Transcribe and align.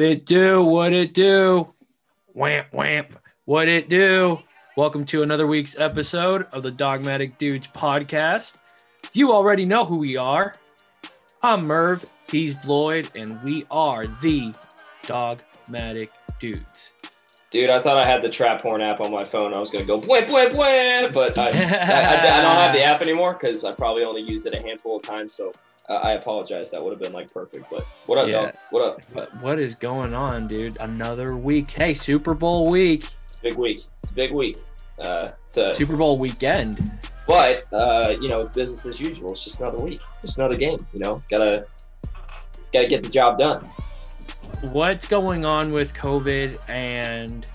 What 0.00 0.08
it 0.08 0.24
do? 0.24 0.64
What 0.64 0.92
it 0.94 1.12
do? 1.12 1.74
Wamp 2.32 2.72
wamp. 2.72 3.18
What 3.44 3.68
it 3.68 3.90
do? 3.90 4.38
Welcome 4.74 5.04
to 5.04 5.22
another 5.22 5.46
week's 5.46 5.76
episode 5.78 6.46
of 6.54 6.62
the 6.62 6.70
Dogmatic 6.70 7.36
Dudes 7.36 7.70
podcast. 7.70 8.56
You 9.12 9.28
already 9.30 9.66
know 9.66 9.84
who 9.84 9.98
we 9.98 10.16
are. 10.16 10.54
I'm 11.42 11.66
Merv, 11.66 12.08
he's 12.30 12.56
Bloyd, 12.56 13.10
and 13.14 13.42
we 13.42 13.66
are 13.70 14.06
the 14.22 14.54
Dogmatic 15.02 16.10
Dudes. 16.40 16.88
Dude, 17.50 17.68
I 17.68 17.78
thought 17.78 17.98
I 17.98 18.06
had 18.10 18.22
the 18.22 18.30
trap 18.30 18.62
horn 18.62 18.80
app 18.80 19.02
on 19.02 19.12
my 19.12 19.26
phone. 19.26 19.54
I 19.54 19.58
was 19.58 19.70
gonna 19.70 19.84
go 19.84 20.00
bwah 20.00 20.26
bwah 20.26 20.48
bwah, 20.50 21.12
but 21.12 21.36
I, 21.36 21.48
I, 21.48 21.50
I, 21.50 22.38
I 22.38 22.40
don't 22.40 22.56
have 22.56 22.72
the 22.72 22.82
app 22.82 23.02
anymore 23.02 23.36
because 23.38 23.66
I 23.66 23.72
probably 23.72 24.06
only 24.06 24.22
used 24.22 24.46
it 24.46 24.56
a 24.56 24.62
handful 24.62 24.96
of 24.96 25.02
times. 25.02 25.34
So 25.34 25.52
I 25.96 26.12
apologize. 26.12 26.70
That 26.70 26.82
would 26.82 26.90
have 26.92 27.00
been 27.00 27.12
like 27.12 27.32
perfect. 27.32 27.66
But 27.70 27.84
what 28.06 28.18
up, 28.18 28.28
Yeah. 28.28 28.42
dog? 28.46 28.54
What 28.70 28.82
up? 28.82 29.00
What, 29.12 29.42
what 29.42 29.58
is 29.58 29.74
going 29.74 30.14
on, 30.14 30.46
dude? 30.48 30.76
Another 30.80 31.36
week. 31.36 31.70
Hey, 31.70 31.94
Super 31.94 32.34
Bowl 32.34 32.70
week. 32.70 33.06
Big 33.42 33.56
week. 33.56 33.82
It's 34.02 34.12
a 34.12 34.14
big 34.14 34.32
week. 34.32 34.56
Uh, 35.02 35.28
it's 35.48 35.56
a, 35.56 35.74
Super 35.74 35.96
Bowl 35.96 36.18
weekend. 36.18 36.90
but 37.26 37.64
uh, 37.72 38.14
you 38.20 38.28
know, 38.28 38.40
it's 38.40 38.50
business 38.50 38.86
as 38.86 39.00
usual. 39.00 39.32
It's 39.32 39.42
just 39.44 39.60
another 39.60 39.82
week. 39.82 40.00
Just 40.22 40.38
another 40.38 40.54
game. 40.56 40.78
You 40.92 41.00
know, 41.00 41.22
gotta 41.30 41.66
gotta 42.72 42.86
get 42.86 43.02
the 43.02 43.08
job 43.08 43.38
done. 43.38 43.68
what's 44.60 45.08
going 45.08 45.44
on 45.44 45.72
with 45.72 45.94
COVID 45.94 46.58
and 46.68 47.46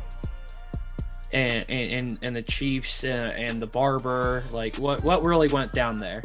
and 1.32 1.66
and, 1.70 2.18
and 2.22 2.36
the 2.36 2.42
Chiefs 2.42 3.04
uh, 3.04 3.34
and 3.36 3.62
the 3.62 3.68
barber? 3.68 4.44
Like, 4.52 4.76
what 4.78 5.04
what 5.04 5.24
really 5.24 5.48
went 5.48 5.72
down 5.72 5.98
there? 5.98 6.22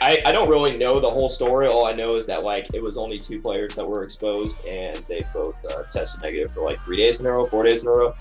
I, 0.00 0.18
I, 0.26 0.32
don't 0.32 0.48
really 0.48 0.76
know 0.76 1.00
the 1.00 1.10
whole 1.10 1.28
story. 1.28 1.66
All 1.68 1.86
I 1.86 1.92
know 1.92 2.14
is 2.16 2.26
that 2.26 2.44
like 2.44 2.72
it 2.72 2.82
was 2.82 2.96
only 2.96 3.18
two 3.18 3.40
players 3.40 3.74
that 3.74 3.86
were 3.86 4.04
exposed, 4.04 4.56
and 4.64 4.96
they 5.08 5.20
both 5.34 5.62
uh, 5.66 5.82
tested 5.84 6.22
negative 6.22 6.52
for 6.52 6.62
like 6.62 6.82
three 6.84 6.96
days 6.96 7.20
in 7.20 7.26
a 7.26 7.32
row, 7.32 7.44
four 7.44 7.62
days 7.62 7.82
in 7.82 7.88
a 7.88 7.92
row. 7.92 8.14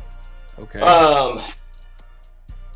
Okay. 0.59 0.79
Um, 0.79 1.41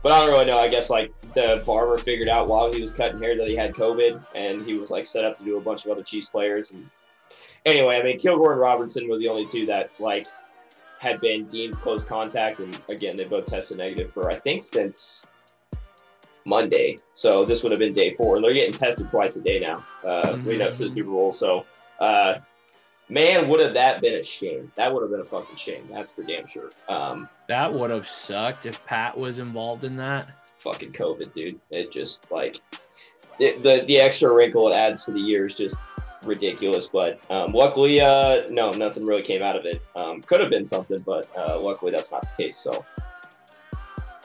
but 0.02 0.12
I 0.12 0.22
don't 0.22 0.30
really 0.30 0.46
know. 0.46 0.58
I 0.58 0.68
guess 0.68 0.90
like 0.90 1.12
the 1.34 1.64
barber 1.66 1.98
figured 1.98 2.30
out 2.30 2.50
while 2.50 2.72
he 2.72 2.82
was 2.82 2.92
cutting 2.92 3.22
hair 3.22 3.36
that 3.38 3.50
he 3.50 3.56
had 3.56 3.74
COVID, 3.74 4.24
and 4.36 4.66
he 4.66 4.76
was 4.76 4.92
like 4.92 5.06
set 5.06 5.26
up 5.26 5.38
to 5.40 5.44
do 5.44 5.58
a 5.58 5.62
bunch 5.62 5.86
of 5.86 5.92
other 5.92 6.04
Chiefs 6.04 6.30
players. 6.30 6.72
And 6.72 6.90
anyway, 7.66 7.98
I 8.00 8.04
mean, 8.04 8.20
Kilgore 8.20 8.54
and 8.54 8.62
Robertson 8.62 9.10
were 9.10 9.18
the 9.18 9.28
only 9.28 9.48
two 9.48 9.66
that 9.66 9.92
like 10.00 10.28
had 11.00 11.22
been 11.22 11.46
deemed 11.46 11.80
close 11.80 12.06
contact, 12.06 12.60
and 12.60 12.80
again, 12.90 13.18
they 13.18 13.26
both 13.26 13.46
tested 13.46 13.78
negative 13.78 14.14
for 14.14 14.30
I 14.32 14.36
think 14.36 14.64
since 14.64 15.26
Monday. 16.46 16.98
So 17.14 17.46
this 17.46 17.64
would 17.64 17.72
have 17.72 17.80
been 17.80 17.94
day 17.94 18.14
four. 18.14 18.38
And 18.38 18.46
They're 18.46 18.54
getting 18.54 18.74
tested 18.74 19.10
twice 19.10 19.36
a 19.36 19.42
day 19.42 19.60
now, 19.60 19.86
uh, 20.06 20.38
leading 20.46 20.62
up 20.66 20.74
to 20.76 20.86
the 20.86 20.92
Super 20.92 21.10
Bowl. 21.12 21.32
So. 21.32 21.66
Uh, 22.00 22.36
Man, 23.12 23.50
would 23.50 23.60
have 23.60 23.74
that 23.74 24.02
been 24.02 24.14
a 24.14 24.24
shame? 24.24 24.72
That 24.76 24.94
would 24.94 25.02
have 25.02 25.10
been 25.10 25.22
a 25.22 25.26
fucking 25.26 25.56
shame. 25.56 25.90
That's 25.92 26.12
for 26.12 26.22
damn 26.22 26.46
sure. 26.46 26.70
Um, 26.88 27.28
that 27.48 27.72
would 27.74 27.90
have 27.90 28.08
sucked 28.08 28.68
if 28.68 28.86
Pat 28.86 29.18
was 29.18 29.40
involved 29.40 29.84
in 29.84 29.96
that. 29.96 30.28
fucking 30.60 30.92
COVID, 30.92 31.34
dude. 31.34 31.60
It 31.72 31.92
just 31.92 32.32
like 32.32 32.62
the 33.40 33.58
the, 33.64 33.84
the 33.88 33.98
extra 34.00 34.32
wrinkle 34.32 34.70
it 34.70 34.76
adds 34.76 35.06
to 35.06 35.12
the 35.12 35.20
year 35.20 35.46
is 35.46 35.56
just 35.56 35.76
ridiculous. 36.24 36.88
But 36.88 37.20
um, 37.32 37.52
luckily, 37.52 38.00
uh, 38.00 38.44
no, 38.52 38.70
nothing 38.72 39.04
really 39.08 39.24
came 39.24 39.42
out 39.42 39.56
of 39.56 39.66
it. 39.66 39.82
Um, 39.96 40.22
could 40.22 40.40
have 40.40 40.52
been 40.52 40.66
something, 40.66 41.00
but 41.04 41.28
uh, 41.36 41.60
luckily 41.60 41.92
that's 41.92 42.12
not 42.12 42.22
the 42.22 42.46
case. 42.46 42.58
So 42.58 42.86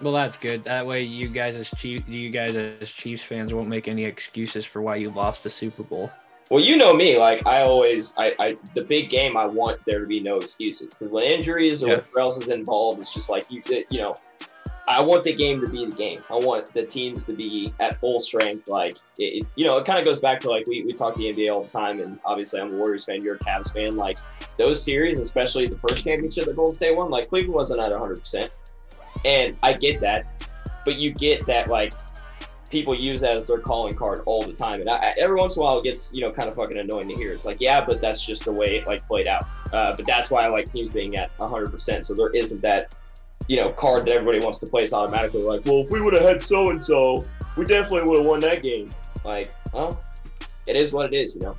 Well, 0.04 0.12
that's 0.12 0.36
good. 0.36 0.62
That 0.64 0.86
way, 0.86 1.02
you 1.02 1.28
guys 1.28 1.56
as 1.56 1.70
Chief, 1.70 2.06
you 2.06 2.28
guys 2.28 2.54
as 2.54 2.90
Chiefs 2.92 3.24
fans 3.24 3.54
won't 3.54 3.68
make 3.68 3.88
any 3.88 4.04
excuses 4.04 4.64
for 4.66 4.82
why 4.82 4.96
you 4.96 5.08
lost 5.10 5.42
the 5.44 5.50
Super 5.50 5.82
Bowl. 5.82 6.10
well, 6.50 6.62
you 6.62 6.76
know 6.76 6.92
me. 6.92 7.18
Like 7.18 7.46
I 7.46 7.62
always, 7.62 8.12
I, 8.18 8.34
I 8.38 8.56
the 8.74 8.82
big 8.82 9.08
game. 9.08 9.36
I 9.38 9.46
want 9.46 9.80
there 9.86 10.00
to 10.00 10.06
be 10.06 10.20
no 10.20 10.36
excuses 10.36 10.94
because 10.94 11.08
when 11.10 11.24
injuries 11.24 11.82
or 11.82 11.86
Yeah. 11.88 11.94
whatever 11.94 12.20
else 12.20 12.38
is 12.38 12.48
involved, 12.50 13.00
it's 13.00 13.14
just 13.14 13.28
like 13.30 13.46
you, 13.50 13.62
you 13.90 13.98
know. 13.98 14.14
I 14.86 15.00
want 15.00 15.24
the 15.24 15.32
game 15.32 15.64
to 15.64 15.72
be 15.72 15.86
the 15.86 15.96
game. 15.96 16.18
I 16.28 16.34
want 16.34 16.70
the 16.74 16.84
teams 16.84 17.24
to 17.24 17.32
be 17.32 17.72
at 17.80 17.96
full 17.96 18.20
strength. 18.20 18.68
Like, 18.68 18.92
it, 19.18 19.42
it- 19.42 19.46
you 19.56 19.64
know, 19.64 19.78
it 19.78 19.86
kind 19.86 19.98
of 19.98 20.04
goes 20.04 20.20
back 20.20 20.38
to 20.40 20.50
like 20.50 20.66
we, 20.66 20.82
we 20.84 20.92
talk 20.92 21.14
the 21.14 21.32
NBA 21.32 21.50
all 21.50 21.62
the 21.64 21.70
time, 21.70 22.00
and 22.00 22.18
obviously 22.26 22.60
I'm 22.60 22.74
a 22.74 22.76
Warriors 22.76 23.06
fan, 23.06 23.22
you're 23.22 23.36
a 23.36 23.38
Cavs 23.38 23.72
fan. 23.72 23.96
Like, 23.96 24.18
those 24.58 24.82
series, 24.82 25.18
especially 25.20 25.66
the 25.66 25.78
first 25.78 26.04
championship 26.04 26.44
that 26.44 26.56
Golden 26.56 26.74
State 26.74 26.94
won, 26.94 27.10
like 27.10 27.30
Cleveland 27.30 27.54
wasn't 27.54 27.80
at 27.80 27.92
100%. 27.92 28.50
And 29.24 29.56
I 29.62 29.72
get 29.72 30.00
that, 30.00 30.48
but 30.84 31.00
you 31.00 31.12
get 31.12 31.46
that, 31.46 31.68
like, 31.68 31.92
people 32.70 32.94
use 32.94 33.20
that 33.20 33.36
as 33.36 33.46
their 33.46 33.58
calling 33.58 33.94
card 33.94 34.20
all 34.26 34.42
the 34.42 34.52
time. 34.52 34.80
And 34.80 34.90
I, 34.90 35.14
every 35.18 35.36
once 35.36 35.56
in 35.56 35.62
a 35.62 35.64
while, 35.64 35.78
it 35.78 35.84
gets, 35.84 36.12
you 36.12 36.20
know, 36.20 36.32
kind 36.32 36.48
of 36.48 36.56
fucking 36.56 36.76
annoying 36.76 37.08
to 37.08 37.14
hear. 37.14 37.32
It's 37.32 37.44
like, 37.44 37.60
yeah, 37.60 37.84
but 37.84 38.00
that's 38.00 38.24
just 38.24 38.44
the 38.44 38.52
way 38.52 38.76
it, 38.76 38.86
like, 38.86 39.06
played 39.06 39.26
out. 39.28 39.44
Uh, 39.72 39.94
but 39.96 40.06
that's 40.06 40.30
why 40.30 40.44
I 40.44 40.48
like 40.48 40.70
teams 40.70 40.92
being 40.92 41.16
at 41.16 41.36
100%. 41.38 42.04
So 42.04 42.14
there 42.14 42.30
isn't 42.30 42.60
that, 42.62 42.96
you 43.48 43.56
know, 43.56 43.70
card 43.70 44.06
that 44.06 44.12
everybody 44.12 44.44
wants 44.44 44.58
to 44.60 44.66
place 44.66 44.92
automatically. 44.92 45.42
Like, 45.42 45.64
well, 45.64 45.80
if 45.80 45.90
we 45.90 46.00
would 46.00 46.14
have 46.14 46.22
had 46.22 46.42
so 46.42 46.70
and 46.70 46.82
so, 46.82 47.22
we 47.56 47.64
definitely 47.64 48.08
would 48.08 48.18
have 48.18 48.26
won 48.26 48.40
that 48.40 48.62
game. 48.62 48.88
Like, 49.24 49.54
well, 49.72 50.02
it 50.66 50.76
is 50.76 50.92
what 50.92 51.12
it 51.12 51.18
is, 51.18 51.34
you 51.34 51.42
know. 51.42 51.56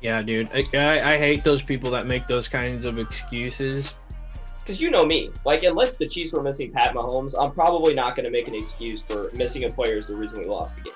Yeah, 0.00 0.22
dude. 0.22 0.48
I, 0.74 1.14
I 1.14 1.18
hate 1.18 1.44
those 1.44 1.62
people 1.62 1.90
that 1.90 2.06
make 2.06 2.26
those 2.26 2.48
kinds 2.48 2.86
of 2.86 2.98
excuses. 2.98 3.94
Because 4.68 4.82
you 4.82 4.90
know 4.90 5.06
me, 5.06 5.30
like 5.46 5.62
unless 5.62 5.96
the 5.96 6.06
Chiefs 6.06 6.34
were 6.34 6.42
missing 6.42 6.70
Pat 6.70 6.92
Mahomes, 6.92 7.34
I'm 7.40 7.52
probably 7.52 7.94
not 7.94 8.14
going 8.14 8.24
to 8.24 8.30
make 8.30 8.48
an 8.48 8.54
excuse 8.54 9.00
for 9.00 9.30
missing 9.34 9.64
a 9.64 9.70
player 9.70 9.96
is 9.96 10.08
the 10.08 10.16
reason 10.16 10.40
we 10.42 10.44
lost 10.46 10.76
the 10.76 10.82
game. 10.82 10.92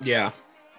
Yeah. 0.00 0.30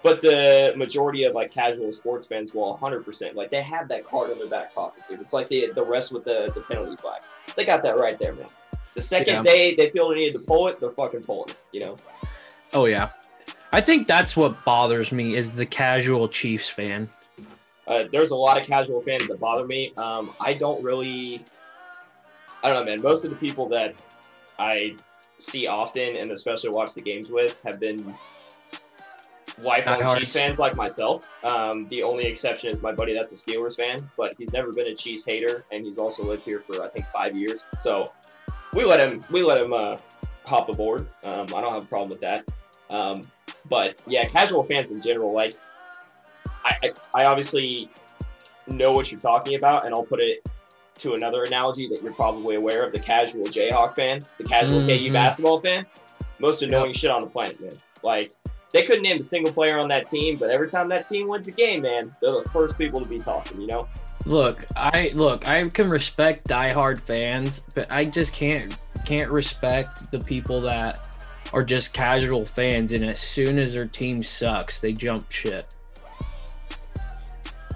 But 0.01 0.21
the 0.21 0.71
majority 0.77 1.25
of 1.25 1.35
like 1.35 1.51
casual 1.51 1.91
sports 1.91 2.29
fans 2.29 2.53
will 2.53 2.77
100% 2.81 3.35
like 3.35 3.51
they 3.51 3.61
have 3.61 3.89
that 3.89 4.05
card 4.05 4.29
in 4.29 4.37
their 4.37 4.47
back 4.47 4.73
pocket, 4.73 5.03
dude. 5.09 5.19
It's 5.19 5.33
like 5.33 5.49
the 5.49 5.73
the 5.75 5.83
rest 5.83 6.13
with 6.13 6.23
the 6.23 6.49
the 6.55 6.61
penalty 6.61 6.95
flag. 6.95 7.17
They 7.57 7.65
got 7.65 7.83
that 7.83 7.97
right 7.97 8.17
there, 8.17 8.31
man. 8.31 8.45
The 8.95 9.01
second 9.01 9.33
Yeah. 9.33 9.43
they 9.43 9.73
they 9.73 9.89
feel 9.89 10.07
they 10.07 10.15
need 10.15 10.31
to 10.31 10.39
pull 10.39 10.69
it, 10.69 10.79
they're 10.79 10.91
fucking 10.91 11.23
pulling 11.23 11.49
it. 11.49 11.57
You 11.73 11.81
know. 11.81 11.95
Oh 12.71 12.85
yeah. 12.85 13.09
I 13.73 13.81
think 13.81 14.07
that's 14.07 14.37
what 14.37 14.63
bothers 14.63 15.11
me 15.11 15.35
is 15.35 15.51
the 15.51 15.65
casual 15.65 16.29
Chiefs 16.29 16.69
fan. 16.69 17.09
Uh, 17.85 18.05
there's 18.09 18.31
a 18.31 18.35
lot 18.37 18.57
of 18.57 18.65
casual 18.65 19.01
fans 19.01 19.27
that 19.27 19.41
bother 19.41 19.67
me. 19.67 19.91
Um, 19.97 20.33
I 20.39 20.53
don't 20.53 20.81
really, 20.81 21.43
I 22.63 22.69
don't 22.69 22.85
know, 22.85 22.91
man. 22.91 23.01
Most 23.01 23.25
of 23.25 23.31
the 23.31 23.37
people 23.37 23.67
that 23.69 24.03
I 24.59 24.95
see 25.37 25.67
often 25.67 26.17
and 26.17 26.31
especially 26.31 26.69
watch 26.69 26.93
the 26.93 27.01
games 27.01 27.29
with 27.29 27.57
have 27.63 27.79
been 27.79 28.15
lifelong. 29.57 30.17
Chiefs 30.17 30.33
fans 30.33 30.59
like 30.59 30.75
myself. 30.75 31.27
Um, 31.43 31.87
the 31.89 32.03
only 32.03 32.25
exception 32.25 32.69
is 32.69 32.81
my 32.81 32.91
buddy 32.91 33.13
that's 33.13 33.31
a 33.31 33.35
Steelers 33.35 33.77
fan, 33.77 33.97
but 34.17 34.35
he's 34.37 34.53
never 34.53 34.71
been 34.71 34.87
a 34.87 34.95
Chiefs 34.95 35.25
hater, 35.25 35.65
and 35.71 35.83
he's 35.83 35.97
also 35.97 36.23
lived 36.23 36.43
here 36.43 36.63
for 36.67 36.83
I 36.83 36.89
think 36.89 37.05
five 37.13 37.35
years. 37.35 37.65
So 37.79 38.05
we 38.73 38.85
let 38.85 38.99
him, 38.99 39.21
we 39.31 39.43
let 39.43 39.59
him 39.59 39.73
uh, 39.73 39.97
hop 40.45 40.69
aboard. 40.69 41.07
Um, 41.25 41.47
I 41.55 41.61
don't 41.61 41.73
have 41.73 41.83
a 41.83 41.87
problem 41.87 42.09
with 42.09 42.21
that. 42.21 42.51
Um, 42.89 43.21
but 43.69 44.01
yeah, 44.05 44.25
casual 44.25 44.63
fans 44.63 44.91
in 44.91 45.01
general, 45.01 45.33
like 45.33 45.57
I, 46.63 46.75
I, 46.83 46.91
I 47.21 47.25
obviously 47.25 47.89
know 48.67 48.91
what 48.91 49.11
you're 49.11 49.21
talking 49.21 49.55
about, 49.55 49.85
and 49.85 49.93
I'll 49.93 50.03
put 50.03 50.21
it 50.21 50.47
to 51.01 51.13
another 51.13 51.43
analogy 51.43 51.87
that 51.89 52.01
you're 52.01 52.13
probably 52.13 52.55
aware 52.55 52.83
of: 52.83 52.93
the 52.93 52.99
casual 52.99 53.45
Jayhawk 53.45 53.95
fan, 53.95 54.19
the 54.37 54.43
casual 54.43 54.85
KU 54.85 55.09
Mhm. 55.09 55.13
basketball 55.13 55.59
fan. 55.61 55.85
Most 56.39 56.63
annoying 56.63 56.93
shit 56.93 57.11
on 57.11 57.21
the 57.21 57.27
planet, 57.27 57.59
man. 57.61 57.71
Like 58.03 58.31
they 58.73 58.83
couldn't 58.83 59.03
name 59.03 59.17
a 59.17 59.21
single 59.21 59.51
player 59.53 59.77
on 59.77 59.89
that 59.89 60.07
team, 60.07 60.37
but 60.37 60.49
every 60.49 60.69
time 60.69 60.87
that 60.89 61.07
team 61.07 61.27
wins 61.27 61.47
a 61.47 61.51
game, 61.51 61.81
man, 61.81 62.15
they're 62.21 62.31
the 62.31 62.49
first 62.51 62.77
people 62.77 63.01
to 63.01 63.09
be 63.09 63.19
talking. 63.19 63.59
You 63.59 63.67
know? 63.67 63.87
Look, 64.25 64.65
I 64.75 65.11
look, 65.13 65.47
I 65.47 65.67
can 65.69 65.89
respect 65.89 66.47
diehard 66.47 67.01
fans, 67.01 67.61
but 67.75 67.87
I 67.89 68.05
just 68.05 68.33
can't 68.33 68.75
can't 69.05 69.29
respect 69.29 70.11
the 70.11 70.19
people 70.19 70.61
that 70.61 71.07
are 71.53 71.63
just 71.63 71.91
casual 71.91 72.45
fans 72.45 72.91
and 72.91 73.03
as 73.03 73.19
soon 73.19 73.59
as 73.59 73.73
their 73.73 73.87
team 73.87 74.21
sucks, 74.21 74.79
they 74.79 74.93
jump 74.93 75.29
ship. 75.31 75.67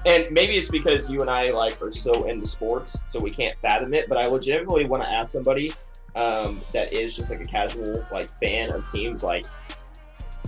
And 0.06 0.28
maybe 0.32 0.56
it's 0.56 0.70
because 0.70 1.10
you 1.10 1.22
and 1.22 1.30
I 1.30 1.46
like 1.52 1.82
are 1.82 1.92
so 1.92 2.28
into 2.28 2.48
sports, 2.48 2.98
so 3.10 3.20
we 3.20 3.32
can't 3.32 3.58
fathom 3.60 3.94
it. 3.94 4.08
But 4.08 4.22
I 4.22 4.28
legitimately 4.28 4.86
want 4.86 5.02
to 5.04 5.10
ask 5.10 5.32
somebody 5.34 5.72
um, 6.16 6.62
that 6.74 6.94
is 6.94 7.16
just 7.16 7.30
like 7.30 7.42
a 7.42 7.46
casual 7.46 8.06
like 8.12 8.30
fan 8.42 8.72
of 8.72 8.90
teams, 8.92 9.24
like 9.24 9.48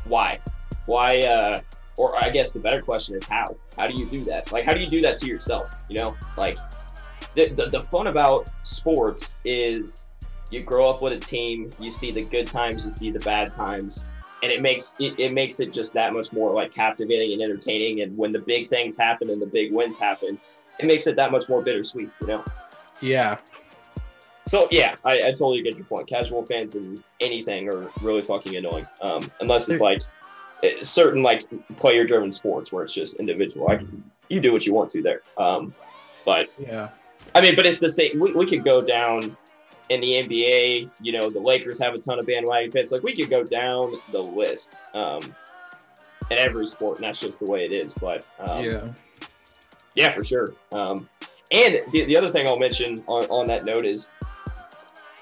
why, 0.06 0.40
why, 0.86 1.20
uh, 1.20 1.62
or 1.98 2.16
I 2.24 2.30
guess 2.30 2.52
the 2.52 2.60
better 2.60 2.82
question 2.82 3.16
is 3.16 3.24
how. 3.26 3.46
How 3.78 3.88
do 3.88 4.00
you 4.00 4.06
do 4.06 4.22
that? 4.24 4.52
Like, 4.52 4.66
how 4.66 4.74
do 4.74 4.80
you 4.80 4.90
do 4.90 5.02
that 5.02 5.18
to 5.18 5.28
yourself? 5.28 5.72
You 5.90 6.02
know, 6.02 6.16
like 6.38 6.58
the 7.36 7.48
the, 7.50 7.66
the 7.66 7.82
fun 7.82 8.08
about 8.08 8.52
sports 8.64 9.38
is 9.44 10.08
you 10.52 10.62
grow 10.62 10.90
up 10.90 11.02
with 11.02 11.14
a 11.14 11.20
team, 11.20 11.70
you 11.80 11.92
see 11.92 12.12
the 12.12 12.22
good 12.22 12.48
times, 12.48 12.86
you 12.86 12.92
see 12.92 13.12
the 13.12 13.20
bad 13.20 13.54
times, 13.54 14.12
and 14.44 14.52
it 14.52 14.62
makes 14.62 14.96
it, 15.00 15.20
it 15.20 15.34
makes 15.34 15.60
it 15.60 15.74
just 15.74 15.94
that 15.94 16.14
much 16.14 16.32
more 16.32 16.54
like 16.54 16.74
captivating 16.74 17.34
and 17.34 17.42
entertaining. 17.42 18.02
And 18.02 18.18
when 18.18 18.32
the 18.32 18.40
big 18.40 18.70
things 18.70 18.98
happen 18.98 19.30
and 19.30 19.42
the 19.42 19.46
big 19.46 19.72
wins 19.72 19.98
happen, 19.98 20.40
it 20.80 20.86
makes 20.86 21.08
it 21.08 21.16
that 21.16 21.32
much 21.32 21.50
more 21.50 21.62
bittersweet, 21.62 22.10
you 22.22 22.28
know. 22.28 22.46
Yeah. 23.02 23.38
So 24.46 24.68
yeah, 24.72 24.96
I, 25.04 25.18
I 25.18 25.32
totally 25.32 25.62
get 25.62 25.76
your 25.76 25.86
point. 25.86 26.08
Casual 26.08 26.46
fans 26.46 26.76
and 26.76 27.04
anything 27.20 27.68
are 27.68 27.90
really 28.02 28.22
fucking 28.22 28.56
annoying, 28.56 28.88
um, 29.02 29.30
unless 29.42 29.68
it's 29.70 29.82
like 29.82 30.00
eh, 30.64 30.76
certain 30.82 31.22
like 31.22 31.46
player-driven 31.76 32.32
sports 32.32 32.72
where 32.72 32.84
it's 32.84 32.94
just 32.94 33.18
individual. 33.18 33.66
Like 33.68 33.82
you 34.30 34.40
do 34.40 34.54
what 34.54 34.66
you 34.66 34.74
want 34.74 34.90
to 34.92 35.02
there. 35.02 35.22
Um, 35.38 35.74
But 36.26 36.50
Yeah. 36.60 36.90
I 37.36 37.42
mean, 37.42 37.56
but 37.56 37.66
it's 37.66 37.80
the 37.80 37.90
same. 37.90 38.20
We, 38.20 38.34
we 38.34 38.46
could 38.46 38.64
go 38.64 38.82
down 38.82 39.36
in 39.90 40.02
the 40.02 40.22
NBA. 40.22 40.90
You 41.02 41.12
know, 41.14 41.30
the 41.30 41.40
Lakers 41.40 41.80
have 41.80 41.94
a 41.94 41.98
ton 41.98 42.20
of 42.20 42.26
bandwagon 42.26 42.72
fans. 42.72 42.92
Like 42.92 43.04
we 43.04 43.16
could 43.16 43.30
go 43.30 43.44
down 43.44 43.96
the 44.12 44.20
list 44.20 44.78
um, 44.94 45.22
in 46.30 46.38
every 46.38 46.68
sport, 46.68 46.98
and 46.98 47.08
that's 47.08 47.20
just 47.20 47.40
the 47.40 47.50
way 47.50 47.66
it 47.66 47.74
is. 47.74 47.94
But 47.94 48.26
um, 48.40 48.66
yeah. 48.66 48.88
yeah, 49.96 50.12
for 50.12 50.24
sure. 50.24 50.54
Um, 50.72 51.08
and 51.52 51.82
the, 51.92 52.06
the 52.06 52.18
other 52.18 52.30
thing 52.30 52.48
I'll 52.48 52.60
mention 52.60 52.98
on, 53.08 53.24
on 53.26 53.46
that 53.48 53.66
note 53.66 53.86
is 53.86 54.12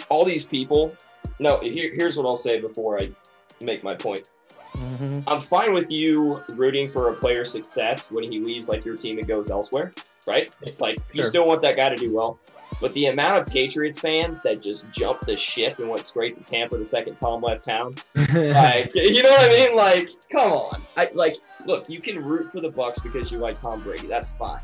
all 0.09 0.25
these 0.25 0.45
people. 0.45 0.95
No, 1.39 1.59
here, 1.59 1.91
here's 1.93 2.17
what 2.17 2.25
I'll 2.25 2.37
say 2.37 2.59
before 2.59 2.99
I 2.99 3.11
make 3.59 3.83
my 3.83 3.95
point. 3.95 4.29
hmm 4.73 5.19
I'm 5.27 5.41
fine 5.41 5.73
with 5.73 5.91
you 5.91 6.43
rooting 6.49 6.89
for 6.89 7.09
a 7.09 7.13
player's 7.13 7.51
success 7.51 8.11
when 8.11 8.29
he 8.31 8.39
leaves 8.39 8.69
like 8.69 8.85
your 8.85 8.95
team 8.95 9.17
and 9.17 9.27
goes 9.27 9.51
elsewhere, 9.51 9.93
right? 10.27 10.49
Like 10.79 10.97
you 11.13 11.23
still 11.23 11.45
want 11.45 11.61
that 11.61 11.75
guy 11.75 11.89
to 11.89 11.95
do 11.95 12.13
well. 12.13 12.39
But 12.81 12.93
the 12.93 13.05
amount 13.07 13.39
of 13.41 13.45
Patriots 13.47 13.99
fans 13.99 14.41
that 14.43 14.61
just 14.61 14.91
jumped 14.91 15.25
the 15.25 15.37
ship 15.37 15.79
and 15.79 15.89
went 15.89 16.05
straight 16.05 16.37
to 16.37 16.43
Tampa 16.51 16.77
the 16.77 16.83
second 16.85 17.15
Tom 17.15 17.41
left 17.41 17.63
town, 17.63 17.95
like 18.15 18.93
you 18.93 19.23
know 19.23 19.29
what 19.29 19.45
I 19.45 19.49
mean? 19.49 19.75
Like, 19.75 20.09
come 20.29 20.51
on. 20.51 20.81
I 20.97 21.09
like 21.13 21.37
look, 21.65 21.89
you 21.89 22.01
can 22.01 22.23
root 22.23 22.51
for 22.51 22.59
the 22.61 22.69
Bucs 22.69 23.01
because 23.01 23.31
you 23.31 23.37
like 23.39 23.59
Tom 23.59 23.81
Brady. 23.81 24.07
That's 24.07 24.29
fine. 24.37 24.61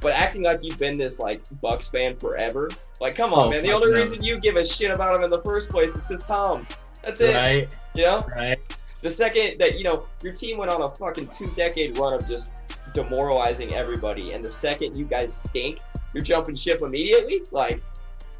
But 0.00 0.12
acting 0.12 0.44
like 0.44 0.60
you've 0.62 0.78
been 0.78 0.96
this 0.96 1.18
like 1.18 1.42
Bucs 1.62 1.90
fan 1.90 2.16
forever, 2.16 2.68
like 3.00 3.16
come 3.16 3.32
on, 3.32 3.46
Oh, 3.46 3.50
man. 3.50 3.62
The 3.62 3.72
only 3.72 3.90
no. 3.92 3.98
reason 3.98 4.22
you 4.22 4.38
give 4.40 4.56
a 4.56 4.64
shit 4.64 4.90
about 4.90 5.16
him 5.16 5.22
in 5.24 5.30
the 5.30 5.42
first 5.42 5.70
place 5.70 5.94
is 5.94 6.00
because 6.02 6.22
Tom. 6.24 6.66
That's 7.02 7.20
it. 7.20 7.34
right. 7.34 7.74
You 7.94 8.02
know? 8.04 8.20
Right. 8.36 8.58
The 9.02 9.10
second 9.10 9.58
that 9.60 9.78
you 9.78 9.84
know 9.84 10.06
your 10.22 10.32
team 10.34 10.58
went 10.58 10.70
on 10.70 10.82
a 10.82 10.94
fucking 10.94 11.28
two 11.28 11.46
decade 11.56 11.96
run 11.98 12.12
of 12.12 12.28
just 12.28 12.52
demoralizing 12.94 13.74
everybody, 13.74 14.32
and 14.32 14.44
the 14.44 14.50
second 14.50 14.96
you 14.98 15.04
guys 15.04 15.32
stink, 15.32 15.78
you're 16.18 16.24
jumping 16.24 16.56
ship 16.56 16.82
immediately. 16.82 17.42
Like 17.52 17.80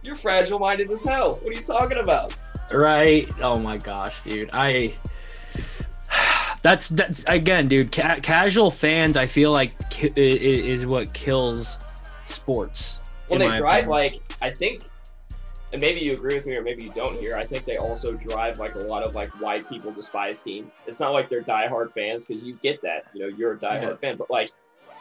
you're 0.02 0.16
fragile 0.16 0.58
minded 0.58 0.90
as 0.90 1.04
hell. 1.04 1.36
What 1.42 1.56
are 1.56 1.58
you 1.58 1.64
talking 1.64 1.98
about? 1.98 2.36
Right. 2.72 3.32
Oh 3.40 3.58
my 3.58 3.76
gosh, 3.78 4.20
dude. 4.22 4.50
I. 4.52 4.92
That's 6.62 6.88
that's 6.88 7.22
again, 7.28 7.69
dude. 7.69 7.92
Ca- 7.92 8.19
casual 8.20 8.72
fans, 8.72 9.16
I 9.16 9.26
feel 9.28 9.52
like 9.52 9.90
ki- 9.90 10.12
is 10.16 10.86
what 10.86 11.14
kills 11.14 11.76
sports. 12.26 12.98
When 13.28 13.38
they 13.38 13.46
drive, 13.46 13.84
opinion. 13.84 13.88
like 13.90 14.20
I 14.42 14.50
think, 14.50 14.82
and 15.72 15.80
maybe 15.80 16.00
you 16.00 16.14
agree 16.14 16.34
with 16.34 16.46
me 16.46 16.56
or 16.56 16.62
maybe 16.62 16.82
you 16.82 16.92
don't 16.92 17.16
here. 17.20 17.36
I 17.36 17.46
think 17.46 17.64
they 17.64 17.76
also 17.76 18.12
drive 18.14 18.58
like 18.58 18.75
a 18.75 18.80
lot 18.86 19.06
of 19.06 19.14
like 19.14 19.30
why 19.40 19.60
people 19.62 19.92
despise 19.92 20.40
teams. 20.40 20.72
It's 20.88 20.98
not 20.98 21.12
like 21.12 21.28
they're 21.28 21.42
diehard 21.44 21.92
fans 21.94 22.25
because 22.25 22.42
you 22.42 22.54
get 22.60 22.82
that. 22.82 23.04
You 23.14 23.20
know, 23.20 23.36
you're 23.36 23.52
a 23.52 23.56
diehard 23.56 23.82
Yeah. 23.90 23.96
fan, 23.96 24.16
but 24.16 24.28
like. 24.28 24.50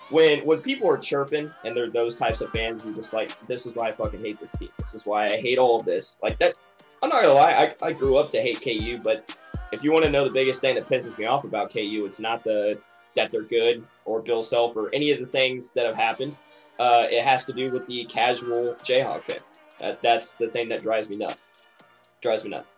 When, 0.09 0.45
when 0.45 0.61
people 0.61 0.89
are 0.89 0.97
chirping 0.97 1.51
and 1.65 1.75
they're 1.75 1.89
those 1.89 2.15
types 2.15 2.41
of 2.41 2.49
fans, 2.51 2.83
you're 2.85 2.93
just 2.93 3.13
like, 3.13 3.35
this 3.47 3.65
is 3.65 3.73
why 3.73 3.87
I 3.87 3.91
fucking 3.91 4.21
hate 4.21 4.39
this 4.39 4.51
team. 4.53 4.69
This 4.77 4.93
is 4.93 5.05
why 5.05 5.25
I 5.25 5.37
hate 5.37 5.57
all 5.57 5.77
of 5.77 5.85
this. 5.85 6.17
Like 6.23 6.39
that, 6.39 6.57
I'm 7.01 7.09
not 7.09 7.21
gonna 7.21 7.33
lie, 7.33 7.51
I, 7.53 7.85
I 7.85 7.91
grew 7.91 8.17
up 8.17 8.29
to 8.29 8.41
hate 8.41 8.61
KU, 8.61 8.99
but 9.03 9.35
if 9.71 9.83
you 9.83 9.91
want 9.91 10.05
to 10.05 10.11
know 10.11 10.23
the 10.23 10.31
biggest 10.31 10.61
thing 10.61 10.75
that 10.75 10.87
pisses 10.87 11.17
me 11.17 11.25
off 11.25 11.43
about 11.43 11.73
KU, 11.73 12.03
it's 12.05 12.19
not 12.19 12.43
the 12.43 12.79
that 13.15 13.31
they're 13.31 13.41
good 13.41 13.83
or 14.05 14.21
Bill 14.21 14.43
Self 14.43 14.77
or 14.77 14.93
any 14.93 15.11
of 15.11 15.19
the 15.19 15.25
things 15.25 15.73
that 15.73 15.85
have 15.85 15.95
happened. 15.95 16.35
Uh, 16.79 17.07
it 17.09 17.25
has 17.25 17.43
to 17.45 17.53
do 17.53 17.71
with 17.71 17.85
the 17.87 18.05
casual 18.05 18.75
Jayhawk 18.75 19.23
fan. 19.23 19.39
That, 19.79 20.01
that's 20.01 20.33
the 20.33 20.47
thing 20.47 20.69
that 20.69 20.83
drives 20.83 21.09
me 21.09 21.17
nuts. 21.17 21.69
Drives 22.21 22.43
me 22.43 22.51
nuts. 22.51 22.77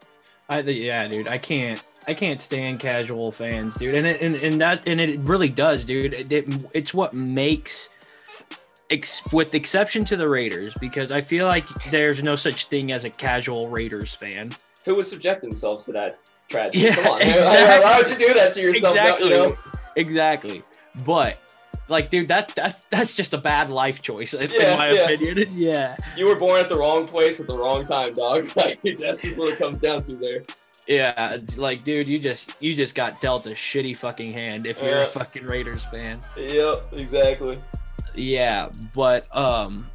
I 0.50 0.62
yeah, 0.62 1.08
dude. 1.08 1.28
I 1.28 1.38
can't. 1.38 1.84
I 2.08 2.14
can't 2.14 2.40
stand 2.40 2.80
casual 2.80 3.32
fans, 3.32 3.76
dude. 3.76 3.96
And 3.96 4.08
it, 4.08 4.22
and, 4.22 4.36
and 4.36 4.62
that 4.62 4.88
and 4.88 5.00
it 5.00 5.20
really 5.20 5.50
does, 5.50 5.86
dude. 5.86 6.14
It, 6.14 6.32
it- 6.32 6.66
it's 6.74 6.94
what 6.94 7.14
makes. 7.14 7.90
Ex, 8.92 9.22
with 9.32 9.54
exception 9.54 10.04
to 10.06 10.18
the 10.18 10.26
Raiders, 10.26 10.74
because 10.82 11.12
I 11.12 11.22
feel 11.22 11.46
like 11.46 11.68
there's 11.92 12.24
no 12.24 12.36
such 12.36 12.66
thing 12.70 12.92
as 12.92 13.06
a 13.06 13.10
casual 13.12 13.70
Raiders 13.70 14.16
fan. 14.16 14.50
Who 14.84 14.96
would 14.96 15.06
subject 15.06 15.42
themselves 15.42 15.86
to 15.86 15.92
that 15.92 16.18
tragedy? 16.48 16.86
Yeah, 16.86 16.96
Come 16.96 17.08
on, 17.14 17.22
exactly. 17.22 17.84
why 17.86 17.98
would 18.00 18.10
you 18.10 18.28
do 18.28 18.34
that 18.34 18.52
to 18.54 18.62
yourself? 18.62 18.96
exactly, 18.96 19.30
You 19.30 19.36
know? 19.36 19.58
exactly. 19.96 20.64
But 21.06 21.38
like, 21.88 22.10
dude, 22.10 22.30
that 22.30 22.48
that's 22.56 22.86
that's 22.86 23.14
just 23.14 23.36
a 23.36 23.38
bad 23.38 23.70
life 23.70 24.02
choice, 24.02 24.34
in 24.34 24.50
Yeah, 24.52 24.76
my 24.76 24.90
yeah. 24.90 25.02
opinion. 25.10 25.48
Yeah, 25.56 25.96
You 26.18 26.28
were 26.28 26.36
born 26.36 26.60
at 26.60 26.68
the 26.68 26.76
wrong 26.80 27.06
place 27.06 27.40
at 27.40 27.46
the 27.48 27.56
wrong 27.58 27.86
time, 27.86 28.12
dog. 28.16 28.50
Like 28.56 28.82
that's 28.98 29.22
just 29.22 29.38
what 29.38 29.52
it 29.52 29.60
comes 29.60 29.78
down 29.78 30.00
to 30.06 30.16
there. 30.16 30.42
Yeah. 30.90 31.38
Like, 31.56 31.84
dude, 31.86 32.08
you 32.10 32.20
just 32.20 32.56
you 32.60 32.74
just 32.74 32.96
got 32.96 33.22
dealt 33.22 33.46
a 33.48 33.52
shitty 33.52 33.96
fucking 33.96 34.34
hand 34.34 34.66
if 34.66 34.82
you're 34.82 34.96
Yeah. 34.96 35.04
a 35.04 35.08
fucking 35.08 35.46
Raiders 35.46 35.84
fan. 35.96 36.20
Yep, 36.36 36.94
exactly. 36.94 37.60
Yeah, 38.16 38.70
but 38.94 39.34
um, 39.36 39.88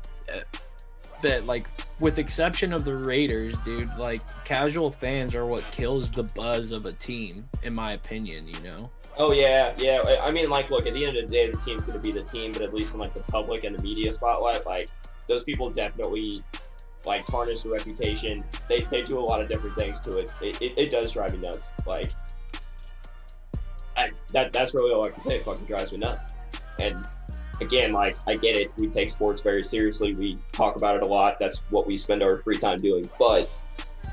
that 1.23 1.47
like 1.47 1.67
with 2.01 2.19
exception 2.19 2.73
of 2.73 2.85
the 2.85 2.95
Raiders, 2.97 3.55
dude, 3.65 3.91
like 3.99 4.23
casual 4.45 4.91
fans 4.91 5.35
are 5.35 5.47
what 5.47 5.63
kills 5.73 6.11
the 6.11 6.23
buzz 6.23 6.71
of 6.71 6.85
a 6.87 6.93
team, 6.93 7.49
in 7.63 7.75
my 7.75 7.93
opinion. 7.93 8.47
You 8.49 8.61
know. 8.61 8.91
Oh 9.17 9.33
yeah, 9.33 9.75
yeah. 9.79 10.01
I- 10.07 10.29
I 10.29 10.33
mean, 10.33 10.51
like, 10.51 10.71
look, 10.71 10.87
at 10.87 10.95
the 10.95 11.07
end 11.07 11.17
of 11.17 11.29
the 11.29 11.33
day, 11.33 11.51
the 11.51 11.57
team's 11.59 11.83
going 11.83 11.93
to 11.95 12.03
be 12.03 12.11
the 12.13 12.25
team, 12.27 12.53
but 12.53 12.63
at 12.63 12.75
least 12.75 12.95
in 12.95 13.01
like 13.01 13.15
the 13.15 13.23
public 13.23 13.65
and 13.65 13.79
the 13.79 13.83
media 13.83 14.13
spotlight, 14.13 14.67
like 14.67 14.89
those 15.29 15.45
people 15.45 15.71
definitely 15.71 16.43
like 17.07 17.27
tarnish 17.27 17.63
the 17.63 17.71
reputation. 17.71 18.45
They, 18.69 18.87
they 18.91 19.03
do 19.03 19.19
a 19.19 19.21
lot 19.21 19.43
of 19.43 19.49
different 19.49 19.77
things 19.77 20.01
to 20.01 20.17
it. 20.19 20.33
It, 20.41 20.63
it, 20.63 20.73
it 20.77 20.91
does 20.91 21.13
drive 21.13 21.33
me 21.33 21.39
nuts. 21.39 21.71
Like, 21.87 22.13
I, 23.97 24.11
that 24.33 24.53
that's 24.53 24.75
really 24.75 24.93
all 24.93 25.07
I 25.07 25.11
can 25.11 25.23
say. 25.23 25.37
It 25.37 25.45
fucking 25.45 25.67
drives 25.67 25.93
me 25.93 25.99
nuts. 25.99 26.35
And 26.81 27.07
again, 27.61 27.93
like, 27.93 28.17
I 28.27 28.37
get 28.37 28.57
it. 28.57 28.73
We 28.77 28.89
take 28.89 29.11
sports 29.11 29.43
very 29.43 29.63
seriously. 29.63 30.15
We 30.15 30.39
talk 30.53 30.77
about 30.77 30.97
it 30.97 31.03
a 31.03 31.09
lot. 31.09 31.39
That's 31.39 31.59
what 31.71 31.87
we 31.87 31.97
spend 31.97 32.23
our 32.23 32.39
free 32.39 32.59
time 32.59 32.79
doing. 32.79 33.09
But 33.19 33.59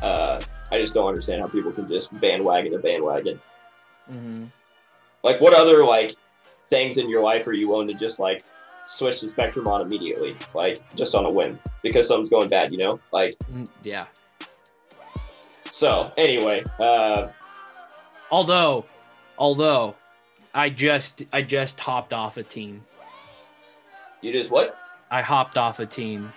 uh, 0.01 0.41
I 0.71 0.77
just 0.79 0.93
don't 0.93 1.07
understand 1.07 1.41
how 1.41 1.47
people 1.47 1.71
can 1.71 1.87
just 1.87 2.17
bandwagon 2.19 2.73
a 2.75 2.79
bandwagon. 2.79 3.41
Mm-hmm. 4.11 4.45
Like, 5.23 5.41
what 5.41 5.53
other 5.53 5.83
like 5.83 6.15
things 6.65 6.97
in 6.97 7.09
your 7.09 7.21
life 7.21 7.47
are 7.47 7.53
you 7.53 7.67
willing 7.67 7.87
to 7.87 7.93
just 7.93 8.19
like 8.19 8.43
switch 8.85 9.21
the 9.21 9.29
spectrum 9.29 9.67
on 9.67 9.81
immediately, 9.81 10.35
like 10.53 10.81
just 10.95 11.15
on 11.15 11.25
a 11.25 11.29
whim 11.29 11.59
because 11.83 12.07
something's 12.07 12.29
going 12.29 12.49
bad, 12.49 12.71
you 12.71 12.77
know? 12.79 12.99
Like, 13.11 13.35
Yeah. 13.83 14.05
so 15.71 16.11
anyway, 16.17 16.63
uh, 16.79 17.27
Although, 18.29 18.85
although, 19.37 19.95
I 20.53 20.69
just 20.69 21.23
I 21.33 21.41
just 21.41 21.79
hopped 21.79 22.13
off 22.13 22.37
a 22.37 22.43
team. 22.43 22.83
you 24.21 24.31
just 24.31 24.51
what? 24.51 24.77
I 25.09 25.21
hopped 25.21 25.57
off 25.57 25.79
a 25.79 25.85
team. 25.85 26.31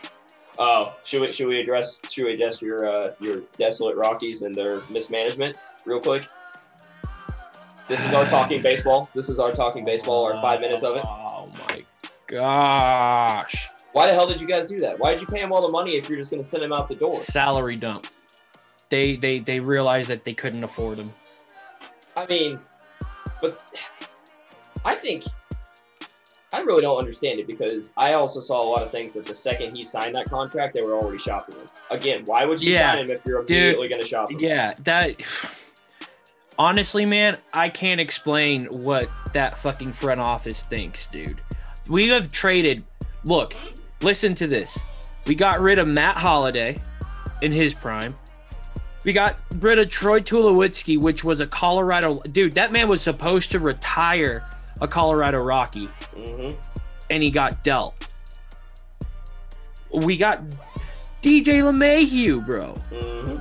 Oh, 0.59 0.95
should 1.07 1.21
we 1.21 1.33
should 1.33 1.47
we 1.49 1.61
address 1.61 2.01
should 2.11 2.27
we 2.27 2.33
address 2.35 2.61
your 2.63 2.89
uh, 2.89 3.13
your 3.21 3.41
desolate 3.59 3.97
Rockies 3.97 4.43
and 4.43 4.55
their 4.55 4.81
mismanagement 4.91 5.57
real 5.85 6.01
quick? 6.01 6.27
This 7.89 8.05
is 8.05 8.13
our 8.15 8.25
talking 8.27 8.63
baseball. 8.71 9.09
This 9.15 9.29
is 9.29 9.39
our 9.39 9.53
talking 9.53 9.85
baseball. 9.85 10.25
Our 10.25 10.41
five 10.41 10.61
minutes 10.61 10.83
of 10.83 10.97
it. 10.97 11.05
Oh 11.07 11.49
my 11.69 11.79
gosh. 12.27 13.71
Why 13.93 14.09
the 14.09 14.13
hell 14.13 14.27
did 14.27 14.41
you 14.41 14.47
guys 14.47 14.69
do 14.69 14.79
that? 14.81 14.99
Why 14.99 15.13
did 15.13 15.21
you 15.21 15.27
pay 15.27 15.41
him 15.41 15.53
all 15.53 15.63
the 15.63 15.71
money 15.71 15.97
if 15.97 16.09
you're 16.09 16.19
just 16.19 16.31
going 16.31 16.43
to 16.43 16.49
send 16.49 16.65
him 16.65 16.73
out 16.73 16.89
the 16.89 16.97
door? 16.97 17.21
Salary 17.21 17.77
dump. 17.77 18.07
They 18.91 19.17
they 19.17 19.39
they 19.39 19.61
realized 19.61 20.11
that 20.11 20.25
they 20.25 20.35
couldn't 20.35 20.63
afford 20.65 20.99
him. 20.99 21.13
I 22.17 22.27
mean, 22.27 22.59
but 23.41 23.63
I 24.85 24.95
think 24.95 25.25
I 26.53 26.61
really 26.61 26.83
don't 26.83 26.99
understand 26.99 27.41
it 27.41 27.47
because 27.47 27.93
I 27.97 28.13
also 28.13 28.41
saw 28.41 28.63
a 28.63 28.69
lot 28.69 28.83
of 28.83 28.91
things 28.91 29.15
that 29.15 29.27
the 29.27 29.35
second 29.35 29.77
he 29.77 29.83
signed 29.83 30.15
that 30.15 30.31
contract, 30.31 30.77
they 30.77 30.83
were 30.83 30.95
already 30.95 31.19
shopping 31.19 31.59
him. 31.59 31.67
Again, 31.91 32.23
why 32.27 32.45
would 32.45 32.63
you 32.63 32.73
Yeah, 32.73 32.93
sign 32.93 33.03
him 33.03 33.11
if 33.11 33.23
you're 33.27 33.41
immediately 33.41 33.89
going 33.89 34.01
to 34.01 34.07
shop 34.07 34.31
him? 34.31 34.39
Yeah, 34.41 34.75
that. 34.85 35.17
Honestly, 36.59 37.05
man, 37.05 37.39
I 37.53 37.69
can't 37.69 38.01
explain 38.01 38.67
what 38.67 39.09
that 39.33 39.61
fucking 39.61 39.93
front 39.95 40.21
office 40.21 40.63
thinks, 40.63 41.09
dude. 41.09 41.41
We 41.89 42.09
have 42.09 42.33
traded. 42.33 42.85
Look, 43.25 43.55
listen 44.03 44.35
to 44.37 44.47
this. 44.47 44.77
We 45.27 45.35
got 45.35 45.61
rid 45.61 45.79
of 45.79 45.87
Matt 45.89 46.17
Holliday 46.17 46.77
in 47.43 47.53
his 47.53 47.75
prime. 47.75 48.17
We 49.05 49.13
got 49.13 49.37
rid 49.59 49.79
of 49.79 49.91
Troy 49.91 50.21
Tulowitzki, 50.21 51.01
which 51.01 51.25
was 51.25 51.41
a 51.41 51.47
Colorado 51.47 52.21
dude. 52.33 52.53
That 52.53 52.73
man 52.73 52.89
was 52.89 53.03
supposed 53.03 53.51
to 53.51 53.61
retire 53.61 54.49
a 54.81 54.89
Colorado 54.89 55.41
Rocky, 55.41 55.87
hmm 56.15 56.51
and 57.11 57.23
he 57.23 57.31
got 57.31 57.63
dealt. 57.63 58.15
We 59.93 60.17
got 60.17 60.43
DJ 61.23 61.63
LeMahieu, 61.63 62.45
bro. 62.47 62.75
hmm 62.91 63.37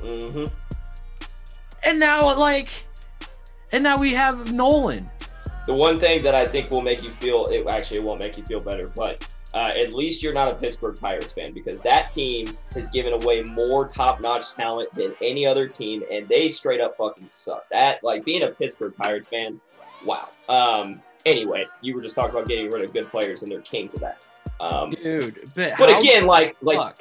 hmm 0.00 0.44
And 1.82 2.00
now, 2.00 2.36
like, 2.38 2.86
and 3.72 3.84
now 3.84 3.98
we 3.98 4.14
have 4.14 4.52
Nolan. 4.52 5.10
The 5.66 5.74
one 5.74 5.98
thing 5.98 6.22
that 6.22 6.34
I 6.34 6.46
think 6.46 6.70
will 6.70 6.82
make 6.82 7.02
you 7.02 7.10
feel 7.10 7.46
it 7.46 7.66
actually 7.66 8.00
won't 8.00 8.20
make 8.20 8.36
you 8.36 8.44
feel 8.44 8.60
better, 8.60 8.90
but 8.94 9.34
uh, 9.54 9.70
at 9.76 9.94
least 9.94 10.22
you're 10.22 10.34
not 10.34 10.50
a 10.50 10.54
Pittsburgh 10.54 10.98
Pirates 11.00 11.32
fan 11.32 11.52
because 11.52 11.80
that 11.82 12.10
team 12.10 12.46
has 12.74 12.88
given 12.88 13.12
away 13.12 13.42
more 13.42 13.88
top-notch 13.88 14.52
talent 14.52 14.92
than 14.94 15.14
any 15.22 15.46
other 15.46 15.68
team, 15.68 16.02
and 16.10 16.28
they 16.28 16.48
straight 16.48 16.80
up 16.80 16.96
fucking 16.96 17.28
suck. 17.30 17.68
That 17.70 18.02
like 18.02 18.24
being 18.24 18.42
a 18.42 18.48
Pittsburgh 18.48 18.94
Pirates 18.96 19.28
fan, 19.28 19.60
wow. 20.04 20.28
Um, 20.48 21.00
Anyway, 21.26 21.64
you 21.80 21.94
were 21.94 22.02
just 22.02 22.14
talking 22.14 22.32
about 22.32 22.46
getting 22.46 22.68
rid 22.68 22.82
of 22.82 22.92
good 22.92 23.08
players, 23.08 23.42
and 23.42 23.50
they're 23.50 23.62
kings 23.62 23.94
of 23.94 24.00
that. 24.00 24.26
Um, 24.60 24.90
dude. 24.90 25.38
But, 25.54 25.72
but 25.78 25.98
again, 25.98 26.26
like 26.26 26.56
like 26.60 26.76
fuck? 26.76 26.98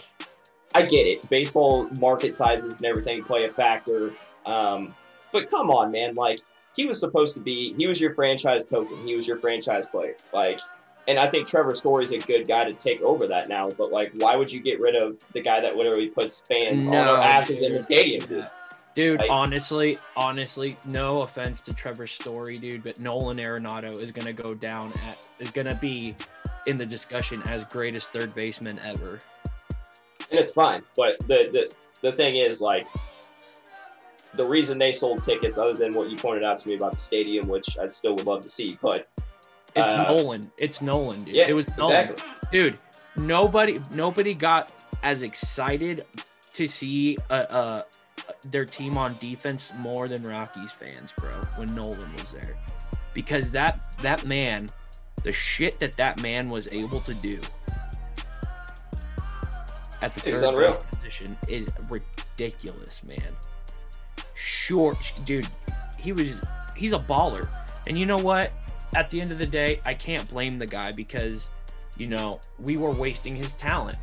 I 0.73 0.83
get 0.83 1.05
it. 1.05 1.29
Baseball 1.29 1.89
market 1.99 2.33
sizes 2.33 2.73
and 2.73 2.85
everything 2.85 3.23
play 3.23 3.43
a 3.45 3.49
factor. 3.49 4.13
Um, 4.45 4.95
but 5.31 5.49
come 5.49 5.69
on, 5.69 5.91
man. 5.91 6.15
Like 6.15 6.39
he 6.75 6.85
was 6.85 6.99
supposed 6.99 7.33
to 7.35 7.39
be. 7.39 7.73
He 7.77 7.87
was 7.87 7.99
your 8.01 8.13
franchise 8.15 8.65
token. 8.65 8.97
He 9.05 9.15
was 9.15 9.27
your 9.27 9.37
franchise 9.39 9.85
player. 9.87 10.15
Like, 10.33 10.59
and 11.07 11.19
I 11.19 11.29
think 11.29 11.47
Trevor 11.47 11.75
Story's 11.75 12.11
a 12.11 12.17
good 12.17 12.47
guy 12.47 12.63
to 12.67 12.75
take 12.75 13.01
over 13.01 13.27
that 13.27 13.49
now. 13.49 13.69
But 13.77 13.91
like, 13.91 14.11
why 14.17 14.35
would 14.35 14.51
you 14.51 14.59
get 14.61 14.79
rid 14.79 14.95
of 14.95 15.17
the 15.33 15.41
guy 15.41 15.59
that 15.59 15.75
literally 15.75 16.07
puts 16.09 16.39
fans 16.47 16.85
on 16.85 16.91
No, 16.93 17.17
their 17.17 17.23
asses 17.25 17.61
in 17.61 17.69
the 17.69 17.81
stadium? 17.81 18.25
Dude? 18.27 18.45
Dude, 18.95 19.21
Like- 19.21 19.31
honestly, 19.31 19.97
honestly, 20.15 20.77
no 20.85 21.17
offense 21.19 21.61
to 21.61 21.73
Trevor 21.73 22.05
Story, 22.05 22.57
dude, 22.57 22.83
but 22.83 22.99
Nolan 22.99 23.37
Arenado 23.37 23.99
is 23.99 24.11
gonna 24.11 24.33
go 24.33 24.53
down 24.53 24.93
at 25.09 25.25
is 25.39 25.49
gonna 25.49 25.73
be 25.75 26.15
in 26.67 26.77
the 26.77 26.85
discussion 26.85 27.41
as 27.49 27.65
greatest 27.65 28.11
third 28.13 28.33
baseman 28.35 28.79
ever. 28.85 29.17
and 30.31 30.39
it's 30.39 30.51
fine. 30.53 30.83
But 30.95 31.19
the 31.27 31.49
the 31.51 31.75
the 32.01 32.11
thing 32.11 32.35
is, 32.37 32.61
like, 32.61 32.85
the 34.35 34.45
reason 34.45 34.77
they 34.77 34.91
sold 34.91 35.23
tickets, 35.23 35.57
other 35.57 35.73
than 35.73 35.93
what 35.93 36.09
you 36.09 36.17
pointed 36.17 36.45
out 36.45 36.57
to 36.59 36.67
me 36.67 36.75
about 36.75 36.93
the 36.93 36.99
stadium, 36.99 37.47
which 37.47 37.77
I 37.77 37.87
still 37.87 38.15
would 38.15 38.25
love 38.25 38.41
to 38.41 38.49
see, 38.49 38.77
but 38.81 39.07
It's 39.75 39.91
Uh, 39.91 40.13
Nolan. 40.13 40.41
It's 40.57 40.81
Nolan, 40.81 41.23
dude. 41.23 41.35
yeah, 41.35 41.47
it 41.47 41.53
was 41.53 41.67
Nolan. 41.77 42.09
exactly. 42.09 42.29
dude. 42.51 42.79
Nobody, 43.17 43.77
nobody 43.95 44.33
got 44.35 44.71
as 45.01 45.23
excited 45.23 46.05
to 46.53 46.67
see 46.67 47.17
uh, 47.31 47.33
uh 47.49 47.81
their 48.51 48.65
team 48.65 48.97
on 48.97 49.17
defense 49.19 49.71
more 49.77 50.07
than 50.07 50.25
Rockies 50.25 50.71
fans, 50.71 51.09
bro. 51.17 51.31
When 51.55 51.73
Nolan 51.73 52.11
was 52.13 52.31
there, 52.31 52.55
because 53.13 53.51
that 53.51 53.79
that 54.01 54.27
man, 54.27 54.67
the 55.23 55.31
shit 55.31 55.79
that 55.79 55.93
that 55.93 56.21
man 56.21 56.49
was 56.49 56.71
able 56.71 57.01
to 57.01 57.13
do 57.13 57.39
at 60.03 60.13
the 60.15 60.29
It 60.29 60.39
third 60.41 60.85
position 60.91 61.37
is 61.47 61.67
ridiculous, 61.89 63.01
man. 63.03 63.35
Short, 64.43 65.13
dude. 65.25 65.47
He 65.97 66.11
was 66.11 66.33
he's 66.75 66.93
a 66.93 66.99
baller, 66.99 67.47
and 67.87 67.97
you 67.97 68.05
know 68.05 68.17
what? 68.17 68.51
At 68.95 69.09
the 69.09 69.21
end 69.21 69.31
of 69.31 69.39
the 69.39 69.47
day, 69.47 69.81
I 69.85 69.93
can't 69.93 70.29
blame 70.29 70.59
the 70.59 70.67
guy 70.67 70.91
because 70.91 71.49
you 71.97 72.07
know, 72.07 72.39
we 72.59 72.77
were 72.77 72.91
wasting 72.91 73.35
his 73.35 73.53
talent. 73.53 73.97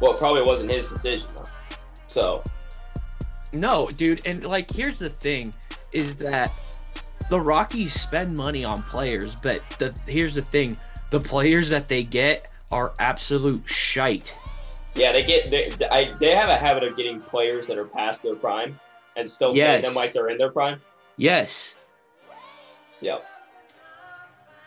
Well, 0.00 0.12
it 0.12 0.18
probably 0.18 0.42
wasn't 0.42 0.72
his 0.72 0.88
decision 0.88 1.28
though. 1.36 1.44
So 2.08 2.42
No, 3.52 3.90
dude, 3.90 4.26
and 4.26 4.46
like 4.46 4.70
here's 4.70 4.98
the 4.98 5.10
thing 5.10 5.52
is 5.92 6.16
that 6.16 6.52
the 7.30 7.40
Rockies 7.40 7.92
spend 7.92 8.36
money 8.36 8.64
on 8.64 8.82
players, 8.84 9.34
but 9.42 9.62
the 9.78 9.96
here's 10.06 10.34
the 10.34 10.42
thing, 10.42 10.76
the 11.10 11.20
players 11.20 11.70
that 11.70 11.88
they 11.88 12.02
get 12.02 12.50
are 12.70 12.92
absolute 12.98 13.62
shite. 13.66 14.36
yeah, 14.94 15.12
they 15.12 15.22
get 15.22 15.50
they, 15.50 15.70
I, 15.90 16.14
they 16.18 16.34
have 16.34 16.48
a 16.48 16.56
habit 16.56 16.82
of 16.82 16.96
getting 16.96 17.20
players 17.20 17.66
that 17.68 17.78
are 17.78 17.84
past 17.84 18.22
their 18.22 18.34
prime 18.34 18.78
and 19.16 19.30
still 19.30 19.56
Yes. 19.56 19.84
them 19.84 19.94
like 19.94 20.12
they're 20.12 20.28
in 20.28 20.38
their 20.38 20.50
prime. 20.50 20.80
Yes. 21.16 21.74
Yep. 23.00 23.24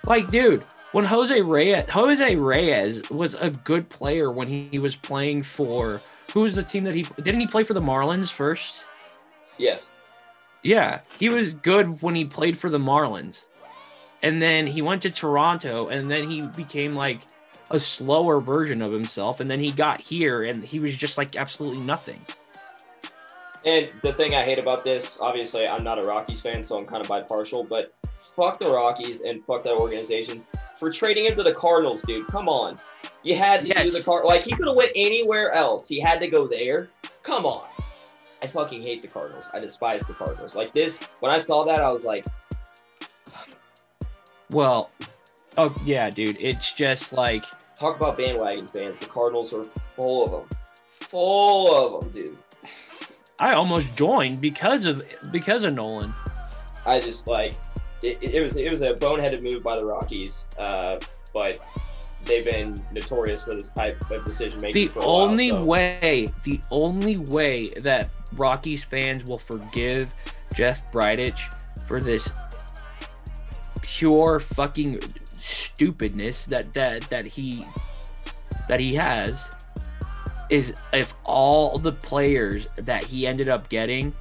Like, 0.05 0.27
dude, 0.27 0.65
when 0.91 1.05
Jose 1.05 1.41
Reyes 1.41 1.83
Jose 1.89 2.35
Reyes 2.35 3.01
was 3.11 3.35
a 3.35 3.49
good 3.49 3.89
player 3.89 4.31
when 4.31 4.47
he 4.47 4.79
was 4.79 4.95
playing 4.95 5.43
for 5.43 6.01
who 6.33 6.41
was 6.41 6.55
the 6.55 6.63
team 6.63 6.83
that 6.83 6.95
he 6.95 7.03
didn't 7.21 7.39
he 7.39 7.47
play 7.47 7.63
for 7.63 7.73
the 7.73 7.79
Marlins 7.79 8.31
first? 8.31 8.85
Yes. 9.57 9.91
Yeah, 10.63 11.01
he 11.17 11.29
was 11.29 11.53
good 11.53 12.01
when 12.01 12.15
he 12.15 12.25
played 12.25 12.57
for 12.57 12.69
the 12.69 12.79
Marlins. 12.79 13.45
And 14.21 14.41
then 14.41 14.67
he 14.67 14.81
went 14.81 15.01
to 15.03 15.11
Toronto 15.11 15.87
and 15.87 16.05
then 16.05 16.29
he 16.29 16.41
became 16.41 16.95
like 16.95 17.21
a 17.71 17.79
slower 17.79 18.41
version 18.41 18.81
of 18.81 18.91
himself 18.91 19.39
and 19.39 19.49
then 19.49 19.59
he 19.59 19.71
got 19.71 20.01
here 20.01 20.43
and 20.43 20.63
he 20.63 20.79
was 20.79 20.95
just 20.95 21.17
like 21.17 21.35
absolutely 21.35 21.83
nothing. 21.85 22.19
And 23.65 23.91
the 24.03 24.13
thing 24.13 24.35
I 24.35 24.43
hate 24.43 24.57
about 24.57 24.83
this, 24.83 25.19
obviously, 25.19 25.67
I'm 25.67 25.83
not 25.83 25.99
a 25.99 26.07
Rockies 26.07 26.41
fan, 26.41 26.63
so 26.63 26.77
I'm 26.77 26.85
kind 26.85 27.03
of 27.03 27.09
bipartial, 27.09 27.63
but 27.63 27.93
fuck 28.15 28.57
the 28.57 28.69
Rockies 28.69 29.21
and 29.21 29.43
fuck 29.43 29.63
that 29.63 29.73
organization 29.73 30.45
for 30.77 30.89
trading 30.89 31.25
him 31.25 31.35
to 31.35 31.43
the 31.43 31.53
Cardinals, 31.53 32.01
dude. 32.03 32.27
Come 32.27 32.47
on. 32.47 32.77
You 33.23 33.35
had 33.35 33.65
to 33.65 33.73
do 33.83 33.91
the 33.91 34.01
Card 34.01 34.23
like 34.25 34.43
he 34.43 34.51
could 34.51 34.67
have 34.67 34.77
went 34.77 34.91
anywhere 34.95 35.53
else. 35.53 35.89
He 35.89 35.99
had 35.99 36.19
to 36.19 36.27
go 36.27 36.47
there. 36.47 36.89
Come 37.23 37.45
on. 37.45 37.67
I 38.41 38.47
fucking 38.47 38.81
hate 38.81 39.01
the 39.01 39.09
Cardinals. 39.09 39.49
I 39.53 39.59
despise 39.59 40.05
the 40.05 40.13
Cardinals. 40.13 40.55
Like 40.55 40.71
this, 40.71 41.03
when 41.19 41.33
I 41.33 41.37
saw 41.37 41.63
that, 41.65 41.81
I 41.81 41.91
was 41.91 42.05
like, 42.05 42.25
Well, 44.51 44.89
oh 45.57 45.75
yeah, 45.83 46.09
dude, 46.09 46.37
it's 46.39 46.71
just 46.71 47.11
like 47.11 47.43
talk 47.75 47.97
about 47.97 48.17
bandwagon 48.17 48.67
fans. 48.67 48.99
The 48.99 49.07
Cardinals 49.07 49.53
are 49.53 49.65
full 49.95 50.23
of 50.23 50.31
them. 50.31 50.57
Full 51.01 51.97
of 51.97 52.01
them, 52.01 52.11
dude. 52.11 52.37
I 53.39 53.53
almost 53.53 53.95
joined 53.95 54.41
because 54.41 54.85
of 54.85 55.01
because 55.31 55.63
of 55.63 55.73
Nolan. 55.73 56.13
I 56.85 56.99
just 56.99 57.27
like 57.27 57.53
it, 58.03 58.17
it 58.21 58.41
was 58.41 58.57
it 58.57 58.69
was 58.69 58.81
a 58.81 58.93
boneheaded 58.93 59.41
move 59.41 59.63
by 59.63 59.75
the 59.75 59.85
Rockies, 59.85 60.47
uh, 60.57 60.99
but 61.33 61.59
they've 62.25 62.45
been 62.45 62.75
notorious 62.91 63.43
for 63.43 63.51
this 63.51 63.69
type 63.69 64.09
of 64.11 64.25
decision 64.25 64.59
making. 64.61 64.73
The 64.73 64.87
for 64.87 64.99
a 64.99 65.05
while, 65.05 65.15
only 65.29 65.51
so- 65.51 65.63
way, 65.63 66.27
the 66.43 66.59
only 66.71 67.17
way 67.17 67.69
that 67.81 68.09
Rockies 68.33 68.83
fans 68.83 69.29
will 69.29 69.39
forgive 69.39 70.13
Jeff 70.53 70.89
Bridich 70.91 71.39
for 71.87 72.01
this 72.01 72.31
pure 73.81 74.39
fucking 74.39 74.99
stupidness 75.39 76.45
that 76.45 76.73
that 76.73 77.09
that 77.09 77.27
he 77.27 77.65
that 78.67 78.79
he 78.79 78.93
has 78.95 79.49
is 80.49 80.73
if 80.93 81.13
all 81.25 81.77
the 81.77 81.91
players 81.91 82.67
that 82.75 83.03
he 83.03 83.27
ended 83.27 83.49
up 83.49 83.69
getting 83.69 84.13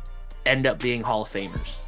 end 0.47 0.67
up 0.67 0.79
being 0.79 1.03
Hall 1.03 1.23
of 1.23 1.29
Famers. 1.29 1.87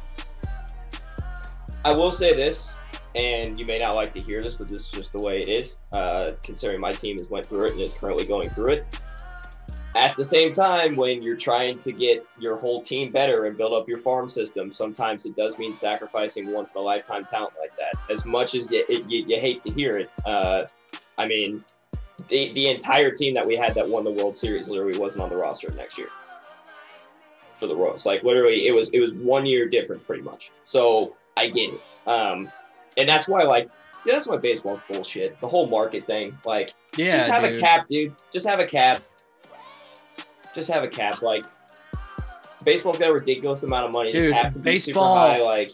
I 1.83 1.95
will 1.95 2.11
say 2.11 2.33
this, 2.33 2.75
and 3.15 3.57
you 3.59 3.65
may 3.65 3.79
not 3.79 3.95
like 3.95 4.13
to 4.13 4.23
hear 4.23 4.43
this, 4.43 4.55
but 4.55 4.67
this 4.67 4.83
is 4.83 4.89
just 4.89 5.13
the 5.13 5.21
way 5.21 5.39
it 5.39 5.49
is. 5.49 5.77
Uh, 5.91 6.33
considering 6.43 6.79
my 6.79 6.91
team 6.91 7.17
has 7.17 7.27
went 7.29 7.45
through 7.45 7.65
it 7.65 7.71
and 7.73 7.81
is 7.81 7.97
currently 7.97 8.25
going 8.25 8.49
through 8.51 8.69
it. 8.69 9.01
At 9.93 10.15
the 10.15 10.23
same 10.23 10.53
time, 10.53 10.95
when 10.95 11.21
you're 11.21 11.35
trying 11.35 11.77
to 11.79 11.91
get 11.91 12.25
your 12.39 12.57
whole 12.57 12.81
team 12.81 13.11
better 13.11 13.45
and 13.45 13.57
build 13.57 13.73
up 13.73 13.89
your 13.89 13.97
farm 13.97 14.29
system, 14.29 14.71
sometimes 14.71 15.25
it 15.25 15.35
does 15.35 15.57
mean 15.57 15.73
sacrificing 15.73 16.51
once 16.53 16.73
in 16.73 16.79
a 16.79 16.83
lifetime 16.83 17.25
talent 17.25 17.53
like 17.59 17.75
that. 17.77 17.93
As 18.09 18.23
much 18.23 18.55
as 18.55 18.71
you, 18.71 18.85
you, 18.87 19.25
you 19.27 19.39
hate 19.41 19.61
to 19.65 19.73
hear 19.73 19.91
it, 19.91 20.09
uh, 20.25 20.65
I 21.17 21.27
mean, 21.27 21.65
the 22.31 22.51
the 22.53 22.67
entire 22.69 23.11
team 23.11 23.35
that 23.35 23.45
we 23.45 23.55
had 23.55 23.75
that 23.75 23.87
won 23.87 24.03
the 24.03 24.11
World 24.11 24.35
Series 24.35 24.69
literally 24.69 24.97
wasn't 24.97 25.23
on 25.23 25.29
the 25.29 25.35
roster 25.35 25.67
next 25.77 25.97
year 25.99 26.09
for 27.59 27.67
the 27.67 27.75
Royals. 27.75 28.05
Like 28.07 28.23
literally, 28.23 28.65
it 28.67 28.71
was 28.71 28.89
it 28.89 28.99
was 28.99 29.11
one 29.13 29.45
year 29.45 29.67
difference 29.69 30.01
pretty 30.01 30.23
much. 30.23 30.51
So 30.63 31.15
I 31.37 31.47
get 31.47 31.73
it. 31.73 31.81
Um, 32.07 32.51
and 32.97 33.07
that's 33.07 33.27
why 33.27 33.43
like 33.43 33.69
that's 34.05 34.25
why 34.25 34.37
baseball's 34.37 34.79
bullshit. 34.91 35.39
The 35.41 35.47
whole 35.47 35.67
market 35.67 36.07
thing. 36.07 36.35
Like 36.45 36.73
Yeah, 36.97 37.17
just 37.17 37.29
have 37.29 37.43
dude. 37.43 37.59
a 37.61 37.61
cap, 37.61 37.87
dude. 37.87 38.13
Just 38.33 38.47
have 38.47 38.59
a 38.59 38.65
cap. 38.65 39.03
Just 40.55 40.71
have 40.71 40.83
a 40.83 40.87
cap. 40.87 41.21
Like 41.21 41.45
baseball's 42.65 42.97
got 42.97 43.09
a 43.09 43.13
ridiculous 43.13 43.61
amount 43.63 43.85
of 43.87 43.93
money. 43.93 44.11
Dude, 44.11 44.29
the 44.31 44.31
cap 44.41 44.53
could 44.53 44.63
be 44.63 44.79
super 44.79 44.95
baseball- 44.99 45.17
high. 45.17 45.41
Like 45.41 45.71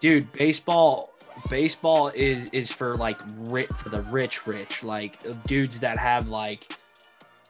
dude 0.00 0.30
baseball 0.32 1.12
baseball 1.50 2.08
is 2.14 2.48
is 2.50 2.70
for 2.70 2.94
like 2.96 3.20
rich 3.50 3.70
for 3.72 3.88
the 3.88 4.02
rich 4.02 4.46
rich 4.46 4.82
like 4.82 5.18
dudes 5.44 5.78
that 5.80 5.98
have 5.98 6.28
like 6.28 6.72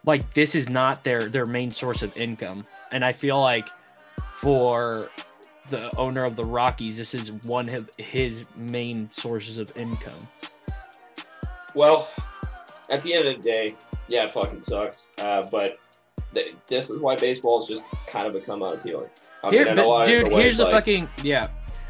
like 0.05 0.33
this 0.35 0.55
is 0.55 0.69
not 0.71 1.03
their 1.05 1.29
their 1.29 1.47
main 1.47 1.71
source 1.71 2.03
of 2.03 2.17
income 2.17 2.65
and 2.93 3.05
i 3.05 3.13
feel 3.13 3.41
like 3.41 3.69
for 4.41 5.11
the 5.71 5.95
owner 5.99 6.25
of 6.25 6.37
the 6.37 6.45
rockies 6.45 6.97
this 6.97 7.13
is 7.15 7.33
one 7.47 7.69
of 7.75 7.91
his 7.99 8.49
main 8.57 9.09
sources 9.11 9.59
of 9.59 9.75
income 9.77 10.29
Well, 11.75 12.09
at 12.91 13.03
the 13.03 13.13
end 13.15 13.29
of 13.29 13.37
the 13.37 13.43
day, 13.43 13.75
yeah, 14.09 14.25
it 14.25 14.33
fucking 14.33 14.63
sucks. 14.63 15.07
Uh, 15.19 15.43
but 15.53 15.79
th- 16.33 16.55
this 16.67 16.89
is 16.89 16.99
why 16.99 17.15
baseball's 17.17 17.69
just 17.69 17.85
kind 18.07 18.27
of 18.27 18.33
become 18.33 18.63
unappealing. 18.63 19.11
I 19.45 19.51
Here, 19.51 19.67
mean, 19.67 19.77
know 19.77 19.91
but 19.91 20.07
dude, 20.07 20.33
here's 20.33 20.57
the 20.57 20.65
like- 20.65 20.73
fucking 20.73 21.09
yeah. 21.23 21.49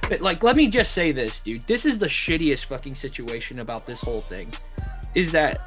But 0.09 0.21
like, 0.23 0.43
let 0.43 0.57
me 0.57 0.69
just 0.69 0.93
say 0.93 1.13
this, 1.13 1.41
dude. 1.41 1.61
This 1.63 1.85
is 1.85 1.99
the 1.99 2.07
shittiest 2.07 2.65
fucking 2.65 2.95
situation 2.95 3.61
about 3.61 3.87
this 3.87 4.01
whole 4.01 4.23
thing, 4.23 4.51
is 5.15 5.33
that 5.33 5.61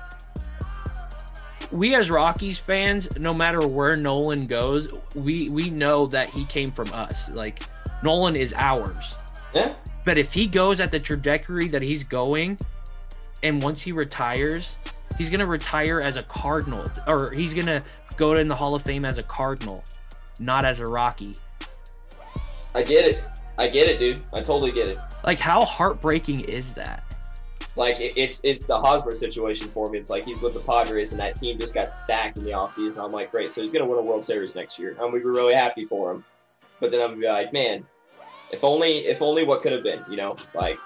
we 1.71 1.95
as 1.95 2.09
Rockies 2.09 2.57
fans, 2.57 3.07
no 3.17 3.33
matter 3.33 3.65
where 3.67 3.95
Nolan 3.95 4.47
goes, 4.47 4.91
we 5.15 5.49
we 5.49 5.69
know 5.69 6.07
that 6.07 6.29
he 6.29 6.45
came 6.45 6.71
from 6.71 6.91
us. 6.93 7.29
Like 7.31 7.63
Nolan 8.03 8.35
is 8.35 8.53
ours. 8.57 9.15
Yeah, 9.53 9.73
But 10.05 10.17
if 10.17 10.31
he 10.31 10.47
goes 10.47 10.79
at 10.79 10.91
the 10.91 10.99
trajectory 10.99 11.67
that 11.67 11.81
he's 11.81 12.03
going, 12.03 12.57
and 13.43 13.61
once 13.61 13.81
he 13.81 13.91
retires, 13.91 14.75
he's 15.17 15.29
gonna 15.29 15.45
retire 15.45 16.01
as 16.01 16.15
a 16.15 16.23
Cardinal, 16.23 16.85
or 17.05 17.31
he's 17.33 17.53
gonna 17.53 17.83
go 18.17 18.33
in 18.33 18.47
the 18.47 18.55
Hall 18.55 18.75
of 18.75 18.81
Fame 18.83 19.05
as 19.05 19.17
a 19.17 19.23
Cardinal, 19.23 19.83
not 20.39 20.65
as 20.65 20.79
a 20.79 20.85
Rocky. 20.85 21.35
I 22.73 22.81
get 22.83 23.05
it. 23.05 23.23
I 23.61 23.67
get 23.67 23.87
it, 23.87 23.99
dude. 23.99 24.23
I 24.33 24.39
totally 24.39 24.71
get 24.71 24.89
it. 24.89 24.97
Like, 25.23 25.37
how 25.37 25.63
heartbreaking 25.63 26.39
is 26.41 26.73
that? 26.73 27.03
Like 27.75 27.99
it, 27.99 28.13
it's 28.17 28.41
it's 28.43 28.65
the 28.65 28.77
Hosmer 28.77 29.11
situation 29.11 29.69
for 29.69 29.89
me. 29.91 29.99
It's 29.99 30.09
like 30.09 30.25
he's 30.25 30.41
with 30.41 30.55
the 30.55 30.59
Padres 30.59 31.11
and 31.11 31.21
that 31.21 31.35
team 31.35 31.59
just 31.59 31.75
got 31.75 31.93
stacked 31.93 32.39
in 32.39 32.43
the 32.43 32.51
offseason. 32.51 32.97
I'm 32.97 33.11
like, 33.11 33.31
great, 33.31 33.51
so 33.51 33.61
he's 33.61 33.71
gonna 33.71 33.85
win 33.85 33.99
a 33.99 34.01
World 34.01 34.25
Series 34.25 34.55
next 34.55 34.79
year. 34.79 34.91
I'm 34.93 35.11
gonna 35.11 35.19
be 35.19 35.23
really 35.23 35.53
happy 35.53 35.85
for 35.85 36.11
him. 36.11 36.25
But 36.79 36.91
then 36.91 37.01
I'm 37.01 37.11
gonna 37.11 37.21
be 37.21 37.27
like, 37.27 37.53
man, 37.53 37.85
if 38.51 38.63
only 38.63 39.05
if 39.05 39.21
only 39.21 39.43
what 39.43 39.61
could 39.61 39.71
have 39.71 39.83
been, 39.83 40.03
you 40.09 40.17
know, 40.17 40.35
like 40.55 40.79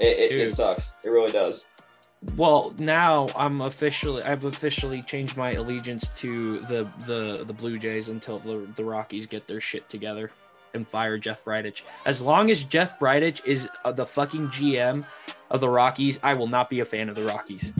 it, 0.00 0.32
it, 0.32 0.32
it 0.32 0.54
sucks. 0.54 0.94
It 1.04 1.10
really 1.10 1.30
does. 1.30 1.68
Well, 2.36 2.74
now 2.80 3.26
I'm 3.36 3.60
officially 3.60 4.22
I've 4.24 4.44
officially 4.44 5.02
changed 5.02 5.36
my 5.36 5.52
allegiance 5.52 6.14
to 6.14 6.60
the 6.62 6.88
the 7.06 7.44
the 7.44 7.52
Blue 7.52 7.78
Jays 7.78 8.08
until 8.08 8.40
the 8.40 8.66
the 8.74 8.82
Rockies 8.82 9.26
get 9.26 9.46
their 9.46 9.60
shit 9.60 9.88
together 9.88 10.32
and 10.74 10.86
fire 10.88 11.18
Jeff 11.18 11.44
Bridich. 11.44 11.82
As 12.06 12.20
long 12.20 12.50
as 12.50 12.64
Jeff 12.64 12.98
Bridich 12.98 13.44
is 13.44 13.68
uh, 13.84 13.92
the 13.92 14.06
fucking 14.06 14.48
GM 14.48 15.06
of 15.50 15.60
the 15.60 15.68
Rockies, 15.68 16.18
I 16.22 16.34
will 16.34 16.46
not 16.48 16.68
be 16.70 16.80
a 16.80 16.84
fan 16.84 17.08
of 17.08 17.14
the 17.16 17.24
Rockies. 17.24 17.72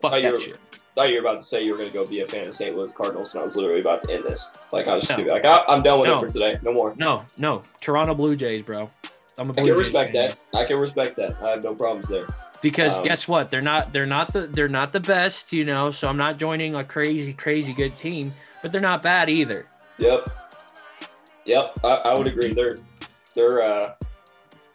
Fuck 0.00 0.12
that 0.12 0.40
shit. 0.40 0.58
thought 0.94 1.08
you 1.10 1.20
were 1.22 1.26
about 1.28 1.40
to 1.40 1.46
say 1.46 1.64
you 1.64 1.72
were 1.72 1.78
going 1.78 1.90
to 1.90 1.94
go 2.02 2.04
be 2.08 2.20
a 2.20 2.28
fan 2.28 2.46
of 2.46 2.54
St. 2.54 2.76
Louis 2.76 2.92
Cardinals, 2.92 3.32
and 3.34 3.40
I 3.40 3.44
was 3.44 3.56
literally 3.56 3.80
about 3.80 4.02
to 4.04 4.12
end 4.12 4.24
this. 4.24 4.52
Like 4.72 4.86
I 4.86 4.94
was 4.94 5.06
just 5.06 5.18
No. 5.18 5.24
be 5.24 5.30
like, 5.30 5.42
"Ah, 5.44 5.64
I'm 5.66 5.82
done 5.82 5.98
with 6.00 6.08
No. 6.08 6.18
it 6.18 6.26
for 6.26 6.32
today. 6.32 6.54
No 6.62 6.72
more. 6.72 6.94
No, 6.96 7.24
no, 7.38 7.62
Toronto 7.80 8.14
Blue 8.14 8.36
Jays, 8.36 8.62
bro. 8.62 8.90
I'm 9.38 9.48
a 9.48 9.52
I 9.52 9.54
Blue 9.54 9.54
can 9.54 9.66
Jays 9.66 9.76
respect 9.78 10.12
fan. 10.12 10.28
that. 10.52 10.58
I 10.58 10.64
can 10.64 10.76
respect 10.76 11.16
that. 11.16 11.34
I 11.42 11.50
have 11.50 11.64
no 11.64 11.74
problems 11.74 12.06
there. 12.08 12.26
because 12.62 12.92
Um, 12.94 13.02
guess 13.02 13.26
what? 13.26 13.50
They're 13.50 13.60
not 13.62 13.92
they're 13.92 14.04
not 14.06 14.32
the 14.32 14.42
they're 14.46 14.68
not 14.68 14.92
the 14.92 15.00
best, 15.00 15.52
you 15.52 15.64
know. 15.64 15.90
So 15.90 16.06
I'm 16.08 16.16
not 16.16 16.38
joining 16.38 16.74
a 16.76 16.84
crazy 16.84 17.32
crazy 17.32 17.72
good 17.72 17.96
team, 17.96 18.32
but 18.62 18.70
they're 18.70 18.80
not 18.80 19.02
bad 19.02 19.28
either. 19.28 19.66
Yep. 19.98 20.28
Yep. 21.46 21.78
I, 21.84 21.88
I 22.06 22.14
would 22.14 22.26
agree. 22.28 22.52
They're 22.52 22.76
they're 23.34 23.62
uh 23.62 23.94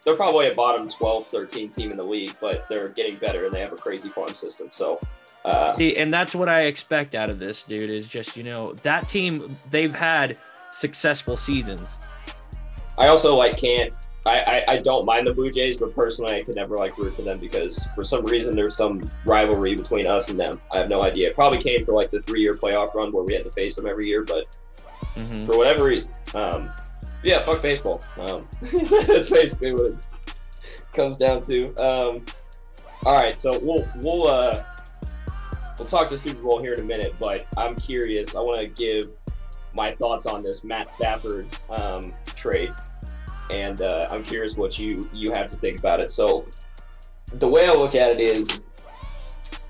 they're 0.04 0.16
probably 0.16 0.48
a 0.48 0.54
bottom 0.54 0.88
12, 0.88 1.26
13 1.28 1.68
team 1.70 1.90
in 1.90 1.98
the 1.98 2.06
league, 2.06 2.34
but 2.40 2.66
they're 2.70 2.88
getting 2.88 3.16
better 3.16 3.44
and 3.44 3.52
they 3.52 3.60
have 3.60 3.72
a 3.72 3.76
crazy 3.76 4.08
farm 4.08 4.34
system. 4.34 4.68
So 4.72 4.98
uh 5.44 5.76
See, 5.76 5.96
and 5.96 6.12
that's 6.12 6.34
what 6.34 6.48
I 6.48 6.62
expect 6.62 7.14
out 7.14 7.30
of 7.30 7.38
this, 7.38 7.64
dude. 7.64 7.90
Is 7.90 8.06
just 8.06 8.36
you 8.36 8.42
know 8.44 8.72
that 8.82 9.08
team 9.08 9.56
they've 9.70 9.94
had 9.94 10.36
successful 10.72 11.36
seasons. 11.36 11.98
I 12.98 13.08
also 13.08 13.34
like 13.34 13.56
can't 13.56 13.92
I, 14.26 14.64
I, 14.68 14.72
I 14.72 14.76
don't 14.76 15.06
mind 15.06 15.26
the 15.26 15.32
Blue 15.32 15.50
Jays, 15.50 15.78
but 15.78 15.94
personally 15.94 16.34
I 16.34 16.42
could 16.42 16.54
never 16.54 16.76
like 16.76 16.96
root 16.98 17.16
for 17.16 17.22
them 17.22 17.38
because 17.38 17.88
for 17.94 18.02
some 18.02 18.24
reason 18.26 18.54
there's 18.54 18.76
some 18.76 19.00
rivalry 19.24 19.74
between 19.74 20.06
us 20.06 20.28
and 20.28 20.38
them. 20.38 20.60
I 20.70 20.78
have 20.80 20.90
no 20.90 21.02
idea. 21.02 21.28
It 21.28 21.34
probably 21.34 21.58
came 21.58 21.86
for 21.86 21.94
like 21.94 22.10
the 22.10 22.20
three 22.20 22.40
year 22.42 22.52
playoff 22.52 22.94
run 22.94 23.12
where 23.12 23.24
we 23.24 23.32
had 23.34 23.44
to 23.44 23.52
face 23.52 23.76
them 23.76 23.86
every 23.86 24.06
year, 24.06 24.22
but 24.22 24.44
Mhm. 25.16 25.46
for 25.46 25.56
whatever 25.56 25.84
reason. 25.84 26.12
Um, 26.34 26.70
yeah, 27.22 27.40
fuck 27.40 27.62
baseball. 27.62 28.02
Um, 28.18 28.48
that's 28.62 29.30
basically 29.30 29.72
what 29.72 29.84
it 29.86 30.08
comes 30.94 31.16
down 31.16 31.42
to. 31.42 31.74
Um, 31.76 32.24
all 33.04 33.14
right, 33.14 33.38
so 33.38 33.58
we'll 33.60 33.88
we'll 34.02 34.28
uh, 34.28 34.64
we'll 35.78 35.86
talk 35.86 36.10
the 36.10 36.18
Super 36.18 36.42
Bowl 36.42 36.60
here 36.60 36.74
in 36.74 36.80
a 36.80 36.84
minute, 36.84 37.14
but 37.18 37.46
I'm 37.56 37.74
curious. 37.74 38.36
I 38.36 38.40
want 38.40 38.60
to 38.60 38.68
give 38.68 39.10
my 39.74 39.94
thoughts 39.94 40.26
on 40.26 40.42
this 40.42 40.64
Matt 40.64 40.90
Stafford 40.90 41.46
um, 41.70 42.12
trade, 42.26 42.72
and 43.50 43.80
uh, 43.82 44.08
I'm 44.10 44.24
curious 44.24 44.56
what 44.56 44.78
you 44.78 45.08
you 45.12 45.32
have 45.32 45.48
to 45.50 45.56
think 45.56 45.78
about 45.78 46.00
it. 46.00 46.12
So 46.12 46.46
the 47.32 47.48
way 47.48 47.66
I 47.66 47.72
look 47.72 47.94
at 47.94 48.10
it 48.10 48.20
is, 48.20 48.66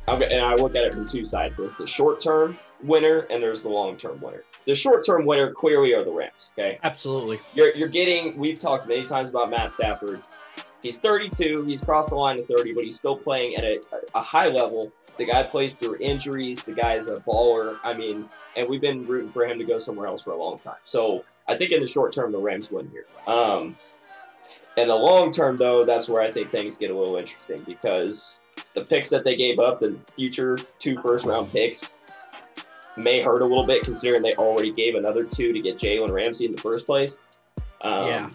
and 0.09 0.43
I 0.43 0.55
look 0.55 0.75
at 0.75 0.85
it 0.85 0.95
from 0.95 1.07
two 1.07 1.25
sides. 1.25 1.57
There's 1.57 1.77
the 1.77 1.87
short 1.87 2.21
term 2.21 2.59
winner, 2.83 3.21
and 3.31 3.43
there's 3.43 3.63
the 3.63 3.69
long 3.69 3.97
term 3.97 4.21
winner. 4.21 4.43
The 4.67 4.75
short 4.75 5.05
term 5.07 5.25
winner 5.27 5.53
clearly 5.53 5.95
are 5.95 6.05
the 6.05 6.11
Rams. 6.11 6.53
Okay, 6.59 6.79
Absolutely. 6.83 7.41
you're 7.55 7.75
you're 7.75 7.89
getting. 7.89 8.37
We've 8.37 8.59
talked 8.59 8.87
many 8.87 9.05
times 9.07 9.31
about 9.31 9.51
Matt 9.51 9.73
Stafford. 9.73 10.21
He's 10.83 10.99
32. 11.01 11.65
He's 11.67 11.83
crossed 11.83 12.11
the 12.11 12.17
line 12.17 12.37
to 12.37 12.45
30, 12.45 12.73
but 12.73 12.85
he's 12.85 12.97
still 12.97 13.17
playing 13.17 13.57
at 13.57 13.65
a, 13.65 13.81
a 14.15 14.23
high 14.23 14.49
level. 14.49 14.91
The 15.19 15.27
guy 15.27 15.43
plays 15.43 15.75
through 15.75 15.97
injuries. 16.01 16.63
The 16.63 16.73
guy 16.73 16.95
is 16.95 17.11
a 17.11 17.17
baller. 17.17 17.79
I 17.85 17.93
mean, 17.93 18.29
and 18.57 18.69
we've 18.69 18.81
been 18.81 19.07
rooting 19.07 19.31
for 19.31 19.45
him 19.45 19.59
to 19.59 19.65
go 19.65 19.79
somewhere 19.79 20.07
else 20.07 20.23
for 20.23 20.31
a 20.31 20.37
long 20.37 20.59
time. 20.61 20.77
So 20.85 21.25
I 21.49 21.57
think 21.57 21.73
in 21.73 21.81
the 21.81 21.87
short 21.87 22.15
term, 22.15 22.33
the 22.33 22.39
Rams 22.39 22.71
win 22.71 22.91
here. 22.91 23.05
Um, 23.27 23.77
in 24.77 24.89
the 24.89 24.95
long 24.95 25.31
term, 25.33 25.57
though, 25.57 25.83
that's 25.83 26.09
where 26.09 26.23
I 26.23 26.31
think 26.31 26.51
things 26.51 26.79
get 26.79 26.91
a 26.91 26.99
little 26.99 27.17
interesting 27.17 27.61
because 27.67 28.43
the 28.75 28.83
picks 28.83 29.11
that 29.11 29.25
they 29.25 29.35
gave 29.35 29.59
up, 29.59 29.81
the 29.81 29.99
future 30.17 30.57
two 30.79 31.01
first 31.03 31.27
round 31.27 31.53
picks, 31.53 31.93
may 33.03 33.21
hurt 33.21 33.43
a 33.43 33.45
little 33.45 33.67
bit 33.67 33.83
considering 33.85 34.23
they 34.23 34.33
already 34.35 34.73
gave 34.73 34.95
another 34.95 35.25
two 35.25 35.53
to 35.53 35.61
get 35.63 35.79
Jalen 35.79 36.11
Ramsey 36.11 36.47
in 36.47 36.53
the 36.53 36.61
first 36.63 36.87
place. 36.87 37.19
Um, 37.83 38.07
Yeah. 38.07 38.31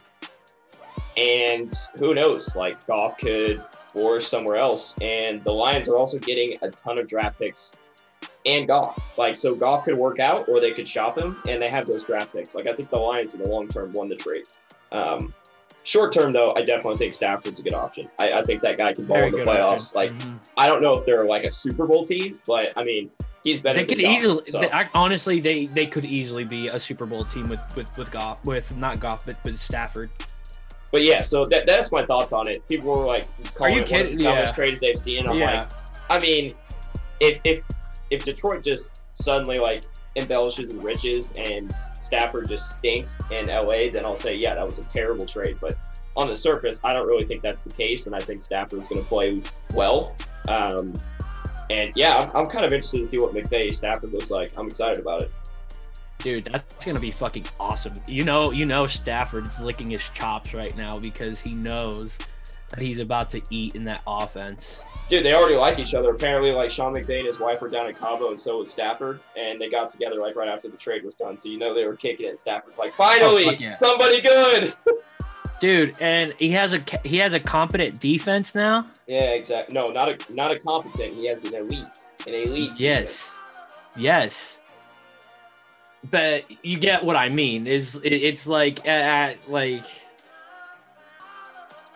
And 1.18 1.74
who 1.98 2.14
knows? 2.14 2.56
Like 2.56 2.86
Goff 2.88 3.18
could 3.18 3.64
or 3.96 4.20
somewhere 4.20 4.58
else. 4.58 4.96
And 5.02 5.42
the 5.46 5.54
Lions 5.54 5.88
are 5.88 5.96
also 5.96 6.20
getting 6.20 6.50
a 6.62 6.70
ton 6.70 7.00
of 7.00 7.08
draft 7.08 7.40
picks 7.40 7.78
and 8.46 8.68
Goff. 8.68 9.00
Like 9.18 9.38
so, 9.38 9.56
Goff 9.56 9.86
could 9.86 9.98
work 9.98 10.20
out, 10.20 10.50
or 10.50 10.60
they 10.60 10.72
could 10.72 10.88
shop 10.88 11.18
him, 11.18 11.42
and 11.48 11.62
they 11.62 11.70
have 11.70 11.86
those 11.88 12.04
draft 12.06 12.34
picks. 12.34 12.54
Like 12.54 12.68
I 12.68 12.74
think 12.74 12.90
the 12.90 13.00
Lions 13.00 13.34
in 13.34 13.42
the 13.42 13.50
long 13.50 13.68
term 13.70 13.94
won 13.94 14.10
the 14.10 14.16
trade. 14.16 14.44
Um, 14.92 15.34
short 15.84 16.12
term 16.12 16.34
though, 16.34 16.54
I 16.56 16.62
definitely 16.64 16.98
think 16.98 17.14
Stafford's 17.14 17.60
a 17.62 17.64
good 17.64 17.74
option. 17.74 18.10
I, 18.20 18.34
I 18.34 18.44
think 18.44 18.62
that 18.64 18.78
guy 18.78 18.94
can 18.94 19.06
ball 19.06 19.18
Very 19.18 19.30
in 19.30 19.36
the 19.36 19.44
playoffs. 19.44 19.96
option. 19.96 19.96
Like 19.96 20.12
Mhm. 20.20 20.40
I 20.58 20.68
don't 20.68 20.82
know 20.82 20.94
if 20.98 21.06
they're 21.06 21.22
like 21.26 21.46
a 21.46 21.52
Super 21.52 21.86
Bowl 21.88 22.06
team, 22.06 22.40
but 22.46 22.74
I 22.76 22.84
mean 22.84 23.10
he's 23.46 23.62
better. 23.62 23.76
they 23.80 23.86
than 23.86 23.96
could 23.96 24.04
Goff, 24.04 24.18
easily. 24.18 24.44
so. 24.50 24.60
they- 24.60 24.72
I, 24.72 24.90
honestly, 24.94 25.40
they 25.40 25.68
they 25.68 25.86
could 25.88 26.04
easily 26.04 26.44
be 26.44 26.68
a 26.68 26.78
Super 26.80 27.06
Bowl 27.06 27.24
team 27.24 27.48
with 27.48 27.62
with 27.78 27.98
with 27.98 28.12
Goff, 28.12 28.44
with 28.46 28.76
not 28.76 29.00
Goff, 29.00 29.26
but 29.26 29.38
with 29.46 29.58
Stafford. 29.58 30.10
But 30.92 31.04
yeah, 31.04 31.22
so 31.22 31.44
that, 31.46 31.66
that's 31.68 31.92
my 31.92 32.06
thoughts 32.06 32.32
on 32.34 32.48
it. 32.50 32.66
People 32.70 32.98
were 32.98 33.06
like, 33.06 33.28
calling 33.54 33.76
you 33.76 33.82
it 33.82 33.92
one 33.92 34.00
of 34.02 34.06
kidding? 34.06 34.18
the 34.18 34.24
dumbest 34.26 34.52
Yeah. 34.52 34.56
trades 34.56 34.82
they've 34.82 34.98
seen. 34.98 35.28
I'm 35.28 35.38
Yeah. 35.40 35.62
like, 35.62 35.70
I 36.10 36.20
mean, 36.20 36.56
if 37.22 37.40
if 37.46 37.64
if 38.12 38.24
Detroit 38.26 38.64
just 38.64 39.02
suddenly 39.14 39.60
like 39.60 39.84
embellishes 40.16 40.72
and 40.74 40.84
riches 40.84 41.32
and 41.36 41.74
Stafford 42.02 42.48
just 42.48 42.78
stinks 42.78 43.18
in 43.32 43.48
LA, 43.50 43.90
then 43.92 44.06
I'll 44.06 44.16
say, 44.16 44.36
yeah, 44.36 44.56
that 44.56 44.66
was 44.66 44.78
a 44.80 44.84
terrible 44.86 45.26
trade. 45.26 45.58
But 45.60 45.76
on 46.16 46.28
the 46.30 46.36
surface, 46.38 46.80
I 46.84 46.94
don't 46.94 47.08
really 47.08 47.26
think 47.26 47.42
that's 47.44 47.62
the 47.64 47.74
case, 47.74 48.06
and 48.06 48.16
I 48.16 48.20
think 48.20 48.42
Stafford's 48.42 48.88
going 48.88 49.02
to 49.02 49.08
play 49.10 49.42
well. 49.74 50.16
Um, 50.48 50.94
and 51.70 51.92
yeah, 51.96 52.18
I'm, 52.34 52.44
I'm 52.44 52.46
kind 52.48 52.66
of 52.66 52.74
interested 52.74 53.00
to 53.00 53.08
see 53.08 53.18
what 53.18 53.34
McVay 53.34 53.74
Stafford 53.76 54.12
looks 54.14 54.32
like. 54.32 54.50
I'm 54.58 54.68
excited 54.68 55.00
about 55.00 55.22
it. 55.24 55.32
Dude, 56.20 56.46
that's 56.46 56.84
gonna 56.86 57.00
be 57.00 57.12
fucking 57.12 57.46
awesome. 57.60 57.94
You 58.08 58.24
know, 58.24 58.52
you 58.52 58.66
know, 58.66 58.88
Stafford's 58.88 59.60
licking 59.60 59.90
his 59.90 60.02
chops 60.14 60.54
right 60.54 60.76
now 60.76 60.96
because 60.96 61.40
he 61.40 61.54
knows 61.54 62.18
that 62.70 62.80
he's 62.80 63.00
about 63.00 63.30
to 63.32 63.42
eat 63.52 63.76
in 63.76 63.84
that 63.86 64.02
offense. 64.08 64.80
Dude, 65.08 65.24
they 65.24 65.34
already 65.34 65.56
like 65.56 65.78
each 65.78 65.94
other. 65.94 66.10
Apparently, 66.10 66.52
like 66.52 66.72
Sean 66.72 66.96
McVay 66.96 67.20
and 67.20 67.28
his 67.28 67.40
wife 67.40 67.62
were 67.62 67.70
down 67.70 67.88
in 67.88 67.94
Cabo, 67.94 68.30
and 68.30 68.40
so 68.40 68.58
was 68.58 68.72
Stafford, 68.72 69.20
and 69.38 69.62
they 69.62 69.70
got 69.70 69.90
together 69.90 70.16
like 70.20 70.36
right 70.36 70.48
after 70.50 70.68
the 70.68 70.78
trade 70.78 71.04
was 71.06 71.14
done. 71.14 71.38
So 71.38 71.48
you 71.50 71.60
know 71.60 71.76
they 71.76 71.86
were 71.86 71.96
kicking 71.96 72.26
it. 72.28 72.40
Stafford's 72.40 72.80
like, 72.80 72.94
finally, 72.96 73.46
Oh, 73.48 73.52
yeah. 73.52 73.74
somebody 73.74 74.20
good. 74.22 74.74
Dude, 75.60 76.00
and 76.02 76.34
he 76.38 76.50
has 76.50 76.74
a 76.74 76.82
he 77.04 77.18
has 77.18 77.34
a 77.34 77.40
competent 77.40 78.00
defense 78.00 78.54
now. 78.56 78.88
yeah, 79.08 79.32
exactly. 79.32 79.74
No, 79.74 79.90
not 79.90 80.10
a 80.10 80.34
not 80.34 80.52
a 80.52 80.60
competent. 80.60 81.20
He 81.20 81.28
has 81.28 81.44
an 81.46 81.56
elite, 81.56 81.86
an 82.28 82.34
elite. 82.34 82.74
Yes, 82.78 83.32
yes. 83.96 84.60
But 86.12 86.44
you 86.64 86.78
get 86.78 87.04
what 87.04 87.16
I 87.16 87.30
mean. 87.30 87.68
Is 87.68 87.96
it, 87.96 88.14
it's 88.14 88.46
like 88.48 88.86
at 88.86 89.38
like 89.50 89.86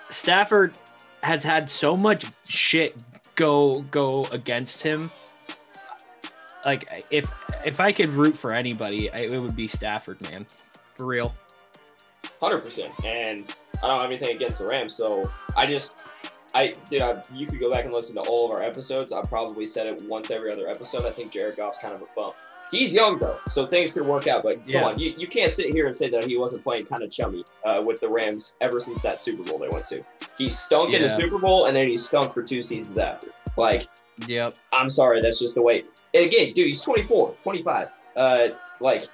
Stafford 0.09 0.77
has 1.21 1.43
had 1.43 1.69
so 1.69 1.97
much 1.97 2.25
shit 2.45 3.03
go 3.35 3.85
go 3.91 4.23
against 4.31 4.81
him. 4.81 5.11
Like 6.65 7.05
if 7.11 7.29
if 7.65 7.79
I 7.79 7.91
could 7.91 8.09
root 8.09 8.37
for 8.37 8.53
anybody, 8.53 9.09
it 9.13 9.39
would 9.39 9.55
be 9.55 9.67
Stafford, 9.67 10.21
man, 10.31 10.45
for 10.97 11.05
real. 11.05 11.33
Hundred 12.39 12.59
percent. 12.59 12.91
And 13.05 13.53
I 13.83 13.87
don't 13.87 14.01
have 14.01 14.09
anything 14.09 14.35
against 14.35 14.59
the 14.59 14.65
Rams, 14.65 14.95
so 14.95 15.23
I 15.55 15.65
just. 15.65 16.05
I 16.55 16.73
did. 16.89 17.03
I, 17.03 17.21
you 17.31 17.45
could 17.45 17.59
go 17.59 17.71
back 17.71 17.85
and 17.85 17.93
listen 17.93 18.15
to 18.15 18.21
all 18.21 18.47
of 18.47 18.51
our 18.53 18.63
episodes. 18.63 19.13
I 19.13 19.21
probably 19.21 19.67
said 19.67 19.85
it 19.85 20.03
once 20.07 20.31
every 20.31 20.51
other 20.51 20.67
episode. 20.67 21.05
I 21.05 21.11
think 21.11 21.31
Jared 21.31 21.57
Goff's 21.57 21.77
kind 21.77 21.93
of 21.93 22.01
a 22.01 22.05
bump. 22.15 22.33
He's 22.71 22.91
young 22.91 23.19
though, 23.19 23.37
so 23.47 23.67
things 23.67 23.91
could 23.91 24.05
work 24.05 24.27
out. 24.27 24.41
But 24.43 24.67
Yeah. 24.67 24.79
come 24.81 24.89
on, 24.93 24.99
you, 24.99 25.13
you 25.15 25.27
can't 25.27 25.51
sit 25.51 25.71
here 25.73 25.85
and 25.85 25.95
say 25.95 26.09
that 26.09 26.23
he 26.23 26.37
wasn't 26.39 26.63
playing 26.63 26.87
kind 26.87 27.03
of 27.03 27.11
chummy 27.11 27.43
uh, 27.65 27.81
with 27.83 27.99
the 27.99 28.09
Rams 28.09 28.55
ever 28.61 28.79
since 28.79 28.99
that 29.01 29.21
Super 29.21 29.43
Bowl 29.43 29.59
they 29.59 29.67
went 29.69 29.85
to. 29.87 30.03
He 30.39 30.49
stunk 30.49 30.93
in 30.95 31.01
the 31.03 31.09
Super 31.09 31.37
Bowl, 31.37 31.65
and 31.65 31.75
then 31.75 31.87
he 31.87 31.97
stunk 31.97 32.33
for 32.33 32.41
two 32.41 32.63
seasons 32.63 32.97
after. 32.97 33.27
Like, 33.55 33.87
Yep. 34.27 34.53
I'm 34.73 34.89
sorry, 34.89 35.21
that's 35.21 35.39
just 35.39 35.53
the 35.55 35.61
way. 35.61 35.83
And 36.15 36.25
again, 36.25 36.47
dude, 36.53 36.65
he's 36.65 36.81
24, 36.81 37.35
25. 37.43 37.87
Uh, 38.15 38.47
like, 38.79 39.07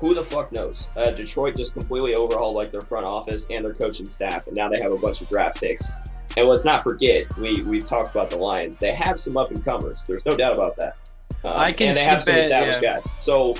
who 0.00 0.14
the 0.14 0.22
fuck 0.22 0.52
knows? 0.52 0.88
Uh, 0.96 1.10
Detroit 1.10 1.56
just 1.56 1.72
completely 1.72 2.14
overhauled 2.14 2.56
like 2.56 2.70
their 2.70 2.80
front 2.80 3.06
office 3.06 3.46
and 3.50 3.64
their 3.64 3.74
coaching 3.74 4.08
staff, 4.08 4.46
and 4.46 4.56
now 4.56 4.68
they 4.68 4.78
have 4.80 4.92
a 4.92 4.98
bunch 4.98 5.20
of 5.20 5.28
draft 5.28 5.60
picks. 5.60 5.90
And 6.36 6.46
let's 6.46 6.64
not 6.64 6.82
forget, 6.82 7.36
we 7.36 7.62
we've 7.62 7.84
talked 7.84 8.10
about 8.10 8.30
the 8.30 8.38
Lions. 8.38 8.78
They 8.78 8.94
have 8.94 9.18
some 9.18 9.36
up 9.36 9.50
and 9.50 9.64
comers. 9.64 10.04
There's 10.04 10.24
no 10.24 10.36
doubt 10.36 10.56
about 10.56 10.76
that. 10.76 10.96
Um, 11.44 11.58
I 11.58 11.72
can 11.72 11.88
and 11.88 11.96
they 11.96 12.04
have 12.04 12.22
some 12.22 12.34
that, 12.34 12.42
established 12.42 12.82
guys. 12.82 13.08
So 13.18 13.54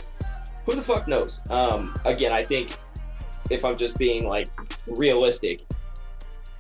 who 0.65 0.75
the 0.75 0.83
fuck 0.83 1.09
knows? 1.09 1.41
Um, 1.51 1.95
again, 2.05 2.33
I 2.33 2.45
think 2.45 2.77
if 3.51 3.65
I'm 3.65 3.77
just 3.77 3.97
being 3.99 4.27
like 4.27 4.49
realistic, 4.87 5.63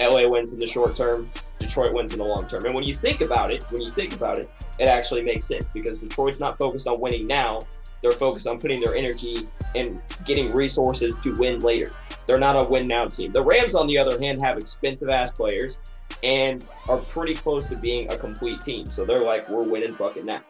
LA 0.00 0.26
wins 0.26 0.52
in 0.52 0.58
the 0.58 0.66
short 0.66 0.96
term. 0.96 1.30
Detroit 1.58 1.92
wins 1.92 2.12
in 2.12 2.18
the 2.18 2.24
long 2.24 2.48
term. 2.48 2.64
And 2.64 2.74
when 2.74 2.84
you 2.84 2.94
think 2.94 3.20
about 3.20 3.50
it, 3.52 3.64
when 3.70 3.82
you 3.82 3.90
think 3.90 4.14
about 4.14 4.38
it, 4.38 4.48
it 4.78 4.86
actually 4.86 5.22
makes 5.22 5.46
sense 5.46 5.64
because 5.74 5.98
Detroit's 5.98 6.40
not 6.40 6.56
focused 6.56 6.86
on 6.86 7.00
winning 7.00 7.26
now. 7.26 7.60
They're 8.02 8.10
focused 8.12 8.46
on 8.46 8.58
putting 8.58 8.80
their 8.80 8.94
energy 8.94 9.48
and 9.74 10.00
getting 10.24 10.52
resources 10.52 11.14
to 11.22 11.34
win 11.34 11.58
later. 11.60 11.92
They're 12.26 12.38
not 12.38 12.56
a 12.56 12.64
win 12.64 12.86
now 12.86 13.06
team. 13.06 13.32
The 13.32 13.42
Rams, 13.42 13.74
on 13.74 13.86
the 13.86 13.98
other 13.98 14.18
hand, 14.18 14.38
have 14.42 14.58
expensive 14.58 15.08
ass 15.08 15.32
players 15.32 15.78
and 16.22 16.64
are 16.88 16.98
pretty 16.98 17.34
close 17.34 17.66
to 17.68 17.76
being 17.76 18.12
a 18.12 18.16
complete 18.16 18.60
team. 18.60 18.84
So 18.86 19.04
they're 19.04 19.24
like, 19.24 19.48
we're 19.48 19.62
winning 19.62 19.94
fucking 19.94 20.26
now. 20.26 20.40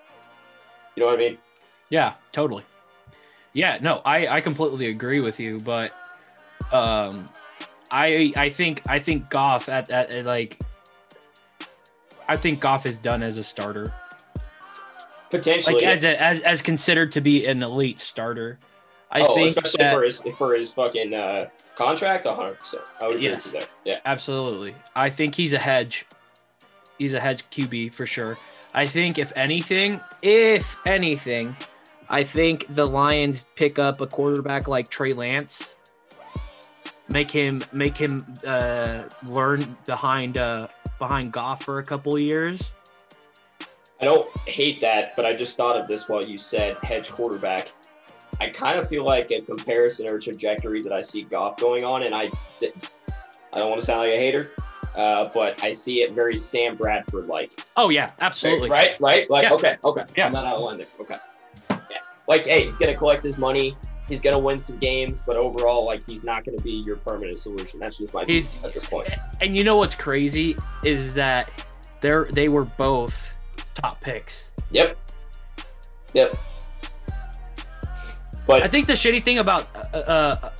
You 0.95 1.03
know 1.03 1.07
what 1.07 1.15
I 1.15 1.19
mean? 1.19 1.39
Yeah, 1.91 2.15
totally. 2.33 2.65
Yeah, 3.53 3.79
no, 3.81 4.03
I 4.05 4.27
I 4.27 4.41
completely 4.41 4.87
agree 4.89 5.21
with 5.21 5.41
you, 5.41 5.61
but 5.61 5.93
um 6.73 7.25
I 7.91 8.33
I 8.37 8.51
think 8.51 8.83
I 8.89 8.99
think 8.99 9.31
Goff 9.31 9.69
at 9.69 9.91
at, 9.91 10.13
at 10.13 10.27
like 10.27 10.61
I 12.29 12.37
think 12.37 12.61
Goff 12.61 12.85
is 12.85 12.97
done 12.99 13.23
as 13.23 13.39
a 13.39 13.45
starter. 13.45 13.93
Potentially, 15.31 15.75
Like 15.75 15.85
as 15.85 16.05
a, 16.05 16.21
as 16.23 16.41
as 16.41 16.63
considered 16.63 17.13
to 17.13 17.21
be 17.21 17.47
an 17.47 17.63
elite 17.63 18.01
starter. 18.01 18.59
I 19.11 19.21
oh, 19.21 19.35
think 19.35 19.49
especially 19.51 19.85
that- 19.85 19.95
for 19.95 20.03
his 20.03 20.23
for 20.39 20.55
his 20.55 20.73
fucking 20.73 21.15
uh, 21.15 21.49
contract, 21.77 22.25
100. 22.27 22.59
percent 22.59 22.83
I 23.01 23.07
would 23.07 23.17
agree 23.17 23.29
Yes. 23.29 23.45
with 23.45 23.53
there. 23.53 23.69
Yeah, 23.85 24.01
Absolutely. 24.05 24.75
I 24.97 25.11
think 25.11 25.35
he's 25.35 25.53
a 25.53 25.59
hedge. 25.59 26.07
He's 26.99 27.15
a 27.15 27.21
hedge 27.21 27.45
QB 27.51 27.93
for 27.93 28.07
sure. 28.07 28.37
I 28.75 28.85
think 28.87 29.19
if 29.19 29.33
anything, 29.37 30.01
if 30.23 30.77
anything, 30.87 31.57
I 32.11 32.23
think 32.23 32.67
the 32.75 32.87
Lions 32.87 33.45
pick 33.55 33.79
up 33.79 34.01
a 34.01 34.07
quarterback 34.07 34.67
like 34.69 34.89
Trey 34.89 35.13
Lance. 35.13 35.69
Make 37.09 37.31
him 37.31 37.63
make 37.73 37.97
him 37.97 38.21
uh, 38.47 39.05
learn 39.27 39.77
behind 39.87 40.37
uh, 40.37 40.69
behind 40.99 41.33
Goff 41.33 41.63
for 41.63 41.79
a 41.79 41.85
couple 41.85 42.19
years. 42.19 42.61
I 44.01 44.05
don't 44.05 44.29
hate 44.47 44.81
that, 44.81 45.17
but 45.17 45.27
I 45.27 45.35
just 45.35 45.57
thought 45.57 45.77
of 45.77 45.89
this 45.89 46.09
while 46.09 46.23
you 46.23 46.39
said 46.39 46.77
hedge 46.85 47.11
quarterback. 47.13 47.73
I 48.41 48.49
kind 48.51 48.79
of 48.79 48.89
feel 48.89 49.05
like 49.05 49.31
a 49.33 49.41
comparison 49.41 50.09
or 50.09 50.21
trajectory 50.21 50.81
that 50.83 50.93
I 50.93 51.01
see 51.01 51.23
Goff 51.25 51.57
going 51.57 51.85
on, 51.85 52.05
and 52.05 52.15
I, 52.15 52.31
I 53.53 53.57
don't 53.59 53.71
want 53.71 53.81
to 53.81 53.87
sound 53.87 54.03
like 54.09 54.17
a 54.17 54.21
hater, 54.21 54.53
uh, 54.97 55.29
but 55.35 55.63
I 55.65 55.73
see 55.73 56.03
it 56.03 56.13
very 56.13 56.39
Sam 56.39 56.77
Bradford 56.77 57.27
like. 57.27 57.51
Oh 57.77 57.91
yeah, 57.91 58.09
absolutely. 58.21 58.71
Right, 58.71 58.91
right. 59.01 59.29
Like, 59.29 59.45
Yeah. 59.45 59.55
okay, 59.55 59.77
okay. 59.85 60.05
Yeah. 60.17 60.27
I'm 60.27 60.33
not 60.33 60.45
out 60.45 60.57
of 60.57 60.63
line 60.63 60.79
there. 60.79 60.87
Okay. 61.01 61.17
Yeah. 61.71 61.79
Like, 62.29 62.45
hey, 62.45 62.65
he's 62.65 62.79
gonna 62.79 62.97
collect 62.97 63.27
his 63.27 63.39
money. 63.39 63.77
He's 64.09 64.23
gonna 64.23 64.39
win 64.39 64.59
some 64.59 64.79
games, 64.79 65.21
but 65.27 65.37
overall, 65.37 65.85
like, 65.85 66.03
he's 66.09 66.23
not 66.23 66.45
gonna 66.45 66.63
be 66.63 66.83
your 66.87 66.97
permanent 66.97 67.39
solution. 67.41 67.81
That's 67.81 67.99
just 67.99 68.15
my 68.15 68.25
He's- 68.25 68.49
at 68.63 68.73
this 68.73 68.87
point. 68.87 69.11
And 69.41 69.57
you 69.57 69.65
know 69.65 69.77
what's 69.77 69.97
crazy 69.97 70.55
is 70.85 71.13
that 71.15 71.51
they're 72.01 72.29
they 72.33 72.49
were 72.49 72.65
both 72.65 73.38
top 73.83 74.01
picks. 74.01 74.45
Yep. 74.71 74.97
Yep. 76.15 76.37
But 78.47 78.63
I 78.63 78.69
think 78.69 78.87
the 78.87 78.95
shitty 78.95 79.23
thing 79.25 79.39
about 79.39 79.67
uh, 79.93 79.97
uh, 79.99 80.51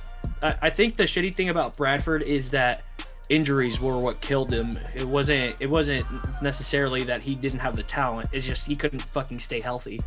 I 0.43 0.55
I 0.63 0.69
think 0.69 0.95
the 0.95 1.05
shitty 1.05 1.33
thing 1.33 1.49
about 1.49 1.75
Bradford 1.77 2.27
is 2.27 2.51
that 2.51 2.83
injuries 3.29 3.79
were 3.79 3.97
what 3.97 4.21
killed 4.21 4.51
him. 4.53 4.73
It 4.95 5.05
wasn't 5.07 5.59
it 5.61 5.69
wasn't 5.69 6.05
necessarily 6.41 7.03
that 7.03 7.25
he 7.25 7.35
didn't 7.35 7.59
have 7.59 7.75
the 7.75 7.83
talent. 7.83 8.29
It's 8.31 8.45
just 8.45 8.65
he 8.67 8.75
couldn't 8.75 9.01
fucking 9.01 9.39
stay 9.39 9.59
healthy. 9.59 9.99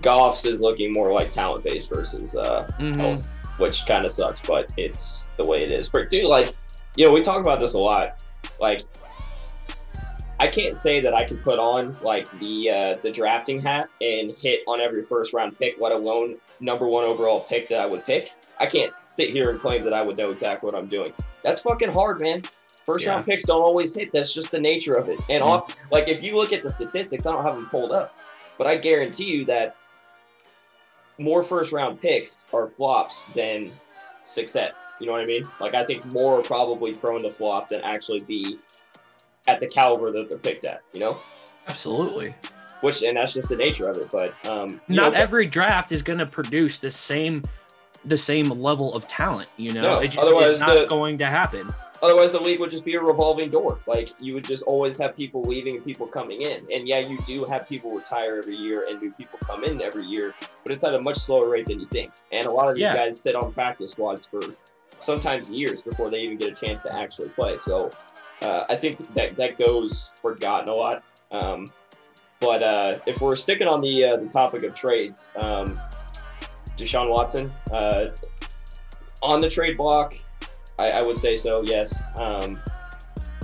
Goff's 0.00 0.44
is 0.44 0.60
looking 0.60 0.92
more 0.92 1.12
like 1.12 1.30
talent 1.30 1.64
based 1.64 1.92
versus 1.92 2.36
uh, 2.36 2.66
Mhm. 2.80 2.96
health, 3.00 3.32
which 3.58 3.84
kind 3.86 4.04
of 4.04 4.10
sucks, 4.12 4.40
but 4.46 4.72
it's 4.76 5.24
the 5.36 5.44
way 5.48 5.62
it 5.64 5.70
is. 5.72 5.88
But 5.88 6.10
dude, 6.10 6.24
like, 6.24 6.50
you 6.96 7.04
know, 7.06 7.12
we 7.12 7.20
talk 7.20 7.40
about 7.40 7.60
this 7.60 7.74
a 7.74 7.78
lot. 7.78 8.24
Like, 8.60 8.82
I 10.40 10.48
can't 10.48 10.76
say 10.76 11.00
that 11.00 11.14
I 11.14 11.24
can 11.24 11.38
put 11.38 11.58
on 11.58 11.96
like 12.02 12.28
the 12.40 12.70
uh, 12.70 12.96
the 13.02 13.10
drafting 13.10 13.60
hat 13.60 13.88
and 14.00 14.32
hit 14.32 14.60
on 14.66 14.80
every 14.80 15.04
first 15.04 15.32
round 15.32 15.58
pick, 15.58 15.76
let 15.78 15.92
alone 15.92 16.36
number 16.60 16.86
one 16.88 17.04
overall 17.04 17.40
pick 17.40 17.68
that 17.68 17.80
I 17.80 17.86
would 17.86 18.04
pick. 18.04 18.32
I 18.58 18.66
can't 18.66 18.92
sit 19.04 19.30
here 19.30 19.50
and 19.50 19.60
claim 19.60 19.84
that 19.84 19.92
I 19.94 20.04
would 20.04 20.16
know 20.16 20.30
exactly 20.30 20.66
what 20.66 20.74
I'm 20.76 20.88
doing. 20.88 21.12
That's 21.42 21.60
fucking 21.60 21.92
hard, 21.92 22.20
man. 22.20 22.42
First 22.86 23.04
Yeah. 23.04 23.12
round 23.12 23.26
picks 23.26 23.44
don't 23.44 23.62
always 23.62 23.94
hit. 23.96 24.10
That's 24.12 24.32
just 24.34 24.50
the 24.50 24.60
nature 24.60 24.94
of 24.94 25.08
it. 25.08 25.20
And 25.28 25.42
Mhm. 25.42 25.46
off, 25.46 25.76
like 25.90 26.08
if 26.08 26.22
you 26.22 26.36
look 26.36 26.52
at 26.52 26.62
the 26.62 26.70
statistics, 26.70 27.26
I 27.26 27.32
don't 27.32 27.44
have 27.44 27.54
them 27.54 27.68
pulled 27.70 27.92
up, 27.92 28.14
but 28.58 28.66
I 28.66 28.76
guarantee 28.76 29.24
you 29.24 29.44
that 29.46 29.76
more 31.18 31.42
first 31.42 31.72
round 31.72 32.00
picks 32.00 32.44
are 32.52 32.68
flops 32.68 33.24
than 33.34 33.72
success. 34.26 34.74
You 35.00 35.06
know 35.06 35.12
what 35.12 35.20
I 35.20 35.26
mean? 35.26 35.44
Like 35.60 35.74
I 35.74 35.84
think 35.84 36.04
more 36.12 36.38
are 36.40 36.42
probably 36.42 36.92
prone 36.92 37.22
to 37.22 37.30
flop 37.32 37.68
than 37.68 37.80
actually 37.82 38.20
be 38.20 38.58
at 39.46 39.60
the 39.60 39.66
caliber 39.66 40.10
that 40.12 40.28
they're 40.28 40.38
picked 40.38 40.64
at. 40.64 40.82
You 40.92 41.00
know, 41.00 41.18
Absolutely. 41.68 42.34
which 42.80 43.02
and 43.02 43.16
that's 43.16 43.32
just 43.32 43.48
the 43.48 43.56
nature 43.56 43.88
of 43.88 43.96
it. 43.98 44.08
But 44.10 44.34
um, 44.48 44.80
Not 44.88 45.12
know, 45.12 45.18
every 45.18 45.46
draft 45.46 45.92
is 45.92 46.02
going 46.02 46.18
to 46.18 46.26
produce 46.26 46.78
the 46.80 46.90
same 46.90 47.42
the 48.06 48.18
same 48.18 48.50
level 48.50 48.94
of 48.94 49.08
talent, 49.08 49.48
you 49.56 49.72
know. 49.72 49.80
No, 49.94 49.98
It 50.00 50.16
otherwise 50.18 50.48
it's 50.50 50.60
not 50.60 50.74
the- 50.74 50.86
going 50.86 51.16
to 51.18 51.26
happen. 51.26 51.68
Otherwise, 52.02 52.32
the 52.32 52.40
league 52.40 52.60
would 52.60 52.68
just 52.68 52.84
be 52.84 52.96
a 52.96 53.00
revolving 53.00 53.48
door. 53.48 53.80
Like 53.86 54.10
you 54.20 54.34
would 54.34 54.44
just 54.44 54.62
always 54.64 54.98
have 54.98 55.16
people 55.16 55.40
leaving 55.42 55.76
and 55.76 55.84
people 55.84 56.06
coming 56.06 56.42
in. 56.42 56.66
And 56.74 56.86
yeah, 56.86 56.98
you 56.98 57.16
do 57.26 57.44
have 57.46 57.66
people 57.66 57.92
retire 57.92 58.36
every 58.36 58.56
year 58.56 58.86
and 58.90 59.00
new 59.00 59.10
people 59.12 59.38
come 59.42 59.64
in 59.64 59.80
every 59.80 60.04
year, 60.04 60.34
but 60.64 60.72
it's 60.72 60.84
at 60.84 60.92
a 60.94 61.00
much 61.00 61.16
slower 61.16 61.48
rate 61.48 61.64
than 61.64 61.80
you 61.80 61.86
think. 61.86 62.12
And 62.30 62.44
a 62.44 62.50
lot 62.50 62.68
of 62.68 62.74
these 62.74 62.82
Yeah. 62.82 62.94
guys 62.94 63.18
sit 63.18 63.34
on 63.34 63.52
practice 63.54 63.92
squads 63.92 64.26
for 64.26 64.40
sometimes 65.00 65.50
years 65.50 65.80
before 65.80 66.10
they 66.10 66.18
even 66.18 66.36
get 66.36 66.52
a 66.52 66.66
chance 66.66 66.82
to 66.82 66.94
actually 67.00 67.30
play. 67.30 67.56
So 67.56 67.88
uh, 68.44 68.66
I 68.68 68.76
think 68.76 68.98
that 69.14 69.36
that 69.36 69.58
goes 69.58 70.12
forgotten 70.20 70.68
a 70.68 70.74
lot. 70.74 71.02
Um, 71.30 71.66
but 72.40 72.62
uh, 72.62 72.98
if 73.06 73.20
we're 73.20 73.36
sticking 73.36 73.66
on 73.66 73.80
the 73.80 74.04
uh, 74.04 74.16
the 74.16 74.28
topic 74.28 74.64
of 74.64 74.74
trades, 74.74 75.30
um, 75.36 75.80
Deshaun 76.76 77.08
Watson 77.08 77.52
uh, 77.72 78.06
on 79.22 79.40
the 79.40 79.48
trade 79.48 79.76
block. 79.76 80.16
I, 80.78 80.90
I 80.90 81.02
would 81.02 81.18
say 81.18 81.36
so. 81.36 81.62
Yes. 81.64 82.02
Um, 82.20 82.60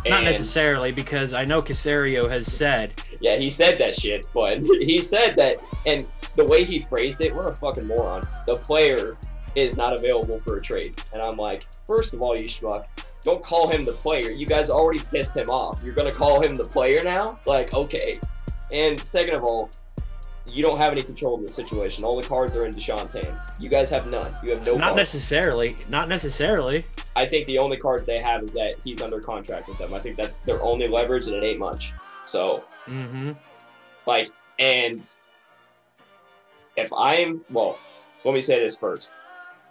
Not 0.04 0.24
necessarily 0.24 0.92
because 0.92 1.34
I 1.34 1.44
know 1.44 1.60
Caserio 1.60 2.28
has 2.28 2.52
said 2.52 3.00
Yeah, 3.20 3.36
he 3.36 3.48
said 3.48 3.78
that 3.78 3.94
shit, 3.94 4.26
but 4.34 4.62
he 4.64 4.98
said 4.98 5.36
that, 5.36 5.58
and 5.86 6.06
the 6.36 6.44
way 6.46 6.64
he 6.64 6.80
phrased 6.80 7.20
it, 7.20 7.34
what 7.34 7.48
a 7.48 7.52
fucking 7.52 7.86
moron. 7.86 8.22
The 8.46 8.56
player 8.56 9.16
is 9.54 9.76
not 9.76 9.94
available 9.94 10.38
for 10.40 10.56
a 10.56 10.62
trade, 10.62 11.00
and 11.12 11.22
I'm 11.22 11.36
like, 11.36 11.66
first 11.86 12.14
of 12.14 12.22
all, 12.22 12.36
you 12.36 12.48
schmuck, 12.48 12.86
don't 13.22 13.44
call 13.44 13.68
him 13.68 13.84
the 13.84 13.92
player. 13.92 14.30
You 14.30 14.46
guys 14.46 14.70
already 14.70 15.00
pissed 15.10 15.34
him 15.34 15.48
off. 15.50 15.82
You're 15.84 15.94
gonna 15.94 16.14
call 16.14 16.42
him 16.42 16.56
the 16.56 16.64
player 16.64 17.04
now? 17.04 17.38
Like, 17.46 17.74
okay. 17.74 18.20
And 18.72 18.98
second 18.98 19.34
of 19.34 19.44
all, 19.44 19.70
you 20.52 20.62
don't 20.62 20.78
have 20.78 20.92
any 20.92 21.02
control 21.02 21.36
in 21.36 21.42
the 21.42 21.52
situation. 21.52 22.04
All 22.04 22.20
the 22.20 22.26
cards 22.26 22.56
are 22.56 22.66
in 22.66 22.72
Deshaun's 22.72 23.12
hand. 23.12 23.36
You 23.58 23.68
guys 23.68 23.90
have 23.90 24.06
none. 24.06 24.34
You 24.42 24.50
have 24.50 24.64
no. 24.64 24.72
not 24.72 24.80
cards. 24.80 24.96
necessarily, 24.96 25.74
not 25.88 26.08
necessarily. 26.08 26.84
I 27.14 27.26
think 27.26 27.46
the 27.46 27.58
only 27.58 27.76
cards 27.76 28.06
they 28.06 28.20
have 28.24 28.42
is 28.44 28.52
that 28.52 28.76
he's 28.84 29.02
under 29.02 29.20
contract 29.20 29.68
with 29.68 29.78
them. 29.78 29.94
I 29.94 29.98
think 29.98 30.16
that's 30.16 30.38
their 30.38 30.62
only 30.62 30.88
leverage, 30.88 31.26
and 31.26 31.36
it 31.36 31.48
ain't 31.48 31.58
much. 31.58 31.92
So, 32.26 32.64
mm-hmm. 32.86 33.32
like, 34.06 34.30
and 34.58 35.06
if 36.76 36.92
I'm, 36.92 37.44
well, 37.50 37.78
let 38.24 38.34
me 38.34 38.40
say 38.40 38.60
this 38.60 38.76
first. 38.76 39.12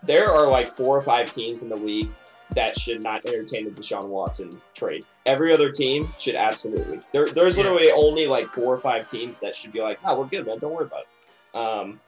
There 0.04 0.32
are 0.32 0.50
like 0.50 0.76
four 0.76 0.98
or 0.98 1.02
five 1.02 1.34
teams 1.34 1.62
in 1.62 1.70
the 1.70 1.76
league 1.76 2.10
that 2.56 2.78
should 2.78 3.04
not 3.04 3.26
entertain 3.28 3.66
the 3.66 3.72
Deshaun 3.72 4.08
Watson 4.08 4.50
trade. 4.74 5.06
Every 5.26 5.54
other 5.54 5.72
team 5.72 6.12
should 6.18 6.36
absolutely. 6.36 7.00
There, 7.12 7.28
there's 7.28 7.58
literally 7.58 7.92
only 7.92 8.28
like 8.28 8.52
four 8.54 8.74
or 8.74 8.80
five 8.80 9.10
teams 9.10 9.38
that 9.40 9.56
should 9.56 9.72
be 9.72 9.82
like, 9.82 10.00
oh, 10.04 10.20
we're 10.20 10.26
good, 10.26 10.46
man. 10.46 10.60
Don't 10.60 10.74
worry 10.74 10.86
about 10.86 11.02
it. 11.02 11.58
Um, 11.58 12.00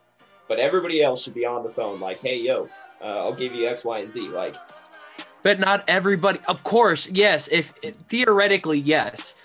but 0.48 0.60
everybody 0.60 1.04
else 1.04 1.24
should 1.24 1.34
be 1.34 1.46
on 1.46 1.64
the 1.64 1.70
phone, 1.70 2.00
like, 2.00 2.20
hey, 2.20 2.38
yo, 2.38 2.68
uh, 3.02 3.20
I'll 3.20 3.34
give 3.34 3.54
you 3.54 3.68
X, 3.68 3.86
Y, 3.86 4.00
and 4.00 4.12
Z. 4.12 4.30
Like, 4.30 4.56
But 5.44 5.60
not 5.60 5.84
everybody. 5.88 6.40
Of 6.48 6.64
course, 6.64 7.08
yes. 7.08 7.48
If 7.48 7.74
theoretically, 8.10 8.80
yes. 8.80 9.36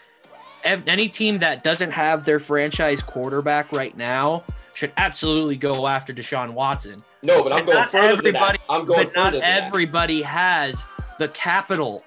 Any 0.65 1.09
team 1.09 1.39
that 1.39 1.63
doesn't 1.63 1.93
have 1.93 2.25
their 2.25 2.41
franchise 2.41 3.03
quarterback 3.03 3.71
right 3.73 3.97
now 3.97 4.43
should 4.75 4.93
absolutely 4.97 5.57
go 5.57 5.87
after 5.87 6.13
Deshaun 6.13 6.53
Watson. 6.53 6.97
No, 7.23 7.43
but 7.43 7.53
I'm 7.53 7.65
But 7.67 7.73
going 7.73 7.79
not 7.83 7.91
further 7.91 8.09
than 8.09 8.19
everybody- 8.37 8.59
that. 8.59 8.65
I'm 8.75 8.85
going 8.85 9.05
but 9.07 9.15
not 9.15 9.25
further 9.27 9.39
that. 9.41 9.63
everybody 9.65 10.23
has 10.23 10.77
the 11.19 11.29
capital 11.29 12.03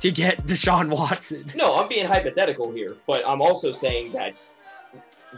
to 0.00 0.10
get 0.10 0.38
Deshaun 0.46 0.90
Watson. 0.90 1.40
No, 1.54 1.76
I'm 1.80 1.86
being 1.88 2.06
hypothetical 2.06 2.72
here, 2.72 2.96
but 3.06 3.22
I'm 3.26 3.40
also 3.40 3.72
saying 3.72 4.12
that 4.12 4.34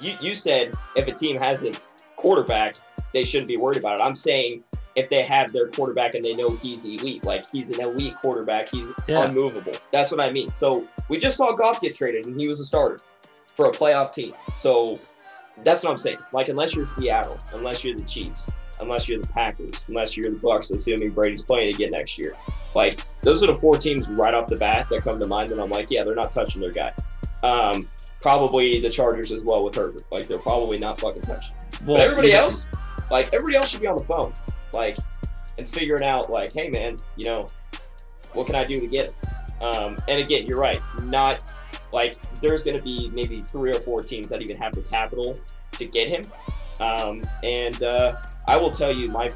you, 0.01 0.17
you 0.21 0.35
said 0.35 0.75
if 0.97 1.07
a 1.09 1.13
team 1.13 1.39
has 1.41 1.63
its 1.63 1.91
quarterback, 2.17 2.75
they 3.13 3.23
shouldn't 3.25 3.49
be 3.49 3.57
worried 3.57 3.79
about 3.79 4.01
it. 4.01 4.05
I'm 4.05 4.15
saying 4.17 4.63
if 4.97 5.09
they 5.11 5.23
have 5.25 5.53
their 5.53 5.69
quarterback 5.69 6.15
and 6.15 6.25
they 6.25 6.35
know 6.35 6.51
he's 6.57 6.85
elite, 6.85 7.25
like 7.25 7.49
he's 7.51 7.71
an 7.71 7.81
elite 7.81 8.15
quarterback, 8.23 8.69
he's 8.71 8.91
Yeah. 9.07 9.25
unmovable. 9.25 9.73
That's 9.93 10.11
what 10.11 10.25
I 10.25 10.31
mean. 10.31 10.49
So 10.55 10.87
we 11.09 11.19
just 11.19 11.37
saw 11.37 11.53
Goff 11.55 11.81
get 11.81 11.95
traded 11.97 12.27
and 12.27 12.39
he 12.41 12.49
was 12.49 12.61
a 12.61 12.65
starter 12.65 12.99
for 13.57 13.67
a 13.67 13.71
playoff 13.71 14.13
team. 14.13 14.35
So 14.57 14.99
that's 15.65 15.83
what 15.85 15.93
I'm 15.93 15.99
saying. 15.99 16.19
Like 16.33 16.49
unless 16.49 16.75
you're 16.75 16.87
Seattle, 16.89 17.39
unless 17.55 17.83
you're 17.85 17.97
the 17.97 18.05
Chiefs, 18.05 18.51
unless 18.81 19.09
you're 19.09 19.21
the 19.21 19.29
Packers, 19.29 19.87
unless 19.89 20.17
you're 20.17 20.31
the 20.31 20.37
Bucs, 20.37 20.75
assuming 20.75 21.11
Brady's 21.11 21.43
playing 21.43 21.75
again 21.75 21.91
next 21.91 22.19
year. 22.19 22.35
Like 22.75 23.01
those 23.23 23.43
are 23.43 23.47
the 23.47 23.57
four 23.57 23.77
teams 23.77 24.09
right 24.09 24.35
off 24.35 24.47
the 24.47 24.57
bat 24.57 24.89
that 24.91 25.03
come 25.03 25.21
to 25.21 25.27
mind, 25.27 25.51
and 25.53 25.61
I'm 25.61 25.71
like, 25.71 25.91
yeah, 25.91 26.05
they're 26.05 26.15
not 26.15 26.33
touching 26.33 26.61
their 26.61 26.73
guy. 26.73 26.93
Um, 27.43 27.89
probably 28.21 28.81
the 28.81 28.91
Chargers 28.91 29.33
as 29.33 29.45
well 29.45 29.65
with 29.65 29.75
Herbert. 29.75 30.03
Like 30.11 30.27
they're 30.27 30.39
probably 30.39 30.79
not 30.79 31.01
fucking 31.01 31.23
touching. 31.23 31.57
Well, 31.87 31.97
but 31.97 32.01
everybody 32.01 32.31
yeah. 32.31 32.43
else, 32.43 32.67
like 33.11 33.33
everybody 33.35 33.57
else 33.57 33.71
should 33.71 33.81
be 33.81 33.87
on 33.87 33.97
the 33.97 34.05
phone, 34.05 34.33
like, 34.73 34.99
and 35.57 35.69
figuring 35.69 36.05
out 36.05 36.31
like, 36.31 36.53
hey 36.53 36.69
man, 36.69 36.97
you 37.17 37.25
know, 37.25 37.47
what 38.33 38.47
can 38.47 38.55
I 38.55 38.65
do 38.65 38.81
to 38.81 38.87
get 38.87 39.07
it? 39.07 39.15
Um, 39.63 39.97
and 40.09 40.21
again, 40.21 40.47
you're 40.47 40.59
right. 40.59 40.81
Not 41.05 41.53
like 41.93 42.19
there's 42.41 42.65
going 42.65 42.77
to 42.77 42.83
be 42.83 43.11
maybe 43.13 43.45
three 43.49 43.71
or 43.71 43.81
four 43.81 44.01
teams 44.01 44.29
that 44.29 44.43
even 44.43 44.57
have 44.57 44.73
the 44.73 44.83
capital 44.83 45.39
to 45.73 45.85
get 45.87 46.09
him. 46.09 46.23
Um, 46.81 47.23
and 47.43 47.83
uh, 47.83 48.21
I 48.47 48.57
will 48.57 48.71
tell 48.71 48.93
you 48.93 49.09
my 49.09 49.31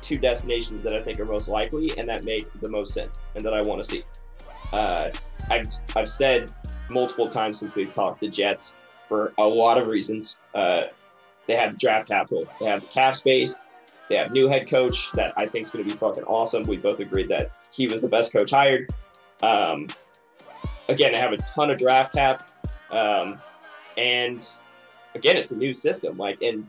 two 0.00 0.16
destinations 0.16 0.84
that 0.84 0.94
I 0.94 1.02
think 1.02 1.18
are 1.18 1.24
most 1.24 1.48
likely 1.48 1.90
and 1.98 2.08
that 2.08 2.24
make 2.24 2.46
the 2.60 2.68
most 2.68 2.94
sense 2.94 3.20
and 3.34 3.44
that 3.44 3.54
I 3.54 3.62
want 3.62 3.82
to 3.82 3.88
see. 3.88 4.04
Uh, 4.72 5.10
I've 5.50 5.66
I've 5.96 6.08
said 6.08 6.52
multiple 6.90 7.28
times 7.28 7.60
since 7.60 7.74
we've 7.74 7.92
talked 7.92 8.20
the 8.20 8.28
Jets 8.28 8.74
for 9.08 9.32
a 9.38 9.44
lot 9.44 9.78
of 9.78 9.86
reasons. 9.86 10.36
Uh, 10.54 10.84
they 11.46 11.56
have 11.56 11.72
the 11.72 11.78
draft 11.78 12.08
capital, 12.08 12.46
they 12.58 12.66
have 12.66 12.80
the 12.80 12.86
cap 12.88 13.16
space, 13.16 13.64
they 14.08 14.16
have 14.16 14.32
new 14.32 14.48
head 14.48 14.68
coach 14.68 15.10
that 15.12 15.32
I 15.36 15.46
think 15.46 15.66
is 15.66 15.72
going 15.72 15.84
to 15.84 15.90
be 15.90 15.96
fucking 15.98 16.24
awesome. 16.24 16.62
We 16.64 16.76
both 16.76 17.00
agreed 17.00 17.28
that 17.28 17.50
he 17.72 17.86
was 17.86 18.00
the 18.00 18.08
best 18.08 18.32
coach 18.32 18.50
hired. 18.50 18.90
Um, 19.42 19.88
again, 20.88 21.12
they 21.12 21.18
have 21.18 21.32
a 21.32 21.36
ton 21.38 21.70
of 21.70 21.78
draft 21.78 22.14
cap, 22.14 22.42
um, 22.90 23.40
and 23.96 24.48
again, 25.14 25.36
it's 25.36 25.50
a 25.50 25.56
new 25.56 25.74
system. 25.74 26.16
Like, 26.16 26.40
and 26.42 26.68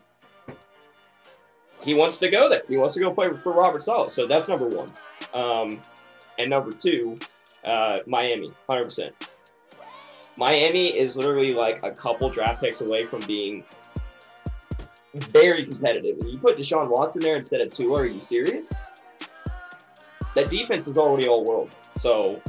he 1.86 1.94
wants 1.94 2.18
to 2.18 2.28
go 2.28 2.48
there. 2.48 2.64
He 2.68 2.76
wants 2.76 2.94
to 2.94 3.00
go 3.00 3.14
play 3.14 3.28
for 3.44 3.52
Robert 3.52 3.80
Saleh. 3.80 4.10
So 4.10 4.26
that's 4.26 4.48
number 4.48 4.66
one. 4.66 4.88
Um, 5.32 5.80
and 6.36 6.50
number 6.50 6.72
two, 6.72 7.16
uh, 7.64 7.98
Miami, 8.06 8.48
hundred 8.68 8.86
percent. 8.86 9.28
Miami 10.36 10.88
is 10.88 11.16
literally 11.16 11.54
like 11.54 11.82
a 11.84 11.92
couple 11.92 12.28
draft 12.28 12.60
picks 12.60 12.80
away 12.80 13.06
from 13.06 13.20
being 13.20 13.62
very 15.14 15.64
competitive. 15.64 16.18
And 16.20 16.30
you 16.30 16.38
put 16.38 16.58
Deshaun 16.58 16.88
Watson 16.88 17.22
there 17.22 17.36
instead 17.36 17.60
of 17.60 17.72
Tua. 17.72 18.00
Are 18.00 18.06
you 18.06 18.20
serious? 18.20 18.72
That 20.34 20.50
defense 20.50 20.88
is 20.88 20.98
already 20.98 21.28
all 21.28 21.44
world. 21.44 21.74
So 21.96 22.42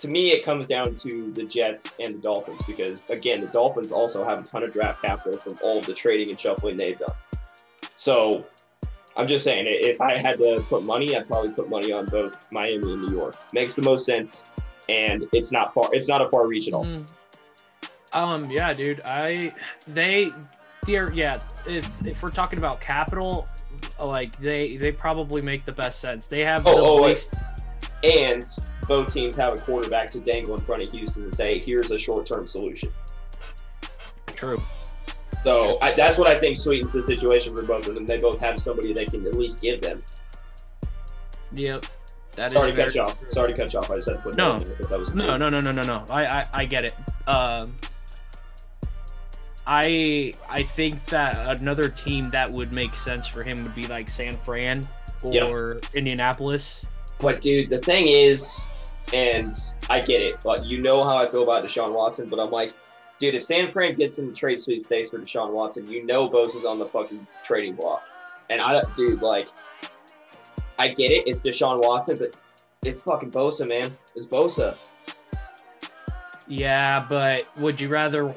to 0.00 0.08
me, 0.08 0.32
it 0.32 0.44
comes 0.44 0.66
down 0.66 0.96
to 0.96 1.32
the 1.32 1.44
Jets 1.44 1.94
and 2.00 2.10
the 2.10 2.18
Dolphins 2.18 2.62
because 2.66 3.04
again, 3.08 3.40
the 3.42 3.46
Dolphins 3.46 3.92
also 3.92 4.24
have 4.24 4.40
a 4.40 4.42
ton 4.42 4.64
of 4.64 4.72
draft 4.72 5.02
capital 5.02 5.40
from 5.40 5.56
all 5.62 5.78
of 5.78 5.86
the 5.86 5.94
trading 5.94 6.30
and 6.30 6.38
shuffling 6.38 6.76
they've 6.76 6.98
done. 6.98 7.14
So 8.00 8.46
I'm 9.14 9.28
just 9.28 9.44
saying, 9.44 9.64
if 9.66 10.00
I 10.00 10.16
had 10.16 10.38
to 10.38 10.64
put 10.70 10.86
money, 10.86 11.14
I'd 11.14 11.28
probably 11.28 11.50
put 11.50 11.68
money 11.68 11.92
on 11.92 12.06
both 12.06 12.50
Miami 12.50 12.94
and 12.94 13.02
New 13.02 13.14
York. 13.14 13.34
Makes 13.52 13.74
the 13.74 13.82
most 13.82 14.06
sense, 14.06 14.50
and 14.88 15.26
it's 15.34 15.52
not 15.52 15.74
far. 15.74 15.90
It's 15.92 16.08
not 16.08 16.22
a 16.22 16.30
far 16.30 16.46
reach 16.46 16.66
at 16.66 16.72
all. 16.72 16.86
Mm. 16.86 17.12
Um, 18.14 18.50
yeah, 18.50 18.72
dude. 18.72 19.02
I 19.04 19.52
they 19.86 20.32
dear 20.86 21.12
yeah, 21.12 21.40
if 21.66 21.90
if 22.06 22.22
we're 22.22 22.30
talking 22.30 22.58
about 22.58 22.80
capital, 22.80 23.46
like 24.02 24.34
they 24.38 24.78
they 24.78 24.92
probably 24.92 25.42
make 25.42 25.66
the 25.66 25.72
best 25.72 26.00
sense. 26.00 26.26
They 26.26 26.40
have 26.40 26.66
Oh, 26.66 26.74
the 26.74 26.82
oh, 26.82 27.06
least 27.06 27.34
And 28.02 28.42
both 28.88 29.12
teams 29.12 29.36
have 29.36 29.52
a 29.52 29.58
quarterback 29.58 30.10
to 30.12 30.20
dangle 30.20 30.54
in 30.54 30.64
front 30.64 30.86
of 30.86 30.90
Houston 30.90 31.24
and 31.24 31.34
say, 31.34 31.58
"Here's 31.58 31.90
a 31.90 31.98
short-term 31.98 32.48
solution." 32.48 32.90
true. 34.40 34.56
So 35.44 35.78
I, 35.80 35.94
that's 35.94 36.18
what 36.18 36.28
I 36.28 36.38
think 36.38 36.56
sweetens 36.56 36.92
the 36.92 37.02
situation 37.02 37.56
for 37.56 37.62
both 37.62 37.86
of 37.88 37.94
them. 37.94 38.04
They 38.06 38.18
both 38.18 38.38
have 38.40 38.60
somebody 38.60 38.92
they 38.92 39.06
can 39.06 39.26
at 39.26 39.34
least 39.34 39.60
give 39.62 39.80
them. 39.80 40.02
Yep. 41.54 41.86
That 42.36 42.46
is 42.48 42.52
Sorry 42.52 42.70
to 42.70 42.76
very 42.76 42.86
cut 42.86 42.94
you 42.94 43.02
off. 43.02 43.16
Sorry 43.28 43.52
to 43.52 43.58
cut 43.58 43.72
you 43.72 43.78
off. 43.78 43.90
I 43.90 43.96
just 43.96 44.08
had 44.08 44.16
to 44.18 44.22
put 44.22 44.36
No. 44.36 44.56
that 44.56 44.66
in. 44.66 44.72
I 44.72 44.76
thought 44.78 44.90
that 44.90 44.98
was 44.98 45.14
No, 45.14 45.36
no, 45.36 45.48
no, 45.48 45.58
no, 45.58 45.72
no, 45.72 45.82
no. 45.82 46.04
I, 46.10 46.26
I, 46.26 46.44
I 46.52 46.64
get 46.64 46.84
it. 46.84 46.94
Um, 47.26 47.74
I, 49.66 50.32
I 50.48 50.62
think 50.62 51.04
that 51.06 51.60
another 51.60 51.88
team 51.88 52.30
that 52.30 52.50
would 52.50 52.72
make 52.72 52.94
sense 52.94 53.26
for 53.26 53.42
him 53.42 53.62
would 53.62 53.74
be 53.74 53.86
like 53.86 54.08
San 54.08 54.36
Fran 54.38 54.82
or 55.22 55.80
Indianapolis. 55.94 56.80
But 57.18 57.40
dude, 57.40 57.68
the 57.70 57.78
thing 57.78 58.08
is, 58.08 58.66
and 59.12 59.52
I 59.88 60.00
get 60.00 60.22
it. 60.22 60.44
Like 60.44 60.68
you 60.68 60.80
know 60.80 61.04
how 61.04 61.18
I 61.18 61.26
feel 61.26 61.42
about 61.42 61.64
Deshaun 61.64 61.92
Watson, 61.92 62.28
but 62.28 62.38
I'm 62.40 62.50
like, 62.50 62.72
dude, 63.20 63.36
if 63.36 63.44
San 63.44 63.70
Fran 63.70 63.94
gets 63.94 64.18
in 64.18 64.26
the 64.26 64.34
trade 64.34 64.60
sweepstakes 64.60 65.10
for 65.10 65.18
Deshaun 65.18 65.52
Watson, 65.52 65.88
you 65.88 66.04
know 66.04 66.28
Bosa 66.28 66.56
is 66.56 66.64
on 66.64 66.80
the 66.80 66.86
fucking 66.86 67.24
trading 67.44 67.76
block. 67.76 68.08
And 68.48 68.60
I, 68.60 68.82
dude, 68.96 69.22
like, 69.22 69.48
I 70.78 70.88
get 70.88 71.12
it. 71.12 71.28
It's 71.28 71.38
Deshaun 71.38 71.80
Watson, 71.84 72.16
but 72.18 72.36
it's 72.82 73.02
fucking 73.02 73.30
Bosa, 73.30 73.68
man. 73.68 73.96
It's 74.16 74.26
Bosa. 74.26 74.76
Yeah, 76.48 77.06
but 77.08 77.46
would 77.58 77.80
you 77.80 77.88
rather? 77.88 78.34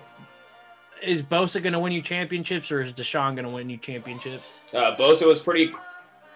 Is 1.02 1.24
Bosa 1.24 1.64
going 1.64 1.74
to 1.74 1.80
win 1.80 1.92
you 1.92 2.02
championships, 2.02 2.72
or 2.72 2.82
is 2.82 2.92
Deshaun 2.92 3.36
going 3.36 3.48
to 3.48 3.54
win 3.54 3.70
you 3.70 3.78
championships? 3.78 4.60
Uh, 4.74 4.96
Bosa 4.96 5.26
was 5.26 5.42
pretty, 5.42 5.74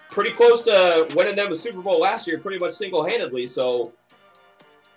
pretty 0.10 0.32
close 0.32 0.64
to 0.64 1.08
winning 1.16 1.36
them 1.36 1.52
a 1.52 1.56
Super 1.56 1.82
Bowl 1.82 2.00
last 2.00 2.28
year, 2.28 2.40
pretty 2.40 2.58
much 2.60 2.74
single-handedly. 2.74 3.48
So, 3.48 3.94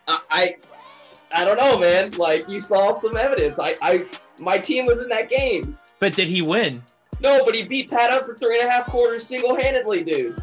I, 0.08 0.20
I, 0.30 0.56
I 1.32 1.44
don't 1.44 1.56
know, 1.56 1.78
man. 1.78 2.10
Like 2.12 2.48
you 2.48 2.60
saw 2.60 3.00
some 3.00 3.16
evidence. 3.16 3.58
I, 3.58 3.76
I, 3.82 4.06
my 4.40 4.58
team 4.58 4.86
was 4.86 5.00
in 5.00 5.08
that 5.08 5.30
game. 5.30 5.78
But 5.98 6.14
did 6.14 6.28
he 6.28 6.42
win? 6.42 6.82
No, 7.20 7.44
but 7.44 7.54
he 7.54 7.62
beat 7.62 7.90
Pat 7.90 8.10
up 8.10 8.26
for 8.26 8.34
three 8.34 8.58
and 8.58 8.66
a 8.66 8.70
half 8.70 8.86
quarters 8.86 9.26
single-handedly, 9.26 10.04
dude. 10.04 10.42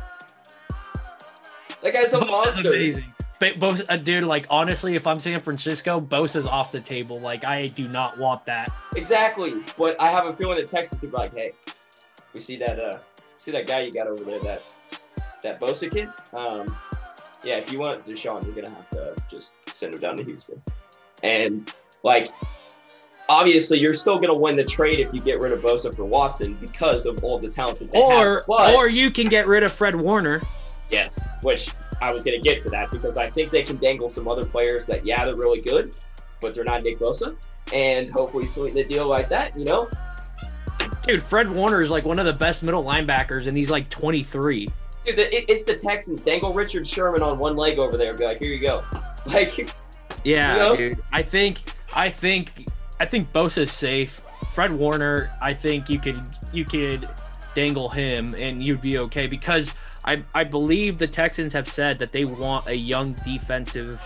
That 1.82 1.94
guy's 1.94 2.14
a 2.14 2.18
Bosa's 2.18 2.28
monster. 2.30 2.70
amazing. 2.70 3.14
But 3.40 3.60
Bosa, 3.60 3.86
uh, 3.88 3.98
dude, 3.98 4.24
like 4.24 4.48
honestly, 4.50 4.96
if 4.96 5.06
I'm 5.06 5.20
San 5.20 5.42
Francisco, 5.42 6.00
Bosa's 6.00 6.48
off 6.48 6.72
the 6.72 6.80
table. 6.80 7.20
Like 7.20 7.44
I 7.44 7.68
do 7.68 7.88
not 7.88 8.18
want 8.18 8.44
that. 8.46 8.72
Exactly. 8.96 9.56
But 9.78 10.00
I 10.02 10.10
have 10.10 10.26
a 10.26 10.34
feeling 10.34 10.58
that 10.58 10.68
Texas 10.68 10.98
could 10.98 11.12
be 11.12 11.18
like, 11.18 11.36
hey, 11.36 11.52
we 12.34 12.40
see 12.40 12.58
that 12.58 12.80
uh 12.80 12.98
see 13.38 13.52
that 13.52 13.68
guy 13.68 13.82
you 13.82 13.92
got 13.92 14.08
over 14.08 14.24
there, 14.24 14.40
that 14.40 14.74
that 15.44 15.60
Bosa 15.60 15.92
kid? 15.92 16.10
Um 16.34 16.76
yeah, 17.48 17.58
if 17.58 17.72
you 17.72 17.80
want 17.80 18.06
Deshaun, 18.06 18.44
you're 18.46 18.56
gonna 18.56 18.74
have 18.74 18.90
to 18.92 19.16
just 19.30 19.54
send 19.68 19.94
him 19.94 20.00
down 20.00 20.18
to 20.18 20.24
Houston. 20.24 20.62
And 21.24 21.74
like 22.04 22.30
obviously 23.30 23.80
you're 23.80 23.94
still 23.94 24.20
gonna 24.20 24.34
win 24.34 24.56
the 24.56 24.64
trade 24.64 25.00
if 25.00 25.14
you 25.14 25.20
get 25.20 25.40
rid 25.40 25.52
of 25.52 25.62
Bosa 25.62 25.96
for 25.96 26.06
Watson 26.06 26.58
because 26.62 27.06
of 27.06 27.24
all 27.24 27.40
the 27.40 27.50
talent 27.50 27.80
that 27.80 27.92
they 27.92 28.02
Or 28.02 28.36
have. 28.36 28.44
But 28.48 28.76
or 28.76 28.88
you 28.90 29.12
can 29.12 29.28
get 29.28 29.48
rid 29.48 29.64
of 29.64 29.72
Fred 29.72 29.96
Warner. 29.96 30.42
Yes, 30.90 31.20
which 31.44 31.70
I 32.02 32.12
was 32.12 32.24
going 32.24 32.40
to 32.40 32.48
get 32.48 32.62
to 32.64 32.70
that 32.70 32.92
because 32.92 33.18
I 33.18 33.26
think 33.26 33.52
they 33.52 33.64
can 33.64 33.78
dangle 33.78 34.10
some 34.10 34.28
other 34.28 34.46
players 34.46 34.86
that, 34.86 35.06
yeah, 35.06 35.26
they're 35.26 35.36
really 35.36 35.62
good, 35.62 35.96
but 36.42 36.54
they're 36.54 36.64
not 36.64 36.84
Nick 36.84 37.00
Bosa. 37.00 37.36
And 37.74 38.10
hopefully 38.12 38.46
sweeten 38.46 38.76
the 38.76 38.84
deal 38.84 39.08
like 39.08 39.30
that, 39.30 39.58
you 39.58 39.66
know? 39.66 39.90
Dude, 41.04 41.28
Fred 41.28 41.50
Warner 41.50 41.82
is 41.82 41.90
like 41.90 42.06
one 42.06 42.20
of 42.20 42.26
the 42.26 42.34
best 42.34 42.64
middle 42.64 42.84
linebackers, 42.84 43.48
and 43.48 43.58
he's 43.58 43.70
like 43.70 43.90
23. 43.90 44.68
Dude, 45.08 45.16
the, 45.18 45.52
it's 45.52 45.64
the 45.64 45.76
Texans. 45.76 46.20
Dangle 46.22 46.54
Richard 46.54 46.86
Sherman 46.86 47.22
on 47.24 47.40
one 47.40 47.56
leg 47.56 47.80
over 47.80 47.98
there 47.98 48.10
and 48.10 48.20
be 48.20 48.26
like, 48.26 48.40
here 48.42 48.52
you 48.52 48.60
go. 48.60 48.84
Like, 49.28 49.58
Yeah, 50.24 50.54
You 50.54 50.60
know? 50.60 50.76
dude. 50.78 51.04
I 51.12 51.22
think 51.22 51.62
I 51.94 52.10
think 52.10 52.66
I 53.00 53.06
think 53.06 53.32
Bosa's 53.34 53.72
safe. 53.72 54.22
Fred 54.54 54.72
Warner, 54.72 55.32
I 55.42 55.54
think 55.54 55.90
you 55.90 56.00
could 56.00 56.20
you 56.54 56.64
could 56.64 57.10
dangle 57.56 57.90
him 57.90 58.34
and 58.38 58.66
you'd 58.66 58.80
be 58.82 59.00
okay 59.00 59.28
because 59.28 59.82
I 60.06 60.18
I 60.34 60.46
believe 60.46 60.98
the 60.98 61.08
Texans 61.08 61.52
have 61.52 61.68
said 61.68 62.00
that 62.00 62.14
they 62.14 62.24
want 62.24 62.70
a 62.70 62.76
young 62.76 63.14
defensive 63.26 64.00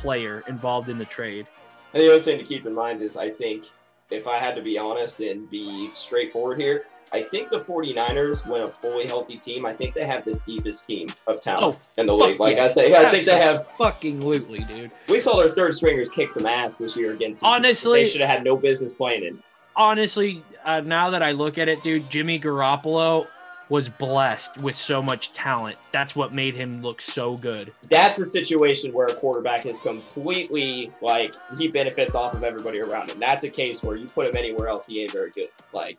player 0.00 0.44
involved 0.48 0.90
in 0.90 0.98
the 0.98 1.06
trade. 1.06 1.46
and 1.94 2.02
the 2.02 2.12
other 2.12 2.22
thing 2.22 2.36
to 2.36 2.44
keep 2.44 2.66
in 2.66 2.74
mind 2.74 3.00
is 3.00 3.16
I 3.16 3.30
think 3.30 3.64
if 4.10 4.26
I 4.26 4.38
had 4.38 4.54
to 4.56 4.62
be 4.62 4.76
honest 4.76 5.20
and 5.20 5.48
be 5.50 5.90
straightforward 5.94 6.58
here, 6.60 6.84
I 7.12 7.22
think 7.22 7.50
the 7.50 7.60
49ers, 7.60 8.46
when 8.46 8.62
a 8.62 8.66
fully 8.66 9.06
healthy 9.06 9.34
team, 9.38 9.64
I 9.66 9.72
think 9.72 9.94
they 9.94 10.06
have 10.06 10.24
the 10.24 10.34
deepest 10.46 10.86
team 10.86 11.08
of 11.26 11.40
talent 11.40 11.76
Oh, 11.76 11.90
in 12.00 12.06
the 12.06 12.14
league. 12.14 12.38
Like 12.38 12.56
yes. 12.56 12.70
I 12.72 12.74
think, 12.82 12.94
I 12.94 13.10
think 13.10 13.24
they 13.24 13.40
have. 13.40 13.66
Fucking 13.78 14.20
lootly, 14.20 14.66
dude. 14.68 14.90
We 15.08 15.20
saw 15.20 15.36
their 15.36 15.48
third 15.50 15.74
stringers 15.74 16.10
kick 16.10 16.30
some 16.30 16.46
ass 16.46 16.76
this 16.78 16.96
year 16.96 17.12
against. 17.12 17.42
Honestly- 17.42 18.04
they 18.04 18.10
should 18.10 18.20
have 18.20 18.30
had 18.30 18.44
no 18.44 18.56
business 18.56 18.92
playing 18.92 19.24
in. 19.24 19.42
Honestly, 19.76 20.42
uh, 20.64 20.80
now 20.80 21.10
that 21.10 21.22
I 21.22 21.32
look 21.32 21.56
at 21.56 21.68
it, 21.68 21.82
dude, 21.84 22.10
Jimmy 22.10 22.40
Garoppolo 22.40 23.28
was 23.68 23.88
blessed 23.88 24.62
with 24.62 24.74
so 24.74 25.00
much 25.02 25.30
talent. 25.30 25.76
That's 25.92 26.16
what 26.16 26.34
made 26.34 26.58
him 26.58 26.80
look 26.82 27.00
so 27.02 27.34
good. 27.34 27.70
that's 27.90 28.18
a 28.18 28.24
situation 28.24 28.92
where 28.94 29.06
a 29.06 29.14
quarterback 29.14 29.66
is 29.66 29.78
completely 29.78 30.90
like 31.02 31.34
he 31.58 31.70
benefits 31.70 32.14
off 32.14 32.34
of 32.34 32.42
everybody 32.44 32.80
around 32.80 33.10
him. 33.10 33.20
That's 33.20 33.44
a 33.44 33.48
case 33.50 33.82
where 33.82 33.96
you 33.96 34.06
put 34.06 34.26
him 34.26 34.36
anywhere 34.36 34.68
else, 34.68 34.86
he 34.86 35.02
ain't 35.02 35.12
very 35.12 35.30
good. 35.30 35.48
Like 35.72 35.98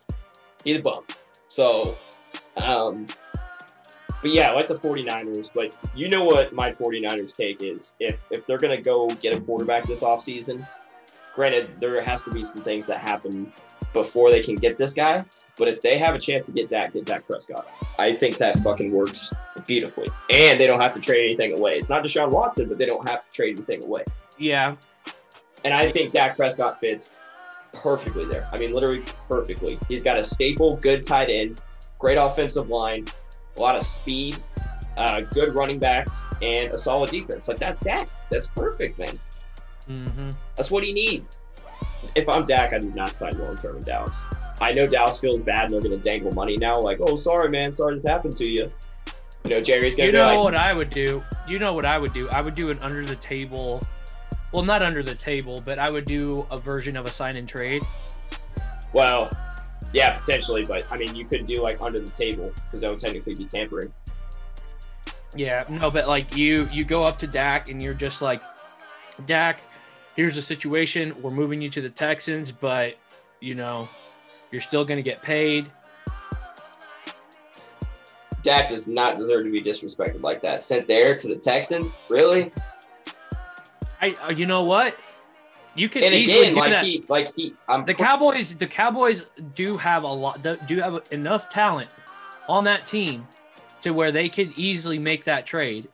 he's 0.63 0.77
a 0.77 0.81
bum. 0.81 1.03
So, 1.47 1.97
um, 2.63 3.07
but 4.21 4.31
yeah, 4.31 4.49
I 4.49 4.53
like 4.53 4.67
the 4.67 4.75
49ers. 4.75 5.49
But 5.53 5.77
you 5.95 6.09
know 6.09 6.23
what 6.23 6.53
my 6.53 6.71
49ers 6.71 7.35
take 7.35 7.63
is 7.63 7.93
if 7.99 8.17
if 8.31 8.45
they're 8.45 8.57
gonna 8.57 8.81
go 8.81 9.07
get 9.21 9.35
a 9.35 9.41
quarterback 9.41 9.83
this 9.85 10.01
offseason, 10.01 10.67
granted 11.35 11.69
there 11.79 12.01
has 12.03 12.23
to 12.23 12.31
be 12.31 12.43
some 12.43 12.61
things 12.63 12.85
that 12.87 12.99
happen 12.99 13.51
before 13.93 14.31
they 14.31 14.41
can 14.41 14.55
get 14.55 14.77
this 14.77 14.93
guy. 14.93 15.25
But 15.57 15.67
if 15.67 15.81
they 15.81 15.97
have 15.97 16.15
a 16.15 16.19
chance 16.19 16.45
to 16.45 16.51
get 16.51 16.69
that, 16.69 16.93
get 16.93 17.05
Dak 17.05 17.25
Prescott. 17.27 17.67
I 17.97 18.13
think 18.13 18.37
that 18.37 18.59
fucking 18.59 18.91
works 18.91 19.31
beautifully. 19.67 20.07
And 20.29 20.57
they 20.57 20.65
don't 20.65 20.81
have 20.81 20.93
to 20.93 20.99
trade 20.99 21.25
anything 21.25 21.57
away. 21.59 21.73
It's 21.73 21.89
not 21.89 22.03
Deshaun 22.03 22.31
Watson, 22.31 22.69
but 22.69 22.77
they 22.77 22.85
don't 22.85 23.07
have 23.09 23.29
to 23.29 23.35
trade 23.35 23.57
anything 23.57 23.83
away. 23.83 24.05
Yeah. 24.37 24.75
And 25.65 25.73
I 25.73 25.91
think 25.91 26.13
Dak 26.13 26.37
Prescott 26.37 26.79
fits 26.79 27.09
perfectly 27.73 28.25
there. 28.25 28.47
I 28.51 28.58
mean, 28.58 28.71
literally 28.71 29.03
perfectly. 29.27 29.79
He's 29.88 30.03
got 30.03 30.17
a 30.17 30.23
staple, 30.23 30.77
good 30.77 31.05
tight 31.05 31.29
end, 31.29 31.62
great 31.97 32.17
offensive 32.17 32.69
line, 32.69 33.05
a 33.58 33.62
lot 33.62 33.75
of 33.75 33.86
speed, 33.86 34.38
uh, 34.97 35.21
good 35.21 35.58
running 35.58 35.79
backs, 35.79 36.23
and 36.41 36.67
a 36.69 36.77
solid 36.77 37.10
defense. 37.12 37.47
Like 37.47 37.58
that's 37.58 37.79
Dak. 37.79 38.10
That's 38.29 38.47
perfect, 38.47 38.99
man. 38.99 39.15
Mm-hmm. 39.88 40.29
That's 40.55 40.71
what 40.71 40.84
he 40.84 40.93
needs. 40.93 41.43
If 42.15 42.29
I'm 42.29 42.45
Dak, 42.45 42.73
I 42.73 42.79
do 42.79 42.91
not 42.91 43.15
sign 43.15 43.38
long 43.39 43.58
term 43.58 43.77
in 43.77 43.84
Dallas. 43.84 44.23
I 44.62 44.71
know 44.71 44.88
Dallas 44.88 45.19
feels 45.19 45.38
bad 45.38 45.65
and 45.65 45.73
they're 45.73 45.82
going 45.82 45.97
to 45.97 46.03
dangle 46.03 46.32
money 46.34 46.58
now. 46.58 46.79
Like, 46.79 46.99
oh, 47.01 47.15
sorry, 47.15 47.49
man, 47.49 47.71
sorry 47.71 47.95
this 47.95 48.03
happened 48.05 48.36
to 48.38 48.45
you. 48.45 48.71
You 49.45 49.55
know, 49.55 49.62
Jerry's 49.62 49.95
going 49.95 50.08
You 50.08 50.12
to 50.13 50.17
be 50.17 50.23
know 50.23 50.36
like, 50.36 50.43
what 50.43 50.55
I 50.55 50.73
would 50.73 50.89
do? 50.89 51.23
You 51.47 51.58
know 51.58 51.73
what 51.73 51.86
I 51.86 51.97
would 51.97 52.13
do? 52.13 52.27
I 52.29 52.41
would 52.41 52.55
do 52.55 52.69
an 52.69 52.77
under 52.79 53.05
the 53.05 53.15
table. 53.15 53.82
Well, 54.51 54.63
not 54.63 54.83
under 54.83 55.03
the 55.03 55.15
table, 55.15 55.62
but 55.63 55.77
I 55.77 55.89
would 55.89 56.05
do 56.05 56.45
a 56.49 56.57
version 56.57 56.97
of 56.97 57.05
a 57.05 57.12
sign 57.12 57.38
and 57.38 57.47
trade. 57.47 57.83
well, 58.93 59.29
yeah, 59.93 60.17
potentially, 60.19 60.65
but 60.67 60.85
I 60.91 60.97
mean, 60.97 61.15
you 61.15 61.25
could 61.25 61.47
do 61.47 61.62
like 61.62 61.81
under 61.81 61.99
the 61.99 62.12
table 62.12 62.51
because 62.65 62.81
that 62.81 62.89
would 62.89 62.99
technically 62.99 63.35
be 63.35 63.45
tampering. 63.45 63.91
Yeah, 65.35 65.63
no, 65.69 65.91
but 65.91 66.07
like 66.07 66.35
you 66.35 66.67
you 66.71 66.83
go 66.83 67.03
up 67.03 67.19
to 67.19 67.27
Dak 67.27 67.69
and 67.69 67.83
you're 67.83 67.93
just 67.93 68.21
like, 68.21 68.41
Dak, 69.25 69.62
here's 70.15 70.35
the 70.35 70.41
situation. 70.41 71.15
We're 71.21 71.31
moving 71.31 71.62
you 71.62 71.69
to 71.71 71.81
the 71.81 71.89
Texans, 71.89 72.51
but 72.51 72.95
you 73.39 73.55
know, 73.55 73.88
you're 74.51 74.62
still 74.62 74.85
gonna 74.85 75.01
get 75.01 75.21
paid. 75.21 75.71
Dak 78.41 78.69
does 78.69 78.88
not 78.88 79.17
deserve 79.17 79.43
to 79.43 79.51
be 79.51 79.62
disrespected 79.62 80.21
like 80.21 80.41
that. 80.41 80.62
Sent 80.62 80.88
there 80.88 81.15
to 81.15 81.27
the 81.27 81.35
Texans, 81.35 81.85
really? 82.09 82.51
I 84.01 84.15
uh, 84.23 84.31
you 84.31 84.45
know 84.45 84.63
what? 84.63 84.95
You 85.75 85.88
can 85.88 86.03
And 86.03 86.13
easily 86.13 86.39
again, 86.39 86.53
do 86.55 86.59
like 86.59 86.69
that. 86.71 86.85
he, 86.85 87.05
like 87.07 87.33
he, 87.33 87.53
I'm 87.67 87.85
the 87.85 87.93
Cowboys 87.93 88.55
the 88.55 88.67
Cowboys 88.67 89.23
do 89.55 89.77
have 89.77 90.03
a 90.03 90.07
lot 90.07 90.41
do 90.67 90.79
have 90.79 91.01
enough 91.12 91.49
talent 91.49 91.89
on 92.47 92.63
that 92.65 92.85
team 92.88 93.27
to 93.81 93.91
where 93.91 94.12
they 94.12 94.27
could 94.27 94.57
easily 94.59 94.99
make 94.99 95.23
that 95.25 95.45
trade. 95.45 95.88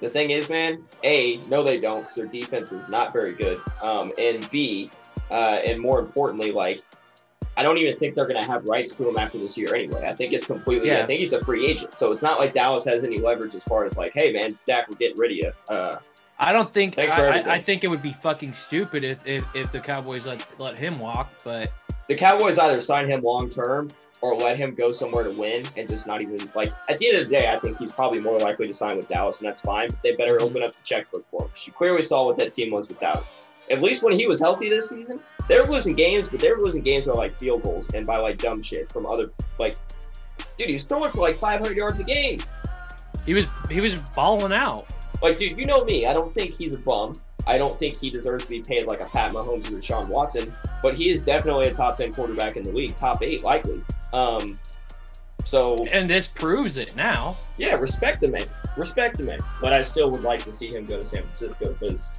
The 0.00 0.08
thing 0.08 0.30
is, 0.30 0.48
man, 0.50 0.82
A, 1.04 1.36
no, 1.48 1.62
they 1.62 1.78
don't 1.78 2.00
because 2.00 2.14
their 2.16 2.26
defense 2.26 2.72
is 2.72 2.88
not 2.88 3.12
very 3.12 3.32
good. 3.34 3.60
Um, 3.80 4.10
and 4.18 4.48
B, 4.50 4.90
uh, 5.30 5.60
and 5.64 5.80
more 5.80 6.00
importantly, 6.00 6.50
like, 6.50 6.80
I 7.56 7.62
don't 7.62 7.78
even 7.78 7.96
think 7.96 8.16
they're 8.16 8.26
going 8.26 8.40
to 8.40 8.46
have 8.46 8.64
rights 8.64 8.96
to 8.96 9.08
him 9.08 9.16
after 9.16 9.38
this 9.38 9.56
year 9.56 9.72
anyway. 9.74 10.04
I 10.08 10.14
think 10.14 10.32
it's 10.32 10.46
completely, 10.46 10.88
Yeah. 10.88 10.98
I 10.98 11.06
think 11.06 11.20
he's 11.20 11.32
a 11.32 11.40
free 11.42 11.66
agent. 11.70 11.94
So 11.94 12.10
it's 12.12 12.22
not 12.22 12.40
like 12.40 12.52
Dallas 12.52 12.84
has 12.86 13.04
any 13.04 13.18
leverage 13.18 13.54
as 13.54 13.62
far 13.64 13.84
as 13.84 13.96
like, 13.96 14.12
hey, 14.14 14.32
man, 14.32 14.58
Dak, 14.66 14.90
we're 14.90 14.96
getting 14.96 15.16
rid 15.18 15.30
of 15.30 15.36
you. 15.36 15.52
Uh, 15.74 15.96
I 16.38 16.52
don't 16.52 16.68
think 16.68 16.94
Thanks 16.94 17.14
I. 17.14 17.40
I, 17.40 17.54
I 17.54 17.62
think 17.62 17.84
it 17.84 17.88
would 17.88 18.02
be 18.02 18.12
fucking 18.12 18.54
stupid 18.54 19.04
if, 19.04 19.24
if, 19.26 19.44
if 19.54 19.70
the 19.70 19.80
Cowboys 19.80 20.26
let 20.26 20.46
let 20.58 20.76
him 20.76 20.98
walk, 20.98 21.30
but 21.44 21.72
the 22.08 22.14
Cowboys 22.14 22.58
either 22.58 22.80
sign 22.80 23.10
him 23.10 23.22
long 23.22 23.48
term 23.48 23.88
or 24.20 24.36
let 24.36 24.56
him 24.56 24.74
go 24.74 24.88
somewhere 24.88 25.24
to 25.24 25.30
win 25.30 25.64
and 25.76 25.88
just 25.88 26.06
not 26.06 26.20
even 26.20 26.38
like 26.54 26.72
at 26.88 26.98
the 26.98 27.08
end 27.08 27.18
of 27.18 27.28
the 27.28 27.36
day, 27.36 27.52
I 27.52 27.58
think 27.60 27.78
he's 27.78 27.92
probably 27.92 28.20
more 28.20 28.38
likely 28.38 28.66
to 28.66 28.74
sign 28.74 28.96
with 28.96 29.08
Dallas, 29.08 29.40
and 29.40 29.48
that's 29.48 29.60
fine. 29.60 29.88
But 29.88 30.02
they 30.02 30.12
better 30.12 30.40
open 30.42 30.62
up 30.62 30.72
the 30.72 30.82
checkbook 30.82 31.24
for 31.30 31.44
him. 31.44 31.50
You 31.64 31.72
clearly 31.72 32.02
saw 32.02 32.26
what 32.26 32.38
that 32.38 32.52
team 32.52 32.72
was 32.72 32.88
without 32.88 33.18
him. 33.18 33.24
At 33.70 33.80
least 33.80 34.02
when 34.02 34.18
he 34.18 34.26
was 34.26 34.40
healthy 34.40 34.68
this 34.68 34.90
season, 34.90 35.20
they 35.48 35.58
were 35.58 35.66
losing 35.66 35.94
games, 35.94 36.28
but 36.28 36.40
they 36.40 36.50
were 36.50 36.62
losing 36.62 36.82
games 36.82 37.06
by 37.06 37.12
like 37.12 37.38
field 37.38 37.62
goals 37.62 37.92
and 37.94 38.06
by 38.06 38.16
like 38.16 38.38
dumb 38.38 38.60
shit 38.60 38.90
from 38.90 39.06
other 39.06 39.30
like. 39.58 39.76
Dude, 40.56 40.68
he 40.68 40.74
was 40.74 40.84
throwing 40.84 41.10
for 41.10 41.20
like 41.20 41.38
500 41.38 41.76
yards 41.76 42.00
a 42.00 42.04
game. 42.04 42.38
he 43.24 43.34
was 43.34 43.44
he 43.70 43.80
was 43.80 43.96
balling 44.14 44.52
out. 44.52 44.86
Like, 45.24 45.38
dude, 45.38 45.56
you 45.56 45.64
know 45.64 45.86
me. 45.86 46.06
I 46.06 46.12
don't 46.12 46.30
think 46.34 46.52
he's 46.52 46.74
a 46.74 46.78
bum. 46.78 47.14
I 47.46 47.56
don't 47.56 47.74
think 47.74 47.98
he 47.98 48.10
deserves 48.10 48.44
to 48.44 48.50
be 48.50 48.60
paid 48.60 48.86
like 48.86 49.00
a 49.00 49.06
Pat 49.06 49.32
Mahomes 49.32 49.72
or 49.72 49.78
a 49.78 49.82
Sean 49.82 50.08
Watson, 50.10 50.54
but 50.82 50.96
he 50.96 51.08
is 51.08 51.24
definitely 51.24 51.66
a 51.66 51.74
top 51.74 51.96
10 51.96 52.12
quarterback 52.12 52.58
in 52.58 52.62
the 52.62 52.72
league, 52.72 52.94
top 52.98 53.22
eight 53.22 53.42
likely. 53.42 53.82
Um, 54.12 54.58
so 55.46 55.86
And 55.92 56.10
this 56.10 56.26
proves 56.26 56.76
it 56.76 56.94
now. 56.94 57.38
yeah, 57.56 57.74
respect 57.74 58.20
the 58.20 58.28
man, 58.28 58.46
respect 58.76 59.16
the 59.16 59.24
man. 59.24 59.38
But 59.62 59.72
I 59.72 59.80
still 59.80 60.10
would 60.10 60.22
like 60.22 60.44
to 60.44 60.52
see 60.52 60.68
him 60.68 60.84
go 60.84 61.00
to 61.00 61.06
San 61.06 61.22
Francisco 61.22 61.72
because 61.72 62.10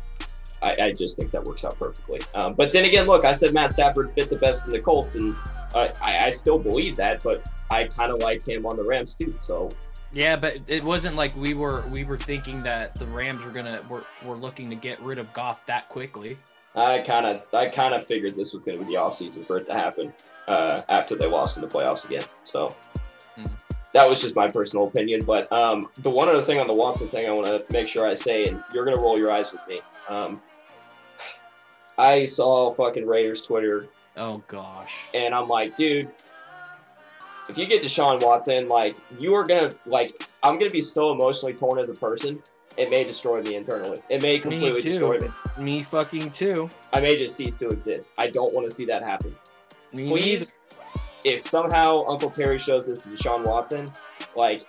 I, 0.63 0.75
I 0.85 0.93
just 0.93 1.15
think 1.17 1.29
that 1.29 1.43
works 1.43 1.63
out 1.63 1.77
perfectly. 1.77 2.21
Um, 2.33 2.55
but 2.55 2.71
then 2.71 2.85
again, 2.85 3.05
look, 3.05 3.23
I 3.23 3.33
said 3.33 3.53
Matt 3.53 3.71
Stafford 3.71 4.13
fit 4.15 4.31
the 4.31 4.35
best 4.35 4.65
in 4.65 4.71
the 4.71 4.79
Colts, 4.79 5.13
and 5.13 5.35
uh, 5.75 5.87
I, 6.01 6.25
I 6.25 6.29
still 6.31 6.57
believe 6.57 6.95
that. 6.95 7.23
But 7.23 7.47
I 7.69 7.83
kind 7.85 8.11
of 8.11 8.19
like 8.23 8.47
him 8.47 8.65
on 8.65 8.77
the 8.77 8.83
Rams 8.83 9.13
too. 9.13 9.35
So 9.41 9.69
Yeah, 10.15 10.37
but 10.37 10.57
it 10.67 10.81
wasn't 10.81 11.17
like 11.17 11.35
we 11.35 11.53
were 11.53 11.83
we 11.91 12.05
were 12.05 12.17
thinking 12.17 12.63
that 12.63 12.95
the 12.95 13.05
Rams 13.11 13.43
were 13.43 13.51
gonna 13.51 13.81
were, 13.89 14.05
were 14.25 14.37
looking 14.37 14.69
to 14.69 14.75
get 14.75 14.99
rid 15.01 15.17
of 15.19 15.31
Goff 15.33 15.65
that 15.67 15.89
quickly. 15.89 16.37
I 16.73 16.99
kind 16.99 17.25
of 17.25 17.41
I 17.53 17.67
kind 17.67 17.93
of 17.93 18.07
figured 18.07 18.37
this 18.37 18.53
was 18.53 18.63
going 18.63 18.79
to 18.79 18.85
be 18.85 18.93
the 18.93 18.97
offseason 18.97 19.45
for 19.45 19.57
it 19.57 19.65
to 19.67 19.73
happen 19.73 20.13
uh, 20.47 20.83
after 20.87 21.15
they 21.15 21.27
lost 21.27 21.57
in 21.57 21.61
the 21.63 21.67
playoffs 21.67 22.05
again. 22.05 22.23
So 22.43 22.73
Mhm. 23.37 23.51
that 23.93 24.07
was 24.07 24.21
just 24.21 24.35
my 24.37 24.49
personal 24.49 24.87
opinion. 24.87 25.19
But 25.25 25.51
um, 25.51 25.89
the 26.01 26.09
one 26.09 26.29
other 26.29 26.41
thing 26.41 26.59
on 26.59 26.67
the 26.67 26.75
Watson 26.75 27.09
thing 27.09 27.27
I 27.27 27.31
want 27.31 27.47
to 27.47 27.65
make 27.71 27.87
sure 27.89 28.07
I 28.07 28.13
say, 28.13 28.45
and 28.45 28.63
you're 28.73 28.85
going 28.85 28.95
to 28.95 29.01
roll 29.03 29.17
your 29.17 29.31
eyes 29.31 29.51
with 29.51 29.61
me. 29.67 29.81
Um, 30.07 30.41
I 31.97 32.23
saw 32.25 32.73
fucking 32.73 33.05
Raiders 33.05 33.43
Twitter, 33.43 33.87
Oh 34.17 34.41
gosh. 34.47 34.93
and 35.13 35.33
I'm 35.35 35.47
like, 35.49 35.75
dude. 35.77 36.09
If 37.47 37.57
you 37.57 37.65
get 37.67 37.81
Deshaun 37.81 38.23
Watson, 38.23 38.67
like 38.67 38.97
you 39.19 39.33
are 39.33 39.45
gonna 39.45 39.69
like, 39.85 40.23
I'm 40.43 40.57
gonna 40.57 40.71
be 40.71 40.81
so 40.81 41.11
emotionally 41.11 41.53
torn 41.53 41.79
as 41.79 41.89
a 41.89 41.93
person. 41.93 42.41
It 42.77 42.89
may 42.89 43.03
destroy 43.03 43.41
me 43.41 43.55
internally. 43.55 43.99
It 44.09 44.21
may 44.21 44.39
completely 44.39 44.81
too. 44.81 44.89
destroy 44.89 45.19
me. 45.19 45.29
Me 45.57 45.83
fucking 45.83 46.31
too. 46.31 46.69
I 46.91 46.99
may 46.99 47.15
just 47.17 47.35
cease 47.35 47.55
to 47.59 47.67
exist. 47.67 48.09
I 48.17 48.27
don't 48.27 48.53
want 48.53 48.69
to 48.69 48.75
see 48.75 48.85
that 48.85 49.01
happen. 49.01 49.33
Me 49.93 50.09
Please, 50.09 50.57
if 51.23 51.47
somehow 51.47 52.05
Uncle 52.05 52.29
Terry 52.29 52.59
shows 52.59 52.85
this 52.87 52.99
to 53.03 53.09
Deshaun 53.09 53.45
Watson, 53.45 53.87
like, 54.35 54.67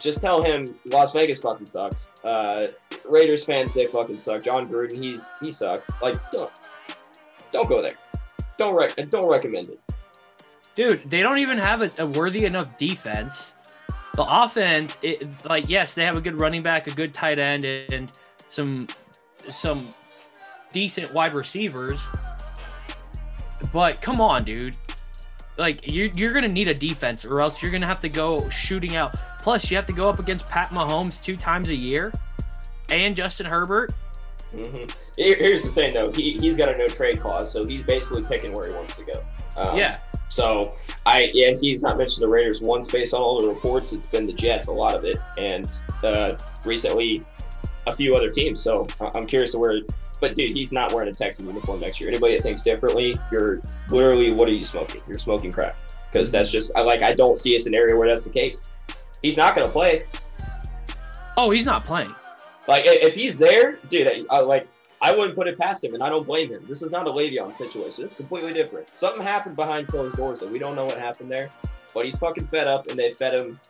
just 0.00 0.20
tell 0.20 0.42
him 0.42 0.66
Las 0.86 1.12
Vegas 1.12 1.40
fucking 1.40 1.66
sucks. 1.66 2.10
Uh, 2.24 2.66
Raiders 3.04 3.44
fans, 3.44 3.72
they 3.74 3.86
fucking 3.86 4.18
suck. 4.18 4.42
Jon 4.42 4.68
Gruden, 4.68 4.96
he's 4.96 5.28
he 5.40 5.50
sucks. 5.50 5.90
Like, 6.02 6.16
don't 6.32 6.50
don't 7.52 7.68
go 7.68 7.80
there. 7.80 7.96
Don't 8.58 8.74
rec- 8.74 8.96
don't 9.10 9.30
recommend 9.30 9.68
it. 9.68 9.80
Dude, 10.76 11.10
they 11.10 11.22
don't 11.22 11.38
even 11.38 11.58
have 11.58 11.82
a, 11.82 11.90
a 11.98 12.06
worthy 12.06 12.44
enough 12.44 12.76
defense. 12.78 13.54
The 14.14 14.24
offense, 14.24 14.96
it, 15.02 15.44
like 15.44 15.68
yes, 15.68 15.94
they 15.94 16.04
have 16.04 16.16
a 16.16 16.20
good 16.20 16.40
running 16.40 16.62
back, 16.62 16.86
a 16.86 16.90
good 16.90 17.12
tight 17.12 17.40
end, 17.40 17.66
and 17.66 18.10
some 18.50 18.86
some 19.50 19.94
decent 20.72 21.12
wide 21.12 21.34
receivers. 21.34 22.00
But 23.72 24.00
come 24.02 24.20
on, 24.20 24.44
dude. 24.44 24.76
Like 25.58 25.90
you're 25.90 26.10
you're 26.14 26.34
gonna 26.34 26.48
need 26.48 26.68
a 26.68 26.74
defense, 26.74 27.24
or 27.24 27.40
else 27.40 27.62
you're 27.62 27.72
gonna 27.72 27.86
have 27.86 28.00
to 28.00 28.08
go 28.08 28.48
shooting 28.50 28.96
out. 28.96 29.16
Plus, 29.38 29.70
you 29.70 29.76
have 29.76 29.86
to 29.86 29.92
go 29.92 30.08
up 30.08 30.18
against 30.18 30.46
Pat 30.46 30.68
Mahomes 30.68 31.22
two 31.22 31.36
times 31.36 31.68
a 31.68 31.74
year, 31.74 32.12
and 32.90 33.14
Justin 33.14 33.46
Herbert. 33.46 33.92
hmm 34.52 34.84
here's 35.16 35.62
the 35.62 35.70
thing, 35.70 35.94
though. 35.94 36.12
He 36.12 36.36
he's 36.38 36.56
got 36.56 36.68
a 36.68 36.76
no 36.76 36.88
trade 36.88 37.20
clause, 37.20 37.50
so 37.50 37.64
he's 37.64 37.82
basically 37.82 38.22
picking 38.22 38.52
where 38.52 38.68
he 38.68 38.74
wants 38.74 38.94
to 38.96 39.04
go. 39.04 39.24
Um, 39.56 39.76
yeah, 39.76 39.98
So 40.28 40.74
I 41.04 41.30
yeah, 41.32 41.54
he's 41.58 41.82
not 41.82 41.98
mentioned 41.98 42.22
the 42.22 42.28
Raiders 42.28 42.60
once 42.60 42.90
based 42.90 43.14
on 43.14 43.20
all 43.20 43.40
the 43.40 43.48
reports. 43.48 43.92
It's 43.92 44.06
been 44.08 44.26
the 44.26 44.32
Jets, 44.32 44.68
a 44.68 44.72
lot 44.72 44.96
of 44.96 45.04
it, 45.04 45.18
and 45.38 45.70
uh, 46.02 46.36
recently 46.64 47.24
a 47.86 47.94
few 47.94 48.14
other 48.14 48.30
teams. 48.30 48.60
So 48.62 48.86
I'm 49.14 49.26
curious 49.26 49.52
to 49.52 49.58
where. 49.58 49.80
But 50.18 50.34
dude, 50.34 50.56
he's 50.56 50.72
not 50.72 50.94
wearing 50.94 51.10
a 51.10 51.12
Texan 51.12 51.46
uniform 51.46 51.80
next 51.80 52.00
year. 52.00 52.08
Anybody 52.08 52.36
that 52.36 52.42
thinks 52.42 52.62
differently, 52.62 53.14
you're 53.30 53.60
literally 53.90 54.32
what 54.32 54.48
are 54.48 54.54
you 54.54 54.64
smoking? 54.64 55.02
You're 55.06 55.18
smoking 55.18 55.52
crack 55.52 55.76
because 56.10 56.32
that's 56.32 56.50
just 56.50 56.70
I 56.74 56.80
like 56.80 57.02
I 57.02 57.12
don't 57.12 57.38
see 57.38 57.54
a 57.54 57.58
scenario 57.58 57.96
where 57.98 58.08
that's 58.08 58.24
the 58.24 58.30
case. 58.30 58.70
He's 59.22 59.36
not 59.36 59.54
going 59.54 59.66
to 59.66 59.72
play. 59.72 60.06
Oh, 61.36 61.50
he's 61.50 61.66
not 61.66 61.84
playing. 61.84 62.14
Like 62.66 62.84
if 62.86 63.14
he's 63.14 63.38
there, 63.38 63.78
dude, 63.88 64.08
I, 64.08 64.24
I 64.30 64.40
like 64.40 64.66
I 65.00 65.14
wouldn't 65.14 65.36
put 65.36 65.46
it 65.46 65.58
past 65.58 65.84
him, 65.84 65.94
and 65.94 66.02
I 66.02 66.08
don't 66.08 66.26
blame 66.26 66.50
him. 66.50 66.64
This 66.66 66.82
is 66.82 66.90
not 66.90 67.06
a 67.06 67.10
Le'Veon 67.10 67.54
situation. 67.54 68.04
It's 68.04 68.14
completely 68.14 68.52
different. 68.52 68.88
Something 68.94 69.22
happened 69.22 69.56
behind 69.56 69.88
closed 69.88 70.16
doors 70.16 70.40
that 70.40 70.50
we 70.50 70.58
don't 70.58 70.74
know 70.74 70.84
what 70.84 70.98
happened 70.98 71.30
there, 71.30 71.50
but 71.94 72.04
he's 72.04 72.18
fucking 72.18 72.46
fed 72.46 72.66
up, 72.66 72.86
and 72.88 72.98
they 72.98 73.12
fed 73.12 73.40
him 73.40 73.60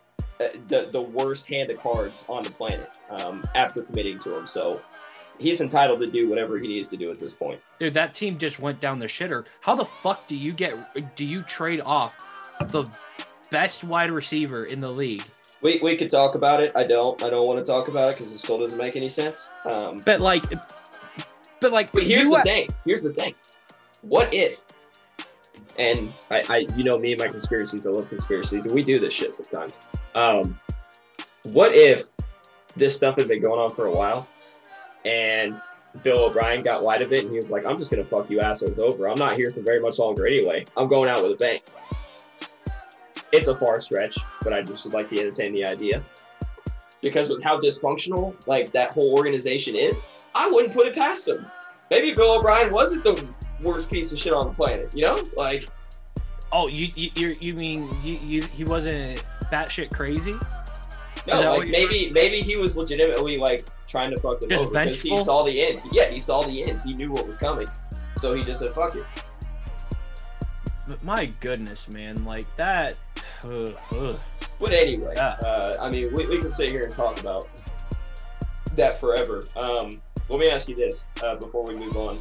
uh, 0.40 0.48
the 0.68 0.88
the 0.92 1.00
worst 1.00 1.46
hand 1.48 1.70
of 1.70 1.78
cards 1.80 2.24
on 2.28 2.42
the 2.42 2.50
planet 2.50 3.00
um, 3.10 3.42
after 3.54 3.82
committing 3.82 4.18
to 4.20 4.36
him. 4.36 4.46
So 4.46 4.80
he's 5.38 5.60
entitled 5.60 6.00
to 6.00 6.06
do 6.06 6.28
whatever 6.28 6.58
he 6.58 6.68
needs 6.68 6.88
to 6.88 6.96
do 6.96 7.10
at 7.10 7.18
this 7.18 7.34
point. 7.34 7.60
Dude, 7.80 7.94
that 7.94 8.14
team 8.14 8.38
just 8.38 8.58
went 8.60 8.80
down 8.80 8.98
the 8.98 9.06
shitter. 9.06 9.44
How 9.60 9.74
the 9.74 9.84
fuck 9.84 10.28
do 10.28 10.36
you 10.36 10.52
get 10.52 11.16
do 11.16 11.24
you 11.24 11.42
trade 11.42 11.80
off 11.80 12.14
the 12.68 12.86
best 13.50 13.84
wide 13.84 14.10
receiver 14.10 14.64
in 14.64 14.80
the 14.80 14.90
league? 14.90 15.24
We, 15.62 15.80
we 15.82 15.96
could 15.96 16.10
talk 16.10 16.34
about 16.34 16.62
it. 16.62 16.72
I 16.76 16.84
don't. 16.84 17.22
I 17.22 17.30
don't 17.30 17.46
want 17.46 17.64
to 17.64 17.70
talk 17.70 17.88
about 17.88 18.10
it 18.10 18.18
because 18.18 18.32
it 18.32 18.38
still 18.38 18.58
doesn't 18.58 18.78
make 18.78 18.96
any 18.96 19.08
sense. 19.08 19.48
Um, 19.64 20.02
But 20.04 20.20
like 20.20 20.44
but 21.60 21.72
like 21.72 21.92
But 21.92 22.04
here's 22.04 22.28
the 22.28 22.42
thing. 22.42 22.68
Here's 22.84 23.02
the 23.02 23.12
thing. 23.12 23.34
What 24.02 24.32
if? 24.32 24.62
And 25.78 26.12
I, 26.30 26.42
I, 26.48 26.56
you 26.76 26.84
know 26.84 26.98
me 26.98 27.12
and 27.12 27.20
my 27.20 27.28
conspiracies. 27.28 27.86
I 27.86 27.90
love 27.90 28.08
conspiracies, 28.08 28.66
and 28.66 28.74
we 28.74 28.82
do 28.82 28.98
this 28.98 29.12
shit 29.12 29.34
sometimes. 29.34 29.74
Um, 30.14 30.58
what 31.52 31.74
if 31.74 32.04
this 32.76 32.94
stuff 32.96 33.18
had 33.18 33.28
been 33.28 33.42
going 33.42 33.60
on 33.60 33.70
for 33.70 33.86
a 33.86 33.92
while, 33.92 34.26
and 35.04 35.58
Bill 36.02 36.24
O'Brien 36.24 36.62
got 36.62 36.82
wide 36.82 37.02
of 37.02 37.12
it 37.12 37.20
and 37.20 37.30
he 37.30 37.36
was 37.36 37.50
like, 37.50 37.66
I'm 37.66 37.78
just 37.78 37.90
gonna 37.90 38.04
fuck 38.04 38.30
you 38.30 38.40
assholes 38.40 38.78
over. 38.78 39.08
I'm 39.08 39.18
not 39.18 39.36
here 39.36 39.50
for 39.50 39.60
very 39.60 39.80
much 39.80 39.98
longer 39.98 40.26
anyway. 40.26 40.64
I'm 40.76 40.88
going 40.88 41.08
out 41.08 41.22
with 41.22 41.32
a 41.32 41.36
bang. 41.36 41.60
It's 43.32 43.48
a 43.48 43.56
far 43.56 43.80
stretch, 43.80 44.18
but 44.42 44.52
I 44.52 44.62
just 44.62 44.84
would 44.84 44.94
like 44.94 45.10
to 45.10 45.18
entertain 45.18 45.52
the 45.52 45.66
idea. 45.66 46.02
Because 47.02 47.28
with 47.28 47.42
how 47.44 47.60
dysfunctional 47.60 48.34
like 48.46 48.72
that 48.72 48.94
whole 48.94 49.14
organization 49.16 49.76
is, 49.76 50.02
I 50.36 50.50
wouldn't 50.50 50.74
put 50.74 50.86
it 50.86 50.94
past 50.94 51.26
him. 51.28 51.46
Maybe 51.90 52.14
Bill 52.14 52.38
O'Brien 52.38 52.72
wasn't 52.72 53.04
the 53.04 53.26
worst 53.62 53.90
piece 53.90 54.12
of 54.12 54.18
shit 54.18 54.32
on 54.32 54.48
the 54.48 54.54
planet, 54.54 54.94
you 54.94 55.02
know? 55.02 55.18
Like 55.36 55.68
Oh, 56.52 56.68
you 56.68 56.88
you 56.94 57.10
you, 57.16 57.36
you 57.40 57.54
mean 57.54 57.88
you, 58.02 58.14
you 58.22 58.42
he 58.42 58.64
wasn't 58.64 59.24
batshit 59.52 59.94
crazy? 59.94 60.36
No, 61.26 61.56
like 61.56 61.68
maybe 61.68 62.10
maybe 62.12 62.40
he 62.40 62.56
was 62.56 62.76
legitimately 62.76 63.38
like 63.38 63.66
trying 63.88 64.14
to 64.14 64.20
fuck 64.20 64.40
them 64.40 64.50
Just 64.50 64.64
over 64.64 64.84
because 64.84 65.02
he 65.02 65.16
saw 65.16 65.42
the 65.42 65.60
end. 65.66 65.80
Yeah, 65.90 66.08
he 66.08 66.20
saw 66.20 66.40
the 66.42 66.62
end. 66.62 66.80
He 66.82 66.94
knew 66.94 67.10
what 67.10 67.26
was 67.26 67.36
coming, 67.36 67.66
so 68.20 68.34
he 68.34 68.42
just 68.42 68.60
said 68.60 68.70
fuck 68.70 68.94
it. 68.94 69.04
But 70.88 71.02
my 71.02 71.24
goodness, 71.40 71.88
man, 71.92 72.24
like 72.24 72.46
that. 72.56 72.96
Ugh, 73.44 73.74
ugh. 73.98 74.20
But 74.60 74.72
anyway, 74.72 75.14
Yeah. 75.16 75.36
uh, 75.44 75.74
I 75.80 75.90
mean, 75.90 76.14
we, 76.14 76.26
we 76.26 76.38
can 76.38 76.52
sit 76.52 76.68
here 76.70 76.82
and 76.84 76.92
talk 76.92 77.18
about 77.20 77.48
that 78.76 79.00
forever. 79.00 79.42
Um, 79.56 79.90
let 80.28 80.40
me 80.40 80.48
ask 80.48 80.68
you 80.68 80.76
this 80.76 81.06
uh, 81.22 81.36
before 81.36 81.64
we 81.64 81.74
move 81.74 81.96
on. 81.96 82.18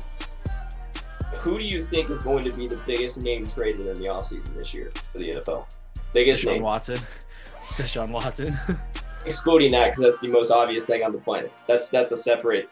Who 1.39 1.57
do 1.57 1.63
you 1.63 1.83
think 1.83 2.09
is 2.09 2.23
going 2.23 2.45
to 2.45 2.51
be 2.51 2.67
the 2.67 2.77
biggest 2.87 3.21
name 3.21 3.45
traded 3.45 3.87
in 3.87 3.95
the 3.95 4.05
offseason 4.05 4.55
this 4.55 4.73
year 4.73 4.91
for 5.11 5.19
the 5.19 5.25
NFL? 5.25 5.65
Biggest 6.13 6.43
Deshaun 6.43 6.53
name, 6.53 6.63
Watson. 6.63 6.97
Deshaun 7.71 8.09
Watson. 8.09 8.57
excluding 9.25 9.71
that 9.71 9.85
because 9.85 9.99
that's 9.99 10.19
the 10.19 10.27
most 10.27 10.51
obvious 10.51 10.85
thing 10.85 11.03
on 11.03 11.11
the 11.11 11.17
planet. 11.17 11.51
That's 11.67 11.89
that's 11.89 12.11
a 12.11 12.17
separate 12.17 12.69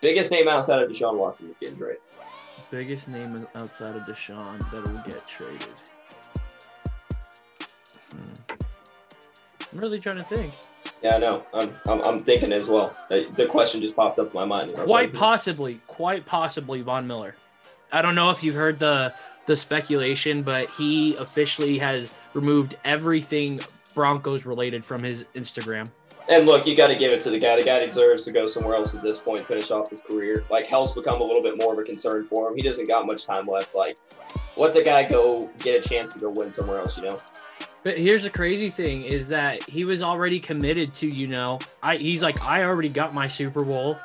biggest 0.00 0.30
name 0.30 0.48
outside 0.48 0.82
of 0.82 0.90
Deshaun 0.90 1.18
Watson 1.18 1.50
is 1.50 1.58
getting 1.58 1.76
traded. 1.76 1.98
Biggest 2.70 3.08
name 3.08 3.46
outside 3.54 3.96
of 3.96 4.02
Deshaun 4.02 4.58
that 4.70 4.90
will 4.90 5.02
get 5.04 5.26
traded. 5.26 5.68
Hmm. 8.12 8.54
I'm 9.72 9.78
really 9.78 10.00
trying 10.00 10.16
to 10.16 10.24
think. 10.24 10.52
Yeah, 11.02 11.16
I 11.16 11.18
know. 11.18 11.46
I'm, 11.54 11.74
I'm, 11.88 12.00
I'm 12.02 12.18
thinking 12.18 12.52
as 12.52 12.68
well. 12.68 12.94
The 13.08 13.46
question 13.46 13.80
just 13.80 13.96
popped 13.96 14.18
up 14.18 14.28
in 14.28 14.34
my 14.34 14.44
mind. 14.44 14.74
Quite 14.74 14.86
like, 14.86 15.12
possibly, 15.12 15.80
quite 15.86 16.26
possibly 16.26 16.82
Von 16.82 17.06
Miller. 17.06 17.34
I 17.92 18.02
don't 18.02 18.14
know 18.14 18.30
if 18.30 18.42
you've 18.42 18.54
heard 18.54 18.78
the 18.78 19.14
the 19.46 19.56
speculation, 19.56 20.42
but 20.42 20.70
he 20.70 21.16
officially 21.16 21.78
has 21.78 22.14
removed 22.34 22.76
everything 22.84 23.60
Broncos 23.94 24.44
related 24.46 24.84
from 24.86 25.02
his 25.02 25.24
Instagram. 25.34 25.90
And 26.28 26.46
look, 26.46 26.66
you 26.66 26.76
got 26.76 26.86
to 26.88 26.94
give 26.94 27.12
it 27.12 27.22
to 27.22 27.30
the 27.30 27.40
guy. 27.40 27.58
The 27.58 27.64
guy 27.64 27.84
deserves 27.84 28.24
to 28.26 28.32
go 28.32 28.46
somewhere 28.46 28.76
else 28.76 28.94
at 28.94 29.02
this 29.02 29.20
point, 29.20 29.44
finish 29.46 29.70
off 29.72 29.90
his 29.90 30.02
career. 30.02 30.44
Like 30.50 30.66
health's 30.66 30.92
become 30.92 31.20
a 31.20 31.24
little 31.24 31.42
bit 31.42 31.58
more 31.58 31.72
of 31.72 31.78
a 31.80 31.82
concern 31.82 32.26
for 32.26 32.48
him. 32.48 32.54
He 32.54 32.62
doesn't 32.62 32.86
got 32.86 33.06
much 33.06 33.26
time 33.26 33.48
left. 33.48 33.74
Like, 33.74 33.98
let 34.56 34.72
the 34.72 34.82
guy 34.82 35.08
go 35.08 35.50
get 35.58 35.84
a 35.84 35.88
chance 35.88 36.12
to 36.12 36.20
go 36.20 36.30
win 36.30 36.52
somewhere 36.52 36.78
else. 36.78 36.96
You 36.96 37.08
know? 37.08 37.18
But 37.82 37.96
here's 37.96 38.24
the 38.24 38.30
crazy 38.30 38.68
thing 38.68 39.04
is 39.04 39.28
that 39.28 39.62
he 39.68 39.84
was 39.84 40.02
already 40.02 40.38
committed 40.38 40.94
to, 40.96 41.06
you 41.06 41.26
know, 41.26 41.58
I 41.82 41.96
he's 41.96 42.22
like, 42.22 42.40
I 42.42 42.64
already 42.64 42.90
got 42.90 43.14
my 43.14 43.26
Super 43.26 43.64
Bowl. 43.64 43.98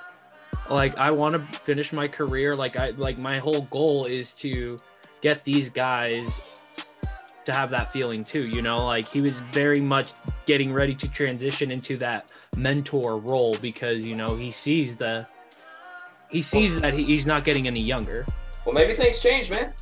Like 0.69 0.95
I 0.97 1.11
want 1.11 1.33
to 1.33 1.59
finish 1.59 1.91
my 1.91 2.07
career. 2.07 2.53
Like 2.53 2.77
I 2.77 2.91
like 2.91 3.17
my 3.17 3.37
whole 3.39 3.61
goal 3.63 4.05
is 4.05 4.31
to 4.35 4.77
get 5.21 5.43
these 5.43 5.69
guys 5.69 6.39
to 7.45 7.53
have 7.53 7.69
that 7.71 7.91
feeling 7.91 8.23
too, 8.23 8.47
you 8.47 8.61
know, 8.61 8.77
like 8.77 9.11
he 9.11 9.21
was 9.21 9.39
very 9.51 9.79
much 9.79 10.07
getting 10.45 10.73
ready 10.73 10.95
to 10.95 11.07
transition 11.09 11.71
into 11.71 11.97
that 11.97 12.31
mentor 12.57 13.17
role 13.17 13.55
because, 13.61 14.05
you 14.05 14.15
know, 14.15 14.35
he 14.35 14.51
sees 14.51 14.97
the 14.97 15.27
he 16.29 16.41
sees 16.41 16.81
that 16.81 16.93
he, 16.93 17.03
he's 17.03 17.25
not 17.25 17.43
getting 17.45 17.67
any 17.67 17.81
younger. 17.81 18.25
Well, 18.65 18.73
maybe 18.73 18.93
things 18.93 19.19
change, 19.19 19.49
man. 19.49 19.73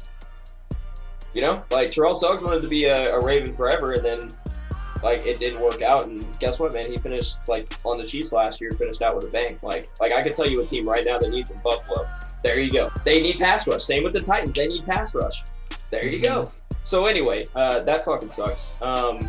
You 1.33 1.41
know, 1.41 1.63
like 1.71 1.91
Terrell 1.91 2.13
Suggs 2.13 2.43
wanted 2.43 2.61
to 2.61 2.67
be 2.67 2.85
a, 2.85 3.15
a 3.15 3.23
Raven 3.23 3.55
forever, 3.55 3.93
and 3.93 4.05
then 4.05 4.19
like 5.01 5.25
it 5.25 5.37
didn't 5.37 5.59
work 5.59 5.81
out. 5.81 6.07
And 6.07 6.25
guess 6.39 6.59
what, 6.59 6.73
man? 6.73 6.89
He 6.89 6.97
finished 6.97 7.37
like 7.47 7.73
on 7.83 7.97
the 7.97 8.05
Chiefs 8.05 8.31
last 8.31 8.61
year, 8.61 8.71
finished 8.71 9.01
out 9.01 9.15
with 9.15 9.25
a 9.25 9.29
bang. 9.29 9.57
Like, 9.61 9.89
like 9.99 10.11
I 10.11 10.21
could 10.21 10.33
tell 10.35 10.47
you 10.47 10.61
a 10.61 10.65
team 10.65 10.87
right 10.87 11.05
now 11.05 11.17
that 11.19 11.29
needs 11.29 11.51
a 11.51 11.55
Buffalo. 11.55 12.07
There 12.43 12.59
you 12.59 12.71
go. 12.71 12.91
They 13.03 13.19
need 13.19 13.37
pass 13.37 13.67
rush. 13.67 13.83
Same 13.83 14.03
with 14.03 14.13
the 14.13 14.21
Titans. 14.21 14.53
They 14.53 14.67
need 14.67 14.85
pass 14.85 15.15
rush. 15.15 15.43
There 15.91 16.07
you 16.07 16.19
go. 16.19 16.45
So 16.83 17.05
anyway, 17.05 17.45
uh, 17.55 17.79
that 17.79 18.05
fucking 18.05 18.29
sucks. 18.29 18.75
Um, 18.81 19.19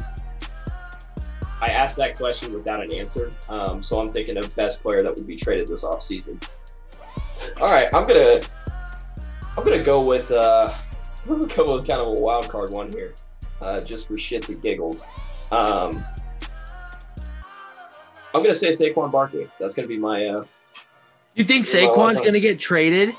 I 1.61 1.69
asked 1.69 1.97
that 1.97 2.17
question 2.17 2.53
without 2.53 2.83
an 2.83 2.93
answer. 2.95 3.33
Um, 3.49 3.83
so 3.83 4.01
I'm 4.01 4.11
thinking 4.11 4.37
of 4.37 4.55
best 4.57 4.83
player 4.83 5.03
that 5.03 5.15
would 5.15 5.27
be 5.27 5.37
traded 5.37 5.69
this 5.69 5.85
offseason. 5.85 6.43
All 7.61 7.71
right, 7.71 7.89
I'm 7.95 8.07
gonna 8.07 8.41
I'm 9.57 9.65
gonna 9.65 9.83
go 9.83 10.03
with 10.03 10.31
uh, 10.31 10.73
I'm 11.25 11.41
gonna 11.41 11.55
go 11.55 11.77
with 11.77 11.89
kind 11.89 12.01
of 12.01 12.19
a 12.19 12.21
wild 12.21 12.49
card 12.49 12.71
one 12.71 12.93
here, 12.93 13.15
uh, 13.61 13.81
just 13.81 14.07
for 14.09 14.15
shits 14.15 14.49
and 14.49 14.61
giggles. 14.63 15.05
Um, 15.51 16.05
I'm 18.35 18.43
gonna 18.43 18.55
say 18.55 18.71
Saquon 18.71 19.11
Barkley. 19.11 19.49
That's 19.59 19.75
gonna 19.75 19.89
be 19.89 19.97
my. 19.97 20.27
Uh, 20.27 20.45
You 21.35 21.45
think 21.45 21.65
Saquon's 21.67 22.19
going 22.19 22.35
to 22.35 22.41
get 22.41 22.61
traded? 22.61 23.15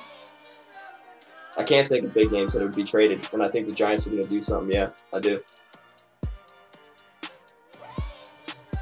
I 1.57 1.63
can't 1.63 1.87
think 1.87 2.05
of 2.05 2.13
big 2.13 2.31
names 2.31 2.53
that 2.53 2.61
would 2.61 2.75
be 2.75 2.83
traded, 2.83 3.27
and 3.33 3.41
I 3.41 3.47
think 3.47 3.65
the 3.65 3.71
Giants 3.71 4.05
are 4.07 4.09
gonna 4.11 4.23
do 4.23 4.43
something. 4.43 4.75
Yeah, 4.75 4.89
I 5.13 5.19
do. 5.19 5.41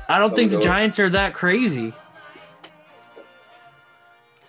I 0.10 0.20
don't 0.20 0.36
think 0.36 0.52
the. 0.52 0.60
Giants 0.60 1.00
are 1.00 1.10
that 1.12 1.34
crazy. 1.34 1.94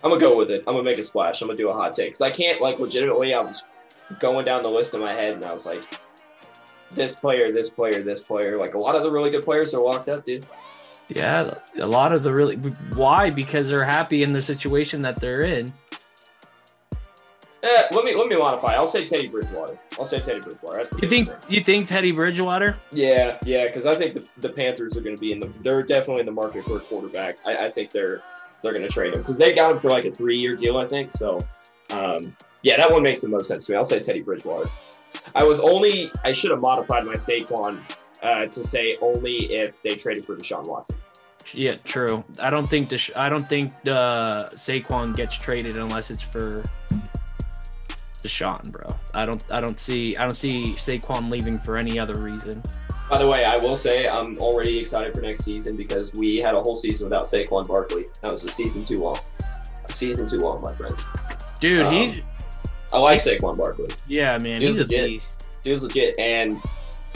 I'm 0.03 0.11
gonna 0.11 0.21
go 0.21 0.37
with 0.37 0.51
it. 0.51 0.65
I'm 0.67 0.75
gonna 0.75 0.83
make 0.83 0.99
a 0.99 1.05
splash. 1.05 1.41
I'm 1.43 1.49
gonna 1.49 1.57
do 1.59 1.69
a 1.69 1.73
hot 1.73 1.95
take 1.95 2.09
because 2.09 2.23
I 2.23 2.31
can't 2.31 2.61
like 2.61 2.79
legitimately. 2.79 3.33
I 3.35 3.41
was 3.41 3.63
going 4.21 4.45
down 4.45 4.63
the 4.63 4.71
list 4.71 4.95
in 4.95 5.01
my 5.01 5.13
head 5.13 5.35
and 5.35 5.45
I 5.45 5.53
was 5.53 5.67
like, 5.67 5.83
this 6.91 7.17
player, 7.17 7.53
this 7.53 7.71
player, 7.71 8.03
this 8.03 8.23
player. 8.25 8.57
Like 8.59 8.75
a 8.75 8.79
lot 8.79 8.95
of 8.95 9.03
the 9.03 9.11
really 9.11 9.31
good 9.31 9.43
players 9.43 9.75
are 9.75 9.83
locked 9.83 10.09
up, 10.09 10.25
dude. 10.25 10.47
Yeah, 11.09 11.55
a 11.79 11.87
lot 11.87 12.13
of 12.13 12.23
the 12.23 12.33
really 12.33 12.57
why 12.95 13.31
because 13.31 13.69
they're 13.69 13.85
happy 13.85 14.23
in 14.23 14.33
the 14.33 14.41
situation 14.41 15.03
that 15.03 15.17
they're 15.17 15.45
in. 15.45 15.73
Eh, 17.63 17.89
let 17.93 18.05
me 18.05 18.15
let 18.15 18.29
me 18.29 18.37
modify. 18.37 18.75
I'll 18.75 18.87
say 18.87 19.07
Teddy 19.07 19.27
Bridgewater. 19.29 19.79
I'll 19.99 20.05
say 20.05 20.19
Teddy 20.19 20.41
Bridgewater. 20.41 20.85
That's 20.85 21.03
You 21.03 21.09
think 21.09 21.31
you 21.49 21.61
think 21.61 21.89
Teddy 21.89 22.13
Bridgewater? 22.13 22.77
Yeah, 22.93 23.39
yeah, 23.45 23.65
because 23.65 23.87
I 23.87 23.95
think 23.95 24.15
the, 24.15 24.31
the 24.41 24.49
Panthers 24.51 24.97
are 24.97 25.01
going 25.01 25.17
to 25.17 25.21
be 25.21 25.33
in 25.33 25.41
the. 25.41 25.53
They're 25.63 25.83
definitely 25.83 26.21
in 26.21 26.27
the 26.27 26.33
market 26.33 26.65
for 26.65 26.77
a 26.77 26.81
quarterback. 26.81 27.39
I, 27.45 27.67
I 27.67 27.71
think 27.71 27.91
they're 27.91 28.23
they're 28.63 28.73
going 28.73 28.87
to 28.87 28.89
trade 28.89 29.15
him 29.15 29.21
because 29.21 29.39
they 29.39 29.55
got 29.55 29.71
him 29.71 29.79
for 29.79 29.89
like 29.89 30.05
a 30.05 30.11
three 30.11 30.39
year 30.39 30.57
deal, 30.57 30.77
I 30.77 30.87
think. 30.87 31.11
So, 31.11 31.39
um, 31.91 32.37
yeah, 32.65 32.77
that 32.77 32.91
one 32.91 33.03
makes 33.03 33.21
the 33.21 33.29
most 33.29 33.47
sense 33.47 33.67
to 33.67 33.73
me. 33.73 33.79
I'll 33.79 33.85
say 33.85 34.01
Teddy 34.01 34.23
Bridgewater. 34.23 34.69
I 35.37 35.45
was 35.45 35.61
only 35.61 36.11
I 36.25 36.33
should 36.33 36.51
have 36.51 36.61
modified 36.61 37.05
my 37.07 37.15
Saquon 37.15 37.81
uh, 38.23 38.47
to 38.47 38.65
say 38.67 38.97
only 39.01 39.37
if 39.55 39.81
they 39.83 39.95
traded 39.95 40.25
for 40.27 40.35
Deshaun 40.37 40.67
Watson. 40.69 40.97
Yeah, 41.53 41.77
true. 41.85 42.25
I 42.41 42.51
don't 42.51 42.67
think 42.69 42.89
Desha- 42.91 43.15
I 43.17 43.29
don't 43.29 43.49
think 43.49 43.73
uh, 43.87 44.49
Saquon 44.57 45.15
gets 45.15 45.37
traded 45.37 45.77
unless 45.77 46.11
it's 46.11 46.23
for 46.23 46.63
Deshaun, 48.23 48.71
bro. 48.73 48.89
I 49.15 49.27
don't 49.27 49.45
I 49.51 49.61
don't 49.61 49.79
see 49.79 50.17
I 50.17 50.25
don't 50.25 50.35
see 50.37 50.75
Saquon 50.77 51.31
leaving 51.31 51.59
for 51.61 51.77
any 51.77 51.99
other 51.99 52.21
reason. 52.21 52.63
By 53.11 53.19
the 53.19 53.29
way, 53.29 53.45
I 53.45 53.59
will 53.59 53.77
say 53.77 54.09
I'm 54.09 54.39
already 54.39 54.79
excited 54.79 55.15
for 55.15 55.21
next 55.21 55.45
season 55.45 55.77
because 55.77 56.11
we 56.15 56.39
had 56.41 56.55
a 56.55 56.61
whole 56.63 56.75
season 56.75 57.09
without 57.11 57.27
Saquon 57.27 57.67
Barkley. 57.69 58.07
That 58.23 58.33
was 58.33 58.45
a 58.45 58.49
season 58.49 58.85
too 58.85 59.03
long. 59.03 59.19
A 59.87 59.93
season 59.93 60.27
too 60.27 60.39
long, 60.39 60.63
my 60.63 60.73
friends. 60.73 61.05
Dude, 61.61 61.85
Um, 61.87 61.93
he 61.93 62.25
I 62.95 62.99
like 62.99 63.21
Saquon 63.21 63.57
Barkley. 63.57 63.89
yeah, 64.09 64.39
man, 64.39 64.61
dude's 64.61 64.79
he's 64.79 64.81
a 64.81 64.83
legit. 64.85 65.15
beast. 65.15 65.47
Dude's 65.63 65.83
legit, 65.83 66.19
and 66.19 66.61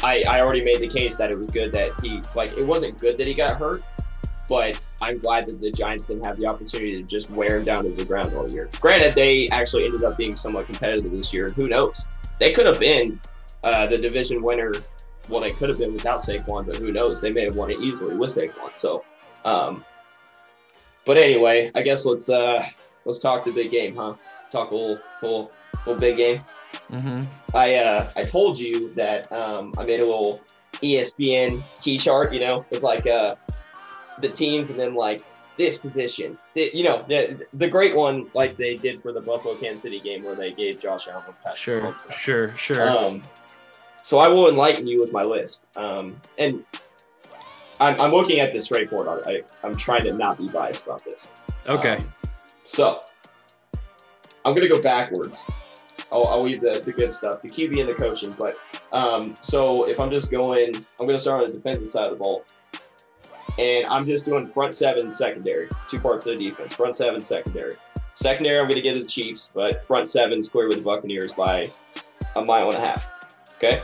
I 0.02 0.22
I 0.28 0.40
already 0.40 0.62
made 0.64 0.78
the 0.80 0.88
case 0.88 1.16
that 1.16 1.30
it 1.30 1.38
was 1.38 1.50
good 1.50 1.72
that 1.72 2.00
he 2.00 2.20
like 2.34 2.52
it 2.52 2.66
wasn't 2.66 2.98
good 2.98 3.16
that 3.18 3.26
he 3.26 3.34
got 3.34 3.56
hurt, 3.56 3.82
but 4.48 4.86
I'm 5.02 5.18
glad 5.18 5.46
that 5.46 5.60
the 5.60 5.70
Giants 5.70 6.04
didn't 6.04 6.26
have 6.26 6.36
the 6.38 6.46
opportunity 6.46 6.96
to 6.96 7.04
just 7.04 7.30
wear 7.30 7.58
him 7.58 7.64
down 7.64 7.84
to 7.84 7.90
the 7.90 8.04
ground 8.04 8.34
all 8.34 8.50
year. 8.50 8.68
Granted, 8.80 9.14
they 9.14 9.48
actually 9.50 9.84
ended 9.84 10.02
up 10.04 10.16
being 10.16 10.34
somewhat 10.34 10.66
competitive 10.66 11.12
this 11.12 11.32
year. 11.32 11.50
Who 11.50 11.68
knows? 11.68 12.04
They 12.40 12.52
could 12.52 12.66
have 12.66 12.80
been 12.80 13.20
uh, 13.62 13.86
the 13.86 13.98
division 13.98 14.42
winner. 14.42 14.72
Well, 15.28 15.40
they 15.40 15.50
could 15.50 15.68
have 15.68 15.78
been 15.78 15.92
without 15.92 16.20
Saquon, 16.20 16.66
but 16.66 16.76
who 16.76 16.90
knows? 16.90 17.20
They 17.20 17.30
may 17.30 17.42
have 17.42 17.56
won 17.56 17.70
it 17.70 17.78
easily 17.80 18.16
with 18.16 18.30
Saquon. 18.30 18.76
So, 18.76 19.04
um, 19.44 19.84
but 21.04 21.18
anyway, 21.18 21.70
I 21.74 21.82
guess 21.82 22.04
let's 22.06 22.28
uh 22.28 22.64
let's 23.04 23.18
talk 23.18 23.44
the 23.44 23.52
big 23.52 23.70
game, 23.70 23.94
huh? 23.94 24.14
Talk 24.50 24.70
a 24.70 24.74
little 24.74 24.98
little, 25.22 25.52
little 25.88 26.00
big 26.00 26.16
game. 26.16 26.40
hmm 26.90 27.22
I 27.54 27.76
uh, 27.76 28.10
I 28.16 28.22
told 28.22 28.58
you 28.58 28.92
that 28.94 29.30
um, 29.32 29.72
I 29.78 29.84
made 29.84 30.00
a 30.00 30.06
little 30.06 30.40
ESPN 30.74 31.62
T 31.78 31.98
chart. 31.98 32.32
You 32.32 32.46
know, 32.46 32.64
it's 32.70 32.82
like 32.82 33.06
uh, 33.06 33.32
the 34.20 34.28
teams 34.28 34.70
and 34.70 34.78
then 34.78 34.94
like 34.94 35.22
this 35.56 35.78
position. 35.78 36.38
The, 36.54 36.70
you 36.72 36.84
know, 36.84 37.04
the 37.08 37.46
the 37.54 37.68
great 37.68 37.94
one 37.94 38.26
like 38.34 38.56
they 38.56 38.76
did 38.76 39.02
for 39.02 39.12
the 39.12 39.20
Buffalo 39.20 39.54
Kansas 39.56 39.82
City 39.82 40.00
game 40.00 40.24
where 40.24 40.34
they 40.34 40.52
gave 40.52 40.80
Josh 40.80 41.08
Allen 41.08 41.24
Patrick 41.42 41.56
Sure, 41.56 41.96
sure, 42.10 42.48
sure. 42.56 42.90
Um, 42.90 43.22
so 44.02 44.18
I 44.20 44.28
will 44.28 44.48
enlighten 44.48 44.86
you 44.86 44.96
with 45.00 45.12
my 45.12 45.22
list. 45.22 45.64
Um, 45.76 46.18
and 46.38 46.64
I'm, 47.80 48.00
I'm 48.00 48.12
looking 48.12 48.40
at 48.40 48.52
this 48.52 48.64
straightforward. 48.64 49.24
I, 49.26 49.30
I, 49.30 49.42
I'm 49.62 49.74
trying 49.74 50.04
to 50.04 50.12
not 50.12 50.38
be 50.38 50.48
biased 50.48 50.84
about 50.84 51.04
this. 51.04 51.28
okay. 51.66 51.96
Um, 51.96 52.12
so 52.64 52.98
I'm 54.44 54.54
gonna 54.54 54.68
go 54.68 54.80
backwards. 54.80 55.44
I'll, 56.10 56.26
I'll 56.26 56.42
leave 56.42 56.60
the, 56.60 56.80
the 56.84 56.92
good 56.92 57.12
stuff, 57.12 57.42
the 57.42 57.48
QB 57.48 57.80
and 57.80 57.88
the 57.88 57.94
coaching. 57.94 58.34
But 58.38 58.56
um, 58.92 59.34
so 59.40 59.88
if 59.88 60.00
I'm 60.00 60.10
just 60.10 60.30
going, 60.30 60.74
I'm 61.00 61.06
gonna 61.06 61.18
start 61.18 61.42
on 61.42 61.48
the 61.48 61.54
defensive 61.54 61.88
side 61.88 62.04
of 62.04 62.12
the 62.12 62.22
ball, 62.22 62.44
and 63.58 63.86
I'm 63.86 64.06
just 64.06 64.24
doing 64.24 64.46
front 64.46 64.74
seven, 64.74 65.12
secondary, 65.12 65.68
two 65.88 65.98
parts 65.98 66.26
of 66.26 66.38
the 66.38 66.46
defense, 66.46 66.74
front 66.74 66.94
seven, 66.94 67.20
secondary. 67.20 67.72
Secondary, 68.14 68.58
I'm 68.58 68.68
give 68.68 68.96
to 68.96 69.02
the 69.02 69.06
Chiefs, 69.06 69.52
but 69.54 69.86
front 69.86 70.08
seven 70.08 70.42
square 70.42 70.66
with 70.66 70.78
the 70.78 70.82
Buccaneers 70.82 71.32
by 71.32 71.70
a 72.34 72.42
mile 72.42 72.68
and 72.68 72.76
a 72.76 72.80
half. 72.80 73.56
Okay. 73.56 73.82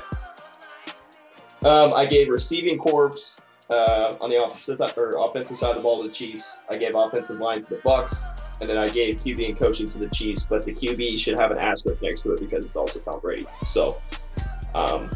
Um, 1.65 1.95
I 1.95 2.05
gave 2.05 2.29
receiving 2.29 2.79
corps 2.79 3.41
uh, 3.71 4.13
on 4.21 4.31
the 4.31 4.43
opposite 4.43 4.81
or 4.99 5.15
offensive 5.19 5.59
side 5.59 5.71
of 5.71 5.77
the 5.77 5.83
ball 5.83 6.03
to 6.03 6.09
the 6.09 6.15
Chiefs. 6.15 6.63
I 6.69 6.77
gave 6.77 6.95
offensive 6.95 7.39
line 7.39 7.63
to 7.63 7.71
the 7.71 7.77
Bucs, 7.77 8.23
and 8.61 8.71
then 8.71 8.79
I 8.79 8.87
gave 8.87 9.17
QB 9.17 9.49
and 9.49 9.59
coaching 9.59 9.89
to 9.89 9.99
the 9.99 10.09
Chiefs. 10.09 10.47
But 10.47 10.65
the 10.65 10.75
QB 10.75 11.19
should 11.19 11.39
have 11.39 11.51
an 11.51 11.59
asterisk 11.59 12.03
next 12.03 12.23
to 12.23 12.33
it 12.33 12.41
because 12.41 12.65
it's 12.65 12.77
also 12.77 13.01
Tom 13.01 13.21
Brady. 13.21 13.47
So 13.67 14.01
um, 14.75 15.11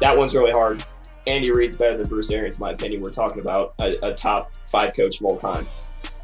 that 0.00 0.16
one's 0.16 0.34
really 0.34 0.52
hard. 0.52 0.84
Andy 1.26 1.50
Reid's 1.50 1.76
better 1.76 1.96
than 1.96 2.08
Bruce 2.08 2.30
Arians, 2.30 2.56
in 2.56 2.60
my 2.60 2.72
opinion. 2.72 3.02
We're 3.02 3.10
talking 3.10 3.40
about 3.40 3.74
a, 3.80 4.10
a 4.10 4.14
top 4.14 4.52
five 4.70 4.94
coach 4.94 5.20
of 5.20 5.26
all 5.26 5.36
time. 5.36 5.66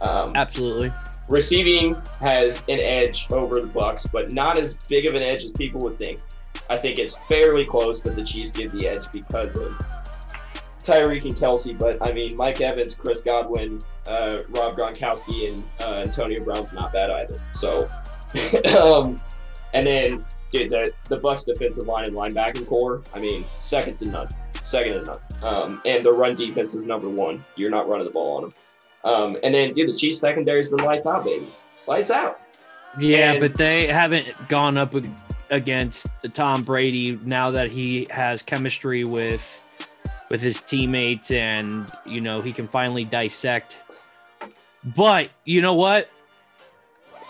Um, 0.01 0.31
Absolutely. 0.35 0.93
Receiving 1.29 1.97
has 2.21 2.65
an 2.69 2.81
edge 2.81 3.27
over 3.31 3.57
the 3.57 3.67
Bucs, 3.67 4.11
but 4.11 4.33
not 4.33 4.59
as 4.59 4.77
big 4.89 5.07
of 5.07 5.15
an 5.15 5.23
edge 5.23 5.45
as 5.45 5.53
people 5.53 5.81
would 5.81 5.99
think. 5.99 6.21
I 6.69 6.79
think 6.79 6.99
it's 6.99 7.17
fairly 7.29 7.65
close, 7.65 8.01
but 8.01 8.17
the 8.17 8.25
Chiefs 8.25 8.53
give 8.53 8.73
the 8.73 8.87
edge 8.87 9.11
because 9.13 9.57
of 9.57 9.75
Tyreek 10.83 11.23
and 11.23 11.35
Kelce, 11.35 11.79
But 11.79 11.99
I 12.07 12.13
mean, 12.13 12.37
Mike 12.37 12.61
Evans, 12.61 12.95
Chris 12.95 13.23
Godwin, 13.23 13.79
uh, 14.07 14.39
Rob 14.51 14.77
Gronkowski, 14.77 15.53
and 15.53 15.65
uh, 15.81 16.03
Antonio 16.07 16.43
Brown's 16.43 16.73
not 16.73 16.93
bad 16.93 17.11
either. 17.11 17.39
So, 17.55 17.89
um, 18.79 19.21
and 19.75 19.87
then 19.87 20.25
dude, 20.51 20.71
the 20.71 20.93
the 21.09 21.19
Bucs 21.19 21.45
defensive 21.47 21.87
line 21.87 22.07
and 22.07 22.15
linebacking 22.17 22.67
core. 22.67 23.03
I 23.15 23.19
mean, 23.21 23.45
second 23.55 23.99
to 23.99 24.07
none. 24.11 24.29
Second 24.65 25.05
to 25.05 25.13
none. 25.13 25.55
Um, 25.55 25.83
and 25.85 26.05
the 26.05 26.13
run 26.13 26.37
defense 26.37 26.75
is 26.75 26.87
number 26.87 27.09
one. 27.09 27.45
You're 27.57 27.71
not 27.71 27.89
running 27.89 28.07
the 28.07 28.13
ball 28.13 28.37
on 28.37 28.43
them. 28.43 28.55
Um, 29.05 29.37
and 29.43 29.55
then, 29.55 29.73
dude, 29.73 29.89
the 29.89 29.95
Chiefs 29.95 30.21
secondary's 30.21 30.69
been 30.69 30.85
lights 30.85 31.07
out, 31.07 31.25
baby. 31.25 31.49
Lights 31.89 32.11
out. 32.11 32.41
Yeah, 33.01 33.33
And- 33.33 33.41
but 33.41 33.55
they 33.55 33.87
haven't 33.87 34.35
gone 34.49 34.77
up 34.79 34.95
against 35.51 36.07
Tom 36.35 36.63
Brady 36.63 37.19
now 37.25 37.51
that 37.51 37.71
he 37.71 38.07
has 38.11 38.43
chemistry 38.43 39.05
with 39.05 39.61
with 40.33 40.41
his 40.41 40.61
teammates 40.63 41.31
and 41.31 41.93
you 42.07 42.21
know 42.23 42.41
he 42.41 42.53
can 42.55 42.67
finally 42.67 43.05
dissect. 43.05 43.77
But 44.83 45.29
you 45.45 45.61
know 45.61 45.75
what? 45.75 46.09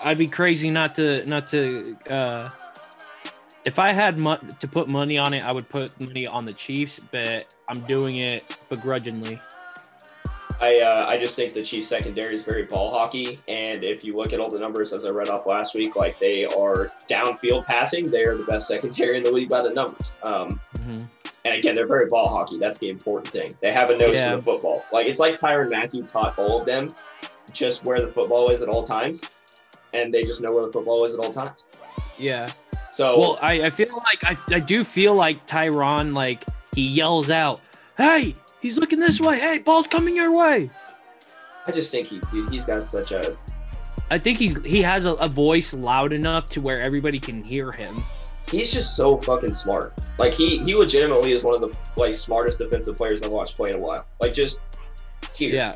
I'd 0.03 0.17
be 0.19 0.29
crazy 0.29 0.71
not 0.71 0.95
to 0.95 1.27
not 1.27 1.49
to 1.49 1.97
uh 2.09 2.49
if 3.65 3.79
I 3.79 3.93
had 3.93 4.19
mo- 4.19 4.41
to 4.61 4.67
put 4.69 4.89
money 4.89 5.19
on 5.19 5.35
it, 5.35 5.41
I 5.41 5.53
would 5.53 5.69
put 5.69 6.01
money 6.01 6.27
on 6.27 6.45
the 6.47 6.53
Chiefs, 6.53 7.01
but 7.11 7.55
I'm 7.69 7.81
doing 7.83 8.17
it 8.19 8.57
begrudgingly. 8.69 9.41
I 10.61 10.75
uh, 10.77 11.07
I 11.07 11.19
just 11.19 11.35
think 11.35 11.55
the 11.55 11.63
Chiefs 11.63 11.89
secondary 11.89 12.37
is 12.37 12.45
very 12.45 12.65
ball 12.65 12.91
hockey, 12.97 13.39
and 13.49 13.83
if 13.83 14.05
you 14.05 14.17
look 14.17 14.33
at 14.33 14.39
all 14.39 14.49
the 14.49 14.59
numbers 14.61 14.93
as 14.93 15.05
I 15.05 15.09
read 15.11 15.29
off 15.29 15.45
last 15.47 15.75
week, 15.75 15.97
like 15.97 16.19
they 16.21 16.45
are 16.45 16.93
downfield 17.09 17.67
passing, 17.67 18.07
they 18.09 18.23
are 18.25 18.37
the 18.37 18.45
best 18.45 18.69
secondary 18.69 19.17
in 19.17 19.25
the 19.25 19.33
league 19.33 19.49
by 19.49 19.61
the 19.63 19.71
numbers. 19.71 20.13
Um, 20.23 20.61
Mhm. 20.79 21.09
And 21.45 21.55
again, 21.55 21.75
they're 21.75 21.87
very 21.89 22.09
ball 22.09 22.29
hockey. 22.29 22.59
That's 22.59 22.79
the 22.79 22.89
important 22.89 23.29
thing. 23.33 23.53
They 23.61 23.73
have 23.73 23.91
a 23.91 23.97
nose 23.97 24.17
Yeah. 24.17 24.31
for 24.31 24.37
the 24.37 24.43
football. 24.43 24.85
Like 24.93 25.07
it's 25.07 25.19
like 25.21 25.37
Tyrann 25.37 25.71
Mathieu 25.71 26.05
taught 26.05 26.39
all 26.39 26.61
of 26.61 26.67
them 26.67 26.89
just 27.53 27.85
where 27.85 27.99
the 28.01 28.09
football 28.09 28.51
is 28.51 28.63
at 28.63 28.69
all 28.69 28.85
times, 28.85 29.37
and 29.93 30.15
they 30.15 30.23
just 30.23 30.41
know 30.41 30.53
where 30.53 30.67
the 30.67 30.73
football 30.73 31.05
is 31.05 31.15
at 31.15 31.21
all 31.21 31.33
times. 31.33 31.53
Yeah. 32.19 32.49
So 32.93 33.19
Well, 33.19 33.39
I, 33.43 33.63
I 33.65 33.71
feel 33.71 33.89
like 34.05 34.25
I, 34.25 34.37
I 34.55 34.61
do 34.61 34.85
feel 34.85 35.15
like 35.15 35.47
Tyron 35.47 36.15
like 36.15 36.45
he 36.75 36.87
yells 36.87 37.31
out, 37.31 37.61
"Hey, 37.97 38.37
he's 38.61 38.79
looking 38.79 39.01
this 39.01 39.21
way. 39.21 39.39
Hey, 39.41 39.59
ball's 39.59 39.87
coming 39.89 40.15
your 40.15 40.31
way." 40.31 40.71
I 41.67 41.73
just 41.73 41.91
think 41.91 42.09
he 42.09 42.21
he's 42.51 42.65
got 42.67 42.83
such 42.87 43.13
a 43.13 43.37
I 44.11 44.19
think 44.19 44.37
he's 44.39 44.57
he 44.65 44.83
has 44.83 45.05
a, 45.07 45.15
a 45.15 45.29
voice 45.29 45.73
loud 45.73 46.13
enough 46.13 46.47
to 46.47 46.61
where 46.61 46.81
everybody 46.81 47.19
can 47.19 47.43
hear 47.45 47.73
him. 47.73 47.97
He's 48.53 48.73
just 48.73 48.95
so 48.97 49.17
fucking 49.23 49.53
smart. 49.53 49.93
Like 50.19 50.33
he 50.35 50.59
he 50.59 50.77
legitimately 50.77 51.33
is 51.33 51.43
one 51.43 51.55
of 51.55 51.61
the 51.61 51.77
like 51.97 52.15
smartest 52.15 52.59
defensive 52.59 52.97
players 52.97 53.23
I've 53.23 53.33
watched 53.33 53.57
play 53.57 53.71
in 53.71 53.77
a 53.77 53.81
while. 53.81 54.07
Like 54.21 54.33
just 54.35 54.61
here. 55.35 55.51
Yeah, 55.53 55.73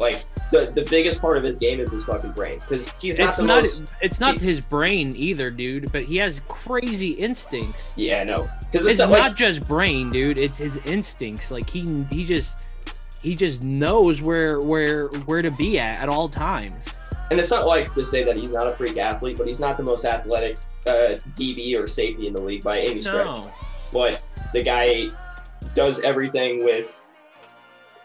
Like 0.00 0.24
the 0.50 0.72
the 0.74 0.84
biggest 0.90 1.20
part 1.20 1.36
of 1.38 1.44
his 1.44 1.58
game 1.58 1.78
is 1.80 1.92
his 1.92 2.04
fucking 2.04 2.32
brain 2.32 2.54
because 2.60 2.90
he's 3.00 3.18
not 3.18 3.28
it's 3.28 3.36
the 3.36 3.42
not 3.44 3.62
most. 3.62 3.92
it's 4.00 4.18
not 4.20 4.38
his 4.38 4.64
brain 4.66 5.12
either, 5.16 5.50
dude. 5.50 5.92
But 5.92 6.04
he 6.04 6.16
has 6.18 6.40
crazy 6.48 7.10
instincts. 7.10 7.92
Yeah, 7.96 8.24
no, 8.24 8.48
because 8.72 8.86
It's 8.86 8.92
it's, 8.92 8.98
not 8.98 9.10
not 9.10 9.18
like 9.18 9.36
just 9.36 9.68
brain, 9.68 10.10
dude. 10.10 10.38
It's 10.38 10.58
his 10.58 10.78
instincts. 10.86 11.50
Like 11.50 11.68
he 11.70 11.84
he 12.10 12.24
just 12.24 12.68
he 13.22 13.34
just 13.34 13.62
knows 13.64 14.22
where 14.22 14.60
where 14.60 15.08
where 15.26 15.42
to 15.42 15.50
be 15.50 15.78
at 15.78 16.00
at 16.00 16.08
all 16.08 16.28
times. 16.28 16.84
and 17.30 17.40
it's 17.40 17.50
not 17.50 17.66
like 17.66 17.92
to 17.94 18.04
say 18.04 18.22
that 18.22 18.38
he's 18.38 18.52
not 18.52 18.68
a 18.68 18.76
freak 18.76 18.96
athlete, 18.98 19.36
but 19.36 19.46
he's 19.48 19.58
not 19.60 19.76
the 19.76 19.82
most 19.82 20.04
athletic 20.04 20.58
uh, 20.86 21.16
DB 21.34 21.78
or 21.78 21.86
safety 21.86 22.26
in 22.26 22.34
the 22.34 22.42
league 22.42 22.64
by 22.64 22.80
any 22.80 23.02
stretch. 23.02 23.38
No. 23.38 23.50
But 23.92 24.20
the 24.52 24.62
guy 24.62 25.10
does 25.74 26.00
everything 26.00 26.64
with 26.64 26.94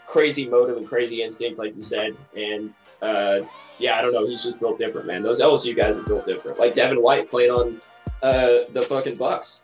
crazy 0.08 0.48
motive 0.48 0.78
and 0.78 0.88
crazy 0.88 1.24
instinct, 1.24 1.60
like 1.60 1.76
you 1.76 1.84
said, 1.84 2.16
and. 2.36 2.74
Uh, 3.02 3.42
yeah, 3.80 3.98
I 3.98 4.04
don't 4.04 4.14
know. 4.14 4.28
He's 4.28 4.44
just 4.44 4.60
built 4.60 4.78
different, 4.78 5.08
man. 5.08 5.24
Those 5.24 5.42
LSU 5.42 5.76
guys 5.76 5.98
are 5.98 6.04
built 6.04 6.28
different. 6.28 6.60
Like 6.60 6.74
Devin 6.74 7.02
White 7.02 7.32
played 7.32 7.50
on 7.50 7.80
uh, 8.22 8.58
the 8.74 8.82
fucking 8.84 9.14
Bucs. 9.14 9.64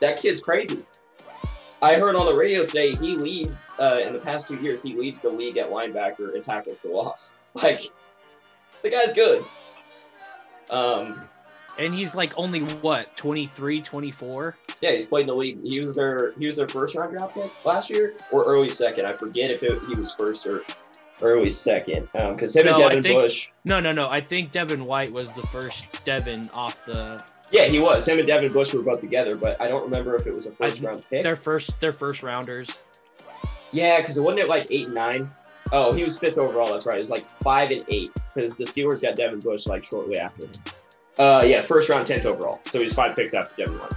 That 0.00 0.18
kid's 0.18 0.40
crazy. 0.40 0.82
I 1.80 1.94
heard 1.94 2.16
on 2.16 2.26
the 2.26 2.34
radio 2.34 2.64
today 2.64 2.92
he 2.94 3.16
leads 3.16 3.72
uh, 3.78 4.00
in 4.04 4.12
the 4.12 4.18
past 4.18 4.48
two 4.48 4.56
years. 4.56 4.82
He 4.82 4.96
leads 4.96 5.20
the 5.20 5.28
league 5.28 5.58
at 5.58 5.70
linebacker 5.70 6.34
and 6.34 6.44
tackles 6.44 6.78
for 6.78 6.88
loss. 6.88 7.34
Like 7.54 7.90
the 8.82 8.90
guy's 8.90 9.12
good. 9.14 9.44
Um, 10.70 11.28
And 11.78 11.94
he's 11.94 12.14
like 12.14 12.32
only 12.36 12.60
what 12.60 13.16
23, 13.16 13.80
24? 13.82 14.56
yeah, 14.80 14.92
he's 14.92 15.06
played 15.06 15.22
in 15.22 15.26
the 15.28 15.34
league. 15.34 15.58
He 15.64 15.78
was 15.80 15.94
their 15.96 16.32
he 16.38 16.46
was 16.46 16.56
their 16.56 16.68
first 16.68 16.96
round 16.96 17.16
draft 17.16 17.34
pick 17.34 17.50
last 17.64 17.88
year 17.90 18.14
or 18.32 18.44
early 18.46 18.68
second. 18.68 19.06
I 19.06 19.16
forget 19.16 19.50
if 19.50 19.62
it, 19.62 19.80
he 19.92 19.98
was 20.00 20.12
first 20.12 20.46
or 20.46 20.62
early 21.22 21.50
second. 21.50 22.08
Um, 22.20 22.34
because 22.36 22.54
him 22.54 22.66
No, 22.66 22.74
and 22.74 22.82
Devin 22.90 23.02
think- 23.02 23.20
Bush. 23.20 23.50
No, 23.64 23.80
no, 23.80 23.92
no. 23.92 24.08
I 24.08 24.20
think 24.20 24.50
Devin 24.52 24.84
White 24.84 25.12
was 25.12 25.28
the 25.36 25.42
first 25.48 25.84
Devin 26.04 26.48
off 26.54 26.84
the 26.86 27.22
Yeah, 27.52 27.66
he 27.66 27.78
was. 27.80 28.06
Him 28.06 28.18
and 28.18 28.26
Devin 28.26 28.52
Bush 28.52 28.72
were 28.74 28.82
both 28.82 29.00
together, 29.00 29.36
but 29.36 29.60
I 29.60 29.66
don't 29.68 29.82
remember 29.84 30.14
if 30.14 30.26
it 30.26 30.34
was 30.34 30.46
a 30.46 30.52
first 30.52 30.82
I- 30.82 30.86
round 30.86 31.06
pick. 31.10 31.22
their 31.22 31.36
first 31.36 31.78
their 31.80 31.92
first 31.92 32.22
rounders. 32.22 32.68
Yeah, 33.72 34.00
because 34.00 34.16
it 34.16 34.22
wasn't 34.22 34.40
it 34.40 34.48
like 34.48 34.66
eight 34.70 34.86
and 34.86 34.94
nine. 34.94 35.30
Oh, 35.72 35.92
he 35.92 36.02
was 36.02 36.18
fifth 36.18 36.38
overall. 36.38 36.72
That's 36.72 36.86
right. 36.86 36.98
It 36.98 37.02
was 37.02 37.10
like 37.10 37.28
five 37.42 37.70
and 37.70 37.84
eight 37.88 38.10
because 38.34 38.56
the 38.56 38.64
Steelers 38.64 39.02
got 39.02 39.16
Devin 39.16 39.40
Bush 39.40 39.66
like 39.66 39.84
shortly 39.84 40.18
after. 40.18 40.46
Uh, 41.18 41.42
yeah, 41.46 41.60
first 41.60 41.88
round, 41.88 42.06
tenth 42.06 42.26
overall. 42.26 42.60
So 42.66 42.80
he's 42.80 42.94
five 42.94 43.16
picks 43.16 43.34
after 43.34 43.56
Devin 43.64 43.78
White. 43.78 43.92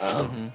Um, 0.00 0.30
Mhm. 0.30 0.50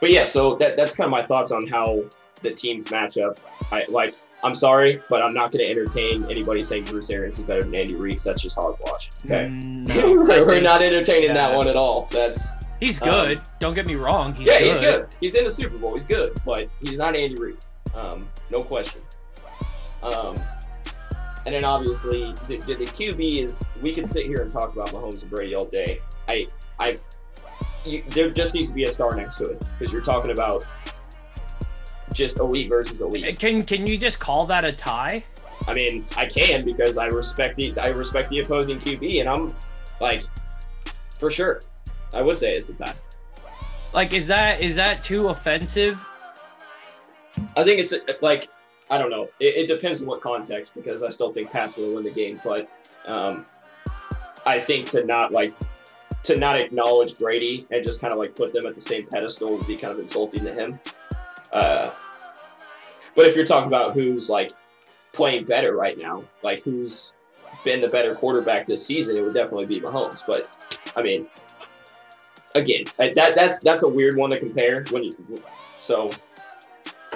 But 0.00 0.10
yeah, 0.12 0.24
so 0.24 0.54
that, 0.56 0.76
that's 0.76 0.96
kind 0.96 1.12
of 1.12 1.18
my 1.18 1.26
thoughts 1.26 1.50
on 1.50 1.66
how 1.66 2.04
the 2.42 2.52
teams 2.52 2.90
match 2.90 3.18
up. 3.18 3.38
I 3.72 3.84
like. 3.88 4.14
I'm 4.44 4.54
sorry, 4.54 5.02
but 5.10 5.20
I'm 5.20 5.34
not 5.34 5.50
going 5.50 5.64
to 5.64 5.68
entertain 5.68 6.24
anybody 6.30 6.62
saying 6.62 6.84
Bruce 6.84 7.10
Arians 7.10 7.40
is 7.40 7.44
better 7.44 7.62
than 7.62 7.74
Andy 7.74 7.96
Reid. 7.96 8.20
That's 8.20 8.40
just 8.40 8.54
hogwash. 8.54 9.10
Okay, 9.24 9.46
Mm, 9.48 9.88
no, 10.28 10.44
we're, 10.44 10.60
not 10.60 10.80
entertaining 10.80 11.34
that 11.34 11.56
one 11.56 11.66
at 11.66 11.74
all. 11.74 12.06
That's 12.12 12.52
He's 12.78 13.02
um, 13.02 13.10
good. 13.10 13.40
Don't 13.58 13.74
get 13.74 13.88
me 13.88 13.96
wrong. 13.96 14.36
He's 14.36 14.46
yeah, 14.46 14.60
good. 14.60 14.68
he's 14.70 14.80
good. 14.80 15.06
He's 15.20 15.34
in 15.34 15.42
the 15.44 15.50
Super 15.50 15.76
Bowl. 15.76 15.94
He's 15.94 16.04
good, 16.04 16.38
but 16.46 16.68
he's 16.80 16.98
not 16.98 17.16
Andy 17.16 17.34
Reid. 17.40 17.56
Um, 17.96 18.28
no 18.50 18.60
question. 18.60 19.00
Um, 20.04 20.36
and 21.48 21.54
then 21.54 21.64
obviously 21.64 22.34
the, 22.46 22.62
the, 22.66 22.74
the 22.74 22.84
QB 22.84 23.42
is 23.42 23.64
we 23.80 23.94
can 23.94 24.04
sit 24.04 24.26
here 24.26 24.42
and 24.42 24.52
talk 24.52 24.74
about 24.74 24.90
Mahomes 24.90 25.22
and 25.22 25.30
Brady 25.30 25.54
all 25.54 25.64
day. 25.64 26.02
I 26.28 26.46
I 26.78 26.98
you, 27.86 28.04
there 28.08 28.28
just 28.28 28.52
needs 28.52 28.68
to 28.68 28.74
be 28.74 28.84
a 28.84 28.92
star 28.92 29.16
next 29.16 29.36
to 29.36 29.44
it 29.44 29.64
because 29.70 29.90
you're 29.90 30.02
talking 30.02 30.30
about 30.30 30.66
just 32.12 32.38
elite 32.38 32.68
versus 32.68 33.00
elite. 33.00 33.24
Uh, 33.24 33.32
can 33.32 33.62
can 33.62 33.86
you 33.86 33.96
just 33.96 34.20
call 34.20 34.44
that 34.44 34.66
a 34.66 34.72
tie? 34.72 35.24
I 35.66 35.72
mean, 35.72 36.04
I 36.18 36.26
can 36.26 36.62
because 36.66 36.98
I 36.98 37.06
respect 37.06 37.56
the 37.56 37.72
I 37.78 37.88
respect 37.88 38.28
the 38.28 38.40
opposing 38.40 38.78
QB, 38.78 39.20
and 39.20 39.28
I'm 39.30 39.54
like 40.02 40.24
for 41.18 41.30
sure. 41.30 41.62
I 42.12 42.20
would 42.20 42.36
say 42.36 42.58
it's 42.58 42.68
a 42.68 42.74
tie. 42.74 42.92
Like, 43.94 44.12
is 44.12 44.26
that 44.26 44.62
is 44.62 44.76
that 44.76 45.02
too 45.02 45.28
offensive? 45.28 45.98
I 47.56 47.64
think 47.64 47.80
it's 47.80 47.94
like 48.20 48.50
I 48.90 48.98
don't 48.98 49.10
know. 49.10 49.28
It, 49.40 49.56
it 49.56 49.66
depends 49.66 50.00
on 50.00 50.08
what 50.08 50.20
context 50.20 50.74
because 50.74 51.02
I 51.02 51.10
still 51.10 51.32
think 51.32 51.50
Pat's 51.50 51.76
will 51.76 51.94
win 51.94 52.04
the 52.04 52.10
game, 52.10 52.40
but 52.42 52.68
um, 53.06 53.44
I 54.46 54.58
think 54.58 54.88
to 54.90 55.04
not 55.04 55.32
like 55.32 55.52
to 56.24 56.36
not 56.36 56.58
acknowledge 56.62 57.18
Brady 57.18 57.62
and 57.70 57.84
just 57.84 58.00
kind 58.00 58.12
of 58.12 58.18
like 58.18 58.34
put 58.34 58.52
them 58.52 58.66
at 58.66 58.74
the 58.74 58.80
same 58.80 59.06
pedestal 59.06 59.56
would 59.56 59.66
be 59.66 59.76
kind 59.76 59.92
of 59.92 59.98
insulting 59.98 60.44
to 60.44 60.52
him. 60.52 60.80
Uh, 61.52 61.90
but 63.14 63.26
if 63.26 63.36
you're 63.36 63.46
talking 63.46 63.68
about 63.68 63.94
who's 63.94 64.28
like 64.28 64.52
playing 65.12 65.44
better 65.44 65.74
right 65.76 65.98
now, 65.98 66.24
like 66.42 66.62
who's 66.62 67.12
been 67.64 67.80
the 67.80 67.88
better 67.88 68.14
quarterback 68.14 68.66
this 68.66 68.84
season, 68.84 69.16
it 69.16 69.22
would 69.22 69.34
definitely 69.34 69.66
be 69.66 69.80
Mahomes. 69.80 70.24
But 70.26 70.80
I 70.96 71.02
mean, 71.02 71.26
again, 72.54 72.84
that 72.98 73.14
that's 73.34 73.60
that's 73.60 73.82
a 73.82 73.88
weird 73.88 74.16
one 74.16 74.30
to 74.30 74.38
compare 74.38 74.84
when 74.90 75.04
you. 75.04 75.12
So 75.80 76.10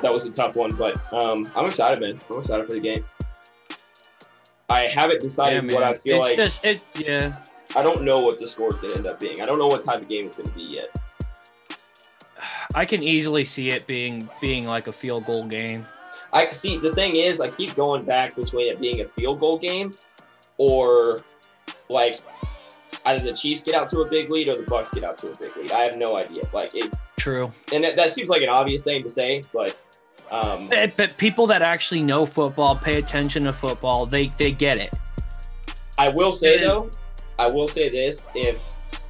that 0.02 0.12
was 0.12 0.26
a 0.26 0.32
tough 0.32 0.56
one, 0.56 0.74
but 0.76 1.00
um, 1.12 1.46
I'm 1.56 1.66
excited, 1.66 2.00
man. 2.00 2.18
I'm 2.30 2.38
excited 2.40 2.66
for 2.66 2.72
the 2.72 2.80
game. 2.80 3.04
I 4.68 4.86
haven't 4.86 5.20
decided 5.20 5.64
Yeah, 5.70 5.74
what 5.74 5.84
I 5.84 5.94
feel 5.94 6.16
it's 6.16 6.22
like. 6.22 6.36
just 6.36 6.64
it. 6.64 6.80
Yeah, 6.96 7.36
I 7.76 7.82
don't 7.82 8.02
know 8.02 8.18
what 8.18 8.40
the 8.40 8.46
score 8.46 8.68
is 8.68 8.74
going 8.74 8.92
to 8.94 8.98
end 8.98 9.06
up 9.06 9.20
being. 9.20 9.40
I 9.40 9.44
don't 9.44 9.58
know 9.58 9.66
what 9.66 9.82
type 9.82 9.98
of 9.98 10.08
game 10.08 10.22
it's 10.26 10.36
going 10.36 10.48
to 10.48 10.54
be 10.54 10.62
yet. 10.62 10.96
I 12.74 12.84
can 12.86 13.02
easily 13.02 13.44
see 13.44 13.68
it 13.68 13.86
being 13.86 14.28
being 14.40 14.64
like 14.64 14.88
a 14.88 14.92
field 14.92 15.26
goal 15.26 15.46
game. 15.46 15.86
I 16.32 16.50
see. 16.52 16.78
The 16.78 16.92
thing 16.92 17.16
is, 17.16 17.40
I 17.40 17.50
keep 17.50 17.74
going 17.74 18.04
back 18.04 18.34
between 18.34 18.70
it 18.70 18.80
being 18.80 19.02
a 19.02 19.04
field 19.08 19.40
goal 19.40 19.58
game, 19.58 19.92
or 20.56 21.18
like 21.90 22.20
either 23.04 23.22
the 23.22 23.34
Chiefs 23.36 23.64
get 23.64 23.74
out 23.74 23.90
to 23.90 24.00
a 24.00 24.08
big 24.08 24.30
lead 24.30 24.48
or 24.48 24.56
the 24.56 24.62
Bucs 24.62 24.94
get 24.94 25.04
out 25.04 25.18
to 25.18 25.30
a 25.30 25.36
big 25.38 25.54
lead. 25.56 25.72
I 25.72 25.82
have 25.82 25.96
no 25.96 26.18
idea. 26.18 26.42
Like 26.54 26.74
it, 26.74 26.94
True. 27.18 27.52
and 27.74 27.84
that, 27.84 27.94
that 27.96 28.10
seems 28.12 28.30
like 28.30 28.42
an 28.42 28.48
obvious 28.48 28.82
thing 28.82 29.02
to 29.02 29.10
say, 29.10 29.42
but 29.52 29.76
um, 30.32 30.68
But, 30.68 30.96
but 30.96 31.16
people 31.18 31.46
that 31.48 31.62
actually 31.62 32.02
know 32.02 32.26
football, 32.26 32.74
pay 32.76 32.98
attention 32.98 33.44
to 33.44 33.52
football, 33.52 34.06
they 34.06 34.28
they 34.38 34.50
get 34.50 34.78
it. 34.78 34.96
I 35.98 36.08
will 36.08 36.32
say 36.32 36.60
Yeah. 36.60 36.66
though, 36.66 36.90
I 37.38 37.46
will 37.46 37.68
say 37.68 37.88
this 37.90 38.26
if 38.34 38.58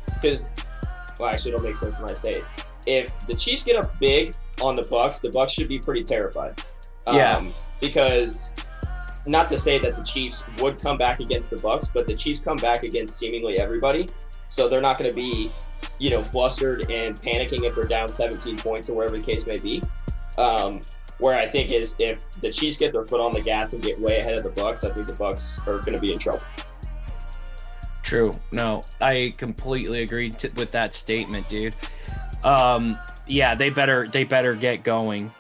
because 0.07 0.51
well, 1.19 1.31
actually, 1.31 1.53
it'll 1.53 1.65
make 1.65 1.77
sense 1.77 1.95
when 1.99 2.11
I 2.11 2.15
say 2.15 2.31
it. 2.33 2.45
If 2.87 3.27
the 3.27 3.35
Chiefs 3.35 3.65
get 3.65 3.77
up 3.77 3.99
big 4.01 4.35
on 4.61 4.77
the 4.77 4.83
Bucs, 4.83 5.21
the 5.21 5.29
Bucs 5.29 5.51
should 5.51 5.69
be 5.69 5.79
pretty 5.79 6.05
terrified. 6.05 6.61
Yeah. 7.07 7.45
because 7.81 8.53
not 9.27 9.49
to 9.51 9.59
say 9.59 9.79
that 9.79 9.97
the 9.97 10.03
Chiefs 10.03 10.45
would 10.61 10.81
come 10.83 10.99
back 10.99 11.21
against 11.21 11.51
the 11.51 11.57
Bucs, 11.57 11.91
but 11.93 12.07
the 12.07 12.15
Chiefs 12.15 12.43
come 12.43 12.57
back 12.57 12.85
against 12.85 13.19
seemingly 13.19 13.59
everybody, 13.61 14.09
so 14.49 14.69
they're 14.69 14.81
not 14.81 14.99
going 14.99 15.09
to 15.09 15.15
be, 15.15 15.53
you 15.99 16.11
know, 16.11 16.23
flustered 16.23 16.91
and 16.91 17.15
panicking 17.21 17.63
if 17.65 17.75
they're 17.75 17.85
down 17.85 18.09
17 18.09 18.57
points 18.59 18.89
or 18.89 18.95
wherever 18.95 19.17
the 19.19 19.25
case 19.25 19.47
may 19.47 19.57
be. 19.59 19.83
Um, 20.39 20.81
where 21.23 21.39
I 21.39 21.47
think 21.47 21.71
is 21.71 21.95
if 22.01 22.19
the 22.41 22.51
Chiefs 22.51 22.79
get 22.79 22.93
their 22.93 23.07
foot 23.07 23.21
on 23.21 23.33
the 23.33 23.41
gas 23.41 23.73
and 23.73 23.83
get 23.83 23.99
way 24.01 24.19
ahead 24.19 24.35
of 24.35 24.43
the 24.43 24.51
Bucs, 24.51 24.89
I 24.89 24.93
think 24.93 25.07
the 25.07 25.13
Bucs 25.13 25.65
are 25.69 25.79
going 25.79 25.93
to 25.93 26.01
be 26.01 26.13
in 26.13 26.19
trouble. 26.19 26.43
True. 28.03 28.33
No, 28.51 28.83
I 29.01 29.33
completely 29.37 30.03
agree 30.03 30.31
to, 30.31 30.49
with 30.57 30.73
that 30.73 30.93
statement, 30.93 31.49
dude. 31.49 31.75
Um, 32.43 32.99
yeah, 33.29 33.55
they 33.55 33.71
better 33.71 34.09
they 34.09 34.25
better 34.25 34.55
get 34.57 34.83
going. 34.83 35.31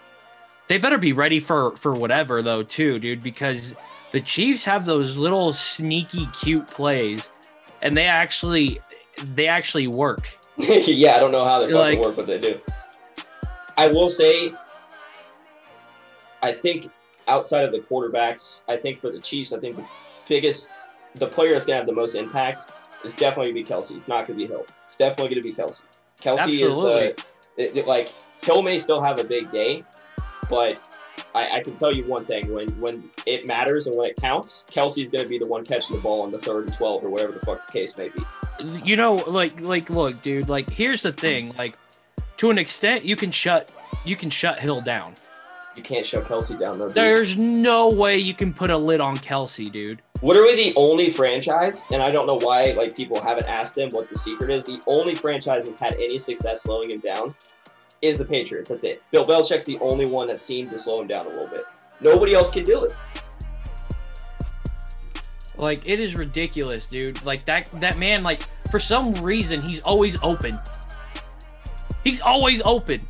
They 0.68 0.78
better 0.78 0.99
be 0.99 1.12
ready 1.12 1.41
for 1.41 1.76
for 1.76 1.95
whatever 1.95 2.41
though, 2.43 2.62
too, 2.62 3.01
dude, 3.01 3.20
because 3.20 3.74
the 4.12 4.20
Chiefs 4.20 4.64
have 4.64 4.87
those 4.87 5.16
little 5.16 5.53
sneaky 5.53 6.26
cute 6.26 6.68
plays, 6.68 7.28
and 7.83 7.97
they 7.97 8.07
actually 8.07 8.80
they 9.24 9.49
actually 9.49 9.89
work. 9.89 10.30
yeah, 10.57 11.16
I 11.16 11.18
don't 11.18 11.33
know 11.33 11.45
how 11.45 11.66
they 11.66 11.72
Like- 11.72 11.99
work, 11.99 12.16
but 12.16 12.28
they 12.28 12.39
do. 12.39 12.61
I 13.76 13.89
will 13.89 14.11
say, 14.11 14.53
I 16.43 16.53
think 16.53 16.88
outside 17.28 17.64
of 17.64 17.72
the 17.72 17.78
quarterbacks, 17.78 18.62
I 18.68 18.76
think 18.76 19.01
for 19.01 19.11
the 19.11 19.20
Chiefs, 19.20 19.53
I 19.53 19.59
think 19.61 19.76
the 19.76 19.84
biggest, 20.28 20.70
the 21.14 21.26
player 21.26 21.53
that's 21.53 21.66
gonna 21.66 21.78
have 21.78 21.86
the 21.86 21.93
most 21.93 22.14
impact 22.14 22.99
is 23.05 23.14
definitely 23.14 23.53
gonna 23.53 23.64
be 23.64 23.68
Kelce. 23.72 23.97
It's 23.97 24.09
not 24.09 24.26
gonna 24.26 24.38
be 24.38 24.47
Hill. 24.47 24.64
It's 24.86 24.97
definitely 24.97 25.34
gonna 25.34 25.43
be 25.43 25.53
Kelce. 25.53 25.84
Kelce 26.20 26.38
uh, 26.38 26.43
Absolutely. 26.43 26.66
is 27.03 27.16
the, 27.57 27.62
it, 27.64 27.76
it- 27.78 27.86
like 27.86 28.11
Hill 28.45 28.62
may 28.62 28.76
still 28.78 29.01
have 29.01 29.20
a 29.20 29.24
big 29.24 29.51
day, 29.53 29.84
but 30.51 30.99
I, 31.34 31.59
I 31.59 31.62
can 31.62 31.76
tell 31.76 31.95
you 31.95 32.05
one 32.07 32.24
thing: 32.24 32.53
when 32.53 32.68
when 32.80 33.09
it 33.26 33.47
matters 33.47 33.86
and 33.86 33.97
when 33.97 34.11
it 34.11 34.16
counts, 34.16 34.66
Kelce's 34.70 35.09
gonna 35.12 35.28
be 35.28 35.38
the 35.38 35.47
one 35.47 35.64
catching 35.64 35.95
the 35.97 36.03
ball 36.03 36.22
on 36.22 36.32
the 36.32 36.38
third 36.38 36.66
and 36.66 36.74
twelve 36.76 37.05
or 37.05 37.09
whatever 37.09 37.32
the 37.32 37.40
fuck 37.40 37.64
the 37.68 37.72
case 37.72 37.97
may 37.99 38.09
be. 38.09 38.22
you 38.84 38.97
know 38.97 39.14
like 39.14 39.61
like 39.61 39.88
look 39.90 40.20
dude 40.22 40.49
like 40.49 40.68
here's 40.70 41.03
the 41.03 41.12
thing 41.12 41.51
like 41.57 41.74
to 42.36 42.51
an 42.51 42.59
extent 42.59 43.05
you 43.05 43.16
can 43.16 43.30
shut 43.30 43.72
you 44.05 44.14
can 44.14 44.28
shut 44.28 44.59
hill 44.59 44.80
down 44.80 45.16
You 45.77 45.83
can't 45.83 46.05
shut 46.05 46.25
Kelce 46.25 46.59
down 46.62 46.79
dude. 46.79 46.93
there's 46.93 47.37
no 47.37 47.89
way 47.89 48.18
you 48.18 48.35
can 48.35 48.53
put 48.53 48.70
a 48.70 48.77
lid 48.77 49.01
on 49.01 49.16
kelce 49.16 49.70
dude 49.73 50.03
literally 50.23 50.55
the 50.55 50.73
only 50.77 51.11
franchise, 51.11 51.85
and 51.93 52.03
I 52.03 52.11
don't 52.11 52.27
know 52.27 52.39
why 52.39 52.66
like 52.77 52.97
people 52.97 53.20
haven't 53.20 53.47
asked 53.47 53.77
him 53.77 53.91
what 53.91 54.09
the 54.09 54.16
secret 54.16 54.51
is. 54.51 54.64
The 54.64 54.81
only 54.87 55.14
franchise 55.14 55.66
that's 55.66 55.81
had 55.81 55.95
any 55.95 56.18
success 56.18 56.62
slowing 56.62 56.91
him 56.91 57.01
down 57.01 57.35
is 58.01 58.18
the 58.18 58.25
Patriots. 58.25 58.68
That's 58.68 58.85
it. 58.85 59.03
Bill 59.11 59.27
Belichick's 59.27 59.64
the 59.64 59.79
only 59.81 60.07
one 60.07 60.29
that 60.29 60.39
seemed 60.39 60.70
to 60.70 60.79
slow 60.79 61.01
him 61.01 61.09
down 61.09 61.27
a 61.27 61.29
little 61.29 61.49
bit. 61.49 61.64
Nobody 62.01 62.35
else 62.35 62.51
can 62.51 62.64
do 62.64 62.81
it. 62.83 62.95
like 65.59 65.83
it 65.85 66.01
is 66.01 66.16
ridiculous 66.16 66.89
dude 66.89 67.23
like 67.25 67.45
that 67.45 67.68
that 67.79 67.99
man 67.99 68.23
like 68.23 68.43
for 68.70 68.81
some 68.81 69.12
reason 69.14 69.61
he's 69.61 69.81
always 69.83 70.18
open 70.23 70.59
he's 72.05 72.23
always 72.23 72.62
open 72.64 73.07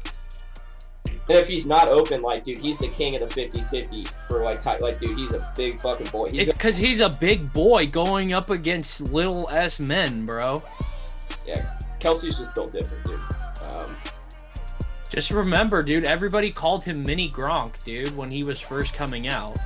And 1.29 1.39
if 1.39 1.47
he's 1.49 1.66
not 1.66 1.89
open, 1.89 2.20
like 2.20 2.45
dude, 2.45 2.59
he's 2.59 2.79
the 2.79 2.89
king 2.89 3.14
of 3.14 3.29
the 3.29 3.41
50-50 3.41 4.09
for 4.29 4.43
like 4.43 4.64
like 4.81 5.01
dude, 5.01 5.16
he's 5.16 5.35
a 5.35 5.53
big 5.57 5.81
fucking 5.81 6.09
boy. 6.09 6.31
He's 6.31 6.49
it's 6.49 6.57
because 6.57 6.77
he's 6.77 7.01
a 7.01 7.09
big 7.09 7.53
boy 7.53 7.87
going 7.87 8.33
up 8.33 8.51
against 8.51 9.01
little 9.12 9.49
s 9.51 9.79
men 9.79 10.27
bro 10.27 10.62
yeah, 11.47 11.79
Kelce's 11.99 12.39
just 12.39 12.55
built 12.55 12.73
different, 12.73 13.05
dude. 13.05 13.20
Um, 13.64 13.97
just 15.09 15.31
remember 15.31 15.83
dude 15.83 16.05
everybody 16.05 16.51
called 16.51 16.83
him 16.83 17.03
mini 17.03 17.29
gronk 17.29 17.83
dude 17.85 18.16
when 18.16 18.31
he 18.31 18.45
was 18.45 18.59
first 18.59 18.95
coming 18.95 19.29
out 19.29 19.59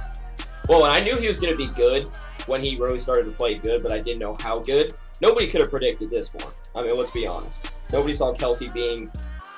Well, 0.69 0.85
I 0.85 1.01
knew 1.01 1.17
he 1.17 1.29
was 1.29 1.41
going 1.41 1.57
to 1.57 1.59
be 1.59 1.73
good 1.75 2.11
when 2.47 2.63
he 2.63 2.77
really 2.77 2.99
started 2.99 3.25
to 3.25 3.31
play 3.31 3.55
good, 3.55 3.83
but 3.83 3.93
I 3.93 4.01
didn't 4.01 4.19
know 4.19 4.37
how 4.41 4.59
good. 4.61 4.93
Nobody 5.21 5.47
could 5.49 5.61
have 5.61 5.71
predicted 5.71 6.11
this 6.11 6.33
one. 6.35 6.53
I 6.75 6.83
mean, 6.83 6.97
let's 6.97 7.11
be 7.11 7.27
honest. 7.27 7.73
Nobody 7.93 8.13
saw 8.13 8.35
Kelce 8.35 8.73
being 8.73 9.11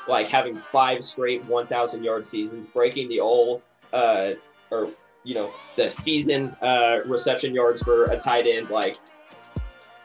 like 0.08 0.28
having 0.28 0.56
five 0.56 1.04
straight 1.04 1.44
1,000 1.44 2.02
yard 2.02 2.26
seasons, 2.26 2.66
breaking 2.72 3.08
the 3.08 3.20
all, 3.20 3.62
uh, 3.92 4.30
or, 4.70 4.88
you 5.24 5.34
know, 5.34 5.50
the 5.76 5.88
season 5.88 6.56
uh, 6.62 7.00
reception 7.06 7.54
yards 7.54 7.82
for 7.82 8.04
a 8.04 8.18
tight 8.18 8.46
end, 8.46 8.70
like 8.70 8.96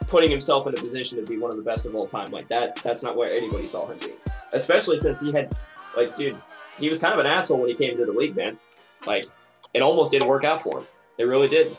putting 0.07 0.29
himself 0.29 0.67
in 0.67 0.73
a 0.73 0.77
position 0.77 1.17
to 1.23 1.29
be 1.29 1.37
one 1.37 1.49
of 1.51 1.57
the 1.57 1.63
best 1.63 1.85
of 1.85 1.95
all 1.95 2.05
time. 2.05 2.27
Like 2.31 2.47
that, 2.49 2.75
that's 2.83 3.01
not 3.01 3.15
what 3.15 3.29
anybody 3.29 3.65
saw 3.65 3.87
him 3.87 3.97
being. 3.99 4.17
Especially 4.53 4.99
since 4.99 5.17
he 5.25 5.31
had, 5.31 5.55
like, 5.95 6.15
dude, 6.15 6.37
he 6.77 6.89
was 6.89 6.99
kind 6.99 7.13
of 7.13 7.19
an 7.19 7.25
asshole 7.25 7.59
when 7.59 7.69
he 7.69 7.75
came 7.75 7.97
to 7.97 8.05
the 8.05 8.11
league, 8.11 8.35
man. 8.35 8.59
Like, 9.07 9.25
it 9.73 9.81
almost 9.81 10.11
didn't 10.11 10.27
work 10.27 10.43
out 10.43 10.61
for 10.61 10.79
him. 10.79 10.85
It 11.17 11.23
really 11.23 11.47
did. 11.47 11.75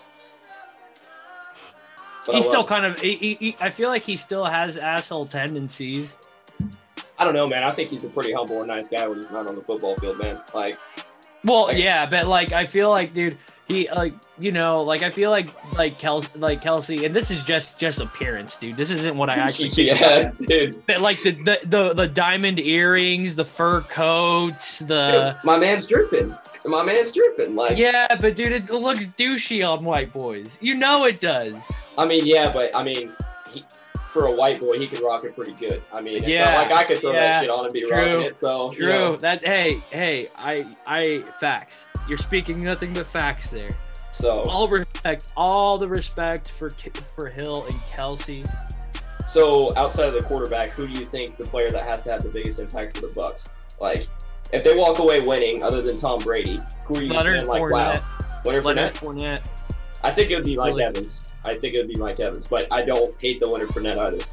But 2.27 2.37
he's 2.37 2.47
still 2.47 2.65
kind 2.65 2.87
of 2.87 2.99
he, 2.99 3.17
he, 3.17 3.35
he- 3.35 3.57
i 3.61 3.69
feel 3.71 3.91
like 3.91 4.03
he 4.03 4.17
still 4.17 4.47
has 4.47 4.79
asshole 4.79 5.25
tendencies 5.25 6.09
I 7.19 7.25
don't 7.25 7.35
know, 7.35 7.47
man. 7.47 7.63
I 7.63 7.71
think 7.71 7.91
he's 7.91 8.05
a 8.05 8.09
pretty 8.09 8.33
humble 8.33 8.61
and 8.63 8.71
nice 8.71 8.89
guy 8.89 9.07
when 9.07 9.19
he's 9.19 9.31
not 9.31 9.47
on 9.49 9.55
the 9.55 9.63
football 9.63 9.97
field, 9.97 10.19
man. 10.19 10.41
Like, 10.55 10.77
Well, 11.45 11.67
Like- 11.67 11.79
yeah, 11.79 12.07
but 12.07 12.27
like 12.27 12.53
I 12.53 12.67
feel 12.67 12.91
like, 12.91 13.15
dude, 13.15 13.39
he 13.69 13.89
like 13.95 14.13
you 14.39 14.53
know, 14.53 14.83
like 14.83 15.03
I 15.03 15.09
feel 15.11 15.31
like 15.31 15.49
like 15.75 15.99
Kelce, 15.99 16.29
like 16.37 16.63
Kelce, 16.63 17.03
and 17.07 17.17
this 17.17 17.31
is 17.31 17.43
just 17.45 17.81
just 17.81 17.99
appearance, 18.01 18.59
dude. 18.59 18.75
This 18.75 18.91
isn't 18.91 19.17
what 19.17 19.31
I 19.31 19.37
actually 19.37 19.71
think. 19.73 19.99
yeah, 20.01 20.31
dude. 20.41 20.85
But 20.87 21.01
like 21.01 21.23
the, 21.23 21.31
the 21.31 21.59
the 21.65 21.95
the 21.95 22.09
diamond 22.09 22.61
earrings, 22.61 23.37
the 23.37 23.45
fur 23.45 23.81
coats, 23.83 24.81
the 24.81 25.37
my 25.45 25.57
man's 25.57 25.87
dripping. 25.87 26.37
My 26.67 26.83
man's 26.83 27.13
dripping. 27.13 27.55
Like, 27.57 27.79
yeah, 27.79 28.15
but 28.21 28.37
dude, 28.37 28.53
it 28.53 28.71
looks 28.71 29.07
douchey 29.07 29.67
on 29.67 29.85
white 29.85 30.13
boys. 30.13 30.47
You 30.61 30.75
know 30.75 31.05
it 31.05 31.19
does. 31.19 31.53
I 31.97 32.07
mean, 32.07 32.27
yeah, 32.27 32.53
but 32.53 32.75
I 32.75 32.83
mean, 32.83 33.13
for 34.15 34.27
a 34.27 34.31
white 34.33 34.61
boy, 34.61 34.79
he 34.79 34.87
could 34.87 35.03
rock 35.03 35.25
it 35.25 35.35
pretty 35.35 35.53
good. 35.55 35.83
I 35.93 36.01
mean, 36.01 36.17
it's 36.19 36.27
Yeah, 36.27 36.45
not 36.45 36.71
like 36.71 36.73
I 36.73 36.85
could 36.85 36.99
throw 36.99 37.13
yeah, 37.13 37.19
that 37.19 37.41
shit 37.43 37.51
on 37.51 37.65
and 37.65 37.73
be 37.75 37.81
true, 37.83 37.91
rocking 37.91 38.27
it. 38.29 38.39
So, 38.39 38.71
you 38.71 38.79
True. 38.79 38.93
know, 38.95 39.17
That 39.17 39.45
hey 39.47 39.83
hey 39.91 40.29
I 40.37 40.65
I 40.87 41.25
facts. 41.41 41.85
You're 42.09 42.19
speaking 42.19 42.61
nothing 42.61 42.93
but 42.93 43.07
facts 43.09 43.51
there. 43.51 43.71
so, 44.13 44.43
All 44.43 44.69
respect, 44.69 45.33
all 45.37 45.77
the 45.79 45.89
respect 45.89 46.53
for 46.53 46.71
for 47.17 47.29
Hill 47.29 47.65
and 47.65 47.75
Kelce. 47.93 48.47
so 49.27 49.69
outside 49.77 50.07
of 50.09 50.15
the 50.15 50.23
quarterback, 50.23 50.71
who 50.73 50.87
do 50.87 50.99
you 50.99 51.05
think 51.07 51.37
the 51.37 51.45
player 51.45 51.71
that 51.71 51.83
has 51.85 52.03
to 52.05 52.13
have 52.13 52.23
the 52.23 52.29
biggest 52.29 52.61
impact 52.61 52.97
for 52.97 53.03
the 53.03 53.13
Bucs? 53.13 53.49
Like, 53.81 54.07
if 54.53 54.63
they 54.63 54.77
walk 54.77 55.01
away 55.01 55.21
winning, 55.21 55.65
other 55.65 55.83
than 55.83 55.97
Tom 55.99 56.21
Brady, 56.21 56.61
who 56.85 56.95
are 56.95 57.03
you 57.03 57.13
Leonard 57.13 57.47
saying 57.47 57.47
like, 57.49 57.63
Fournette. 57.63 57.73
wow, 57.73 58.41
Leonard 58.45 58.65
Leonard 58.65 58.95
Fournette? 58.95 59.41
Fournette. 59.43 59.47
I 60.05 60.13
think 60.13 60.31
it 60.31 60.37
would 60.37 60.45
be 60.45 60.57
Mike 60.57 60.69
Really? 60.71 60.85
Evans. 60.85 61.34
I 61.47 61.59
think 61.59 61.75
it 61.75 61.79
would 61.79 61.89
be 61.89 61.97
Mike 61.97 62.21
Evans, 62.21 62.49
but 62.49 62.73
I 62.73 62.83
don't 62.83 63.21
hate 63.21 63.41
the 63.41 63.49
Leonard 63.49 63.69
Fournette 63.69 63.99
either. 63.99 64.25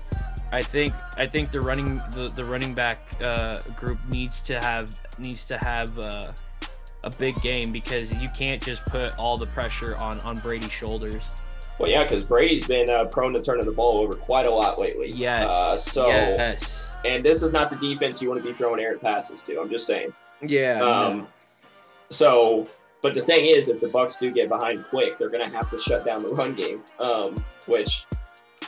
I 0.51 0.61
think 0.61 0.93
I 1.17 1.25
think 1.25 1.51
the 1.51 1.61
running 1.61 2.01
the, 2.11 2.31
the 2.35 2.43
running 2.43 2.73
back 2.73 2.99
uh, 3.23 3.61
group 3.77 3.99
needs 4.09 4.41
to 4.41 4.59
have 4.59 4.89
needs 5.17 5.45
to 5.45 5.57
have 5.57 5.97
uh, 5.97 6.33
a 7.03 7.09
big 7.17 7.41
game 7.41 7.71
because 7.71 8.13
you 8.17 8.29
can't 8.35 8.61
just 8.61 8.85
put 8.85 9.17
all 9.17 9.37
the 9.37 9.47
pressure 9.47 9.95
on 9.95 10.19
on 10.21 10.37
Brady's 10.37 10.71
shoulders. 10.71 11.29
Well, 11.79 11.89
yeah, 11.89 12.03
because 12.03 12.23
Brady's 12.23 12.67
been 12.67 12.89
uh, 12.89 13.05
prone 13.05 13.33
to 13.33 13.41
turning 13.41 13.65
the 13.65 13.71
ball 13.71 13.99
over 13.99 14.13
quite 14.13 14.45
a 14.45 14.51
lot 14.51 14.79
lately. 14.79 15.11
Yes. 15.15 15.49
Uh, 15.49 15.77
so, 15.77 16.09
yes. 16.09 16.91
and 17.05 17.23
this 17.23 17.41
is 17.41 17.53
not 17.53 17.71
the 17.71 17.75
defense 17.77 18.21
you 18.21 18.29
want 18.29 18.43
to 18.43 18.47
be 18.47 18.55
throwing 18.55 18.79
errant 18.79 19.01
passes 19.01 19.41
to. 19.43 19.59
I'm 19.59 19.69
just 19.69 19.87
saying. 19.87 20.13
Yeah. 20.41 20.79
Um, 20.81 21.27
so 22.11 22.67
but 23.01 23.13
the 23.13 23.21
thing 23.21 23.45
is, 23.45 23.67
if 23.67 23.81
the 23.81 23.87
Bucs 23.87 24.19
do 24.19 24.31
get 24.31 24.49
behind 24.49 24.85
quick, 24.89 25.17
they're 25.17 25.29
gonna 25.29 25.49
have 25.49 25.69
to 25.71 25.79
shut 25.79 26.05
down 26.05 26.19
the 26.19 26.33
run 26.35 26.53
game. 26.53 26.83
Um, 26.99 27.35
which, 27.67 28.05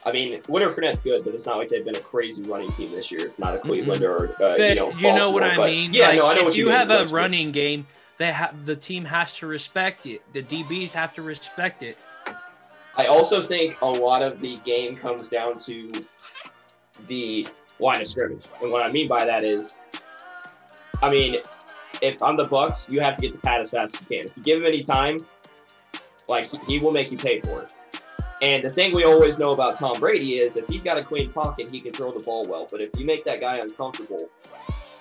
I 0.05 0.11
mean, 0.11 0.41
Leonard 0.49 0.71
Fournette's 0.71 1.01
good, 1.01 1.21
but 1.23 1.35
it's 1.35 1.45
not 1.45 1.57
like 1.57 1.67
they've 1.67 1.85
been 1.85 1.95
a 1.95 2.01
crazy 2.01 2.41
running 2.43 2.71
team 2.71 2.91
this 2.91 3.11
year. 3.11 3.25
It's 3.25 3.39
not 3.39 3.55
a 3.55 3.59
Cleveland 3.59 4.01
mm-hmm. 4.01 4.23
or 4.23 4.33
uh, 4.45 4.57
but 4.57 4.69
you 4.69 4.75
know. 4.75 4.91
You 4.93 5.13
know 5.13 5.29
what 5.29 5.43
I 5.43 5.55
but, 5.55 5.67
mean? 5.67 5.93
Yeah, 5.93 6.07
like, 6.07 6.17
no, 6.17 6.27
I 6.27 6.35
know 6.35 6.43
what 6.45 6.57
you, 6.57 6.65
you 6.65 6.69
mean. 6.69 6.79
have 6.79 6.89
a 6.89 6.93
That's 6.93 7.11
good. 7.11 7.17
running 7.17 7.51
game, 7.51 7.85
they 8.17 8.35
the 8.65 8.75
team 8.75 9.05
has 9.05 9.35
to 9.37 9.47
respect 9.47 10.05
it. 10.05 10.21
The 10.33 10.41
DBs 10.41 10.91
have 10.91 11.13
to 11.15 11.21
respect 11.21 11.83
it. 11.83 11.97
I 12.97 13.05
also 13.05 13.41
think 13.41 13.79
a 13.81 13.87
lot 13.87 14.21
of 14.21 14.39
the 14.39 14.55
game 14.65 14.93
comes 14.93 15.27
down 15.27 15.57
to 15.59 15.91
the 17.07 17.45
line 17.79 18.01
of 18.01 18.07
scrimmage, 18.07 18.45
and 18.61 18.71
what 18.71 18.83
I 18.83 18.91
mean 18.91 19.07
by 19.07 19.25
that 19.25 19.45
is, 19.45 19.77
I 21.01 21.09
mean, 21.09 21.41
if 22.03 22.21
I'm 22.21 22.35
the 22.35 22.43
Bucs, 22.43 22.93
you 22.93 22.99
have 23.01 23.15
to 23.15 23.21
get 23.21 23.31
the 23.31 23.39
pad 23.39 23.61
as 23.61 23.71
fast 23.71 23.95
as 23.95 24.09
you 24.09 24.17
can. 24.17 24.27
If 24.27 24.37
you 24.37 24.43
give 24.43 24.59
him 24.59 24.65
any 24.67 24.83
time, 24.83 25.17
like 26.27 26.47
he, 26.47 26.57
he 26.67 26.79
will 26.79 26.91
make 26.91 27.11
you 27.11 27.17
pay 27.17 27.39
for 27.41 27.61
it. 27.61 27.73
And 28.41 28.61
the 28.61 28.69
thing 28.69 28.93
we 28.93 29.05
always 29.05 29.39
know 29.39 29.51
about 29.51 29.77
Tom 29.77 29.97
Brady 29.99 30.39
is 30.39 30.57
if 30.57 30.67
he's 30.67 30.83
got 30.83 30.97
a 30.97 31.03
clean 31.03 31.31
pocket, 31.31 31.71
he 31.71 31.79
can 31.79 31.93
throw 31.93 32.11
the 32.11 32.21
ball 32.25 32.45
well. 32.49 32.67
But 32.69 32.81
if 32.81 32.89
you 32.97 33.05
make 33.05 33.23
that 33.23 33.41
guy 33.41 33.59
uncomfortable, 33.59 34.29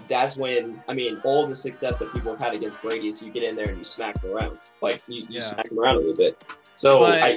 that's 0.07 0.37
when 0.37 0.81
I 0.89 0.95
mean 0.95 1.21
all 1.25 1.47
the 1.47 1.57
success 1.57 1.97
that 1.97 2.13
people 2.13 2.33
have 2.33 2.41
had 2.43 2.55
against 2.55 2.81
Brady 2.81 3.09
is 3.09 3.21
you 3.21 3.33
get 3.33 3.43
in 3.43 3.57
there 3.57 3.69
and 3.69 3.79
you 3.79 3.85
smack 3.85 4.23
him 4.23 4.33
around, 4.33 4.59
like 4.81 5.01
you, 5.09 5.23
you 5.23 5.27
Yeah. 5.31 5.41
smack 5.41 5.71
him 5.73 5.81
around 5.81 5.97
a 5.97 5.99
little 5.99 6.17
bit. 6.17 6.45
So 6.77 7.01
But 7.01 7.21
I, 7.23 7.29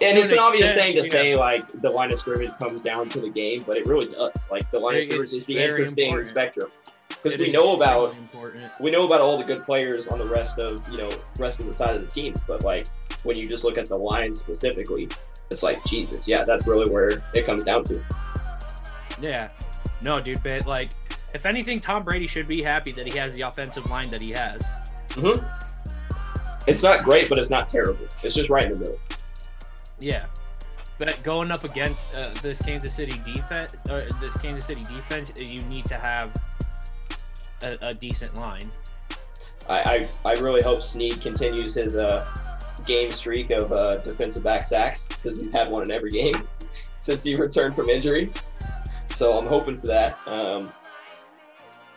and 0.00 0.18
it's 0.18 0.32
an 0.32 0.38
obvious 0.40 0.70
extent, 0.72 0.94
thing 0.94 1.02
to 1.02 1.08
say 1.08 1.36
like 1.36 1.66
the 1.80 1.90
line 1.90 2.12
of 2.12 2.18
scrimmage 2.18 2.52
comes 2.58 2.80
down 2.80 3.08
to 3.10 3.20
the 3.20 3.30
game, 3.30 3.60
but 3.66 3.76
it 3.76 3.86
really 3.86 4.06
does. 4.06 4.48
Like 4.50 4.68
the 4.72 4.80
line 4.80 4.96
of 4.96 5.04
scrimmage 5.04 5.32
is 5.32 5.46
the 5.46 5.58
interesting 5.58 6.06
important. 6.06 6.26
spectrum 6.26 6.70
because 7.22 7.38
we 7.38 7.52
know 7.52 7.76
about 7.76 8.16
important. 8.16 8.70
we 8.80 8.90
know 8.90 9.06
about 9.06 9.20
all 9.20 9.38
the 9.38 9.44
good 9.44 9.64
players 9.64 10.08
on 10.08 10.18
the 10.18 10.26
rest 10.26 10.58
of 10.58 10.88
you 10.90 10.98
know 10.98 11.08
rest 11.38 11.60
of 11.60 11.66
the 11.66 11.74
side 11.74 11.94
of 11.94 12.02
the 12.02 12.08
teams, 12.08 12.40
but 12.46 12.64
like 12.64 12.86
when 13.24 13.36
you 13.36 13.48
just 13.48 13.64
look 13.64 13.78
at 13.78 13.88
the 13.88 13.96
line 13.96 14.34
specifically, 14.34 15.08
it's 15.50 15.62
like 15.62 15.82
Jesus, 15.84 16.26
yeah, 16.26 16.44
that's 16.44 16.66
really 16.66 16.90
where 16.90 17.22
it 17.34 17.46
comes 17.46 17.64
down 17.64 17.84
to. 17.84 18.02
Yeah. 19.20 19.50
No, 20.00 20.20
dude, 20.20 20.42
but 20.42 20.66
like, 20.66 20.88
if 21.34 21.46
anything, 21.46 21.80
Tom 21.80 22.02
Brady 22.02 22.26
should 22.26 22.48
be 22.48 22.62
happy 22.62 22.92
that 22.92 23.10
he 23.10 23.16
has 23.18 23.34
the 23.34 23.42
offensive 23.42 23.88
line 23.88 24.08
that 24.08 24.20
he 24.20 24.30
has. 24.30 24.60
hmm 25.12 25.34
It's 26.66 26.82
not 26.82 27.04
great, 27.04 27.28
but 27.28 27.38
it's 27.38 27.50
not 27.50 27.68
terrible. 27.68 28.06
It's 28.22 28.34
just 28.34 28.50
right 28.50 28.64
in 28.64 28.70
the 28.72 28.76
middle. 28.78 28.98
Yeah. 30.00 30.26
But 30.98 31.22
going 31.22 31.50
up 31.50 31.64
against 31.64 32.14
uh, 32.14 32.30
this 32.42 32.60
Kansas 32.60 32.94
City 32.94 33.20
defense, 33.24 33.74
uh, 33.90 34.02
this 34.20 34.36
Kansas 34.38 34.66
City 34.66 34.84
defense, 34.84 35.30
you 35.38 35.60
need 35.62 35.84
to 35.86 35.94
have 35.96 36.32
a, 37.62 37.78
a 37.82 37.94
decent 37.94 38.36
line. 38.36 38.70
I, 39.68 40.08
I, 40.24 40.30
I 40.30 40.32
really 40.40 40.62
hope 40.62 40.82
Sneed 40.82 41.20
continues 41.20 41.74
his 41.74 41.96
uh, 41.96 42.26
game 42.84 43.10
streak 43.10 43.50
of 43.50 43.70
uh, 43.72 43.98
defensive 43.98 44.42
back 44.42 44.64
sacks 44.64 45.06
because 45.06 45.40
he's 45.40 45.52
had 45.52 45.70
one 45.70 45.82
in 45.84 45.90
every 45.90 46.10
game 46.22 46.46
since 46.96 47.22
he 47.24 47.34
returned 47.34 47.74
from 47.76 47.88
injury. 47.88 48.30
So 49.14 49.34
I'm 49.34 49.46
hoping 49.46 49.80
for 49.80 49.86
that. 49.88 50.18
Um, 50.26 50.72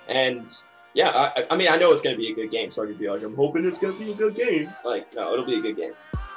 and 0.07 0.51
yeah, 0.93 1.09
I, 1.09 1.41
I- 1.41 1.45
I 1.51 1.57
mean, 1.57 1.68
I 1.70 1.78
know 1.78 1.91
it's 1.91 2.01
going 2.01 2.16
to 2.16 2.20
be 2.22 2.32
a 2.32 2.36
good 2.36 2.51
game. 2.51 2.72
Sorry 2.72 2.93
to 2.93 2.97
be 2.99 3.09
like, 3.09 3.24
I'm 3.24 3.36
hoping 3.36 3.66
it's 3.66 3.80
going 3.80 3.97
to 3.97 3.99
be 4.05 4.11
a 4.11 4.16
good 4.16 4.36
game. 4.36 4.72
Like, 4.84 5.13
no, 5.16 5.34
it'll 5.34 5.45
be 5.45 5.57
a 5.57 5.61
good 5.61 5.76
game. 5.78 5.93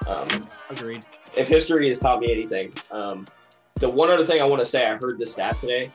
Um, 0.06 0.26
Agreed. 0.70 1.04
if 1.36 1.48
history 1.48 1.88
has 1.88 1.98
taught 1.98 2.20
me 2.20 2.28
anything, 2.32 2.72
um, 2.90 3.26
the 3.74 3.88
one 3.88 4.10
other 4.10 4.24
thing 4.24 4.40
I 4.40 4.44
want 4.44 4.60
to 4.60 4.64
say, 4.66 4.86
I 4.86 4.96
heard 4.96 5.18
this 5.18 5.32
stat 5.32 5.56
today. 5.60 5.92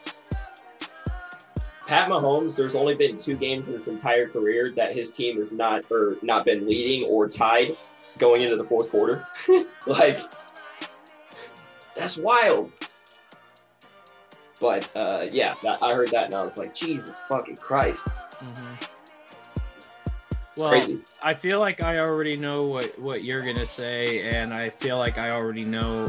Pat 1.87 2.07
Mahomes, 2.09 2.55
there's 2.55 2.75
only 2.75 2.95
been 2.95 3.17
two 3.17 3.35
games 3.35 3.67
in 3.67 3.73
his 3.73 3.87
entire 3.87 4.27
career 4.27 4.71
that 4.75 4.95
his 4.95 5.11
team 5.11 5.37
has 5.37 5.51
not 5.51 5.83
or 5.91 6.17
not 6.21 6.45
been 6.45 6.65
leading 6.65 7.07
or 7.09 7.27
tied 7.27 7.75
going 8.17 8.41
into 8.41 8.55
the 8.55 8.63
fourth 8.63 8.89
quarter. 8.89 9.27
like 9.85 10.21
that's 11.95 12.17
wild. 12.17 12.71
But 14.61 14.89
uh, 14.95 15.27
yeah, 15.31 15.55
that, 15.63 15.83
I 15.83 15.93
heard 15.93 16.09
that 16.09 16.27
and 16.27 16.35
I 16.35 16.43
was 16.43 16.57
like, 16.57 16.73
Jesus 16.73 17.11
fucking 17.27 17.57
Christ, 17.57 18.07
hmm 18.39 18.73
Well, 20.55 20.69
crazy. 20.69 21.01
I 21.21 21.33
feel 21.33 21.59
like 21.59 21.83
I 21.83 21.99
already 21.99 22.37
know 22.37 22.63
what 22.67 22.97
what 22.97 23.23
you're 23.25 23.41
gonna 23.41 23.67
say, 23.67 24.29
and 24.29 24.53
I 24.53 24.69
feel 24.69 24.97
like 24.97 25.17
I 25.17 25.31
already 25.31 25.65
know 25.65 26.05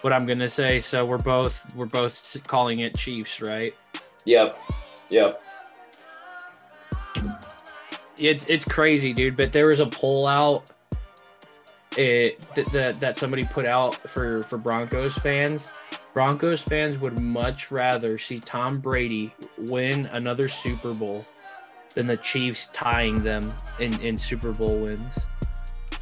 what 0.00 0.14
I'm 0.14 0.24
gonna 0.24 0.48
say. 0.48 0.78
So 0.78 1.04
we're 1.04 1.18
both 1.18 1.74
we're 1.74 1.84
both 1.84 2.36
calling 2.46 2.80
it 2.80 2.96
Chiefs, 2.96 3.42
right? 3.42 3.74
Yep, 4.24 4.58
yep. 5.08 5.42
It's 8.18 8.46
it's 8.46 8.64
crazy, 8.64 9.12
dude. 9.12 9.36
But 9.36 9.52
there 9.52 9.68
was 9.68 9.80
a 9.80 9.86
poll 9.86 10.26
out 10.26 10.72
it 11.96 12.40
that 12.54 12.72
that, 12.72 13.00
that 13.00 13.18
somebody 13.18 13.44
put 13.44 13.66
out 13.66 13.94
for 14.08 14.42
for 14.42 14.58
Broncos 14.58 15.14
fans. 15.14 15.66
Broncos 16.14 16.60
fans 16.60 16.98
would 16.98 17.20
much 17.20 17.70
rather 17.70 18.16
see 18.16 18.40
Tom 18.40 18.80
Brady 18.80 19.34
win 19.58 20.06
another 20.12 20.48
Super 20.48 20.94
Bowl 20.94 21.26
than 21.94 22.06
the 22.06 22.16
Chiefs 22.16 22.70
tying 22.72 23.16
them 23.16 23.46
in 23.80 24.00
in 24.00 24.16
Super 24.16 24.52
Bowl 24.52 24.78
wins. 24.78 25.18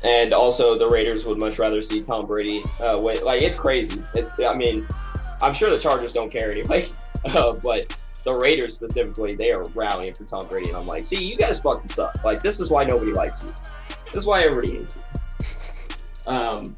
And 0.04 0.34
also, 0.34 0.78
the 0.78 0.86
Raiders 0.88 1.24
would 1.24 1.40
much 1.40 1.58
rather 1.58 1.80
see 1.80 2.02
Tom 2.02 2.26
Brady 2.26 2.62
uh, 2.80 2.98
win. 2.98 3.24
Like 3.24 3.42
it's 3.42 3.56
crazy. 3.56 4.02
It's 4.14 4.30
I 4.46 4.54
mean, 4.54 4.86
I'm 5.40 5.54
sure 5.54 5.70
the 5.70 5.78
Chargers 5.78 6.12
don't 6.12 6.30
care 6.30 6.50
anyway, 6.50 6.86
uh, 7.24 7.54
but 7.54 8.03
the 8.24 8.34
Raiders 8.34 8.74
specifically, 8.74 9.34
they 9.34 9.52
are 9.52 9.64
rallying 9.74 10.14
for 10.14 10.24
Tom 10.24 10.46
Brady, 10.48 10.68
and 10.68 10.76
I'm 10.76 10.86
like, 10.86 11.04
see, 11.04 11.22
you 11.22 11.36
guys 11.36 11.60
fucking 11.60 11.90
suck. 11.90 12.22
Like 12.24 12.42
this 12.42 12.60
is 12.60 12.70
why 12.70 12.84
nobody 12.84 13.12
likes 13.12 13.42
you. 13.42 13.50
This 14.06 14.22
is 14.22 14.26
why 14.26 14.42
everybody 14.42 14.78
hates 14.78 14.96
you. 14.96 15.02
Um, 16.26 16.74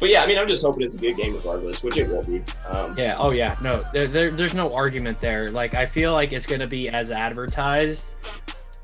but 0.00 0.10
yeah, 0.10 0.24
I 0.24 0.26
mean, 0.26 0.38
I'm 0.38 0.48
just 0.48 0.64
hoping 0.64 0.82
it's 0.82 0.96
a 0.96 0.98
good 0.98 1.16
game 1.16 1.36
regardless, 1.36 1.84
which 1.84 1.96
it 1.96 2.08
will 2.08 2.24
be. 2.24 2.42
Um, 2.66 2.96
Yeah. 2.98 3.16
Oh 3.20 3.30
yeah. 3.30 3.56
No. 3.62 3.84
There, 3.94 4.08
there, 4.08 4.32
there's 4.32 4.54
no 4.54 4.72
argument 4.72 5.20
there. 5.20 5.48
Like 5.50 5.76
I 5.76 5.86
feel 5.86 6.12
like 6.12 6.32
it's 6.32 6.46
gonna 6.46 6.66
be 6.66 6.88
as 6.88 7.12
advertised. 7.12 8.06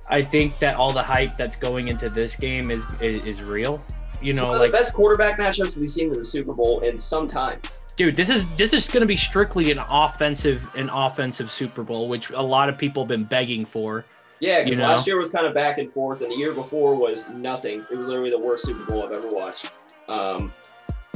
I 0.08 0.22
think 0.22 0.56
that 0.60 0.76
all 0.76 0.92
the 0.92 1.02
hype 1.02 1.36
that's 1.36 1.56
going 1.56 1.88
into 1.88 2.08
this 2.08 2.36
game 2.36 2.70
is 2.70 2.84
is, 3.00 3.26
is 3.26 3.42
real. 3.42 3.82
You 4.22 4.32
know, 4.32 4.46
one 4.46 4.54
of 4.54 4.60
like 4.60 4.70
the 4.70 4.76
best 4.76 4.94
quarterback 4.94 5.40
matchups 5.40 5.76
we've 5.76 5.90
seen 5.90 6.12
in 6.12 6.20
the 6.20 6.24
Super 6.24 6.52
Bowl 6.52 6.78
in 6.82 6.96
some 6.96 7.26
time. 7.26 7.60
Dude, 7.98 8.14
this 8.14 8.30
is 8.30 8.46
this 8.56 8.72
is 8.72 8.88
gonna 8.88 9.04
be 9.04 9.16
strictly 9.16 9.70
an 9.70 9.80
offensive 9.90 10.66
an 10.76 10.88
offensive 10.88 11.52
Super 11.52 11.82
Bowl, 11.82 12.08
which 12.08 12.30
a 12.30 12.40
lot 12.40 12.70
of 12.70 12.78
people 12.78 13.02
have 13.02 13.08
been 13.08 13.24
begging 13.24 13.66
for. 13.66 14.06
Yeah, 14.40 14.62
because 14.62 14.78
You 14.78 14.84
know? 14.84 14.90
last 14.90 15.06
year 15.06 15.18
was 15.18 15.30
kind 15.30 15.46
of 15.46 15.52
back 15.52 15.78
and 15.78 15.92
forth, 15.92 16.22
and 16.22 16.30
the 16.30 16.36
year 16.36 16.52
before 16.52 16.94
was 16.94 17.26
nothing. 17.28 17.84
It 17.90 17.98
was 17.98 18.06
literally 18.06 18.30
the 18.30 18.38
worst 18.38 18.64
Super 18.64 18.84
Bowl 18.84 19.04
I've 19.04 19.12
ever 19.12 19.28
watched. 19.32 19.72
Um, 20.08 20.54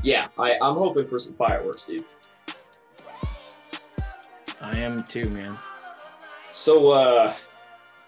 yeah, 0.03 0.27
I, 0.37 0.57
I'm 0.61 0.75
hoping 0.75 1.07
for 1.07 1.19
some 1.21 1.35
fireworks, 1.35 1.85
dude. 1.85 2.05
I 4.61 4.77
am 4.79 4.99
too, 5.05 5.23
man. 5.33 5.57
So, 6.53 6.91
uh, 6.91 7.33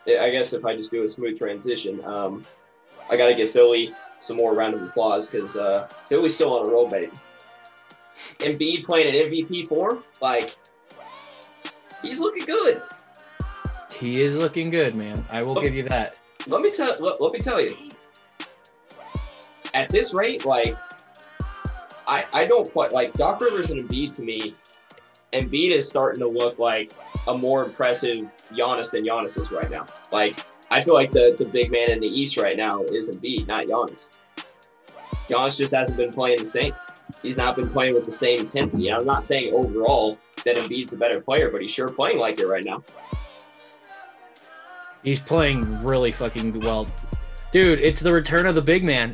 I 0.06 0.30
guess 0.30 0.52
if 0.52 0.64
I 0.64 0.76
just 0.76 0.90
do 0.90 1.04
a 1.04 1.08
smooth 1.08 1.38
transition, 1.38 2.04
um, 2.04 2.44
I 3.08 3.16
got 3.16 3.28
to 3.28 3.34
give 3.34 3.50
Philly 3.50 3.94
some 4.18 4.36
more 4.36 4.52
round 4.54 4.74
of 4.74 4.82
applause 4.82 5.30
because 5.30 5.56
uh, 5.56 5.88
Philly's 6.08 6.34
still 6.34 6.52
on 6.58 6.66
a 6.66 6.70
roll, 6.70 6.88
baby. 6.88 7.10
Embiid 8.44 8.84
playing 8.84 9.08
an 9.08 9.30
MVP 9.30 9.66
form, 9.66 10.04
like 10.20 10.56
he's 12.02 12.20
looking 12.20 12.46
good. 12.46 12.82
He 13.96 14.22
is 14.22 14.36
looking 14.36 14.70
good, 14.70 14.94
man. 14.94 15.24
I 15.30 15.42
will 15.42 15.58
Oh. 15.58 15.62
give 15.62 15.74
you 15.74 15.84
that. 15.88 16.20
let 16.48 16.60
me 16.60 16.70
tell 16.70 16.90
let, 17.00 17.20
let 17.20 17.32
me 17.32 17.38
tell 17.38 17.60
you 17.60 17.74
at 19.72 19.88
this 19.88 20.12
rate 20.14 20.44
like 20.44 20.76
I 22.06 22.26
I 22.32 22.44
don't 22.46 22.70
quite 22.72 22.92
like 22.92 23.12
Doc 23.14 23.40
Rivers 23.40 23.70
and 23.70 23.88
Embiid 23.88 24.14
to 24.16 24.22
me 24.22 24.52
Embiid 25.32 25.70
is 25.70 25.88
starting 25.88 26.20
to 26.20 26.28
look 26.28 26.58
like 26.58 26.92
a 27.28 27.36
more 27.36 27.64
impressive 27.64 28.28
Giannis 28.52 28.90
than 28.90 29.04
Giannis 29.04 29.40
is 29.40 29.50
right 29.50 29.70
now 29.70 29.86
like 30.12 30.44
I 30.70 30.80
feel 30.82 30.94
like 30.94 31.10
the 31.12 31.34
the 31.38 31.46
big 31.46 31.72
man 31.72 31.90
in 31.90 32.00
the 32.00 32.08
East 32.08 32.36
right 32.36 32.56
now 32.56 32.82
is 32.84 33.10
Embiid 33.16 33.46
not 33.46 33.64
Giannis 33.64 34.18
Giannis 35.28 35.56
just 35.56 35.74
hasn't 35.74 35.96
been 35.96 36.10
playing 36.10 36.38
the 36.40 36.46
same 36.46 36.74
he's 37.24 37.36
not 37.36 37.56
been 37.56 37.68
playing 37.68 37.94
with 37.94 38.04
the 38.04 38.12
same 38.12 38.40
intensity 38.40 38.92
I'm 38.92 39.04
not 39.04 39.24
saying 39.24 39.52
overall 39.52 40.16
that 40.44 40.56
Embiid's 40.56 40.92
a 40.92 40.96
better 40.96 41.20
player 41.20 41.50
but 41.50 41.62
he's 41.62 41.72
sure 41.72 41.88
playing 41.88 42.18
like 42.18 42.38
it 42.38 42.46
right 42.46 42.64
now 42.64 42.82
He's 45.02 45.20
playing 45.20 45.84
really 45.84 46.12
fucking 46.12 46.60
well. 46.60 46.86
Dude, 47.52 47.78
it's 47.78 48.00
the 48.00 48.10
return 48.10 48.46
of 48.46 48.54
the 48.54 48.62
big 48.62 48.84
man. 48.84 49.12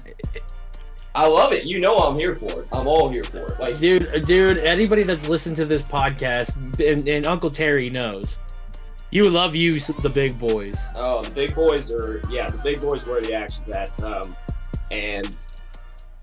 I 1.15 1.27
love 1.27 1.53
it 1.53 1.65
you 1.65 1.81
know 1.81 1.97
I'm 1.97 2.17
here 2.17 2.35
for 2.35 2.61
it 2.61 2.69
I'm 2.73 2.87
all 2.87 3.09
here 3.11 3.25
for 3.25 3.39
it 3.39 3.59
like 3.59 3.79
Dude, 3.79 4.25
dude, 4.27 4.59
anybody 4.59 5.03
that's 5.03 5.29
listened 5.29 5.57
to 5.57 5.65
this 5.65 5.83
podcast 5.83 6.55
and, 6.79 7.09
and 7.09 7.27
Uncle 7.27 7.51
Terry 7.51 7.91
knows. 7.91 8.27
You 9.13 9.29
love 9.29 9.57
you 9.57 9.75
the 9.75 10.09
big 10.09 10.39
boys. 10.39 10.77
Oh, 10.97 11.21
the 11.23 11.33
big 11.33 11.55
boys 11.55 11.91
are 11.91 12.23
yeah, 12.31 12.47
the 12.47 12.59
big 12.59 12.81
boys 12.81 13.07
where 13.07 13.21
the 13.21 13.35
action's 13.35 13.69
at. 13.71 14.03
Um, 14.05 14.37
and 14.93 15.27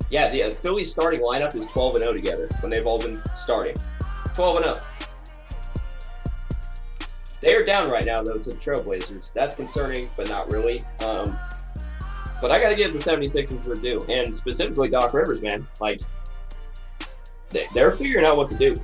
yeah, 0.10 0.30
the 0.30 0.56
Phillies 0.56 0.92
starting 0.92 1.22
lineup 1.22 1.56
is 1.56 1.66
12 1.68 1.96
and 1.96 2.02
0 2.02 2.14
together 2.14 2.48
when 2.62 2.72
they've 2.72 2.86
all 2.88 3.00
been 3.00 3.22
starting. 3.38 3.76
12 4.36 4.56
and 4.58 4.66
0. 4.68 4.86
They 7.42 7.56
are 7.56 7.64
down 7.64 7.90
right 7.90 8.06
now 8.06 8.24
though 8.24 8.38
to 8.38 8.50
the 8.50 8.56
Trailblazers. 8.56 9.32
That's 9.34 9.56
concerning, 9.56 10.10
but 10.18 10.30
not 10.30 10.52
really. 10.52 10.84
Um, 11.06 11.38
But 12.40 12.52
I 12.52 12.60
got 12.60 12.70
to 12.70 12.76
give 12.76 12.94
the 12.94 13.00
76ers 13.00 13.64
their 13.64 13.76
due, 13.76 14.00
and 14.10 14.36
specifically 14.36 14.90
Doc 14.90 15.12
Rivers, 15.14 15.42
man. 15.42 15.68
Like, 15.82 16.02
they- 17.50 17.68
they're 17.74 17.92
figuring 17.92 18.28
out 18.28 18.38
what 18.38 18.48
to 18.50 18.56
do. 18.56 18.76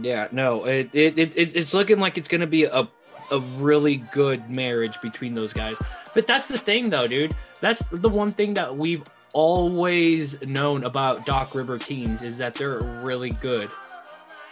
Yeah, 0.00 0.28
no, 0.32 0.64
it, 0.64 0.88
it, 0.94 1.18
it 1.18 1.36
it- 1.36 1.54
it's 1.56 1.74
looking 1.74 1.98
like 2.00 2.16
it's 2.16 2.28
gonna 2.28 2.46
be 2.46 2.64
a 2.64 2.88
a 3.32 3.40
really 3.58 3.96
good 4.12 4.48
marriage 4.50 5.00
between 5.00 5.34
those 5.34 5.52
guys. 5.52 5.76
But 6.14 6.26
that's 6.26 6.46
the 6.48 6.58
thing, 6.58 6.90
though, 6.90 7.06
dude. 7.06 7.34
That's 7.60 7.84
the 7.90 8.08
one 8.08 8.30
thing 8.30 8.54
that 8.54 8.76
we've 8.76 9.02
always 9.34 10.40
known 10.42 10.84
about 10.84 11.24
Doc 11.26 11.54
River 11.54 11.78
teams 11.78 12.22
is 12.22 12.36
that 12.38 12.54
they're 12.54 12.80
really 13.04 13.30
good. 13.30 13.70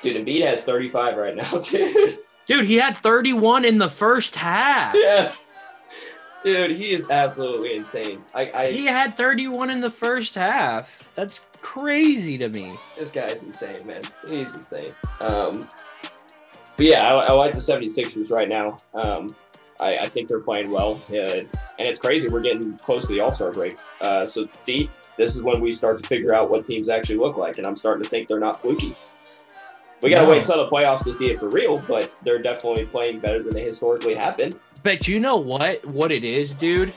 Dude, 0.02 0.16
Embiid 0.24 0.46
has 0.46 0.64
35 0.64 1.16
right 1.16 1.36
now, 1.36 1.58
dude. 1.62 2.18
Dude, 2.46 2.64
he 2.64 2.76
had 2.76 2.96
31 2.96 3.64
in 3.64 3.78
the 3.78 3.90
first 3.90 4.34
half. 4.34 4.94
yeah. 4.96 5.32
Dude, 6.42 6.70
he 6.78 6.92
is 6.92 7.10
absolutely 7.10 7.74
insane. 7.74 8.22
I, 8.34 8.50
I 8.54 8.70
He 8.70 8.86
had 8.86 9.14
31 9.14 9.68
in 9.68 9.76
the 9.76 9.90
first 9.90 10.34
half. 10.34 11.10
That's 11.14 11.40
crazy 11.60 12.38
to 12.38 12.48
me. 12.48 12.74
this 12.98 13.10
guy's 13.10 13.42
insane, 13.42 13.76
man. 13.84 14.00
He's 14.26 14.54
insane. 14.54 14.92
Um, 15.20 15.60
but 16.80 16.86
yeah, 16.86 17.06
I, 17.06 17.26
I 17.26 17.32
like 17.32 17.52
the 17.52 17.58
76ers 17.58 18.30
right 18.30 18.48
now. 18.48 18.78
Um, 18.94 19.28
I, 19.82 19.98
I 19.98 20.06
think 20.06 20.28
they're 20.28 20.40
playing 20.40 20.70
well. 20.70 20.98
Uh, 21.10 21.44
and 21.44 21.48
it's 21.78 21.98
crazy. 21.98 22.28
We're 22.28 22.40
getting 22.40 22.78
close 22.78 23.06
to 23.06 23.12
the 23.12 23.20
All 23.20 23.30
Star 23.34 23.52
break. 23.52 23.78
Uh, 24.00 24.24
so, 24.24 24.48
see, 24.58 24.88
this 25.18 25.36
is 25.36 25.42
when 25.42 25.60
we 25.60 25.74
start 25.74 26.02
to 26.02 26.08
figure 26.08 26.34
out 26.34 26.48
what 26.48 26.64
teams 26.64 26.88
actually 26.88 27.18
look 27.18 27.36
like. 27.36 27.58
And 27.58 27.66
I'm 27.66 27.76
starting 27.76 28.02
to 28.02 28.08
think 28.08 28.28
they're 28.28 28.40
not 28.40 28.62
fluky. 28.62 28.96
We 30.00 30.08
got 30.08 30.20
to 30.20 30.24
No. 30.24 30.30
wait 30.32 30.38
until 30.38 30.64
the 30.64 30.70
playoffs 30.70 31.04
to 31.04 31.12
see 31.12 31.30
it 31.30 31.38
for 31.38 31.50
real, 31.50 31.78
but 31.86 32.10
they're 32.22 32.40
definitely 32.40 32.86
playing 32.86 33.20
better 33.20 33.42
than 33.42 33.52
they 33.52 33.64
historically 33.64 34.14
have 34.14 34.38
been. 34.38 34.52
But 34.82 35.06
you 35.06 35.20
know 35.20 35.36
what? 35.36 35.84
What 35.84 36.10
it 36.10 36.24
is, 36.24 36.54
dude, 36.54 36.94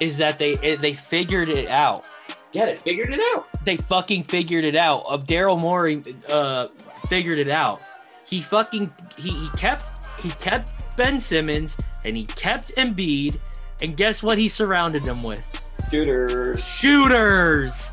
is 0.00 0.18
that 0.18 0.38
they 0.38 0.50
it, 0.62 0.80
they 0.80 0.92
figured 0.92 1.48
it 1.48 1.70
out. 1.70 2.10
Yeah, 2.52 2.66
they 2.66 2.74
figured 2.76 3.10
it 3.14 3.20
out. 3.34 3.46
They 3.64 3.78
fucking 3.78 4.24
figured 4.24 4.66
it 4.66 4.76
out. 4.76 5.06
Uh, 5.08 5.16
Daryl 5.16 5.58
Morey 5.58 6.02
uh, 6.30 6.68
figured 7.08 7.38
it 7.38 7.48
out. 7.48 7.80
He 8.28 8.42
fucking 8.42 8.92
he, 9.16 9.30
he 9.30 9.48
kept 9.56 10.06
he 10.22 10.30
kept 10.30 10.68
Ben 10.96 11.18
Simmons 11.18 11.76
and 12.04 12.16
he 12.16 12.24
kept 12.26 12.74
Embiid, 12.76 13.38
and 13.82 13.96
guess 13.96 14.22
what? 14.22 14.36
He 14.38 14.48
surrounded 14.48 15.04
them 15.04 15.22
with 15.22 15.44
Shooters. 15.90 16.62
shooters, 16.64 17.90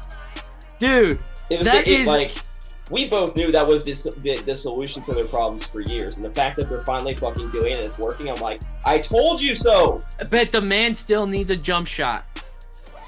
dude. 0.79 1.19
It 1.49 1.57
was 1.59 1.65
That 1.65 1.85
the, 1.85 1.91
it, 1.91 1.99
is- 2.01 2.07
like 2.07 2.31
we 2.91 3.07
both 3.07 3.35
knew 3.35 3.51
that 3.51 3.65
was 3.67 3.83
this 3.83 4.03
the, 4.03 4.35
the 4.45 4.55
solution 4.55 5.01
to 5.03 5.13
their 5.13 5.25
problems 5.25 5.65
for 5.67 5.79
years, 5.81 6.17
and 6.17 6.25
the 6.25 6.29
fact 6.31 6.59
that 6.59 6.69
they're 6.69 6.83
finally 6.83 7.15
fucking 7.15 7.49
doing 7.51 7.71
it 7.73 7.79
and 7.79 7.87
it's 7.87 7.97
working, 7.97 8.29
I'm 8.29 8.35
like, 8.41 8.61
I 8.85 8.97
told 8.99 9.41
you 9.41 9.55
so, 9.55 10.03
But 10.29 10.51
the 10.51 10.61
man 10.61 10.93
still 10.93 11.25
needs 11.25 11.49
a 11.49 11.55
jump 11.55 11.87
shot. 11.87 12.25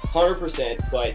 hundred 0.06 0.36
percent. 0.40 0.80
But 0.90 1.14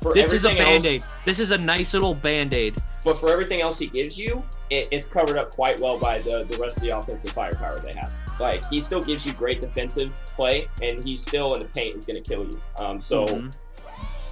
for 0.00 0.14
This 0.14 0.32
is 0.32 0.44
a 0.44 0.54
band 0.54 0.86
aid. 0.86 1.04
This 1.26 1.38
is 1.40 1.50
a 1.50 1.58
nice 1.58 1.92
little 1.92 2.14
band 2.14 2.54
aid. 2.54 2.76
But 3.06 3.20
for 3.20 3.30
everything 3.30 3.62
else 3.62 3.78
he 3.78 3.86
gives 3.86 4.18
you, 4.18 4.42
it, 4.68 4.88
it's 4.90 5.06
covered 5.06 5.38
up 5.38 5.52
quite 5.52 5.78
well 5.80 5.96
by 5.96 6.18
the 6.18 6.42
the 6.50 6.58
rest 6.58 6.76
of 6.78 6.82
the 6.82 6.90
offensive 6.90 7.30
firepower 7.30 7.78
they 7.78 7.92
have. 7.92 8.12
Like 8.40 8.66
he 8.68 8.80
still 8.82 9.00
gives 9.00 9.24
you 9.24 9.32
great 9.32 9.60
defensive 9.60 10.12
play, 10.26 10.68
and 10.82 11.02
he's 11.04 11.22
still 11.22 11.54
in 11.54 11.60
the 11.60 11.68
paint 11.68 11.96
is 11.96 12.04
going 12.04 12.22
to 12.22 12.28
kill 12.28 12.44
you. 12.44 12.60
Um, 12.84 13.00
so 13.00 13.24
Mhm. 13.24 13.56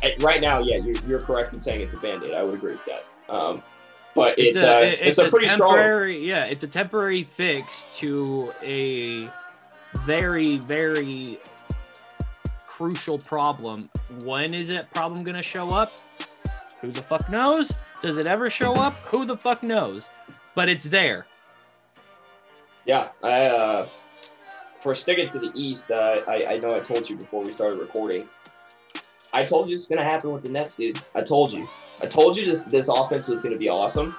eh, 0.02 0.10
right 0.20 0.40
now, 0.40 0.58
yeah, 0.58 0.78
you're, 0.78 0.96
you're 1.06 1.20
correct 1.20 1.54
in 1.54 1.60
saying 1.60 1.80
it's 1.82 1.94
a 1.94 1.98
band 1.98 2.24
aid. 2.24 2.34
I 2.34 2.42
would 2.42 2.54
agree 2.54 2.72
with 2.72 2.84
that. 2.86 3.04
Um, 3.32 3.62
but 4.16 4.36
it's, 4.40 4.56
a, 4.58 4.76
uh, 4.76 4.80
it- 4.80 4.98
it's, 5.02 5.18
a 5.18 5.28
pretty 5.30 5.48
strong. 5.48 5.76
yeah 6.10 6.44
it's 6.44 6.62
a 6.64 6.68
temporary 6.68 7.22
fix 7.24 7.84
to 7.96 8.52
a 8.62 9.28
very 10.04 10.58
very 10.58 11.38
crucial 12.66 13.18
problem 13.18 13.88
when 14.24 14.52
is 14.52 14.68
that 14.68 14.92
problem 14.92 15.22
gonna 15.24 15.42
show 15.42 15.70
up 15.70 15.92
who 16.84 16.92
the 16.92 17.02
fuck 17.02 17.28
knows 17.30 17.84
does 18.02 18.18
it 18.18 18.26
ever 18.26 18.50
show 18.50 18.74
up 18.74 18.94
who 19.06 19.24
the 19.24 19.36
fuck 19.36 19.62
knows 19.62 20.08
but 20.54 20.68
it's 20.68 20.84
there 20.84 21.26
Yeah, 22.86 23.08
I 23.22 23.46
uh, 23.46 23.88
for 24.82 24.94
sticking 24.94 25.30
to 25.30 25.38
the 25.38 25.50
East, 25.54 25.90
uh, 25.90 26.20
I 26.28 26.44
I 26.46 26.58
know 26.58 26.76
I 26.76 26.80
told 26.80 27.08
you 27.08 27.16
before 27.16 27.42
we 27.42 27.50
started 27.50 27.78
recording. 27.78 28.28
I 29.32 29.42
told 29.42 29.70
you 29.70 29.76
it's 29.78 29.86
gonna 29.86 30.04
happen 30.04 30.32
with 30.32 30.44
the 30.44 30.50
Nets, 30.50 30.76
dude. 30.76 31.00
I 31.14 31.20
told 31.20 31.50
you. 31.50 31.66
I 32.02 32.06
told 32.06 32.36
you 32.36 32.44
this 32.44 32.64
this 32.64 32.88
offense 32.88 33.26
was 33.26 33.40
gonna 33.42 33.56
be 33.56 33.70
awesome, 33.70 34.14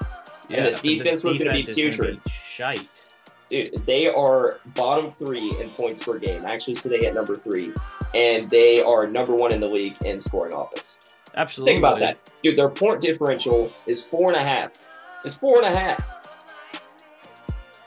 and 0.49 0.65
this 0.65 0.81
the 0.81 0.97
defense 0.97 1.23
was 1.23 1.37
gonna 1.37 1.51
be 1.51 1.63
putrid. 1.63 2.19
shite 2.49 2.89
Dude, 3.51 3.75
they 3.85 4.07
are 4.07 4.59
bottom 4.73 5.11
three 5.11 5.53
in 5.61 5.69
points 5.69 6.03
per 6.03 6.17
game. 6.17 6.43
Actually, 6.45 6.75
sitting 6.75 7.05
at 7.05 7.13
number 7.13 7.35
three, 7.35 7.71
and 8.15 8.43
they 8.49 8.81
are 8.81 9.05
number 9.05 9.35
one 9.35 9.53
in 9.53 9.59
the 9.59 9.67
league 9.67 9.95
in 10.03 10.19
scoring 10.19 10.53
offense. 10.55 11.04
Absolutely 11.35 11.73
Think 11.75 11.79
about 11.79 11.99
that, 11.99 12.17
dude. 12.43 12.57
Their 12.57 12.69
point 12.69 13.01
differential 13.01 13.71
is 13.85 14.05
four 14.05 14.31
and 14.31 14.39
a 14.39 14.43
half. 14.43 14.71
It's 15.23 15.35
four 15.35 15.63
and 15.63 15.75
a 15.75 15.79
half. 15.79 15.99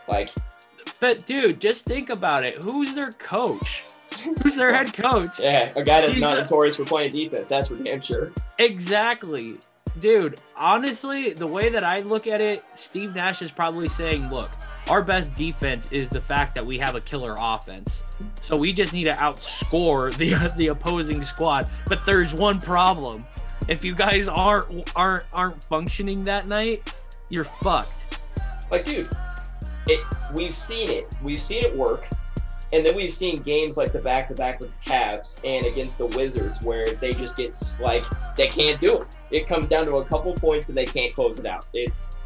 Like, 0.09 0.31
but 1.01 1.25
dude 1.27 1.61
just 1.61 1.85
think 1.85 2.11
about 2.11 2.45
it 2.45 2.63
who's 2.65 2.95
their 2.95 3.11
coach 3.13 3.85
who's 4.43 4.57
their 4.57 4.75
head 4.75 4.93
coach 4.93 5.39
yeah, 5.43 5.71
a 5.77 5.85
guy 5.85 6.01
that's 6.01 6.15
He's 6.15 6.21
not 6.21 6.39
a- 6.39 6.43
notorious 6.43 6.77
for 6.77 6.85
playing 6.85 7.11
defense. 7.11 7.49
That's 7.49 7.69
for 7.69 7.77
damn 7.77 8.01
sure. 8.01 8.33
Exactly. 8.59 9.59
Dude, 10.01 10.41
honestly, 10.57 11.33
the 11.33 11.47
way 11.47 11.69
that 11.71 11.83
I 11.83 12.01
look 12.01 12.27
at 12.27 12.41
it, 12.41 12.65
Steve 12.77 13.15
Nash 13.15 13.43
is 13.43 13.51
probably 13.51 13.89
saying, 13.89 14.31
look, 14.33 14.49
our 14.89 15.03
best 15.03 15.35
defense 15.35 15.91
is 15.93 16.09
the 16.09 16.21
fact 16.21 16.55
that 16.55 16.65
we 16.65 16.79
have 16.79 16.95
a 16.95 17.01
killer 17.01 17.35
offense. 17.39 18.03
So 18.43 18.57
we 18.57 18.73
just 18.73 18.93
need 18.93 19.05
to 19.05 19.13
outscore 19.13 20.15
the 20.17 20.53
the 20.57 20.69
opposing 20.69 21.23
squad. 21.23 21.67
But 21.87 22.05
there's 22.07 22.33
one 22.35 22.61
problem. 22.61 23.25
If 23.69 23.85
you 23.85 23.95
guys 23.95 24.29
aren't 24.29 24.91
aren't 24.97 25.27
aren't 25.33 25.63
functioning 25.65 26.25
that 26.25 26.49
night, 26.49 26.93
you're 27.29 27.45
fucked. 27.45 28.19
Like, 28.71 28.85
dude, 28.85 29.11
it, 29.87 30.05
we've 30.35 30.55
seen 30.55 30.91
it. 30.91 31.15
We've 31.23 31.41
seen 31.41 31.65
it 31.65 31.77
work. 31.77 32.07
And 32.73 32.87
then 32.87 32.95
we've 32.97 33.13
seen 33.13 33.37
games 33.37 33.79
like 33.79 33.93
the 33.93 33.99
back 33.99 34.29
to 34.29 34.35
back 34.35 34.61
with 34.61 34.69
the 34.69 34.91
Cavs 34.91 35.41
and 35.43 35.65
against 35.65 35.97
the 35.97 36.05
Wizards 36.07 36.67
where 36.67 36.87
they 36.87 37.13
just 37.13 37.35
get 37.37 37.59
like, 37.81 38.05
they 38.37 38.49
can't 38.49 38.79
do 38.79 38.99
it. 38.99 39.17
It 39.31 39.49
comes 39.49 39.71
down 39.71 39.87
to 39.87 39.97
a 39.97 40.05
couple 40.05 40.35
points 40.35 40.69
and 40.69 40.77
they 40.77 40.85
can't 40.85 41.15
close 41.15 41.39
it 41.39 41.47
out. 41.47 41.67
It's 41.73 42.19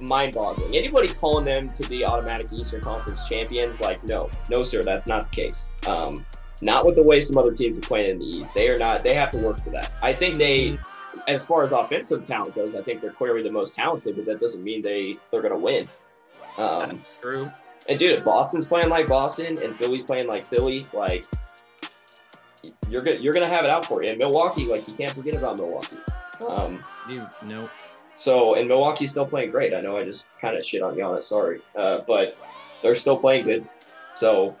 mind 0.00 0.34
boggling. 0.34 0.76
Anybody 0.76 1.08
calling 1.08 1.46
them 1.46 1.72
to 1.72 1.88
be 1.88 2.04
automatic 2.04 2.48
Eastern 2.52 2.82
Conference 2.82 3.26
champions, 3.26 3.80
like, 3.80 4.04
no, 4.04 4.28
no, 4.50 4.62
sir, 4.62 4.82
that's 4.82 5.06
not 5.06 5.30
the 5.30 5.36
case. 5.36 5.70
Um, 5.88 6.26
not 6.64 6.86
with 6.86 6.96
the 6.96 7.02
way 7.02 7.20
some 7.20 7.36
other 7.38 7.52
teams 7.52 7.76
are 7.76 7.82
playing 7.82 8.10
in 8.10 8.18
the 8.18 8.24
East. 8.24 8.54
They 8.54 8.68
are 8.68 8.78
not, 8.78 9.04
they 9.04 9.14
have 9.14 9.30
to 9.32 9.38
work 9.38 9.60
for 9.60 9.70
that. 9.70 9.92
I 10.02 10.12
think 10.12 10.36
they, 10.36 10.78
as 11.28 11.46
far 11.46 11.62
as 11.62 11.72
offensive 11.72 12.26
talent 12.26 12.54
goes, 12.54 12.74
I 12.74 12.82
think 12.82 13.00
they're 13.00 13.12
clearly 13.12 13.42
the 13.42 13.50
most 13.50 13.74
talented, 13.74 14.16
but 14.16 14.24
that 14.24 14.40
doesn't 14.40 14.64
mean 14.64 14.82
they, 14.82 15.18
they're 15.30 15.42
going 15.42 15.52
to 15.52 15.58
win. 15.58 15.88
Um, 16.56 17.04
True. 17.20 17.50
and 17.88 17.98
dude, 17.98 18.12
if 18.12 18.24
Boston's 18.24 18.66
playing 18.66 18.88
like 18.88 19.06
Boston 19.06 19.62
and 19.62 19.76
Philly's 19.76 20.04
playing 20.04 20.26
like 20.26 20.46
Philly, 20.46 20.84
like 20.92 21.26
you're 22.88 23.02
gonna 23.02 23.18
you're 23.18 23.32
gonna 23.32 23.48
have 23.48 23.64
it 23.64 23.70
out 23.70 23.84
for 23.84 24.02
you. 24.02 24.10
And 24.10 24.18
Milwaukee, 24.18 24.64
like 24.66 24.86
you 24.86 24.94
can't 24.94 25.10
forget 25.10 25.34
about 25.34 25.58
Milwaukee. 25.58 25.98
Um, 26.48 26.82
Dude, 27.08 27.26
no. 27.42 27.68
so 28.20 28.54
and 28.54 28.68
Milwaukee's 28.68 29.10
still 29.10 29.26
playing 29.26 29.50
great. 29.50 29.74
I 29.74 29.80
know 29.80 29.96
I 29.96 30.04
just 30.04 30.26
kind 30.40 30.56
of 30.56 30.64
shit 30.64 30.80
on 30.80 30.94
Giannis, 30.94 31.24
sorry, 31.24 31.60
uh, 31.76 32.00
but 32.06 32.36
they're 32.82 32.94
still 32.94 33.16
playing 33.18 33.46
good. 33.46 33.68
So 34.16 34.56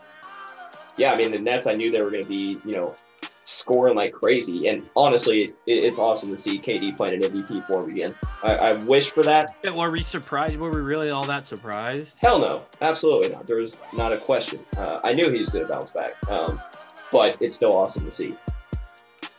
yeah, 0.96 1.12
I 1.12 1.16
mean 1.16 1.32
the 1.32 1.38
Nets, 1.38 1.66
I 1.66 1.72
knew 1.72 1.90
they 1.90 2.02
were 2.02 2.10
gonna 2.10 2.24
be 2.24 2.58
you 2.64 2.72
know 2.72 2.94
scoring 3.46 3.96
like 3.96 4.12
crazy. 4.12 4.68
And 4.68 4.88
honestly, 4.96 5.42
it, 5.42 5.54
it's 5.66 5.98
awesome 5.98 6.30
to 6.30 6.36
see 6.36 6.58
KD 6.58 6.96
playing 6.96 7.24
an 7.24 7.32
MVP 7.32 7.66
form 7.66 7.90
again. 7.90 8.14
I, 8.42 8.54
I 8.54 8.76
wish 8.84 9.10
for 9.10 9.22
that. 9.22 9.50
Were 9.74 9.90
we 9.90 10.02
surprised? 10.02 10.56
Were 10.56 10.70
we 10.70 10.80
really 10.80 11.10
all 11.10 11.24
that 11.24 11.46
surprised? 11.46 12.16
Hell 12.18 12.38
no, 12.38 12.62
absolutely 12.80 13.30
not. 13.30 13.46
There 13.46 13.58
was 13.58 13.78
not 13.92 14.12
a 14.12 14.18
question. 14.18 14.60
Uh, 14.76 14.98
I 15.04 15.12
knew 15.12 15.30
he 15.30 15.40
was 15.40 15.50
going 15.50 15.66
to 15.66 15.72
bounce 15.72 15.90
back, 15.90 16.12
um, 16.28 16.60
but 17.12 17.36
it's 17.40 17.54
still 17.54 17.76
awesome 17.76 18.04
to 18.06 18.12
see. 18.12 18.36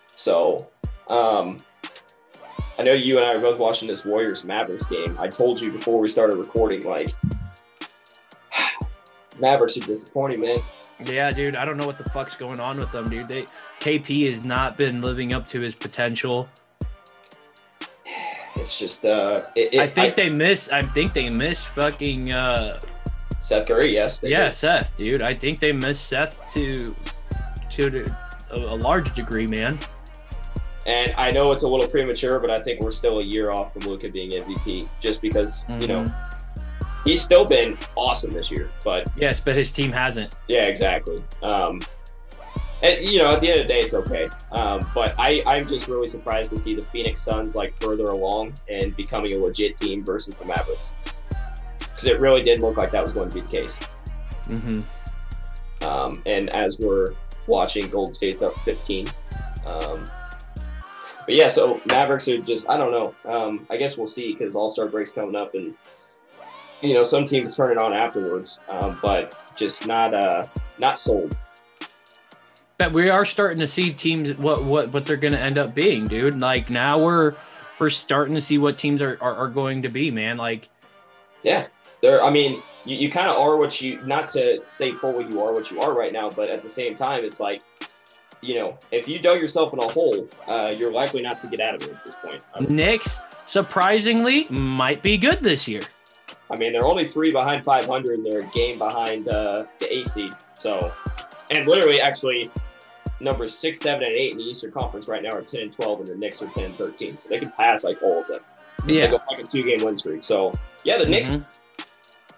So, 0.08 0.70
um, 1.10 1.58
I 2.78 2.84
know 2.84 2.94
you 2.94 3.18
and 3.18 3.26
I 3.26 3.34
are 3.34 3.40
both 3.40 3.60
watching 3.60 3.88
this 3.88 4.04
Warriors 4.04 4.44
Mavericks 4.44 4.86
game. 4.86 5.16
I 5.20 5.28
told 5.28 5.62
you 5.62 5.72
before 5.72 6.00
we 6.00 6.10
started 6.10 6.38
recording, 6.38 6.84
like 6.84 7.10
Mavericks 9.40 9.78
are 9.78 9.82
disappointing, 9.82 10.42
man. 10.42 10.58
Yeah, 11.04 11.30
dude, 11.32 11.58
I 11.58 11.66
don't 11.66 11.78
know 11.78 11.86
what 11.88 11.98
the 11.98 12.10
fuck's 12.12 12.36
going 12.36 12.60
on 12.60 12.78
with 12.78 12.92
them, 12.92 13.10
dude. 13.10 13.28
They 13.28 13.46
KP 13.82 14.26
has 14.32 14.46
not 14.46 14.78
been 14.78 15.02
living 15.02 15.34
up 15.34 15.46
to 15.48 15.62
his 15.62 15.76
potential. 15.76 16.48
It's 18.58 18.80
just, 18.80 19.04
uh, 19.04 19.44
it, 19.56 19.74
it, 19.74 19.80
I 19.82 19.88
think 19.88 20.16
they 20.16 20.30
miss. 20.30 20.70
I 20.70 20.82
think 20.82 21.14
they 21.14 21.30
miss 21.30 21.64
fucking. 21.64 22.32
uh 22.32 22.80
Seth 23.44 23.68
Curry, 23.68 23.94
yes, 23.94 24.22
Yeah, 24.24 24.46
did. 24.46 24.56
Seth, 24.56 24.96
dude. 24.96 25.22
I 25.22 25.34
think 25.34 25.60
they 25.60 25.72
miss 25.74 26.00
Seth 26.00 26.42
to 26.54 26.96
to 27.72 28.06
a, 28.52 28.56
a 28.56 28.76
large 28.76 29.14
degree, 29.14 29.46
man. 29.46 29.78
And 30.88 31.14
I 31.18 31.32
know 31.32 31.52
it's 31.52 31.64
a 31.64 31.68
little 31.68 31.88
premature, 31.90 32.40
but 32.40 32.50
I 32.50 32.56
think 32.56 32.80
we're 32.82 32.92
still 32.92 33.20
a 33.20 33.24
year 33.24 33.52
off 33.52 33.74
from 33.74 33.82
Luka 33.84 34.10
being 34.12 34.32
MVP, 34.32 34.88
just 35.02 35.22
because 35.22 35.64
you 35.82 35.88
know 35.88 36.04
Mhm. 36.04 36.45
He's 37.06 37.22
still 37.22 37.46
been 37.46 37.78
awesome 37.96 38.32
this 38.32 38.52
year. 38.52 38.70
But 38.84 39.10
Yes, 39.16 39.40
but 39.40 39.56
his 39.56 39.72
team 39.72 39.92
hasn't. 39.92 40.36
yeah, 40.48 40.64
exactly. 40.64 41.24
Um, 41.42 41.80
and 42.84 43.08
you 43.08 43.20
know, 43.20 43.32
at 43.32 43.40
the 43.40 43.50
end 43.50 43.62
of 43.62 43.68
the 43.68 43.74
day, 43.74 43.80
it's 43.80 43.94
okay. 43.94 44.28
Um, 44.52 44.82
but 44.94 45.16
I, 45.18 45.42
I'm 45.48 45.68
just 45.68 45.88
really 45.88 46.08
surprised 46.08 46.50
to 46.52 46.58
see 46.58 46.76
the 46.76 46.82
Phoenix 46.82 47.22
Suns 47.22 47.56
like 47.56 47.74
further 47.82 48.04
along 48.04 48.54
and 48.70 48.96
becoming 48.96 49.34
a 49.34 49.38
legit 49.38 49.78
team 49.78 50.04
versus 50.04 50.36
the 50.36 50.46
Mavericks, 50.46 50.92
because 51.80 52.06
it 52.06 52.20
really 52.20 52.44
did 52.44 52.60
look 52.60 52.76
like 52.76 52.92
that 52.92 53.02
was 53.02 53.12
going 53.12 53.30
to 53.30 53.36
be 53.36 53.42
the 53.42 53.48
case. 53.48 53.80
Mm-hmm. 54.48 54.80
Um, 55.86 56.22
and 56.26 56.50
as 56.50 56.80
we're 56.80 57.14
watching, 57.48 57.88
Golden 57.90 58.14
State's 58.14 58.42
up 58.42 58.58
15. 58.60 59.08
Um, 59.66 60.04
but 61.26 61.34
yeah, 61.34 61.48
so 61.48 61.82
Mavericks 61.86 62.28
are 62.28 62.38
just 62.40 62.70
I 62.70 62.78
don't 62.78 62.92
know. 62.92 63.16
Um, 63.32 63.66
I 63.70 63.78
guess 63.78 63.98
we'll 63.98 64.08
see 64.08 64.34
because 64.34 64.56
All 64.56 64.70
Star 64.70 64.88
break's 64.88 65.12
coming 65.12 65.36
up, 65.36 65.56
and 65.56 65.74
you 66.82 66.94
know 66.94 67.04
some 67.04 67.26
teams 67.26 67.56
turn 67.56 67.72
it 67.72 67.78
on 67.78 67.94
afterwards, 67.94 68.60
um, 68.70 69.00
but 69.02 69.54
just 69.56 69.88
not 69.88 70.14
uh 70.14 70.46
not 70.80 70.98
sold. 70.98 71.38
But 72.78 72.92
we 72.92 73.10
are 73.10 73.24
starting 73.24 73.60
to 73.60 73.68
see 73.68 73.92
teams 73.92 74.38
what 74.38 74.64
what 74.64 74.92
what 74.92 75.06
they're 75.06 75.18
going 75.18 75.34
to 75.34 75.40
end 75.40 75.58
up 75.58 75.74
being, 75.74 76.06
dude. 76.06 76.42
Like 76.42 76.70
now 76.70 77.00
we're 77.00 77.36
we're 77.80 77.90
starting 77.90 78.36
to 78.36 78.42
see 78.42 78.58
what 78.58 78.78
teams 78.78 79.02
are 79.02 79.18
are, 79.22 79.36
are 79.36 79.48
going 79.48 79.82
to 79.84 79.90
be, 79.90 80.12
man. 80.12 80.38
Like 80.38 80.70
Yeah, 81.44 81.68
there. 82.02 82.24
I 82.24 82.30
mean, 82.30 82.62
you, 82.84 82.98
you 82.98 83.12
kind 83.12 83.30
of 83.30 83.38
are 83.38 83.56
what 83.56 83.82
you. 83.82 84.02
Not 84.02 84.30
to 84.30 84.62
say 84.68 84.92
fully 84.92 85.26
you 85.32 85.42
are 85.42 85.54
what 85.54 85.72
you 85.72 85.80
are 85.82 85.94
right 85.94 86.12
now, 86.12 86.30
but 86.30 86.50
at 86.50 86.62
the 86.64 86.70
same 86.70 86.96
time, 86.96 87.24
it's 87.24 87.40
like, 87.40 87.60
you 88.42 88.56
know, 88.56 88.78
if 88.92 89.08
you 89.08 89.20
dug 89.20 89.40
yourself 89.40 89.72
in 89.72 89.80
a 89.80 89.88
hole, 89.88 90.28
uh, 90.48 90.74
you're 90.78 90.92
likely 90.92 91.22
not 91.22 91.40
to 91.42 91.48
get 91.48 91.62
out 91.62 91.76
of 91.76 91.84
it 91.84 91.96
at 91.96 92.06
this 92.06 92.16
point. 92.16 92.44
I 92.54 92.60
would 92.60 92.68
say. 92.68 92.74
Knicks 92.74 93.20
surprisingly 93.46 94.48
might 94.50 95.02
be 95.02 95.18
good 95.18 95.40
this 95.40 95.66
year. 95.68 95.82
I 96.52 96.58
mean, 96.58 96.74
they're 96.74 96.86
only 96.86 97.06
three 97.06 97.32
behind 97.32 97.64
500, 97.64 98.20
and 98.20 98.26
they're 98.32 98.42
a 98.42 98.48
game 98.52 98.78
behind 98.78 99.28
uh, 99.30 99.66
the 99.80 99.94
AC. 99.98 100.30
So, 100.54 100.92
and 101.52 101.68
literally, 101.68 102.00
actually, 102.00 102.50
numbers 103.20 103.58
six, 103.58 103.80
seven, 103.80 104.04
and 104.04 104.12
eight 104.14 104.34
in 104.34 104.38
the 104.38 104.44
Eastern 104.44 104.72
Conference 104.72 105.08
right 105.08 105.24
now 105.24 105.30
are 105.32 105.42
10 105.42 105.62
and 105.62 105.74
12, 105.74 106.00
and 106.00 106.08
the 106.08 106.16
Knicks 106.16 106.42
are 106.42 106.48
10 106.50 106.64
and 106.66 106.76
13. 106.76 107.18
So 107.18 107.30
they 107.30 107.40
can 107.40 107.52
pass 107.52 107.84
like 107.84 108.02
all 108.04 108.22
of 108.22 108.28
them. 108.28 108.42
Yeah. 108.86 109.06
They 109.06 109.12
go 109.12 109.20
like 109.32 109.40
a 109.40 109.44
two 109.44 109.64
game 109.64 109.84
win 109.84 109.98
streak. 109.98 110.24
So, 110.24 110.54
yeah, 110.84 110.98
the 111.00 111.08
Knicks, 111.10 111.32
Mhm. 111.34 111.46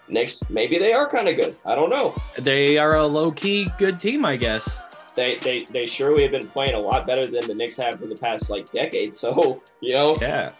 Knicks, 0.08 0.48
maybe 0.48 0.78
they 0.78 0.92
are 0.92 1.06
kind 1.08 1.28
of 1.28 1.36
good. 1.38 1.54
I 1.66 1.74
don't 1.74 1.90
know. 1.90 2.14
They 2.40 2.78
are 2.78 2.96
a 2.96 3.06
low 3.06 3.30
key 3.30 3.68
good 3.78 4.00
team, 4.00 4.24
I 4.24 4.36
guess. 4.36 4.70
They, 5.16 5.36
they 5.42 5.64
they 5.70 5.84
surely 5.84 6.22
have 6.22 6.30
been 6.30 6.48
playing 6.48 6.74
a 6.74 6.78
lot 6.80 7.06
better 7.06 7.26
than 7.26 7.46
the 7.46 7.54
Knicks 7.54 7.76
have 7.76 7.96
for 8.00 8.06
the 8.06 8.14
past 8.14 8.48
like 8.48 8.70
decade. 8.72 9.12
So 9.22 9.60
you 9.80 9.92
know, 9.92 10.16
Yeah. 10.20 10.52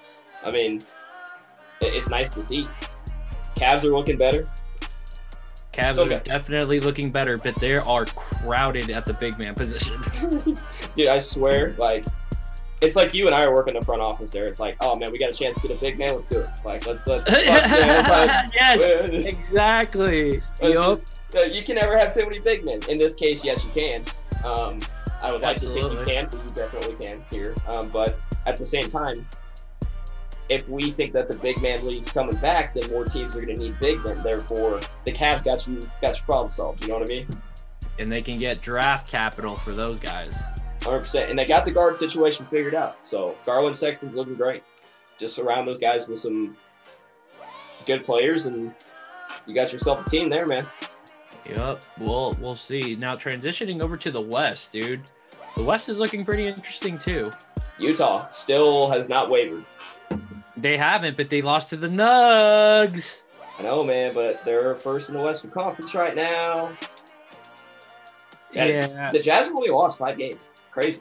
I 0.45 0.51
mean, 0.51 0.85
it- 1.81 1.95
it's 1.95 2.11
nice 2.11 2.31
to 2.35 2.41
see. 2.43 2.69
Cavs 3.59 3.85
are 3.85 3.95
looking 3.97 4.17
better. 4.17 4.49
Cavs 5.73 5.99
are 5.99 6.09
good. 6.09 6.25
definitely 6.25 6.81
looking 6.81 7.11
better, 7.11 7.39
but 7.39 7.57
they 7.57 7.75
are 7.75 8.05
crowded 8.07 8.91
at 8.91 9.07
the 9.07 9.15
big 9.15 9.39
man 9.39 9.55
position. 9.55 10.01
Dude, 10.95 11.09
I 11.09 11.19
swear, 11.19 11.75
like, 11.79 12.07
it's 12.81 12.97
like 12.97 13.15
you 13.15 13.27
and 13.27 13.35
I 13.35 13.45
are 13.45 13.55
working 13.55 13.75
the 13.75 13.83
front 13.83 14.01
office 14.03 14.31
there. 14.31 14.47
It's 14.47 14.61
like, 14.61 14.77
oh 14.81 14.95
man, 14.97 15.11
we 15.11 15.19
got 15.19 15.33
a 15.33 15.37
chance 15.37 15.61
to 15.61 15.69
get 15.69 15.77
a 15.77 15.81
big 15.81 15.99
man. 15.99 16.15
Let's 16.15 16.27
do 16.27 16.41
it. 16.41 16.49
Like, 16.65 16.87
let's, 16.87 17.07
let's 17.09 17.25
it's 17.29 18.55
yes, 18.55 19.27
exactly. 19.27 20.43
just- 20.61 21.23
uh, 21.37 21.43
you 21.43 21.63
can 21.63 21.75
never 21.75 21.97
have 21.99 22.15
too 22.15 22.23
many 22.23 22.39
big 22.39 22.65
men. 22.65 22.81
In 22.89 22.97
this 22.97 23.15
case, 23.15 23.45
yes, 23.45 23.65
you 23.65 23.71
can. 23.73 24.05
Um, 24.45 24.81
I 25.21 25.31
would 25.31 25.43
like 25.43 25.59
to 25.61 25.67
think 25.67 25.93
you 25.93 26.05
can, 26.07 26.29
but 26.31 26.43
you 26.43 26.51
definitely 26.55 27.07
can 27.07 27.23
here. 27.31 27.55
Um, 27.67 27.91
but 27.91 28.19
at 28.47 28.57
the 28.57 28.65
same 28.65 28.89
time, 28.89 29.27
if 30.49 30.69
we 30.69 30.91
think 30.91 31.13
that 31.13 31.29
the 31.29 31.37
big 31.39 31.61
man 31.61 31.81
league's 31.83 32.11
coming 32.11 32.37
back, 32.37 32.75
then 32.75 32.91
more 32.91 33.05
teams 33.05 33.37
are 33.37 33.41
going 33.41 33.57
to 33.57 33.63
need 33.63 33.79
big 33.81 34.03
men. 34.05 34.23
Therefore, 34.23 34.81
the 35.05 35.13
Cavs 35.13 35.45
got 35.45 35.67
you 35.67 35.81
got 36.01 36.17
your 36.17 36.25
problem 36.25 36.51
solved. 36.51 36.85
You 36.85 36.91
know 36.91 36.99
what 36.99 37.11
I 37.11 37.15
mean? 37.15 37.29
And 37.99 38.09
they 38.09 38.23
can 38.23 38.39
get 38.39 38.61
draft 38.61 39.11
capital 39.11 39.57
for 39.57 39.73
those 39.73 39.99
guys. 39.99 40.35
Hundred 40.83 41.01
percent. 41.01 41.31
And 41.31 41.39
they 41.39 41.45
got 41.45 41.65
the 41.65 41.71
guard 41.71 41.97
situation 41.97 42.47
figured 42.47 42.75
out. 42.75 43.05
So 43.07 43.37
Garland 43.45 43.77
Sexton's 43.77 44.15
looking 44.15 44.37
great. 44.37 44.63
Just 45.19 45.35
surround 45.35 45.67
those 45.67 45.81
guys 45.81 46.07
with 46.07 46.19
some 46.19 46.57
good 47.87 48.05
players, 48.05 48.47
and 48.47 48.73
you 49.47 49.55
got 49.55 49.73
yourself 49.73 50.07
a 50.07 50.09
team 50.09 50.31
there, 50.31 50.47
man. 50.47 50.67
Yep. 51.49 51.85
We'll 51.99 52.33
we'll 52.41 52.57
see. 52.57 52.97
Now 52.99 53.15
transitioning 53.15 53.83
over 53.83 53.97
to 53.97 54.11
the 54.11 54.21
West, 54.21 54.73
dude. 54.73 55.03
The 55.57 55.63
West 55.63 55.89
is 55.89 55.99
looking 55.99 56.25
pretty 56.25 56.47
interesting 56.47 56.99
too. 56.99 57.31
Utah 57.79 58.31
still 58.31 58.91
has 58.91 59.09
not 59.09 59.29
wavered. 59.29 59.65
They 60.61 60.77
haven't, 60.77 61.17
but 61.17 61.31
they 61.31 61.43
lost 61.43 61.69
to 61.71 61.77
the 61.77 61.89
Nugs. 61.89 63.17
I 63.59 63.63
know, 63.63 63.83
man, 63.85 64.15
but 64.15 64.45
they're 64.45 64.75
first 64.77 65.09
in 65.09 65.15
the 65.17 65.21
Western 65.23 65.51
Conference 65.51 65.95
right 65.95 66.15
now. 66.15 66.73
Yeah. 68.53 68.65
Yeah. 68.65 69.11
The 69.11 69.19
Jazz 69.21 69.47
have 69.47 69.57
only 69.57 69.71
lost 69.71 69.99
five 69.99 70.17
games. 70.17 70.51
Crazy. 70.71 71.01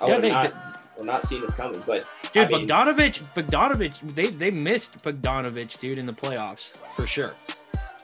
I 0.00 0.06
Yeah, 0.06 0.14
would 0.14 0.24
they- 0.24 0.28
not, 0.30 0.86
would 0.98 1.06
not 1.06 1.24
seen 1.26 1.40
this 1.42 1.52
coming, 1.54 1.82
but 1.86 2.04
Dude, 2.32 2.52
I 2.52 2.56
mean- 2.58 2.68
Bogdanovich, 2.68 3.34
Bogdanovich, 3.34 4.14
they 4.14 4.26
they 4.28 4.50
missed 4.60 5.02
Bogdanovich, 5.04 5.78
dude, 5.80 5.98
in 5.98 6.06
the 6.06 6.12
playoffs 6.12 6.78
for 6.96 7.06
sure. 7.06 7.34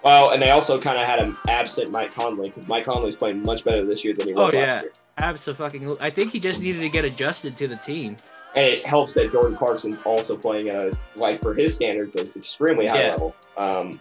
well, 0.02 0.30
and 0.30 0.42
they 0.42 0.50
also 0.50 0.78
kind 0.78 0.98
of 0.98 1.04
had 1.06 1.22
an 1.22 1.36
absent 1.48 1.90
Mike 1.90 2.14
Conley 2.14 2.48
because 2.50 2.66
Mike 2.68 2.84
Conley's 2.84 3.16
playing 3.16 3.42
much 3.42 3.64
better 3.64 3.84
this 3.86 4.04
year 4.04 4.14
than 4.14 4.28
he 4.28 4.34
was 4.34 4.52
Oh, 4.54 4.58
last 4.58 4.70
yeah. 4.72 4.80
year. 4.82 4.92
Absolutely. 5.18 5.96
I 6.00 6.10
think 6.10 6.32
he 6.32 6.40
just 6.40 6.60
needed 6.60 6.80
to 6.80 6.88
get 6.88 7.04
adjusted 7.04 7.56
to 7.58 7.68
the 7.68 7.76
team. 7.76 8.16
And 8.54 8.64
it 8.64 8.86
helps 8.86 9.12
that 9.14 9.30
Jordan 9.30 9.56
Clarkson's 9.56 9.98
also 10.04 10.36
playing 10.36 10.70
at 10.70 10.76
a, 10.76 10.98
like 11.16 11.42
for 11.42 11.52
his 11.52 11.74
standards, 11.74 12.16
an 12.16 12.28
extremely 12.36 12.86
high 12.86 13.02
Yeah. 13.02 13.10
level. 13.10 13.34
Um, 13.58 14.00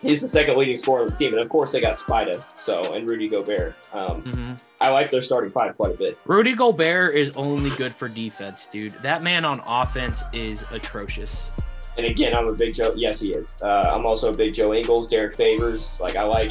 he's 0.00 0.20
the 0.20 0.28
second 0.28 0.56
leading 0.56 0.76
scorer 0.76 1.02
on 1.02 1.06
the 1.06 1.14
team, 1.14 1.32
and 1.32 1.42
of 1.42 1.48
course 1.48 1.70
they 1.72 1.80
got 1.80 1.98
Spida, 1.98 2.44
so 2.58 2.94
and 2.94 3.08
Rudy 3.08 3.28
Gobert. 3.28 3.74
Um, 3.92 4.22
hmm 4.22 4.52
I 4.80 4.90
like 4.90 5.12
their 5.12 5.22
starting 5.22 5.52
five 5.52 5.76
quite 5.76 5.94
a 5.94 5.96
bit. 5.96 6.18
Rudy 6.24 6.54
Gobert 6.54 7.14
is 7.14 7.30
only 7.36 7.70
good 7.70 7.94
for 7.94 8.08
defense, 8.08 8.66
dude. 8.66 8.94
That 9.02 9.22
man 9.22 9.44
on 9.44 9.62
offense 9.64 10.24
is 10.32 10.64
atrocious. 10.72 11.50
And 11.96 12.04
again, 12.06 12.34
I'm 12.34 12.48
a 12.48 12.52
big 12.52 12.74
Joe. 12.74 12.90
Yes, 12.96 13.20
he 13.20 13.30
is. 13.30 13.52
Uh, 13.62 13.66
I'm 13.88 14.04
also 14.06 14.32
a 14.32 14.36
big 14.36 14.54
Joe 14.54 14.74
Ingles, 14.74 15.08
Derrick 15.08 15.36
Favors. 15.36 16.00
Like 16.00 16.16
I 16.16 16.24
like, 16.24 16.50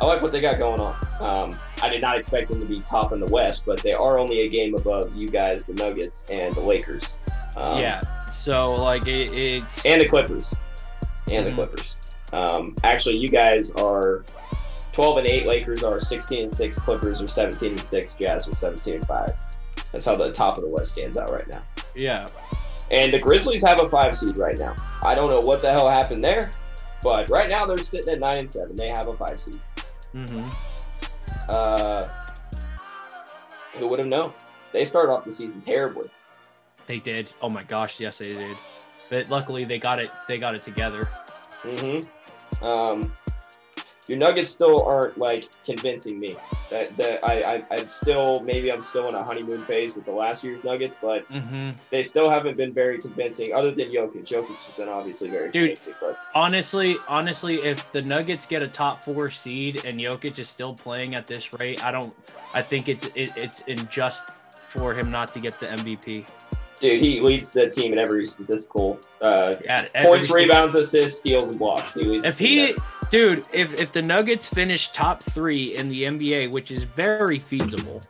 I 0.00 0.06
like 0.06 0.22
what 0.22 0.32
they 0.32 0.40
got 0.40 0.58
going 0.58 0.80
on. 0.80 0.96
Um, 1.20 1.58
I 1.82 1.88
did 1.88 2.00
not 2.02 2.16
expect 2.18 2.50
them 2.50 2.60
to 2.60 2.66
be 2.66 2.78
top 2.80 3.12
in 3.12 3.20
the 3.20 3.30
West, 3.32 3.64
but 3.66 3.80
they 3.82 3.92
are 3.92 4.18
only 4.18 4.40
a 4.42 4.48
game 4.48 4.74
above 4.74 5.14
you 5.14 5.28
guys, 5.28 5.64
the 5.66 5.74
Nuggets 5.74 6.24
and 6.30 6.54
the 6.54 6.60
Lakers. 6.60 7.18
Um, 7.56 7.78
yeah. 7.78 8.00
So 8.34 8.74
like 8.74 9.06
it, 9.06 9.36
it's 9.38 9.84
and 9.84 10.00
the 10.00 10.08
Clippers, 10.08 10.54
and 11.30 11.44
Mhm. 11.46 11.50
the 11.50 11.54
Clippers. 11.54 11.96
Um, 12.32 12.74
actually, 12.84 13.16
you 13.16 13.28
guys 13.28 13.70
are 13.72 14.24
12 14.92 15.18
and 15.18 15.26
8. 15.28 15.46
Lakers 15.46 15.82
are 15.84 16.00
16 16.00 16.44
and 16.44 16.52
6. 16.52 16.78
Clippers 16.78 17.20
are 17.22 17.26
17 17.28 17.72
and 17.72 17.80
6. 17.80 18.14
Jazz 18.14 18.48
are 18.48 18.52
17 18.52 18.94
and 18.94 19.06
5. 19.06 19.30
That's 19.92 20.04
how 20.04 20.16
the 20.16 20.28
top 20.28 20.56
of 20.56 20.62
the 20.62 20.68
West 20.68 20.92
stands 20.92 21.16
out 21.18 21.30
right 21.30 21.46
now. 21.48 21.62
yeah. 21.94 22.26
And 22.90 23.12
the 23.12 23.18
Grizzlies 23.18 23.64
have 23.64 23.82
a 23.82 23.88
five 23.88 24.16
seed 24.16 24.38
right 24.38 24.56
now. 24.58 24.74
I 25.02 25.16
don't 25.16 25.28
know 25.28 25.40
what 25.40 25.60
the 25.60 25.72
hell 25.72 25.88
happened 25.90 26.22
there, 26.22 26.50
but 27.02 27.28
right 27.30 27.50
now 27.50 27.66
they're 27.66 27.76
sitting 27.78 28.12
at 28.12 28.20
nine 28.20 28.38
and 28.38 28.48
seven. 28.48 28.76
They 28.76 28.88
have 28.88 29.08
a 29.08 29.14
five 29.14 29.40
seed. 29.40 29.58
hmm 30.12 30.48
Uh, 31.48 32.06
who 33.74 33.88
would 33.88 33.98
have 33.98 34.08
known? 34.08 34.32
They 34.72 34.84
started 34.84 35.12
off 35.12 35.24
the 35.24 35.32
season 35.32 35.62
terribly. 35.64 36.10
They 36.86 36.98
did. 36.98 37.32
Oh 37.42 37.48
my 37.48 37.62
gosh, 37.62 38.00
yes 38.00 38.18
they 38.18 38.34
did. 38.34 38.56
But 39.10 39.28
luckily 39.28 39.64
they 39.64 39.78
got 39.78 39.98
it. 39.98 40.10
They 40.28 40.38
got 40.38 40.54
it 40.54 40.62
together. 40.62 41.08
Mm-hmm. 41.62 42.64
Um, 42.64 43.12
your 44.08 44.18
Nuggets 44.18 44.50
still 44.50 44.82
aren't 44.84 45.18
like 45.18 45.48
convincing 45.64 46.18
me. 46.20 46.36
That 46.70 46.96
that 46.96 47.20
I, 47.24 47.42
I 47.42 47.62
I'm 47.70 47.88
still 47.88 48.40
maybe 48.44 48.70
I'm 48.72 48.82
still 48.82 49.08
in 49.08 49.14
a 49.14 49.22
honeymoon 49.22 49.64
phase 49.64 49.94
with 49.94 50.04
the 50.04 50.12
last 50.12 50.42
year's 50.44 50.62
Nuggets, 50.64 50.96
but 51.00 51.24
hmm 51.26 51.70
they 51.90 52.02
still 52.02 52.28
haven't 52.30 52.56
been 52.56 52.72
very 52.72 53.00
convincing. 53.00 53.52
Other 53.54 53.70
than 53.72 53.88
Jokic, 53.90 54.24
Jokic 54.26 54.48
has 54.56 54.74
been 54.76 54.88
obviously 54.88 55.28
very 55.30 55.50
Dude. 55.50 55.70
convincing. 55.70 55.94
But 56.00 56.18
Honestly, 56.34 56.96
honestly, 57.08 57.62
if 57.62 57.90
the 57.92 58.02
Nuggets 58.02 58.46
get 58.46 58.62
a 58.62 58.68
top 58.68 59.02
four 59.04 59.30
seed 59.30 59.84
and 59.84 60.00
Jokic 60.00 60.38
is 60.38 60.48
still 60.48 60.74
playing 60.74 61.14
at 61.14 61.26
this 61.26 61.52
rate, 61.58 61.82
I 61.84 61.90
don't. 61.90 62.14
I 62.54 62.62
think 62.62 62.88
it's 62.88 63.06
it, 63.14 63.32
it's 63.36 63.62
unjust 63.68 64.24
for 64.68 64.94
him 64.94 65.10
not 65.10 65.32
to 65.34 65.40
get 65.40 65.58
the 65.60 65.66
MVP. 65.66 66.26
dude, 66.80 67.02
he 67.02 67.20
leads 67.20 67.50
the 67.50 67.68
team 67.68 67.92
in 67.92 67.98
every 67.98 68.26
statistical 68.26 68.98
uh, 69.22 69.54
Yeah, 69.64 69.86
every 69.94 70.10
points, 70.18 70.30
rebounds, 70.30 70.74
assists, 70.74 71.20
steals, 71.20 71.50
and 71.50 71.58
blocks. 71.58 71.94
He 71.94 72.02
leads 72.02 72.26
If 72.26 72.38
he, 72.38 72.76
dude, 73.10 73.46
if 73.54 73.80
if 73.80 73.92
the 73.92 74.02
Nuggets 74.02 74.48
finish 74.48 74.90
top 74.92 75.22
three 75.22 75.76
in 75.76 75.88
the 75.88 76.02
NBA, 76.02 76.52
which 76.52 76.70
is 76.70 76.82
very 76.82 77.38
feasible, 77.38 78.00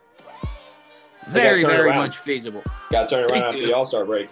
very 1.29 1.61
very 1.63 1.89
around. 1.89 1.97
much 1.97 2.17
feasible, 2.19 2.63
Got 2.91 3.09
to 3.09 3.15
turn 3.15 3.25
around 3.31 3.53
after 3.55 3.65
the 3.65 3.75
All 3.75 3.85
Star 3.85 4.05
break. 4.05 4.29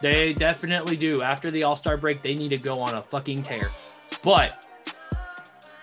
they 0.00 0.32
definitely 0.32 0.96
do. 0.96 1.22
After 1.22 1.50
the 1.50 1.64
All 1.64 1.76
Star 1.76 1.96
break, 1.96 2.22
they 2.22 2.34
need 2.34 2.48
to 2.50 2.58
go 2.58 2.80
on 2.80 2.94
a 2.94 3.02
fucking 3.02 3.42
tear. 3.42 3.70
But 4.22 4.66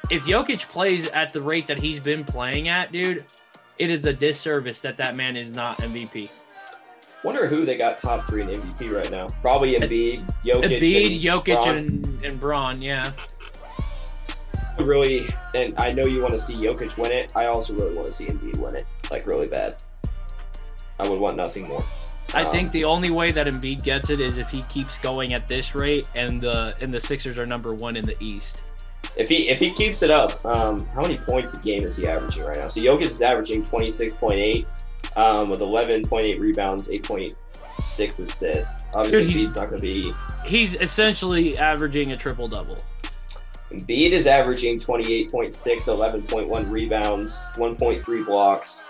if 0.10 0.24
Jokic 0.24 0.70
plays 0.70 1.08
at 1.10 1.32
the 1.34 1.42
rate 1.42 1.66
that 1.68 1.82
he's 1.82 2.00
been 2.00 2.24
playing 2.24 2.68
at, 2.70 2.92
dude, 2.92 3.26
it 3.78 3.90
is 3.90 4.06
a 4.06 4.14
disservice 4.14 4.82
that 4.82 4.98
that 4.98 5.16
man 5.16 5.36
is 5.36 5.54
not 5.56 5.80
MVP. 5.80 6.30
Wonder 7.24 7.48
who 7.48 7.66
they 7.66 7.76
got 7.76 7.98
top 7.98 8.28
three 8.30 8.44
in 8.44 8.50
MVP 8.50 8.94
right 8.94 9.10
now. 9.10 9.26
Probably 9.42 9.76
Embiid, 9.80 10.30
Jokic, 10.46 10.80
Embiid, 10.80 11.16
and 11.16 11.24
Jokic, 11.24 11.54
Bron. 11.54 11.78
and, 11.78 12.26
and 12.26 12.40
Bron. 12.40 12.82
Yeah. 12.84 13.12
Really, 14.82 15.28
and 15.56 15.74
I 15.78 15.92
know 15.92 16.06
you 16.06 16.20
want 16.22 16.32
to 16.34 16.40
see 16.40 16.54
Jokic 16.54 16.98
win 16.98 17.12
it. 17.12 17.36
I 17.36 17.46
also 17.46 17.74
really 17.76 17.94
want 17.94 18.06
to 18.06 18.12
see 18.12 18.26
Embiid 18.26 18.58
win 18.58 18.76
it, 18.76 18.86
like 19.12 19.26
really 19.28 19.48
bad. 19.48 19.82
I 21.00 21.08
would 21.08 21.20
want 21.20 21.36
nothing 21.38 21.68
more. 21.68 21.84
I 22.34 22.44
Um, 22.44 22.52
think 22.52 22.72
the 22.72 22.84
only 22.84 23.10
way 23.12 23.32
that 23.32 23.48
Embiid 23.48 23.84
gets 23.84 24.10
it 24.10 24.20
is 24.20 24.38
if 24.38 24.50
he 24.50 24.62
keeps 24.64 24.98
going 25.00 25.34
at 25.34 25.48
this 25.48 25.76
rate, 25.76 26.10
and 26.16 26.42
the 26.42 26.76
and 26.82 26.94
the 26.94 27.00
Sixers 27.00 27.38
are 27.40 27.46
number 27.46 27.74
one 27.74 27.96
in 27.96 28.04
the 28.04 28.16
East. 28.24 28.62
If 29.16 29.30
he 29.30 29.48
if 29.50 29.60
he 29.60 29.72
keeps 29.72 30.02
it 30.04 30.12
up, 30.12 30.44
um, 30.46 30.80
how 30.94 31.02
many 31.02 31.18
points 31.18 31.54
a 31.56 31.60
game 31.60 31.80
is 31.82 31.96
he 31.98 32.08
averaging 32.08 32.44
right 32.44 32.58
now? 32.60 32.68
So 32.68 32.82
Jokic 32.82 33.08
is 33.08 33.22
averaging 33.22 33.64
twenty 33.64 33.92
six 33.92 34.14
point 34.18 34.36
eight, 34.40 34.68
um, 35.16 35.50
with 35.50 35.62
eleven 35.62 36.02
point 36.04 36.30
eight 36.32 36.40
rebounds, 36.40 36.90
eight 36.90 37.04
point 37.04 37.34
six 37.82 38.20
assists. 38.20 38.84
Obviously, 38.94 39.22
Dude, 39.28 39.30
he's- 39.32 39.46
Embiid's 39.52 39.56
not 39.56 39.70
going 39.70 39.82
to 39.82 39.88
be. 39.88 40.14
He's 40.46 40.76
essentially 40.76 41.58
averaging 41.58 42.12
a 42.12 42.18
triple 42.18 42.48
double. 42.48 42.78
Embiid 43.72 44.12
is 44.12 44.28
averaging 44.28 44.80
28.6, 44.80 45.54
11.1 45.56 46.72
rebounds, 46.72 47.48
1.3 47.56 48.26
blocks. 48.26 48.88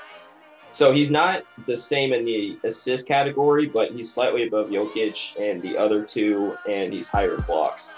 So 0.73 0.91
he's 0.91 1.09
not 1.09 1.43
the 1.65 1.77
same 1.77 2.11
in 2.11 2.25
the 2.25 2.59
assist 2.65 3.07
category, 3.07 3.67
but 3.67 3.91
he's 3.91 4.11
slightly 4.11 4.45
above 4.45 4.69
Jokic 4.69 5.39
and 5.39 5.61
the 5.61 5.77
other 5.77 6.03
two, 6.03 6.57
and 6.67 6.91
he's 6.91 7.07
higher 7.07 7.35
in 7.35 7.41
blocks. 7.43 7.93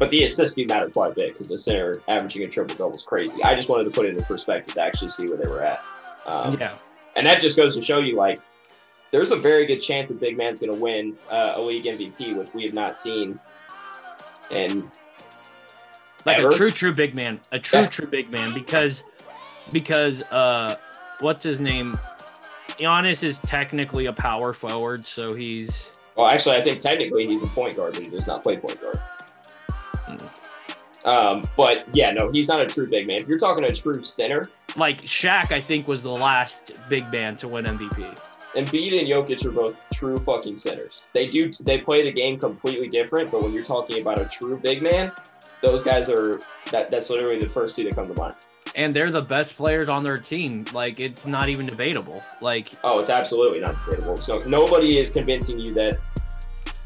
But 0.00 0.10
the 0.10 0.24
assists 0.24 0.54
do 0.54 0.66
matter 0.66 0.90
quite 0.90 1.12
a 1.12 1.14
bit 1.14 1.34
because 1.34 1.48
the 1.48 1.58
center 1.58 2.02
averaging 2.08 2.44
a 2.44 2.48
triple 2.48 2.74
double 2.74 2.96
is 2.96 3.04
crazy. 3.04 3.40
I 3.44 3.54
just 3.54 3.68
wanted 3.68 3.84
to 3.84 3.90
put 3.90 4.06
it 4.06 4.16
in 4.16 4.24
perspective 4.24 4.74
to 4.74 4.80
actually 4.80 5.10
see 5.10 5.26
where 5.26 5.36
they 5.36 5.48
were 5.48 5.62
at. 5.62 5.84
Um, 6.26 6.58
yeah. 6.58 6.72
and 7.16 7.26
that 7.26 7.40
just 7.40 7.56
goes 7.56 7.76
to 7.76 7.82
show 7.82 7.98
you, 7.98 8.16
like, 8.16 8.40
there's 9.10 9.30
a 9.30 9.36
very 9.36 9.66
good 9.66 9.78
chance 9.78 10.10
a 10.10 10.14
big 10.14 10.36
man's 10.36 10.60
going 10.60 10.72
to 10.72 10.78
win 10.78 11.16
uh, 11.30 11.52
a 11.56 11.60
league 11.60 11.84
MVP, 11.84 12.36
which 12.36 12.52
we 12.54 12.64
have 12.64 12.74
not 12.74 12.96
seen. 12.96 13.38
And 14.50 14.90
like 16.26 16.38
ever. 16.38 16.48
a 16.48 16.52
true 16.52 16.70
true 16.70 16.92
big 16.94 17.14
man 17.14 17.40
a 17.52 17.58
true 17.58 17.80
Yeah. 17.80 17.86
true 17.86 18.06
big 18.06 18.30
man 18.30 18.52
because 18.54 19.04
because 19.72 20.22
uh 20.30 20.76
what's 21.20 21.42
his 21.44 21.60
name 21.60 21.94
Giannis 22.78 23.22
is 23.22 23.38
technically 23.40 24.06
a 24.06 24.12
power 24.12 24.52
forward 24.54 25.04
so 25.04 25.34
he's 25.34 25.90
Well, 26.16 26.26
actually, 26.26 26.56
I 26.56 26.62
think 26.62 26.80
technically 26.80 27.26
he's 27.26 27.42
a 27.42 27.46
point 27.48 27.76
guard, 27.76 27.92
but 27.94 28.02
he 28.02 28.08
does 28.08 28.26
not 28.26 28.42
play 28.42 28.56
point 28.56 28.80
guard. 28.80 28.96
Hmm. 30.06 30.16
Um, 31.08 31.42
but 31.56 31.86
yeah, 31.94 32.10
no, 32.12 32.30
he's 32.30 32.48
not 32.48 32.60
a 32.60 32.66
true 32.66 32.86
big 32.86 33.06
man. 33.06 33.20
If 33.20 33.28
you're 33.28 33.38
talking 33.38 33.64
a 33.64 33.70
true 33.70 34.02
center, 34.04 34.44
like 34.76 35.00
Shaq 35.02 35.50
I 35.52 35.60
think 35.60 35.88
was 35.88 36.02
the 36.02 36.10
last 36.10 36.72
big 36.88 37.10
man 37.10 37.36
to 37.36 37.48
win 37.48 37.64
MVP 37.64 38.18
Embiid 38.54 38.98
and 38.98 39.08
Jokic 39.08 39.44
are 39.46 39.50
both 39.52 39.80
true 39.92 40.16
fucking 40.18 40.58
centers. 40.58 41.06
They 41.14 41.28
do 41.28 41.52
they 41.60 41.78
play 41.78 42.02
the 42.02 42.12
game 42.12 42.38
completely 42.38 42.88
different, 42.88 43.30
but 43.30 43.42
when 43.42 43.52
you're 43.52 43.64
talking 43.64 44.00
about 44.02 44.20
a 44.20 44.24
true 44.26 44.58
big 44.62 44.82
man, 44.82 45.12
those 45.62 45.84
guys 45.84 46.08
are 46.08 46.40
that 46.70 46.90
that's 46.90 47.10
literally 47.10 47.38
the 47.40 47.48
first 47.48 47.76
two 47.76 47.84
that 47.84 47.94
come 47.94 48.12
to 48.12 48.20
mind. 48.20 48.34
and 48.76 48.92
they're 48.92 49.10
the 49.10 49.22
best 49.22 49.56
players 49.56 49.88
on 49.88 50.02
their 50.04 50.16
team 50.16 50.64
like 50.72 51.00
it's 51.00 51.26
not 51.26 51.48
even 51.48 51.66
debatable 51.66 52.22
like 52.40 52.72
Oh, 52.84 52.98
it's 53.00 53.10
absolutely 53.10 53.60
not 53.60 53.74
debatable. 53.84 54.16
So 54.16 54.38
nobody 54.46 54.98
is 54.98 55.10
convincing 55.10 55.58
you 55.58 55.74
that 55.74 55.96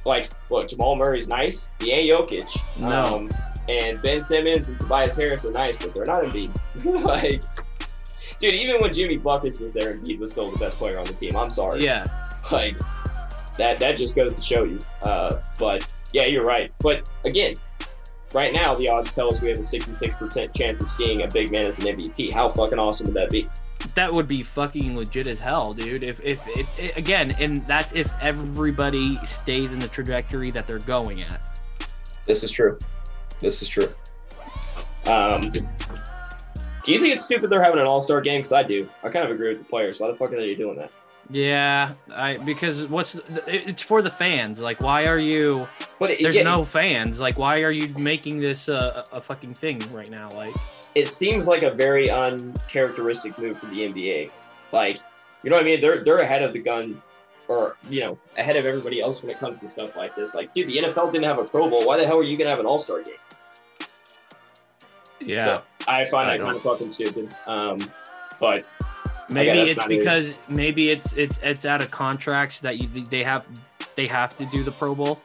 like 0.06 0.30
look, 0.50 0.68
Jamal 0.68 0.96
Murray's 0.96 1.28
nice, 1.28 1.68
he 1.80 1.92
ain't 1.92 2.08
Jokic. 2.10 2.48
No. 2.80 3.02
Um, 3.04 3.30
and 3.68 4.00
Ben 4.02 4.20
Simmons 4.20 4.68
and 4.68 4.78
Tobias 4.78 5.16
Harris 5.16 5.44
are 5.46 5.52
nice, 5.52 5.76
but 5.78 5.94
they're 5.94 6.04
not 6.04 6.24
Embiid. 6.24 6.50
like 7.04 7.42
dude, 8.38 8.54
even 8.54 8.76
when 8.80 8.92
Jimmy 8.92 9.16
Buckets 9.16 9.60
was 9.60 9.72
there, 9.72 9.94
Embiid 9.94 10.18
was 10.18 10.32
still 10.32 10.50
the 10.50 10.58
best 10.58 10.78
player 10.78 10.98
on 10.98 11.04
the 11.04 11.12
team. 11.14 11.36
I'm 11.36 11.50
sorry. 11.50 11.80
yeah 11.80 12.04
Like 12.50 12.76
that 13.56 13.78
that 13.80 13.96
just 13.96 14.16
goes 14.16 14.34
to 14.34 14.40
show 14.40 14.64
you. 14.64 14.78
Uh, 15.02 15.40
but 15.58 15.94
yeah, 16.12 16.26
you're 16.26 16.44
right. 16.44 16.70
But 16.80 17.10
again, 17.24 17.54
right 18.34 18.52
now 18.52 18.74
the 18.74 18.88
odds 18.88 19.14
tell 19.14 19.32
us 19.32 19.40
we 19.40 19.48
have 19.48 19.58
a 19.58 19.62
66% 19.62 20.54
chance 20.54 20.80
of 20.80 20.90
seeing 20.90 21.22
a 21.22 21.28
big 21.28 21.50
man 21.50 21.66
as 21.66 21.78
an 21.78 21.86
MVP. 21.86 22.32
How 22.32 22.48
fucking 22.48 22.78
awesome 22.78 23.06
would 23.06 23.14
that 23.14 23.30
be? 23.30 23.48
that 23.94 24.10
would 24.10 24.26
be 24.26 24.42
fucking 24.42 24.96
legit 24.96 25.26
as 25.26 25.38
hell 25.38 25.74
dude 25.74 26.08
if 26.08 26.18
if 26.24 26.46
again 26.96 27.34
and 27.38 27.58
that's 27.66 27.92
if 27.92 28.08
everybody 28.20 29.18
stays 29.26 29.72
in 29.72 29.78
the 29.78 29.88
trajectory 29.88 30.50
that 30.50 30.66
they're 30.66 30.78
going 30.80 31.22
at 31.22 31.40
This 32.26 32.42
is 32.42 32.50
true. 32.50 32.78
This 33.40 33.60
is 33.60 33.68
true. 33.68 33.92
Um, 35.06 35.50
do 35.50 36.92
you 36.92 36.98
think 36.98 37.12
it's 37.14 37.24
stupid 37.24 37.50
they're 37.50 37.62
having 37.62 37.78
an 37.78 37.86
All 37.86 38.00
Star 38.00 38.20
game? 38.20 38.40
Because 38.40 38.52
I 38.52 38.62
do. 38.62 38.88
I 39.02 39.10
kind 39.10 39.24
of 39.24 39.30
agree 39.30 39.48
with 39.48 39.58
the 39.58 39.64
players. 39.64 40.00
Why 40.00 40.10
the 40.10 40.16
fuck 40.16 40.32
are 40.32 40.36
they 40.36 40.54
doing 40.54 40.76
that? 40.76 40.90
Yeah, 41.30 41.92
I 42.12 42.36
because 42.36 42.86
what's 42.86 43.14
the, 43.14 43.42
it's 43.46 43.82
for 43.82 44.02
the 44.02 44.10
fans. 44.10 44.60
Like, 44.60 44.82
why 44.82 45.06
are 45.06 45.18
you? 45.18 45.66
But 45.98 46.10
it, 46.10 46.18
There's 46.22 46.36
it, 46.36 46.44
no 46.44 46.64
fans. 46.64 47.18
Like, 47.18 47.38
why 47.38 47.60
are 47.60 47.70
you 47.70 47.88
making 47.96 48.40
this 48.40 48.68
uh, 48.68 49.04
a 49.12 49.16
a 49.16 49.20
fucking 49.20 49.54
thing 49.54 49.80
right 49.92 50.10
now? 50.10 50.28
Like, 50.34 50.54
it 50.94 51.08
seems 51.08 51.46
like 51.46 51.62
a 51.62 51.70
very 51.70 52.10
uncharacteristic 52.10 53.38
move 53.38 53.58
for 53.58 53.66
the 53.66 53.80
NBA. 53.80 54.30
Like, 54.72 54.98
you 55.42 55.50
know 55.50 55.56
what 55.56 55.62
I 55.62 55.66
mean? 55.68 55.80
They're 55.80 56.04
they're 56.04 56.18
ahead 56.18 56.42
of 56.42 56.52
the 56.52 56.58
gun, 56.58 57.00
or 57.48 57.76
you 57.88 58.00
know, 58.00 58.18
ahead 58.36 58.56
of 58.56 58.66
everybody 58.66 59.00
else 59.00 59.22
when 59.22 59.30
it 59.30 59.38
comes 59.38 59.60
to 59.60 59.68
stuff 59.68 59.96
like 59.96 60.14
this. 60.14 60.34
Like, 60.34 60.52
dude, 60.52 60.68
the 60.68 60.78
NFL 60.78 61.10
didn't 61.10 61.24
have 61.30 61.40
a 61.40 61.44
Pro 61.44 61.70
Bowl. 61.70 61.86
Why 61.86 61.96
the 61.96 62.04
hell 62.06 62.18
are 62.18 62.22
you 62.22 62.36
gonna 62.36 62.50
have 62.50 62.60
an 62.60 62.66
All 62.66 62.78
Star 62.78 63.02
game? 63.02 63.14
yeah, 65.20 65.54
So, 65.54 65.62
I 65.88 66.04
find 66.04 66.28
I 66.28 66.32
that 66.32 66.36
don't- 66.38 66.46
kind 66.46 66.56
of 66.58 66.62
fucking 66.62 66.90
stupid. 66.90 67.34
Um, 67.46 67.78
but 68.40 68.68
maybe 69.30 69.60
it's 69.60 69.84
because 69.86 70.34
maybe 70.48 70.90
it's 70.90 71.12
it's 71.14 71.38
it's 71.42 71.64
out 71.64 71.82
of 71.82 71.90
contracts 71.90 72.60
that 72.60 72.82
you 72.82 72.88
they 73.04 73.22
have 73.22 73.44
they 73.96 74.06
have 74.06 74.36
to 74.36 74.46
do 74.46 74.62
the 74.64 74.72
Pro 74.72 74.94
Bowl, 74.94 75.20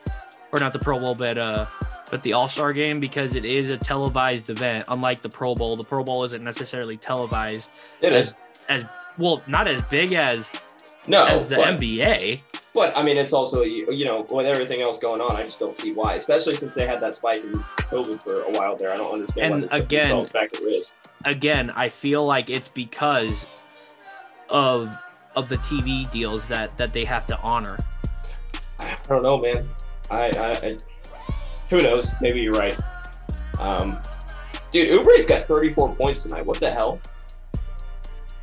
or 0.52 0.60
not 0.60 0.72
the 0.72 0.78
Pro 0.78 0.98
Bowl, 0.98 1.14
but 1.14 1.38
uh, 1.38 1.66
but 2.10 2.22
the 2.22 2.32
All 2.32 2.48
Star 2.48 2.72
game 2.72 3.00
because 3.00 3.34
it 3.34 3.44
is 3.44 3.68
a 3.68 3.76
televised 3.76 4.50
event. 4.50 4.84
Unlike 4.88 5.22
the 5.22 5.28
Pro 5.28 5.54
Bowl, 5.54 5.76
the 5.76 5.84
Pro 5.86 6.02
Bowl 6.04 6.24
isn't 6.24 6.42
necessarily 6.42 6.96
televised. 6.96 7.70
it 8.00 8.12
is 8.12 8.36
As 8.68 8.84
well, 9.18 9.42
not 9.46 9.66
as 9.68 9.82
big 9.84 10.14
as 10.14 10.48
no, 11.08 11.24
as 11.24 11.48
the 11.48 11.56
but, 11.56 11.78
NBA. 11.78 12.40
but 12.74 12.96
I 12.96 13.02
mean, 13.02 13.16
it's 13.16 13.32
also 13.32 13.62
you 13.62 14.04
know 14.04 14.26
with 14.30 14.46
everything 14.46 14.82
else 14.82 14.98
going 14.98 15.20
on, 15.20 15.34
I 15.36 15.42
just 15.44 15.58
don't 15.58 15.76
see 15.76 15.92
why. 15.92 16.14
Especially 16.14 16.54
since 16.54 16.74
they 16.74 16.86
had 16.86 17.02
that 17.02 17.14
spike 17.14 17.42
in 17.42 17.52
COVID 17.52 18.22
for 18.22 18.42
a 18.42 18.50
while 18.52 18.76
there. 18.76 18.90
I 18.92 18.96
don't 18.96 19.12
understand 19.12 19.54
And 19.54 19.68
again- 19.72 20.26
back 20.32 20.54
at 20.54 20.60
risk. 20.64 20.94
again, 21.24 21.70
I 21.74 21.88
feel 21.88 22.24
like 22.26 22.50
it's 22.50 22.68
because 22.68 23.46
of 24.50 24.90
of 25.36 25.48
the 25.48 25.56
TV 25.56 26.08
deals 26.10 26.46
that 26.48 26.76
that 26.76 26.92
they 26.92 27.04
have 27.04 27.26
to 27.28 27.38
honor. 27.40 27.76
I 28.78 28.96
don't 29.08 29.22
know, 29.22 29.38
man. 29.38 29.68
I, 30.10 30.26
I, 30.26 30.50
I 30.50 30.76
who 31.68 31.78
knows? 31.82 32.12
Maybe 32.20 32.40
you're 32.40 32.52
right. 32.52 32.78
Um, 33.58 34.00
dude, 34.72 34.90
Oubre's 34.90 35.26
got 35.26 35.46
34 35.46 35.94
points 35.94 36.22
tonight. 36.24 36.44
What 36.44 36.58
the 36.58 36.70
hell? 36.70 37.00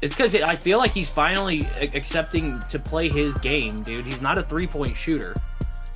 It's 0.01 0.13
because 0.13 0.35
I 0.35 0.55
feel 0.55 0.77
like 0.77 0.91
he's 0.91 1.09
finally 1.09 1.67
accepting 1.93 2.59
to 2.69 2.77
play 2.77 3.09
his 3.09 3.33
game, 3.39 3.75
dude. 3.77 4.05
He's 4.05 4.21
not 4.21 4.37
a 4.37 4.43
three 4.43 4.67
point 4.67 4.95
shooter. 4.95 5.33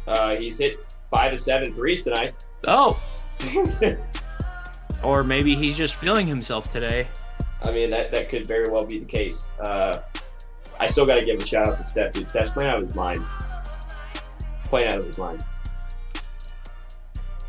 Uh, 0.07 0.35
he's 0.39 0.57
hit 0.57 0.95
five 1.11 1.31
to 1.31 1.38
seven 1.38 1.73
threes 1.73 2.03
tonight. 2.03 2.45
Oh, 2.67 2.99
or 5.03 5.23
maybe 5.23 5.55
he's 5.55 5.77
just 5.77 5.95
feeling 5.95 6.25
himself 6.25 6.71
today. 6.71 7.07
I 7.63 7.71
mean, 7.71 7.89
that, 7.89 8.11
that 8.11 8.29
could 8.29 8.47
very 8.47 8.69
well 8.69 8.85
be 8.85 8.99
the 8.99 9.05
case. 9.05 9.47
Uh, 9.59 10.01
I 10.79 10.88
still 10.88 11.05
got 11.05 11.15
to 11.15 11.25
give 11.25 11.39
a 11.39 11.45
shout 11.45 11.67
out 11.67 11.77
to 11.77 11.83
Steph, 11.83 12.13
dude. 12.13 12.27
Steph's 12.27 12.51
playing 12.51 12.69
out 12.69 12.79
of 12.79 12.88
his 12.88 12.95
mind. 12.95 13.23
Playing 14.63 14.91
out 14.91 14.99
of 14.99 15.05
his 15.05 15.17
mind. 15.17 15.45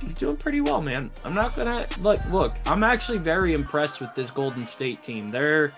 He's 0.01 0.17
doing 0.17 0.37
pretty 0.37 0.61
well, 0.61 0.83
man. 0.83 1.11
I'm 1.25 1.35
not 1.35 1.55
gonna 1.55 1.87
look. 2.01 2.19
Look, 2.31 2.55
I'm 2.67 2.83
actually 2.83 3.19
very 3.19 3.53
impressed 3.53 4.01
with 4.01 4.13
this 4.17 4.33
Golden 4.33 4.67
State 4.67 5.01
team. 5.03 5.31
They're 5.31 5.73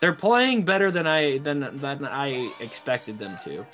they're 0.00 0.14
playing 0.14 0.64
better 0.64 0.90
than 0.92 1.06
I 1.06 1.38
than 1.38 1.76
than 1.76 2.04
I 2.04 2.52
expected 2.60 3.18
them 3.18 3.36
to. 3.44 3.66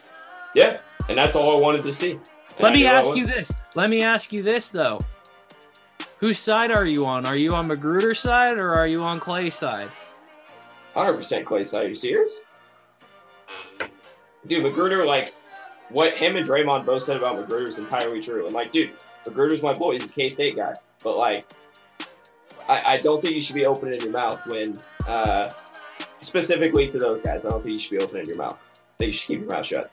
Yeah, 0.55 0.78
and 1.09 1.18
that's 1.18 1.36
all 1.36 1.59
I 1.59 1.60
wanted 1.60 1.85
to 1.85 1.93
see. 1.93 2.12
And 2.12 2.23
Let 2.60 2.73
me 2.73 2.86
ask 2.86 3.14
you 3.14 3.27
this. 3.27 3.51
Let 3.74 3.90
me 3.90 4.02
ask 4.02 4.32
you 4.32 4.43
this 4.43 4.70
though. 4.70 4.98
Whose 6.18 6.38
side 6.38 6.70
are 6.70 6.86
you 6.86 7.05
on? 7.05 7.26
Are 7.26 7.36
you 7.36 7.51
on 7.51 7.68
McGruder's 7.68 8.18
side 8.18 8.60
or 8.60 8.74
are 8.74 8.88
you 8.88 9.02
on 9.02 9.20
Klay's 9.20 9.55
side? 9.55 9.90
100% 10.94 11.44
Klay 11.44 11.66
side. 11.66 11.84
Are 11.84 11.88
you 11.88 11.94
serious? 11.94 12.40
Dude, 14.47 14.64
McGruder, 14.64 15.06
like, 15.06 15.34
what 15.90 16.14
him 16.14 16.36
and 16.36 16.47
Draymond 16.47 16.86
both 16.86 17.02
said 17.02 17.16
about 17.18 17.36
McGruder 17.36 17.68
is 17.68 17.78
entirely 17.78 18.22
true. 18.22 18.47
And, 18.47 18.55
like, 18.55 18.72
dude, 18.72 18.93
McGruder's 19.24 19.62
my 19.62 19.74
boy. 19.74 19.94
He's 19.94 20.10
a 20.10 20.12
K 20.12 20.28
State 20.30 20.56
guy. 20.56 20.72
But, 21.05 21.18
like, 21.18 21.47
I, 22.66 22.94
I 22.94 22.97
don't 22.98 23.20
think 23.20 23.34
you 23.34 23.40
should 23.43 23.55
be 23.55 23.66
opening 23.66 24.01
your 24.01 24.10
mouth 24.10 24.44
when, 24.47 24.74
uh, 25.06 25.51
specifically 26.22 26.88
to 26.88 26.98
those 26.98 27.20
guys, 27.20 27.44
I 27.44 27.51
don't 27.51 27.62
think 27.62 27.74
you 27.74 27.80
should 27.80 27.98
be 27.98 28.05
opening 28.05 28.26
your 28.26 28.38
mouth. 28.38 28.62
I 28.72 28.97
think 28.98 29.09
you 29.09 29.12
should 29.12 29.26
keep 29.26 29.40
your 29.40 29.51
mouth 29.51 29.66
shut. 29.66 29.90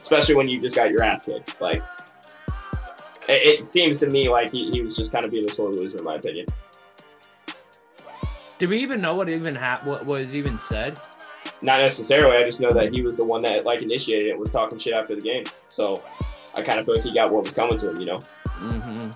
Especially 0.00 0.34
when 0.34 0.48
you 0.48 0.60
just 0.60 0.76
got 0.76 0.90
your 0.90 1.02
ass 1.02 1.24
kicked. 1.24 1.58
Like, 1.60 1.82
it, 3.28 3.60
it 3.60 3.66
seems 3.66 4.00
to 4.00 4.06
me 4.08 4.28
like 4.28 4.50
he, 4.50 4.70
he 4.70 4.82
was 4.82 4.96
just 4.96 5.12
kind 5.12 5.24
of 5.24 5.30
being 5.30 5.48
a 5.48 5.52
sore 5.52 5.70
loser, 5.70 5.98
in 5.98 6.04
my 6.04 6.16
opinion. 6.16 6.46
Did 8.58 8.68
we 8.68 8.78
even 8.78 9.00
know 9.00 9.14
what 9.14 9.28
even 9.28 9.54
ha- 9.54 9.80
what 9.84 10.06
was 10.06 10.34
even 10.34 10.58
said? 10.58 11.00
Not 11.60 11.78
necessarily. 11.78 12.36
I 12.36 12.44
just 12.44 12.60
know 12.60 12.70
that 12.70 12.94
he 12.94 13.02
was 13.02 13.16
the 13.16 13.24
one 13.24 13.42
that 13.42 13.64
like 13.64 13.82
initiated 13.82 14.28
it, 14.28 14.38
was 14.38 14.50
talking 14.50 14.78
shit 14.78 14.96
after 14.96 15.14
the 15.14 15.20
game. 15.20 15.44
So 15.68 16.02
I 16.54 16.62
kind 16.62 16.78
of 16.78 16.86
feel 16.86 16.94
like 16.94 17.04
he 17.04 17.14
got 17.14 17.32
what 17.32 17.44
was 17.44 17.54
coming 17.54 17.78
to 17.78 17.90
him, 17.90 17.96
you 17.98 18.06
know. 18.06 18.18
Mm-hmm. 18.18 19.10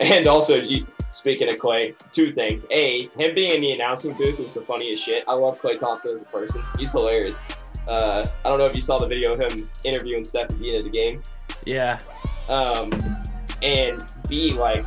And 0.00 0.26
also, 0.26 0.56
you, 0.56 0.86
speaking 1.10 1.50
of 1.50 1.58
Klay, 1.58 1.94
two 2.12 2.32
things. 2.32 2.66
A, 2.70 3.08
him 3.16 3.34
being 3.34 3.52
in 3.52 3.60
the 3.60 3.72
announcing 3.72 4.12
booth 4.14 4.38
was 4.38 4.52
the 4.52 4.62
funniest 4.62 5.04
shit. 5.04 5.24
I 5.26 5.34
love 5.34 5.60
Klay 5.60 5.78
Thompson 5.78 6.14
as 6.14 6.22
a 6.22 6.26
person. 6.26 6.62
He's 6.78 6.92
hilarious. 6.92 7.42
Uh, 7.86 8.26
I 8.44 8.48
don't 8.48 8.58
know 8.58 8.66
if 8.66 8.76
you 8.76 8.82
saw 8.82 8.98
the 8.98 9.06
video 9.06 9.34
of 9.34 9.40
him 9.40 9.68
interviewing 9.84 10.24
Steph 10.24 10.50
at 10.50 10.58
the 10.58 10.68
end 10.68 10.78
of 10.78 10.84
the 10.84 10.98
game. 10.98 11.22
Yeah. 11.64 11.98
Um, 12.50 12.92
and 13.62 14.02
B, 14.28 14.52
like, 14.52 14.84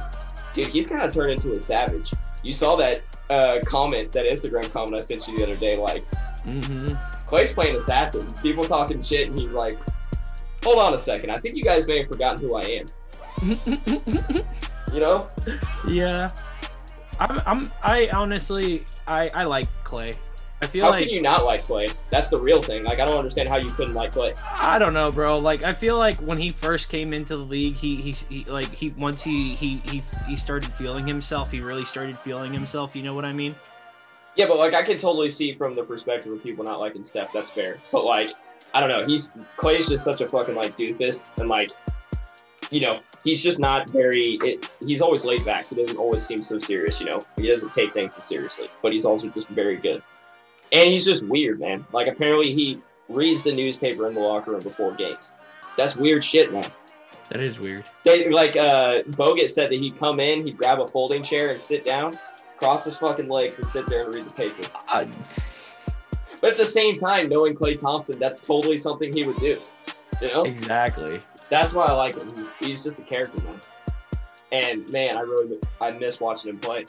dude, 0.54 0.68
he's 0.68 0.88
kind 0.88 1.02
of 1.02 1.14
turned 1.14 1.30
into 1.32 1.56
a 1.56 1.62
savage. 1.62 2.12
You 2.44 2.54
saw 2.54 2.76
that 2.78 3.02
uh, 3.30 3.60
comment, 3.66 4.12
that 4.14 4.26
Instagram 4.26 4.72
comment 4.72 4.96
I 4.96 5.00
sent 5.02 5.28
you 5.28 5.38
the 5.38 5.44
other 5.44 5.56
day. 5.58 5.78
Like, 5.78 6.04
Mm-hmm. 6.46 6.88
Klay's 7.30 7.54
playing 7.54 7.76
assassin. 7.76 8.26
People 8.42 8.64
talking 8.64 9.00
shit, 9.04 9.28
and 9.30 9.40
he's 9.40 9.54
like, 9.54 9.80
"Hold 10.64 10.80
on 10.80 10.92
a 10.92 10.98
second. 10.98 11.30
I 11.30 11.38
think 11.38 11.56
you 11.56 11.62
guys 11.62 11.88
may 11.88 12.00
have 12.00 12.08
forgotten 12.08 12.48
who 12.48 12.56
I 12.56 12.62
am." 12.62 12.86
You 14.92 15.00
know? 15.00 15.22
yeah. 15.88 16.28
I'm. 17.20 17.40
I'm. 17.46 17.72
I 17.82 18.10
honestly. 18.14 18.84
I. 19.08 19.30
I 19.36 19.44
like 19.44 19.68
Klay. 19.86 20.18
I 20.64 20.68
feel 20.68 20.86
How 20.86 20.92
like. 20.92 21.06
can 21.06 21.14
you 21.14 21.22
not 21.22 21.44
like 21.44 21.66
Klay? 21.66 21.92
That's 22.12 22.30
the 22.30 22.38
real 22.38 22.62
thing. 22.62 22.84
Like, 22.84 23.00
I 23.00 23.06
don't 23.06 23.18
understand 23.18 23.50
how 23.50 23.58
you 23.58 23.70
couldn't 23.72 23.96
like 23.96 24.12
Klay. 24.12 24.40
I 24.46 24.78
don't 24.78 24.94
know, 24.94 25.12
bro. 25.12 25.36
Like 25.36 25.66
I 25.66 25.74
feel 25.74 25.98
like 25.98 26.18
when 26.20 26.38
he 26.38 26.52
first 26.52 26.90
came 26.90 27.14
into 27.14 27.36
the 27.36 27.44
league, 27.44 27.76
he 27.76 27.96
he, 27.96 28.12
he 28.30 28.44
like 28.46 28.72
he 28.72 28.92
once 28.98 29.24
he, 29.24 29.56
he 29.56 29.82
he 29.86 30.04
he 30.28 30.36
started 30.36 30.72
feeling 30.74 31.08
himself. 31.08 31.50
He 31.50 31.62
really 31.62 31.86
started 31.86 32.18
feeling 32.20 32.54
himself. 32.54 32.96
You 32.96 33.04
know 33.04 33.16
what 33.16 33.26
I 33.26 33.34
mean? 33.34 33.56
Yeah, 34.36 34.48
but 34.48 34.58
like, 34.58 34.74
I 34.74 34.84
can 34.84 34.98
totally 34.98 35.30
see 35.30 35.54
from 35.56 35.76
the 35.76 35.84
perspective 35.84 36.32
of 36.32 36.42
people 36.42 36.64
not 36.64 36.80
liking 36.80 37.04
Steph. 37.04 37.34
That's 37.34 37.52
fair. 37.52 37.80
But 37.92 38.06
like, 38.06 38.32
I 38.74 38.80
don't 38.80 38.90
know. 38.90 39.06
He's 39.06 39.32
Klay's 39.58 39.90
just 39.90 40.04
such 40.04 40.22
a 40.22 40.30
fucking 40.30 40.56
like 40.56 40.78
doofus, 40.78 41.28
and 41.40 41.50
like, 41.50 41.72
you 42.70 42.82
know, 42.82 42.98
he's 43.24 43.42
just 43.42 43.60
not 43.60 43.90
very. 43.90 44.38
It, 44.42 44.70
he's 44.86 45.02
always 45.02 45.26
laid 45.26 45.44
back. 45.44 45.68
He 45.68 45.76
doesn't 45.76 45.98
always 45.98 46.26
seem 46.26 46.38
so 46.38 46.60
serious. 46.60 47.02
You 47.02 47.08
know, 47.08 47.20
he 47.38 47.48
doesn't 47.48 47.74
take 47.74 47.94
things 47.94 48.16
so 48.16 48.22
seriously. 48.22 48.70
But 48.82 48.94
he's 48.94 49.04
also 49.04 49.28
just 49.30 49.50
very 49.50 49.76
good, 49.76 50.02
and 50.72 50.90
he's 50.90 51.06
just 51.06 51.26
weird, 51.26 51.60
man. 51.60 51.86
Like, 51.92 52.08
apparently 52.08 52.54
he 52.54 52.82
reads 53.10 53.44
the 53.44 53.54
newspaper 53.54 54.08
in 54.08 54.14
the 54.14 54.20
locker 54.20 54.52
room 54.52 54.62
before 54.62 54.94
games. 54.94 55.32
That's 55.78 55.96
weird 55.96 56.24
shit, 56.24 56.52
man. 56.52 56.66
That 57.30 57.42
is 57.42 57.60
weird. 57.60 57.86
They 58.04 58.30
like 58.30 58.58
uh 58.58 59.04
Bogut 59.12 59.50
said 59.50 59.66
that 59.66 59.80
he'd 59.80 59.98
come 59.98 60.20
in, 60.20 60.46
he'd 60.46 60.58
grab 60.58 60.80
a 60.82 60.88
folding 60.88 61.24
chair 61.24 61.50
and 61.52 61.60
sit 61.62 61.86
down, 61.86 62.14
cross 62.58 62.84
his 62.84 62.98
fucking 62.98 63.30
legs 63.30 63.58
and 63.60 63.70
sit 63.70 63.88
there 63.88 64.04
and 64.04 64.14
read 64.14 64.24
the 64.24 64.34
paper. 64.34 64.70
Uh, 64.92 65.06
But 66.42 66.52
at 66.52 66.58
the 66.58 66.66
same 66.66 66.98
time, 66.98 67.30
knowing 67.30 67.56
Klay 67.56 67.78
Thompson, 67.78 68.18
that's 68.18 68.42
totally 68.42 68.78
something 68.78 69.14
he 69.14 69.24
would 69.24 69.38
do. 69.38 69.62
You 70.22 70.28
know? 70.34 70.44
exactly. 70.44 71.20
That's 71.50 71.74
why 71.74 71.86
I 71.86 71.94
like 71.94 72.16
him. 72.16 72.28
He's, 72.36 72.68
he's 72.68 72.84
just 72.84 73.00
a 73.00 73.04
character, 73.04 73.42
man. 73.44 73.60
And 74.52 74.92
man, 74.92 75.16
I 75.16 75.22
really 75.22 75.60
I 75.80 75.92
miss 75.92 76.20
watching 76.20 76.50
him 76.50 76.60
play. 76.60 76.86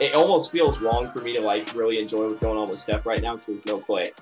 It 0.00 0.14
almost 0.14 0.52
feels 0.52 0.80
wrong 0.80 1.10
for 1.12 1.22
me 1.22 1.32
to 1.34 1.40
like 1.40 1.74
really 1.74 1.98
enjoy 1.98 2.26
what's 2.26 2.40
going 2.40 2.58
on 2.58 2.70
with 2.70 2.78
Steph 2.78 3.04
right 3.04 3.20
now 3.20 3.34
because 3.34 3.46
there's 3.46 3.66
no 3.66 3.78
Klay. 3.78 4.12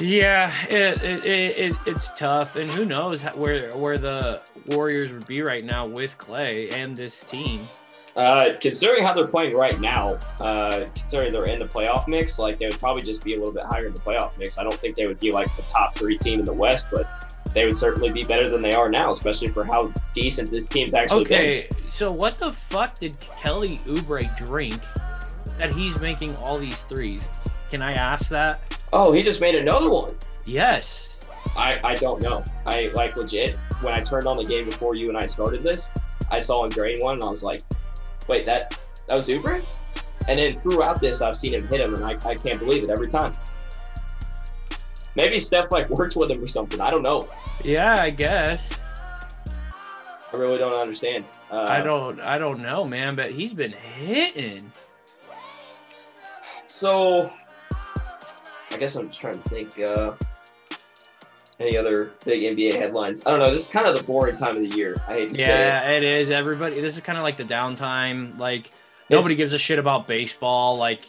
Yeah, 0.00 0.52
it, 0.68 1.02
it, 1.02 1.24
it, 1.24 1.58
it 1.58 1.74
it's 1.86 2.12
tough, 2.18 2.56
and 2.56 2.72
who 2.72 2.84
knows 2.84 3.24
where 3.36 3.70
where 3.70 3.98
the 3.98 4.40
Warriors 4.68 5.12
would 5.12 5.26
be 5.26 5.42
right 5.42 5.64
now 5.64 5.86
with 5.86 6.16
Klay 6.18 6.74
and 6.74 6.96
this 6.96 7.22
team. 7.24 7.68
Uh, 8.16 8.50
considering 8.60 9.04
how 9.04 9.14
they're 9.14 9.26
playing 9.26 9.54
right 9.54 9.80
now, 9.80 10.18
uh, 10.40 10.84
considering 10.94 11.32
they're 11.32 11.44
in 11.44 11.58
the 11.58 11.64
playoff 11.66 12.08
mix, 12.08 12.38
like 12.38 12.58
they 12.58 12.66
would 12.66 12.78
probably 12.78 13.02
just 13.02 13.24
be 13.24 13.34
a 13.34 13.38
little 13.38 13.54
bit 13.54 13.64
higher 13.64 13.86
in 13.86 13.94
the 13.94 14.00
playoff 14.00 14.36
mix. 14.38 14.58
I 14.58 14.64
don't 14.64 14.74
think 14.74 14.96
they 14.96 15.06
would 15.06 15.18
be 15.18 15.32
like 15.32 15.54
the 15.56 15.62
top 15.62 15.94
three 15.94 16.18
team 16.18 16.38
in 16.38 16.44
the 16.44 16.52
West, 16.52 16.86
but 16.92 17.31
they 17.52 17.64
would 17.64 17.76
certainly 17.76 18.10
be 18.10 18.24
better 18.24 18.48
than 18.48 18.62
they 18.62 18.72
are 18.72 18.88
now, 18.88 19.10
especially 19.10 19.48
for 19.48 19.64
how 19.64 19.92
decent 20.14 20.50
this 20.50 20.68
team's 20.68 20.94
actually 20.94 21.24
been. 21.24 21.42
Okay, 21.42 21.68
so 21.90 22.10
what 22.10 22.38
the 22.38 22.52
fuck 22.52 22.98
did 22.98 23.18
Kelly 23.20 23.80
Oubre 23.86 24.36
drink 24.44 24.80
that 25.58 25.72
he's 25.72 26.00
making 26.00 26.34
all 26.36 26.58
these 26.58 26.76
threes? 26.84 27.24
Can 27.70 27.82
I 27.82 27.92
ask 27.92 28.28
that? 28.28 28.86
Oh, 28.92 29.12
he 29.12 29.22
just 29.22 29.40
made 29.40 29.54
another 29.54 29.90
one. 29.90 30.14
Yes. 30.44 31.16
I, 31.56 31.80
I 31.82 31.94
don't 31.96 32.22
know. 32.22 32.44
I 32.66 32.90
like 32.94 33.16
legit 33.16 33.58
when 33.80 33.94
I 33.94 34.00
turned 34.00 34.26
on 34.26 34.36
the 34.36 34.44
game 34.44 34.64
before 34.64 34.94
you 34.94 35.08
and 35.08 35.18
I 35.18 35.26
started 35.26 35.62
this, 35.62 35.90
I 36.30 36.38
saw 36.38 36.64
him 36.64 36.70
drain 36.70 36.96
one 37.00 37.14
and 37.14 37.24
I 37.24 37.28
was 37.28 37.42
like, 37.42 37.62
wait, 38.28 38.46
that 38.46 38.78
that 39.08 39.14
was 39.14 39.28
Oubre? 39.28 39.62
And 40.28 40.38
then 40.38 40.60
throughout 40.60 41.00
this, 41.00 41.20
I've 41.20 41.36
seen 41.36 41.54
him 41.54 41.66
hit 41.66 41.80
him, 41.80 41.94
and 41.94 42.04
I, 42.04 42.12
I 42.24 42.34
can't 42.34 42.60
believe 42.60 42.84
it 42.84 42.90
every 42.90 43.08
time. 43.08 43.32
Maybe 45.14 45.38
Steph 45.40 45.70
like 45.70 45.90
works 45.90 46.16
with 46.16 46.30
him 46.30 46.42
or 46.42 46.46
something. 46.46 46.80
I 46.80 46.90
don't 46.90 47.02
know. 47.02 47.28
Yeah, 47.64 47.94
I 47.98 48.10
guess. 48.10 48.68
I 50.32 50.36
really 50.36 50.58
don't 50.58 50.72
understand. 50.72 51.24
Uh, 51.50 51.60
I 51.62 51.82
don't 51.82 52.20
I 52.20 52.38
don't 52.38 52.60
know, 52.60 52.84
man, 52.84 53.14
but 53.14 53.32
he's 53.32 53.52
been 53.52 53.72
hitting. 53.72 54.72
So, 56.66 57.30
I 58.70 58.76
guess 58.78 58.96
I'm 58.96 59.08
just 59.08 59.20
trying 59.20 59.42
to 59.42 59.48
think. 59.48 59.78
Uh, 59.78 60.12
any 61.60 61.76
other 61.76 62.12
big 62.24 62.42
NBA 62.48 62.74
headlines? 62.74 63.24
I 63.26 63.30
don't 63.30 63.38
know. 63.38 63.50
This 63.50 63.62
is 63.62 63.68
kind 63.68 63.86
of 63.86 63.96
the 63.96 64.02
boring 64.02 64.36
time 64.36 64.56
of 64.56 64.68
the 64.68 64.76
year. 64.76 64.96
I 65.06 65.14
hate 65.14 65.30
to 65.30 65.36
say 65.36 65.42
it. 65.42 65.48
Yeah, 65.48 65.90
it 65.90 66.02
is. 66.02 66.30
Everybody 66.30 66.80
this 66.80 66.96
is 66.96 67.02
kind 67.02 67.18
of 67.18 67.22
like 67.22 67.36
the 67.36 67.44
downtime. 67.44 68.38
Like 68.38 68.70
nobody 69.08 69.34
gives 69.34 69.52
a 69.52 69.58
shit 69.58 69.78
about 69.78 70.08
baseball. 70.08 70.76
Like 70.76 71.02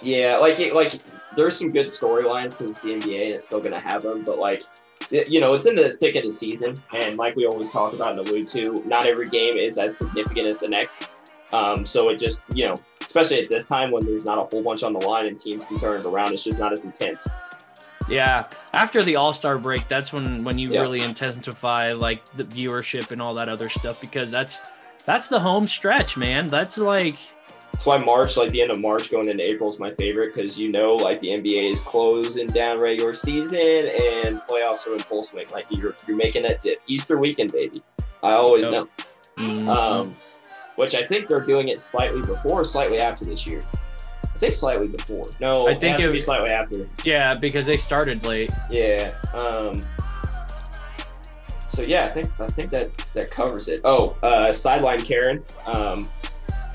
Yeah, 0.00 0.38
like 0.38 0.58
it, 0.60 0.74
like 0.74 1.00
there's 1.36 1.56
some 1.58 1.70
good 1.72 1.86
storylines 1.88 2.56
because 2.56 2.72
it's 2.72 2.80
the 2.80 2.90
NBA 2.94 3.20
and 3.26 3.30
it's 3.30 3.46
still 3.46 3.60
gonna 3.60 3.80
have 3.80 4.02
them, 4.02 4.22
but 4.24 4.38
like 4.38 4.62
you 5.10 5.40
know, 5.40 5.52
it's 5.52 5.66
in 5.66 5.74
the 5.74 5.96
thick 6.00 6.14
of 6.16 6.24
the 6.24 6.32
season, 6.32 6.74
and 6.94 7.18
like 7.18 7.36
we 7.36 7.44
always 7.46 7.70
talk 7.70 7.92
about 7.92 8.18
and 8.18 8.26
allude 8.26 8.48
to, 8.48 8.72
not 8.86 9.06
every 9.06 9.26
game 9.26 9.56
is 9.58 9.76
as 9.76 9.98
significant 9.98 10.46
as 10.46 10.58
the 10.60 10.68
next. 10.68 11.08
Um, 11.52 11.84
so 11.84 12.08
it 12.08 12.18
just 12.18 12.40
you 12.54 12.66
know, 12.66 12.74
especially 13.02 13.42
at 13.42 13.50
this 13.50 13.66
time 13.66 13.90
when 13.90 14.04
there's 14.06 14.24
not 14.24 14.38
a 14.38 14.42
whole 14.50 14.62
bunch 14.62 14.82
on 14.82 14.94
the 14.94 15.00
line 15.06 15.28
and 15.28 15.38
teams 15.38 15.66
can 15.66 15.78
turn 15.78 15.98
it 15.98 16.04
around, 16.06 16.32
it's 16.32 16.44
just 16.44 16.58
not 16.58 16.72
as 16.72 16.84
intense. 16.86 17.26
yeah, 18.08 18.48
after 18.72 19.02
the 19.02 19.16
All-Star 19.16 19.58
break, 19.58 19.86
that's 19.88 20.12
when 20.14 20.44
when 20.44 20.58
you 20.58 20.72
Yeah. 20.72 20.80
really 20.80 21.02
intensify 21.02 21.92
like 21.92 22.24
the 22.36 22.44
viewership 22.44 23.10
and 23.10 23.20
all 23.20 23.34
that 23.34 23.48
other 23.50 23.68
stuff 23.68 24.00
because 24.00 24.30
that's 24.30 24.60
that's 25.04 25.28
the 25.28 25.40
home 25.40 25.66
stretch, 25.66 26.16
man. 26.16 26.46
That's 26.46 26.78
like 26.78 27.16
That's 27.72 27.86
why 27.86 27.96
March, 27.98 28.36
like 28.36 28.50
the 28.50 28.62
end 28.62 28.70
of 28.70 28.78
March 28.80 29.10
going 29.10 29.28
into 29.28 29.42
April, 29.42 29.68
is 29.68 29.80
my 29.80 29.92
favorite 29.94 30.34
because 30.34 30.58
you 30.58 30.70
know, 30.70 30.94
like 30.94 31.20
the 31.20 31.28
NBA 31.30 31.72
is 31.72 31.80
closing 31.80 32.46
down 32.46 32.78
regular 32.78 33.12
season 33.14 33.58
and 33.58 34.40
playoffs 34.48 34.86
are 34.86 34.92
in 34.92 34.98
full 35.00 35.24
swing. 35.24 35.46
Like 35.52 35.64
you're 35.70 35.94
you're 36.06 36.16
making 36.16 36.42
that 36.44 36.60
dip. 36.60 36.76
Easter 36.86 37.18
weekend, 37.18 37.50
baby. 37.52 37.82
I 38.22 38.32
always 38.32 38.64
Yep. 38.66 38.72
know. 38.72 38.88
mm, 39.38 39.68
um, 39.74 40.16
which 40.76 40.94
I 40.94 41.04
think 41.06 41.26
they're 41.28 41.40
doing 41.40 41.68
it 41.68 41.80
slightly 41.80 42.20
before, 42.20 42.60
or 42.60 42.64
slightly 42.64 43.00
after 43.00 43.24
this 43.24 43.46
year. 43.46 43.62
I 44.24 44.38
think 44.38 44.54
slightly 44.54 44.86
before. 44.88 45.24
No, 45.40 45.66
I 45.66 45.74
think 45.74 45.98
it 45.98 46.02
to 46.04 46.10
it 46.10 46.12
be 46.12 46.20
slightly 46.20 46.50
after. 46.50 46.88
yeah, 47.04 47.34
because 47.34 47.66
they 47.66 47.76
started 47.76 48.24
late. 48.26 48.52
Yeah. 48.70 49.14
Um, 49.32 49.72
so 51.70 51.82
yeah, 51.82 52.04
I 52.06 52.10
think 52.10 52.28
I 52.40 52.46
think 52.48 52.70
that 52.72 52.96
that 53.14 53.30
covers 53.30 53.68
it. 53.68 53.80
Oh, 53.84 54.16
uh, 54.22 54.52
sideline 54.52 55.00
Karen. 55.00 55.42
Um, 55.66 56.08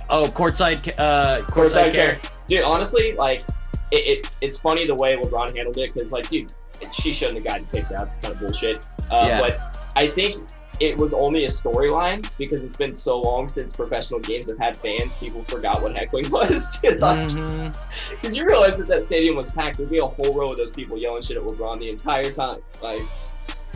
Oh, 0.10 0.24
courtside 0.24 0.94
uh 1.00 1.42
courtside 1.42 1.46
courtside 1.48 1.92
Karen. 1.92 2.20
care. 2.20 2.20
Dude, 2.48 2.64
honestly, 2.64 3.14
like 3.14 3.44
it, 3.92 4.26
it 4.26 4.38
it's 4.42 4.60
funny 4.60 4.86
the 4.88 4.96
way 4.96 5.16
LeBron 5.16 5.56
handled 5.56 5.78
it 5.78 5.94
because 5.94 6.12
like, 6.12 6.30
dude, 6.30 6.54
she 6.94 7.14
shouldn't 7.14 7.38
have 7.38 7.46
gotten 7.46 7.66
kicked 7.74 7.92
out. 7.92 8.08
It's 8.08 8.18
kind 8.18 8.34
of 8.34 8.40
bullshit. 8.40 8.88
Uh, 9.12 9.24
Yeah. 9.28 9.40
But 9.42 9.92
I 9.96 10.08
think 10.08 10.48
it 10.80 10.96
was 10.96 11.12
only 11.14 11.46
a 11.46 11.50
storyline 11.50 12.22
because 12.38 12.64
it's 12.64 12.78
been 12.78 12.94
so 12.94 13.20
long 13.20 13.48
since 13.48 13.76
professional 13.76 14.20
games 14.20 14.48
have 14.48 14.60
had 14.60 14.78
fans. 14.78 15.16
People 15.16 15.44
forgot 15.46 15.82
what 15.82 15.98
heckling 15.98 16.30
was. 16.32 16.70
Dude, 16.82 17.02
like, 17.02 17.26
Mhm. 17.28 18.10
Because 18.12 18.38
you 18.38 18.46
realize 18.46 18.78
that 18.78 18.86
that 18.88 19.02
stadium 19.06 19.36
was 19.36 19.52
packed, 19.52 19.78
there'd 19.78 19.90
be 19.90 19.98
a 19.98 20.06
whole 20.06 20.32
row 20.34 20.46
of 20.46 20.58
those 20.58 20.70
people 20.72 20.96
yelling 21.00 21.24
shit 21.24 21.36
at 21.38 21.44
LeBron 21.44 21.80
the 21.80 21.90
entire 21.90 22.32
time. 22.32 22.60
Like, 22.84 23.02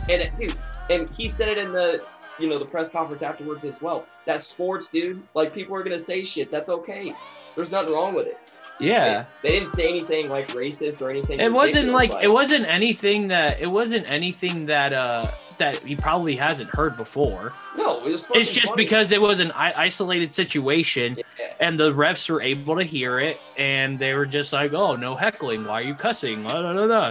and 0.08 0.30
dude, 0.36 0.54
and 0.90 1.10
he 1.10 1.26
said 1.28 1.48
it 1.48 1.58
in 1.58 1.72
the, 1.72 2.02
you 2.42 2.48
know, 2.48 2.58
the 2.58 2.64
press 2.66 2.90
conference 2.90 3.22
afterwards 3.22 3.64
as 3.64 3.80
well. 3.80 4.04
That's 4.26 4.44
sports, 4.44 4.88
dude. 4.88 5.22
Like, 5.34 5.54
people 5.54 5.76
are 5.76 5.82
gonna 5.84 5.98
say 5.98 6.24
shit. 6.24 6.50
That's 6.50 6.68
okay. 6.68 7.14
There's 7.54 7.70
nothing 7.70 7.92
wrong 7.92 8.14
with 8.14 8.26
it. 8.26 8.38
Yeah. 8.80 9.26
They, 9.42 9.48
they 9.50 9.58
didn't 9.60 9.72
say 9.72 9.88
anything 9.88 10.28
like 10.28 10.48
racist 10.48 11.00
or 11.02 11.10
anything. 11.10 11.38
It 11.38 11.52
wasn't 11.52 11.86
ridiculous, 11.92 12.10
like 12.10 12.24
it 12.24 12.28
wasn't 12.28 12.64
anything 12.66 13.28
that 13.28 13.60
it 13.60 13.70
wasn't 13.70 14.04
anything 14.10 14.66
that 14.66 14.92
uh 14.92 15.30
that 15.58 15.76
he 15.78 15.94
probably 15.94 16.34
hasn't 16.34 16.74
heard 16.74 16.96
before. 16.96 17.52
No, 17.76 18.04
it 18.04 18.10
was. 18.10 18.26
It's 18.34 18.50
just 18.50 18.68
funny. 18.68 18.84
because 18.84 19.12
it 19.12 19.20
was 19.20 19.38
an 19.38 19.52
isolated 19.52 20.32
situation 20.32 21.18
Yeah. 21.38 21.52
and 21.60 21.78
the 21.78 21.92
refs 21.92 22.28
were 22.28 22.40
able 22.42 22.76
to 22.76 22.82
hear 22.82 23.20
it 23.20 23.38
and 23.56 23.98
they 23.98 24.14
were 24.14 24.26
just 24.26 24.52
like, 24.52 24.72
"Oh, 24.72 24.96
no 24.96 25.14
heckling. 25.14 25.64
Why 25.64 25.74
are 25.74 25.82
you 25.82 25.94
cussing?" 25.94 26.42
La, 26.44 26.58
la, 26.58 26.70
la, 26.72 26.84
la. 26.84 27.10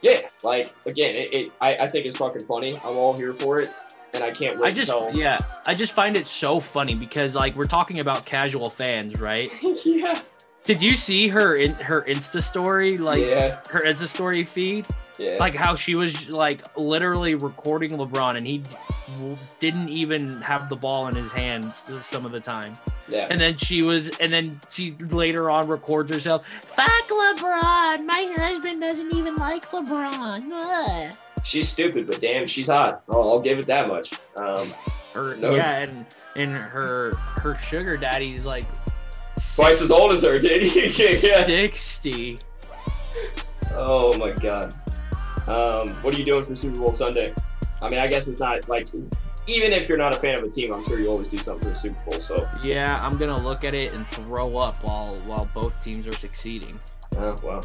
Yeah, 0.00 0.20
like 0.44 0.72
again, 0.86 1.16
it, 1.16 1.34
it 1.34 1.52
I, 1.60 1.76
I 1.78 1.88
think 1.88 2.06
it's 2.06 2.16
fucking 2.16 2.46
funny. 2.46 2.80
I'm 2.84 2.96
all 2.96 3.14
here 3.14 3.34
for 3.34 3.60
it. 3.60 3.68
And 4.14 4.22
I 4.24 4.30
can't 4.30 4.58
wait 4.58 4.68
I 4.68 4.72
just 4.72 4.90
until. 4.90 5.16
yeah, 5.18 5.38
I 5.66 5.74
just 5.74 5.92
find 5.92 6.16
it 6.16 6.26
so 6.26 6.60
funny 6.60 6.94
because 6.94 7.34
like 7.34 7.54
we're 7.56 7.64
talking 7.64 8.00
about 8.00 8.24
casual 8.26 8.70
fans, 8.70 9.20
right? 9.20 9.50
yeah. 9.84 10.20
Did 10.64 10.82
you 10.82 10.96
see 10.96 11.28
her 11.28 11.56
in 11.56 11.72
her 11.74 12.02
Insta 12.02 12.42
story, 12.42 12.98
like 12.98 13.18
yeah. 13.20 13.60
her 13.70 13.80
Insta 13.80 14.06
story 14.06 14.44
feed, 14.44 14.84
Yeah. 15.18 15.38
like 15.40 15.54
how 15.54 15.74
she 15.74 15.94
was 15.94 16.28
like 16.28 16.60
literally 16.76 17.34
recording 17.36 17.90
LeBron 17.92 18.36
and 18.36 18.46
he 18.46 18.62
didn't 19.60 19.88
even 19.88 20.40
have 20.42 20.68
the 20.68 20.76
ball 20.76 21.08
in 21.08 21.16
his 21.16 21.32
hands 21.32 21.84
some 22.04 22.26
of 22.26 22.32
the 22.32 22.40
time. 22.40 22.74
yeah. 23.08 23.26
And 23.30 23.40
then 23.40 23.56
she 23.56 23.80
was, 23.80 24.10
and 24.20 24.30
then 24.32 24.60
she 24.70 24.94
later 25.10 25.48
on 25.50 25.66
records 25.68 26.12
herself. 26.14 26.42
Fuck 26.62 27.08
LeBron. 27.08 28.04
My 28.04 28.34
husband 28.38 28.82
doesn't 28.82 29.16
even 29.16 29.36
like 29.36 29.70
LeBron. 29.70 30.50
Ugh." 30.52 31.14
She's 31.48 31.66
stupid, 31.70 32.06
but 32.06 32.20
damn, 32.20 32.46
she's 32.46 32.66
hot. 32.66 33.02
Oh, 33.08 33.30
I'll 33.30 33.40
give 33.40 33.58
it 33.58 33.66
that 33.66 33.88
much. 33.88 34.12
Um, 34.36 34.70
Her, 35.14 35.34
No. 35.36 35.54
yeah, 35.54 35.78
and 35.78 36.04
and 36.36 36.52
her 36.52 37.12
her 37.40 37.58
sugar 37.62 37.96
daddy's 37.96 38.44
like 38.44 38.66
twice 39.56 39.80
as 39.80 39.90
old 39.90 40.14
as 40.14 40.22
her, 40.24 40.36
did 40.36 40.62
he? 40.62 40.80
yeah. 41.26 41.44
sixty. 41.46 42.36
Oh 43.72 44.16
my 44.18 44.32
god. 44.32 44.74
Um, 45.46 45.88
what 46.02 46.14
are 46.14 46.18
you 46.18 46.24
doing 46.26 46.44
for 46.44 46.54
Super 46.54 46.78
Bowl 46.80 46.92
Sunday? 46.92 47.32
I 47.80 47.88
mean, 47.88 47.98
I 47.98 48.08
guess 48.08 48.28
it's 48.28 48.40
not 48.42 48.68
like 48.68 48.88
even 49.46 49.72
if 49.72 49.88
you're 49.88 49.96
not 49.96 50.14
a 50.14 50.20
fan 50.20 50.38
of 50.38 50.44
a 50.44 50.50
team, 50.50 50.74
I'm 50.74 50.84
sure 50.84 51.00
you 51.00 51.08
always 51.08 51.28
do 51.28 51.38
something 51.38 51.62
for 51.62 51.68
the 51.70 51.74
Super 51.74 52.10
Bowl. 52.10 52.20
So, 52.20 52.46
Yeah, 52.62 52.98
I'm 53.00 53.16
gonna 53.16 53.40
look 53.40 53.64
at 53.64 53.72
it 53.72 53.94
and 53.94 54.06
throw 54.08 54.58
up 54.58 54.76
while 54.84 55.14
while 55.20 55.48
both 55.54 55.82
teams 55.82 56.06
are 56.06 56.12
succeeding. 56.12 56.78
Oh 57.16 57.34
well, 57.42 57.64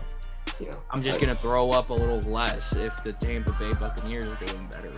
you 0.60 0.68
know, 0.68 0.82
I'm 0.92 1.02
just 1.02 1.18
I, 1.18 1.22
gonna 1.22 1.36
throw 1.36 1.72
up 1.72 1.90
a 1.90 1.94
little 1.94 2.20
less 2.32 2.76
if 2.76 3.04
the 3.04 3.14
Tampa 3.14 3.54
Bay 3.54 3.72
Buccaneers 3.80 4.26
are 4.28 4.46
doing 4.46 4.68
better. 4.72 4.92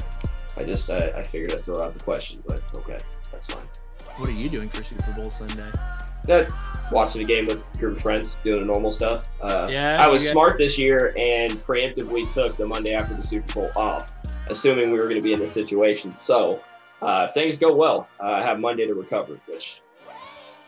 I 0.57 0.63
just 0.63 0.89
I, 0.89 1.11
I 1.17 1.23
figured 1.23 1.51
I'd 1.53 1.61
throw 1.61 1.81
out 1.81 1.93
the 1.93 2.03
question, 2.03 2.43
but 2.47 2.61
okay, 2.77 2.97
that's 3.31 3.47
fine. 3.47 3.65
What 4.17 4.29
are 4.29 4.33
you 4.33 4.47
doing 4.47 4.69
for 4.69 4.83
Super 4.83 5.11
Bowl 5.11 5.29
Sunday? 5.31 5.71
That 6.23 6.51
watching 6.91 7.21
a 7.21 7.25
game 7.25 7.47
with 7.47 7.57
a 7.57 7.77
group 7.77 7.97
of 7.97 8.01
friends, 8.01 8.37
doing 8.43 8.61
the 8.61 8.65
normal 8.65 8.91
stuff. 8.91 9.29
Uh, 9.41 9.67
Yeah, 9.71 9.97
I 9.99 10.07
was 10.07 10.27
smart 10.27 10.57
this 10.57 10.77
year 10.77 11.13
and 11.17 11.51
preemptively 11.65 12.31
took 12.33 12.55
the 12.55 12.65
Monday 12.65 12.93
after 12.93 13.13
the 13.13 13.23
Super 13.23 13.53
Bowl 13.53 13.71
off, 13.75 14.13
assuming 14.47 14.91
we 14.91 14.97
were 14.97 15.05
going 15.05 15.17
to 15.17 15.21
be 15.21 15.33
in 15.33 15.39
this 15.39 15.51
situation. 15.51 16.15
So, 16.15 16.61
uh, 17.01 17.25
if 17.27 17.33
things 17.33 17.57
go 17.59 17.75
well, 17.75 18.07
uh, 18.21 18.27
I 18.27 18.41
have 18.41 18.59
Monday 18.59 18.87
to 18.87 18.93
recover, 18.93 19.37
which 19.47 19.81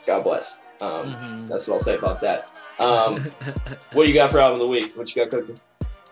God 0.08 0.24
bless. 0.24 0.60
Um, 0.82 1.14
Mhm. 1.14 1.50
That's 1.50 1.68
what 1.68 1.76
I'll 1.76 1.82
say 1.82 1.96
about 1.96 2.20
that. 2.22 2.62
Um, 2.80 3.26
what 3.94 4.06
do 4.06 4.12
you 4.12 4.18
got 4.18 4.32
for 4.32 4.40
album 4.40 4.54
of 4.54 4.60
the 4.60 4.68
week? 4.68 4.94
What 4.94 5.14
you 5.16 5.24
got 5.24 5.32
cooking? 5.32 5.56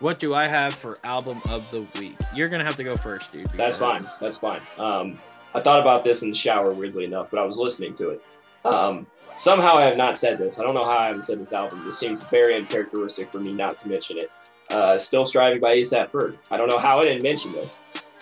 what 0.00 0.18
do 0.18 0.34
I 0.34 0.46
have 0.46 0.74
for 0.74 0.94
album 1.04 1.40
of 1.48 1.68
the 1.70 1.86
week? 1.98 2.16
You're 2.34 2.48
gonna 2.48 2.64
have 2.64 2.76
to 2.76 2.84
go 2.84 2.94
first, 2.94 3.32
dude. 3.32 3.46
That's 3.46 3.78
fine. 3.78 4.08
That's 4.20 4.36
fine. 4.38 4.60
Um, 4.78 5.18
I 5.54 5.60
thought 5.60 5.80
about 5.80 6.04
this 6.04 6.22
in 6.22 6.28
the 6.30 6.36
shower, 6.36 6.72
weirdly 6.72 7.04
enough, 7.04 7.28
but 7.30 7.40
I 7.40 7.44
was 7.44 7.56
listening 7.56 7.96
to 7.96 8.10
it. 8.10 8.22
Um, 8.66 9.06
somehow 9.38 9.76
I 9.76 9.84
have 9.86 9.96
not 9.96 10.18
said 10.18 10.36
this. 10.38 10.58
I 10.58 10.62
don't 10.64 10.74
know 10.74 10.84
how 10.84 10.98
I 10.98 11.06
haven't 11.06 11.22
said 11.22 11.40
this 11.40 11.52
album. 11.54 11.82
This 11.86 11.98
seems 11.98 12.24
very 12.24 12.56
uncharacteristic 12.56 13.32
for 13.32 13.38
me 13.40 13.52
not 13.52 13.78
to 13.78 13.88
mention 13.88 14.18
it. 14.18 14.30
Uh, 14.70 14.96
Still 14.96 15.26
Striving 15.26 15.60
by 15.60 15.70
ASAP 15.70 16.10
Ferg. 16.10 16.36
I 16.50 16.56
don't 16.58 16.68
know 16.68 16.76
how 16.78 16.98
I 17.00 17.04
didn't 17.04 17.22
mention 17.22 17.52
this. 17.52 17.74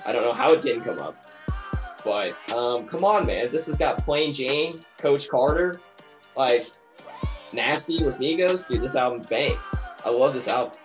I 0.07 0.13
don't 0.13 0.23
know 0.25 0.33
how 0.35 0.53
it 0.53 0.61
didn't 0.61 0.85
come 0.85 0.99
up. 1.01 1.17
But 2.05 2.35
um, 2.55 2.87
come 2.87 3.05
on, 3.05 3.27
man. 3.27 3.47
This 3.47 3.67
has 3.67 3.77
got 3.77 4.05
Plain 4.05 4.35
Jane, 4.35 4.75
Coach 4.99 5.29
Carter, 5.29 5.81
like 6.37 6.69
Nasty 7.53 8.05
with 8.05 8.17
Migos. 8.17 8.67
Dude, 8.69 8.83
this 8.83 8.95
album 8.97 9.23
bangs. 9.31 9.75
I 10.05 10.11
love 10.11 10.35
this 10.35 10.49
album. 10.49 10.79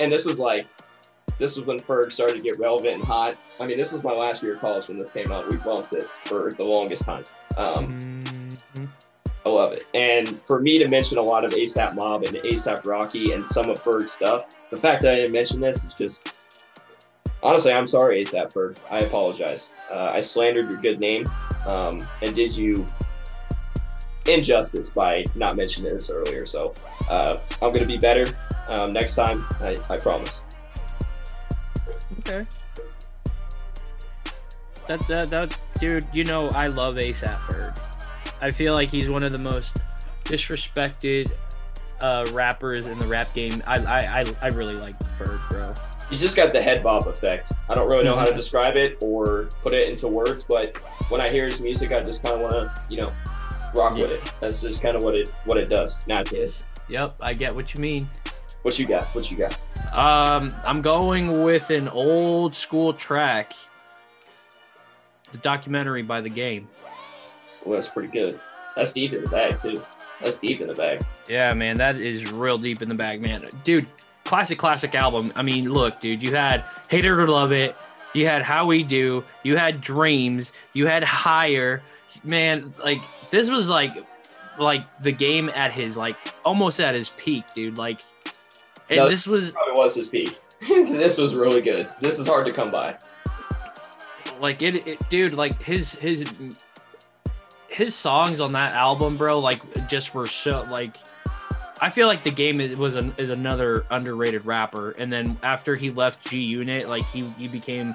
And 0.00 0.10
this 0.10 0.24
was 0.24 0.38
like, 0.38 0.66
this 1.38 1.56
was 1.56 1.66
when 1.66 1.78
Ferg 1.78 2.12
started 2.12 2.34
to 2.34 2.40
get 2.40 2.58
relevant 2.58 2.94
and 2.94 3.04
hot. 3.04 3.36
I 3.60 3.66
mean, 3.66 3.76
this 3.76 3.92
was 3.92 4.02
my 4.02 4.12
last 4.12 4.42
year 4.42 4.54
of 4.54 4.60
college 4.60 4.88
when 4.88 4.98
this 4.98 5.10
came 5.10 5.30
out. 5.30 5.48
We 5.50 5.56
bumped 5.58 5.90
this 5.90 6.18
for 6.24 6.50
the 6.50 6.64
longest 6.64 7.04
time. 7.04 7.24
Um, 7.56 7.98
Mhm. 8.00 8.88
I 9.46 9.48
love 9.50 9.72
it. 9.74 9.86
And 9.92 10.40
for 10.46 10.60
me 10.60 10.78
to 10.78 10.88
mention 10.88 11.18
a 11.18 11.22
lot 11.22 11.44
of 11.44 11.52
ASAP 11.52 11.94
Mob 11.96 12.22
and 12.24 12.36
ASAP 12.38 12.86
Rocky 12.86 13.32
and 13.32 13.46
some 13.46 13.68
of 13.68 13.82
Ferg's 13.82 14.12
stuff, 14.12 14.46
the 14.70 14.76
fact 14.76 15.02
that 15.02 15.12
I 15.12 15.16
didn't 15.16 15.32
mention 15.32 15.60
this 15.60 15.84
is 15.84 15.92
just 16.00 16.40
honestly, 17.44 17.72
I'm 17.72 17.86
sorry, 17.86 18.24
ASAP 18.24 18.52
Ferg. 18.52 18.78
I 18.90 19.00
apologize. 19.00 19.72
Uh, 19.92 20.10
I 20.12 20.20
slandered 20.20 20.68
your 20.68 20.78
good 20.78 20.98
name 20.98 21.24
um, 21.66 22.00
and 22.22 22.34
did 22.34 22.56
you 22.56 22.84
injustice 24.26 24.90
by 24.90 25.24
not 25.34 25.56
mentioning 25.56 25.92
this 25.92 26.10
earlier. 26.10 26.46
So 26.46 26.72
uh, 27.08 27.38
I'm 27.60 27.72
going 27.72 27.80
to 27.80 27.86
be 27.86 27.98
better 27.98 28.24
um, 28.68 28.92
next 28.92 29.14
time. 29.14 29.46
I, 29.60 29.76
I 29.90 29.96
promise. 29.98 30.42
Okay. 32.20 32.46
That, 34.88 35.06
that 35.08 35.30
that 35.30 35.58
dude, 35.78 36.06
you 36.12 36.24
know 36.24 36.48
I 36.48 36.66
love 36.66 36.96
ASAP 36.96 37.38
Ferg. 37.46 37.98
I 38.40 38.50
feel 38.50 38.74
like 38.74 38.90
he's 38.90 39.08
one 39.08 39.22
of 39.22 39.32
the 39.32 39.38
most 39.38 39.80
disrespected 40.24 41.32
uh, 42.02 42.26
rappers 42.32 42.86
in 42.86 42.98
the 42.98 43.06
rap 43.06 43.32
game. 43.34 43.62
I 43.66 43.78
I 43.78 44.20
I, 44.20 44.24
I 44.42 44.46
really 44.48 44.74
like 44.76 44.98
Ferg, 45.00 45.40
bro. 45.50 45.72
He's 46.14 46.20
just 46.20 46.36
got 46.36 46.52
the 46.52 46.62
head 46.62 46.80
bob 46.80 47.08
effect. 47.08 47.50
I 47.68 47.74
don't 47.74 47.88
really 47.88 48.04
know 48.04 48.14
how 48.14 48.24
to 48.24 48.32
describe 48.32 48.76
it 48.76 49.02
or 49.02 49.48
put 49.62 49.74
it 49.74 49.88
into 49.88 50.06
words, 50.06 50.44
but 50.44 50.78
when 51.08 51.20
I 51.20 51.28
hear 51.28 51.46
his 51.46 51.60
music, 51.60 51.90
I 51.90 51.98
just 51.98 52.22
kind 52.22 52.36
of 52.36 52.40
want 52.40 52.52
to, 52.52 52.72
you 52.88 53.00
know, 53.00 53.10
rock 53.74 53.94
with 53.96 54.12
it. 54.12 54.32
That's 54.38 54.60
just 54.60 54.80
kind 54.80 54.96
of 54.96 55.02
what 55.02 55.16
it 55.16 55.32
what 55.44 55.58
it 55.58 55.68
does 55.68 56.06
naturally. 56.06 56.52
Yep, 56.88 57.16
I 57.20 57.34
get 57.34 57.52
what 57.52 57.74
you 57.74 57.80
mean. 57.80 58.08
What 58.62 58.78
you 58.78 58.86
got? 58.86 59.06
What 59.06 59.28
you 59.28 59.36
got? 59.36 59.58
Um, 59.92 60.52
I'm 60.64 60.80
going 60.82 61.42
with 61.42 61.70
an 61.70 61.88
old 61.88 62.54
school 62.54 62.94
track. 62.94 63.52
The 65.32 65.38
documentary 65.38 66.02
by 66.02 66.20
the 66.20 66.30
game. 66.30 66.68
Well, 67.64 67.74
that's 67.74 67.88
pretty 67.88 68.12
good. 68.12 68.38
That's 68.76 68.92
deep 68.92 69.14
in 69.14 69.24
the 69.24 69.30
bag 69.30 69.58
too. 69.58 69.74
That's 70.20 70.38
deep 70.38 70.60
in 70.60 70.68
the 70.68 70.74
bag. 70.74 71.02
Yeah, 71.28 71.52
man, 71.54 71.74
that 71.78 72.04
is 72.04 72.30
real 72.34 72.56
deep 72.56 72.82
in 72.82 72.88
the 72.88 72.94
bag, 72.94 73.20
man. 73.20 73.48
Dude, 73.64 73.88
classic, 74.24 74.58
classic 74.58 74.94
album. 74.94 75.32
I 75.34 75.42
mean, 75.42 75.72
look, 75.72 76.00
dude, 76.00 76.22
you 76.22 76.34
had 76.34 76.64
Hate 76.88 77.04
It 77.04 77.12
or 77.12 77.28
Love 77.28 77.52
It, 77.52 77.76
you 78.12 78.26
had 78.26 78.42
How 78.42 78.66
We 78.66 78.82
Do, 78.82 79.24
you 79.42 79.56
had 79.56 79.80
Dreams, 79.80 80.52
you 80.72 80.86
had 80.86 81.04
Higher. 81.04 81.82
Man, 82.22 82.72
like 82.82 82.98
this 83.30 83.48
was 83.50 83.68
like 83.68 83.92
like 84.58 84.84
the 85.02 85.12
game 85.12 85.50
at 85.54 85.72
his 85.76 85.96
like 85.96 86.16
almost 86.44 86.80
at 86.80 86.94
his 86.94 87.10
peak, 87.10 87.44
dude. 87.54 87.76
Like 87.76 88.00
and 88.88 89.00
No. 89.00 89.08
this 89.08 89.26
was 89.26 89.52
Probably 89.52 89.72
was 89.82 89.94
his 89.94 90.08
peak. 90.08 90.38
this 90.68 91.18
was 91.18 91.34
really 91.34 91.60
good. 91.60 91.88
This 92.00 92.18
is 92.18 92.26
hard 92.26 92.46
to 92.46 92.52
come 92.52 92.70
by. 92.70 92.96
like 94.40 94.62
it, 94.62 94.86
it 94.86 95.08
dude, 95.10 95.34
like 95.34 95.60
his 95.62 95.92
his 95.96 96.64
his 97.68 97.94
songs 97.94 98.40
on 98.40 98.50
that 98.50 98.76
album, 98.78 99.16
bro, 99.16 99.38
like 99.40 99.60
just 99.88 100.14
were 100.14 100.26
so 100.26 100.66
like 100.70 100.96
I 101.80 101.90
feel 101.90 102.06
like 102.06 102.22
the 102.22 102.30
game 102.30 102.60
is, 102.60 102.78
was 102.78 102.94
an, 102.94 103.14
is 103.18 103.30
another 103.30 103.84
underrated 103.90 104.44
rapper, 104.46 104.92
and 104.92 105.12
then 105.12 105.36
after 105.42 105.74
he 105.74 105.90
left 105.90 106.28
G 106.28 106.38
Unit, 106.38 106.88
like 106.88 107.04
he 107.06 107.28
he 107.36 107.48
became 107.48 107.94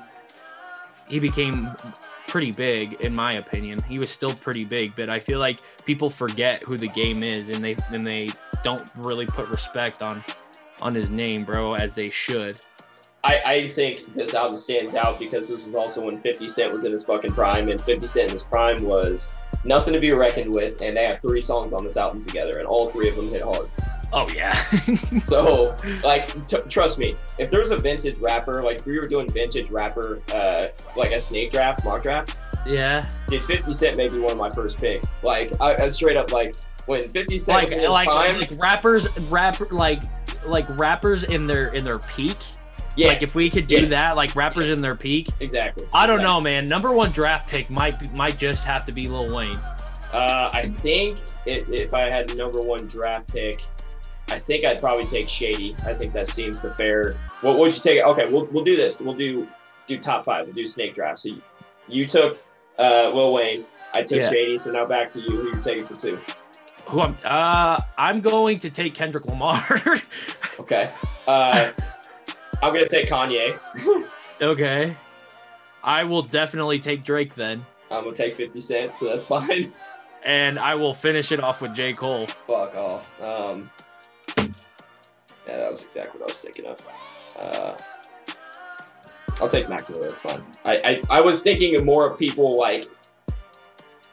he 1.08 1.20
became 1.20 1.72
pretty 2.28 2.52
big 2.52 2.94
in 3.02 3.14
my 3.16 3.34
opinion. 3.34 3.82
He 3.84 3.98
was 3.98 4.10
still 4.10 4.30
pretty 4.30 4.66
big, 4.66 4.96
but 4.96 5.10
I 5.10 5.20
feel 5.20 5.40
like 5.40 5.58
people 5.86 6.10
forget 6.10 6.62
who 6.64 6.78
the 6.78 6.88
game 6.90 7.24
is, 7.24 7.50
and 7.50 7.64
they 7.64 7.76
and 7.92 8.04
they 8.04 8.30
don't 8.64 8.92
really 8.98 9.26
put 9.26 9.48
respect 9.50 10.02
on 10.02 10.24
on 10.82 10.94
his 10.94 11.10
name, 11.10 11.46
bro, 11.46 11.76
as 11.76 11.96
they 11.96 12.10
should. 12.10 12.58
I, 13.24 13.42
I 13.46 13.68
think 13.68 14.14
this 14.14 14.34
album 14.34 14.58
stands 14.58 14.96
out 14.96 15.20
because 15.20 15.50
this 15.50 15.66
was 15.66 15.76
also 15.76 16.06
when 16.06 16.22
50 16.22 16.48
Cent 16.48 16.74
was 16.74 16.86
in 16.86 16.94
his 16.94 17.04
fucking 17.04 17.34
prime, 17.34 17.70
and 17.70 17.80
50 17.82 18.08
Cent 18.08 18.30
in 18.30 18.34
his 18.34 18.46
prime 18.46 18.84
was 18.84 19.34
nothing 19.64 19.94
to 19.94 20.00
be 20.00 20.12
reckoned 20.12 20.54
with, 20.54 20.82
and 20.82 20.98
they 20.98 21.06
have 21.06 21.22
three 21.22 21.42
songs 21.42 21.74
on 21.74 21.84
this 21.84 21.98
album 21.98 22.24
together, 22.24 22.60
and 22.60 22.68
all 22.68 22.90
three 22.90 23.10
of 23.10 23.16
them 23.16 23.28
hit 23.28 23.42
hard. 23.42 23.70
Oh 24.12 24.28
yeah, 24.34 24.54
So, 25.26 25.76
like, 26.04 26.48
t- 26.48 26.58
trust 26.68 26.98
me, 26.98 27.16
if 27.38 27.52
there's 27.52 27.70
a 27.72 27.78
vintage 27.78 28.18
rapper, 28.18 28.62
like 28.64 28.80
if 28.80 28.86
we 28.86 28.98
were 28.98 29.08
doing 29.08 29.30
vintage 29.30 29.70
rapper, 29.70 30.22
uh, 30.34 30.68
like 30.96 31.12
a 31.12 31.22
snake 31.22 31.52
draft, 31.52 31.86
mock 31.86 32.02
draft, 32.02 32.36
yeah. 32.66 33.08
did 33.28 33.44
50 33.44 33.72
Cent 33.72 33.98
may 33.98 34.10
be 34.10 34.18
one 34.18 34.32
of 34.32 34.38
my 34.38 34.50
first 34.50 34.80
picks. 34.80 35.08
Like, 35.22 35.54
I, 35.62 35.76
I 35.76 35.90
straight 35.90 36.18
up, 36.18 36.32
like, 36.32 36.56
when 36.90 37.04
50 37.04 37.38
Cent 37.38 37.70
like 37.70 37.82
like 37.82 38.08
like 38.08 38.52
rappers 38.58 39.08
rapper 39.30 39.68
like 39.70 40.04
like 40.46 40.68
rappers 40.80 41.24
in 41.26 41.46
their 41.46 41.68
in 41.68 41.86
their 41.86 42.00
peak 42.00 42.38
yeah, 43.00 43.08
like 43.10 43.24
if 43.24 43.36
we 43.36 43.50
could 43.50 43.68
do 43.68 43.82
Yeah. 43.84 43.90
that 43.90 44.16
like 44.16 44.36
rappers 44.36 44.66
in 44.66 44.82
their 44.82 44.96
peak 44.96 45.30
exactly. 45.40 45.86
i 45.94 46.06
don't 46.08 46.20
Exactly. 46.22 46.34
know 46.36 46.42
man 46.42 46.68
number 46.68 46.92
one 46.92 47.12
draft 47.12 47.50
pick 47.50 47.70
might 47.70 48.14
might 48.14 48.38
just 48.38 48.64
have 48.66 48.86
to 48.86 48.92
be 48.92 49.08
lil 49.08 49.34
wayne 49.36 49.56
Uh, 50.12 50.50
I 50.54 50.64
think 50.64 51.20
it, 51.46 51.70
if 51.70 51.94
I 51.94 52.10
had 52.10 52.36
number 52.36 52.62
one 52.64 52.88
draft 52.88 53.32
pick, 53.32 53.62
I 54.30 54.40
think 54.40 54.66
I'd 54.66 54.80
probably 54.80 55.06
take 55.06 55.30
Shady. 55.30 55.76
I 55.86 55.94
think 55.94 56.14
that 56.14 56.28
seems 56.28 56.60
the 56.62 56.74
fair. 56.80 57.14
What 57.42 57.60
would 57.60 57.76
you 57.76 57.80
take? 57.80 58.02
Okay, 58.04 58.26
we'll, 58.28 58.46
we'll 58.48 58.64
do 58.64 58.76
this. 58.76 59.00
We'll 59.00 59.14
do 59.14 59.48
do 59.86 60.00
top 60.00 60.26
five. 60.26 60.48
We'll 60.48 60.56
do 60.56 60.66
snake 60.66 60.96
draft. 60.96 61.20
So 61.20 61.30
you, 61.30 61.42
you 61.88 62.08
took 62.08 62.40
uh, 62.80 63.12
Lil 63.14 63.34
Wayne. 63.34 63.66
I 63.94 64.02
took 64.02 64.24
Yeah. 64.24 64.30
Shady. 64.32 64.58
So 64.58 64.72
now 64.72 64.86
back 64.88 65.12
to 65.12 65.20
you. 65.22 65.28
Who 65.30 65.44
you're 65.44 65.62
taking 65.62 65.86
for 65.86 65.94
two? 65.96 66.18
who 66.88 67.02
i'm 67.02 67.16
uh 67.26 67.78
i'm 68.00 68.20
going 68.20 68.58
to 68.58 68.70
take 68.72 68.96
kendrick 68.96 69.26
lamar 69.28 69.62
Okay. 70.60 70.90
Uh, 71.28 71.72
I'm 72.62 72.74
gonna 72.74 72.86
take 72.88 73.08
Kanye. 73.08 73.58
okay 74.42 74.96
I 75.84 76.04
will 76.04 76.22
definitely 76.22 76.80
take 76.80 77.04
Drake 77.06 77.36
then, 77.36 77.66
I'm 77.90 78.04
gonna 78.04 78.16
take 78.16 78.36
50 78.36 78.60
Cent, 78.60 78.98
so 78.98 79.06
that's 79.06 79.26
fine. 79.26 79.72
and 80.24 80.60
I 80.60 80.76
will 80.76 80.94
finish 80.94 81.32
it 81.32 81.40
off 81.40 81.62
with 81.62 81.74
J 81.74 81.94
Cole. 81.94 82.28
Fuck 82.48 82.76
off. 82.76 83.22
Um, 83.22 83.70
yeah, 84.38 84.48
that 85.58 85.72
was 85.72 85.86
exactly 85.86 86.20
what 86.20 86.30
I 86.30 86.34
was 86.34 86.42
thinking 86.42 86.66
of. 86.66 86.78
Uh, 87.38 87.78
I'll 89.42 89.48
take 89.48 89.70
Mac 89.70 89.90
Miller. 89.90 90.04
That's 90.04 90.22
fine. 90.22 90.44
I, 90.66 91.02
I 91.10 91.20
I 91.20 91.22
was 91.22 91.42
thinking 91.42 91.76
of 91.76 91.86
more 91.86 92.10
of 92.10 92.20
people 92.20 92.60
like 92.60 92.86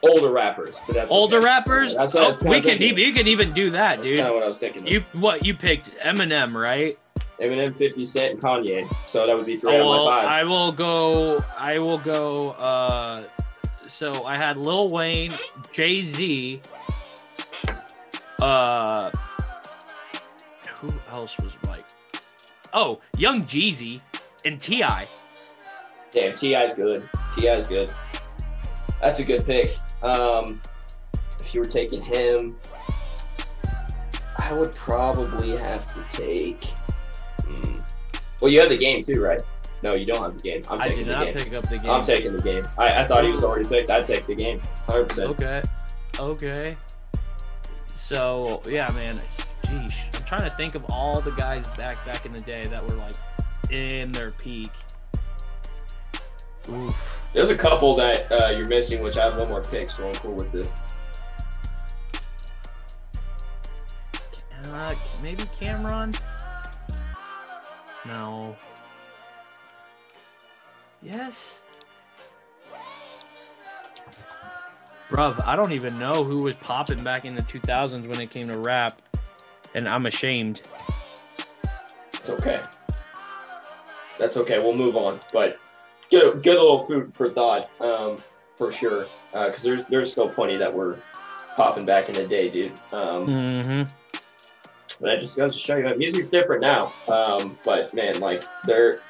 older 0.03 0.31
rappers, 0.31 0.79
but 0.85 0.95
that's 0.95 1.11
Older 1.11 1.37
okay. 1.37 1.45
rappers, 1.45 1.95
That's 1.95 2.13
what 2.13 2.23
I 2.23 2.27
was 2.29 2.45
oh, 2.45 2.49
we 2.49 2.61
can 2.61 2.81
even 2.81 2.99
you 3.03 3.13
can 3.13 3.27
even 3.27 3.51
do 3.51 3.69
that, 3.71 3.97
That's 3.97 4.01
dude. 4.03 4.17
kind 4.19 4.29
of 4.29 4.35
what 4.35 4.43
I 4.45 4.47
was 4.47 4.59
thinking. 4.59 4.83
Of. 4.83 4.93
You 4.93 5.03
what 5.19 5.45
you 5.45 5.53
picked 5.53 5.97
Eminem, 5.97 6.53
right? 6.53 6.95
Eminem, 7.41 7.73
50 7.75 8.03
Cent, 8.05 8.31
and 8.33 8.41
Kanye. 8.41 8.91
So 9.07 9.27
that 9.27 9.35
would 9.35 9.45
be 9.45 9.57
three 9.57 9.75
Oh, 9.75 9.91
out 9.91 9.99
of 9.99 10.05
my 10.05 10.21
five. 10.21 10.27
I 10.27 10.43
will 10.43 10.71
go. 10.71 11.37
I 11.57 11.77
will 11.79 11.99
go. 11.99 12.51
Uh, 12.51 13.23
so 13.85 14.11
I 14.25 14.35
had 14.37 14.57
Lil 14.57 14.89
Wayne, 14.89 15.31
Jay 15.71 16.01
Z. 16.01 16.61
Uh, 18.41 19.11
who 20.81 20.89
else 21.13 21.35
was 21.43 21.51
like? 21.67 21.85
Oh, 22.73 22.99
Young 23.17 23.41
Jeezy 23.41 24.01
and 24.45 24.59
Ti. 24.59 24.83
Damn, 26.13 26.35
T.I.'s 26.35 26.75
good. 26.75 27.07
T.I.'s 27.35 27.67
good. 27.67 27.93
That's 29.01 29.19
a 29.19 29.23
good 29.23 29.45
pick. 29.45 29.77
Um, 30.01 30.61
if 31.39 31.53
you 31.53 31.61
were 31.61 31.67
taking 31.67 32.01
him, 32.01 32.57
I 34.39 34.53
would 34.53 34.71
probably 34.75 35.51
have 35.51 35.87
to 35.87 36.05
take. 36.15 36.69
Well, 38.41 38.51
you 38.51 38.59
have 38.59 38.69
the 38.69 38.77
game 38.77 39.01
too, 39.01 39.21
right? 39.21 39.41
No, 39.83 39.93
you 39.93 40.05
don't 40.05 40.21
have 40.21 40.37
the 40.37 40.43
game. 40.43 40.61
I'm 40.69 40.81
I 40.81 40.87
taking 40.87 41.05
did 41.05 41.13
the 41.13 41.19
not 41.19 41.25
game. 41.25 41.35
pick 41.35 41.53
up 41.53 41.69
the 41.69 41.77
game. 41.77 41.91
I'm 41.91 42.03
taking 42.03 42.35
the 42.35 42.43
game. 42.43 42.63
I, 42.77 43.03
I 43.03 43.05
thought 43.05 43.23
he 43.23 43.31
was 43.31 43.43
already 43.43 43.67
picked. 43.69 43.91
I'd 43.91 44.05
take 44.05 44.25
the 44.25 44.35
game. 44.35 44.59
100%. 44.87 45.19
Okay. 45.29 45.61
Okay. 46.19 46.77
So 47.97 48.61
yeah, 48.67 48.89
man. 48.91 49.19
Jeez, 49.63 49.91
I'm 50.15 50.23
trying 50.23 50.49
to 50.49 50.55
think 50.55 50.75
of 50.75 50.85
all 50.89 51.19
the 51.21 51.31
guys 51.31 51.67
back 51.77 52.03
back 52.05 52.25
in 52.25 52.31
the 52.33 52.39
day 52.39 52.63
that 52.63 52.81
were 52.87 52.95
like 52.95 53.15
in 53.69 54.11
their 54.13 54.31
peak. 54.31 54.71
Oof. 56.69 56.95
There's 57.33 57.49
a 57.49 57.55
couple 57.57 57.95
that 57.97 58.31
uh, 58.31 58.49
you're 58.49 58.67
missing, 58.67 59.03
which 59.03 59.17
I 59.17 59.25
have 59.25 59.39
one 59.39 59.49
more 59.49 59.61
pick, 59.61 59.89
so 59.89 60.07
I'm 60.07 60.13
cool 60.15 60.33
with 60.33 60.51
this. 60.51 60.73
Uh, 64.65 64.93
maybe 65.21 65.43
Cam'ron? 65.61 66.17
No. 68.07 68.55
Yes. 71.01 71.59
Bruv, 75.09 75.41
I 75.45 75.55
don't 75.55 75.73
even 75.73 75.97
know 75.99 76.23
who 76.23 76.43
was 76.43 76.55
popping 76.55 77.03
back 77.03 77.25
in 77.25 77.35
the 77.35 77.41
2000s 77.43 78.07
when 78.07 78.19
it 78.19 78.29
came 78.29 78.47
to 78.47 78.57
rap, 78.57 79.01
and 79.73 79.87
I'm 79.87 80.05
ashamed. 80.05 80.67
It's 82.13 82.29
okay. 82.29 82.61
That's 84.19 84.35
okay. 84.37 84.59
We'll 84.59 84.75
move 84.75 84.97
on. 84.97 85.19
But 85.31 85.59
good, 86.09 86.43
good 86.43 86.55
little 86.55 86.83
food 86.83 87.11
for 87.13 87.29
thought, 87.29 87.69
um, 87.79 88.17
for 88.57 88.71
sure. 88.71 89.05
Because 89.31 89.61
there's 89.63 89.85
there's 89.85 90.11
still 90.11 90.27
plenty 90.29 90.57
that 90.57 90.73
were 90.73 90.97
popping 91.55 91.85
back 91.85 92.09
in 92.09 92.15
the 92.15 92.27
day, 92.27 92.49
dude. 92.49 92.71
Um, 92.91 93.27
Mm-hmm. 93.27 93.83
But 94.99 95.13
that 95.13 95.21
just 95.21 95.37
goes 95.37 95.53
to 95.53 95.59
show 95.59 95.75
you, 95.77 95.83
man, 95.85 95.97
music's 95.97 96.29
different 96.29 96.63
now. 96.63 96.87
Um, 97.07 97.57
but 97.63 97.93
man, 97.93 98.19
like 98.19 98.41
there, 98.65 99.01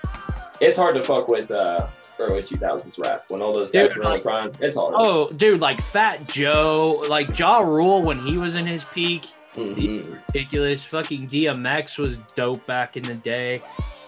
it's 0.59 0.75
hard 0.75 0.95
to 0.95 1.03
fuck 1.03 1.27
with 1.29 1.49
uh, 1.51 1.87
early 2.19 2.41
2000s 2.41 2.97
rap 3.03 3.25
when 3.29 3.41
all 3.41 3.53
those 3.53 3.71
guys 3.71 3.83
Dude, 3.89 3.97
were 3.97 4.03
on 4.03 4.03
the 4.03 4.09
like- 4.09 4.23
prime. 4.23 4.51
It's 4.59 4.75
hard. 4.75 4.95
Oh, 4.97 5.27
dude, 5.27 5.61
like 5.61 5.81
Fat 5.81 6.27
Joe, 6.27 7.03
like 7.09 7.37
Ja 7.39 7.59
Rule 7.59 8.01
when 8.01 8.25
he 8.27 8.37
was 8.37 8.57
in 8.57 8.65
his 8.65 8.83
peak, 8.85 9.27
Mhm. 9.53 10.21
ridiculous. 10.27 10.83
Fucking 10.83 11.27
DMX 11.27 11.97
was 11.97 12.17
dope 12.35 12.65
back 12.67 12.97
in 12.97 13.03
the 13.03 13.15
day. 13.15 13.61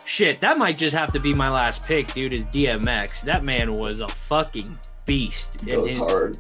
Shit, 0.06 0.42
that 0.42 0.58
might 0.58 0.78
just 0.78 0.96
have 0.96 1.12
to 1.14 1.20
be 1.20 1.34
my 1.34 1.50
last 1.50 1.84
pick, 1.84 2.12
dude. 2.14 2.36
Is 2.36 2.44
DMX? 2.46 3.22
That 3.22 3.44
man 3.44 3.76
was 3.78 4.00
a 4.00 4.08
fucking 4.08 4.78
beast. 5.06 5.52
It 5.68 5.78
was 5.78 5.96
hard. 5.96 6.38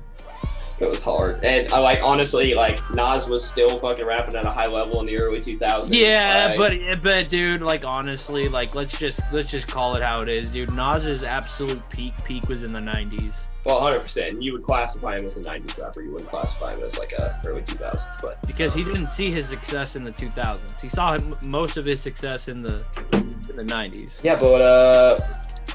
It 0.79 0.87
was 0.87 1.03
hard. 1.03 1.45
And 1.45 1.71
I 1.73 1.79
like 1.79 1.99
honestly, 2.01 2.53
like 2.53 2.81
Nas 2.95 3.27
was 3.29 3.43
still 3.43 3.79
fucking 3.79 4.05
rapping 4.05 4.35
at 4.35 4.45
a 4.45 4.49
high 4.49 4.67
level 4.67 4.99
in 5.01 5.05
the 5.07 5.19
early 5.19 5.39
2000s. 5.39 5.87
Yeah, 5.91 6.55
like- 6.57 6.57
but 6.93 7.03
but 7.03 7.29
dude, 7.29 7.61
like 7.61 7.83
honestly, 7.83 8.47
like 8.47 8.75
let's 8.75 8.97
just 8.97 9.19
let's 9.33 9.47
just 9.47 9.67
call 9.67 9.95
it 9.95 10.01
how 10.01 10.19
it 10.19 10.29
is, 10.29 10.51
dude. 10.51 10.73
Nas's 10.73 11.23
absolute 11.23 11.81
peak 11.89 12.13
peak 12.23 12.47
was 12.47 12.63
in 12.63 12.71
the 12.71 12.79
'90s. 12.79 13.33
Well, 13.65 13.81
100%. 13.81 14.41
You 14.41 14.53
would 14.53 14.63
classify 14.63 15.17
him 15.17 15.25
as 15.25 15.35
a 15.35 15.41
90s 15.41 15.77
rapper. 15.77 16.01
You 16.01 16.11
wouldn't 16.13 16.29
classify 16.29 16.71
him 16.73 16.81
as 16.81 16.97
like 16.97 17.11
a 17.11 17.39
early 17.45 17.61
2000s. 17.63 18.05
But 18.21 18.41
because 18.47 18.73
he 18.73 18.85
didn't 18.85 19.09
see 19.11 19.29
his 19.29 19.47
success 19.49 19.97
in 19.97 20.05
the 20.05 20.13
2000s. 20.13 20.79
He 20.79 20.87
saw 20.87 21.13
him, 21.17 21.35
most 21.45 21.75
of 21.75 21.83
his 21.85 21.99
success 21.99 22.47
in 22.47 22.61
the 22.61 22.81
in 23.13 23.55
the 23.57 23.63
90s. 23.63 24.23
yeah, 24.23 24.39
but 24.39 24.61
uh, 24.61 25.19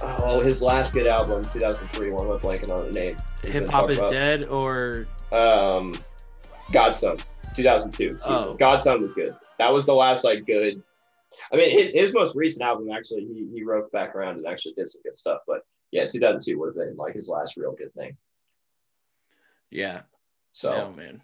oh, 0.02 0.40
his 0.40 0.62
last 0.62 0.94
good 0.94 1.06
album, 1.06 1.42
2003. 1.44 2.10
One 2.10 2.28
with 2.28 2.42
blanking 2.42 2.70
on 2.72 2.90
the 2.92 2.98
name. 2.98 3.16
Hip 3.44 3.70
hop 3.70 3.90
is 3.90 3.98
about. 3.98 4.10
dead, 4.12 4.46
or 4.48 5.06
Um, 5.32 5.94
God's 6.72 6.98
Son, 7.00 7.16
2002. 7.54 8.16
Oh. 8.26 8.52
God's 8.54 8.84
Son 8.84 9.02
was 9.02 9.12
good. 9.12 9.34
That 9.58 9.72
was 9.72 9.86
the 9.86 9.94
last 9.94 10.24
like 10.24 10.46
good. 10.46 10.82
I 11.52 11.56
mean, 11.56 11.78
his, 11.78 11.92
his 11.92 12.14
most 12.14 12.34
recent 12.34 12.62
album 12.62 12.90
actually, 12.90 13.24
he 13.24 13.48
he 13.54 13.62
wrote 13.64 13.90
back 13.92 14.14
around 14.14 14.36
and 14.38 14.46
actually 14.46 14.74
did 14.74 14.88
some 14.88 15.02
good 15.02 15.18
stuff. 15.18 15.40
But 15.46 15.60
yeah, 15.90 16.06
2002 16.06 16.58
would 16.58 16.68
have 16.68 16.76
been 16.76 16.96
like 16.96 17.14
his 17.14 17.28
last 17.28 17.56
real 17.56 17.72
good 17.72 17.92
thing. 17.94 18.16
yeah, 19.70 20.02
So. 20.52 20.72
oh 20.72 20.92
man, 20.96 21.20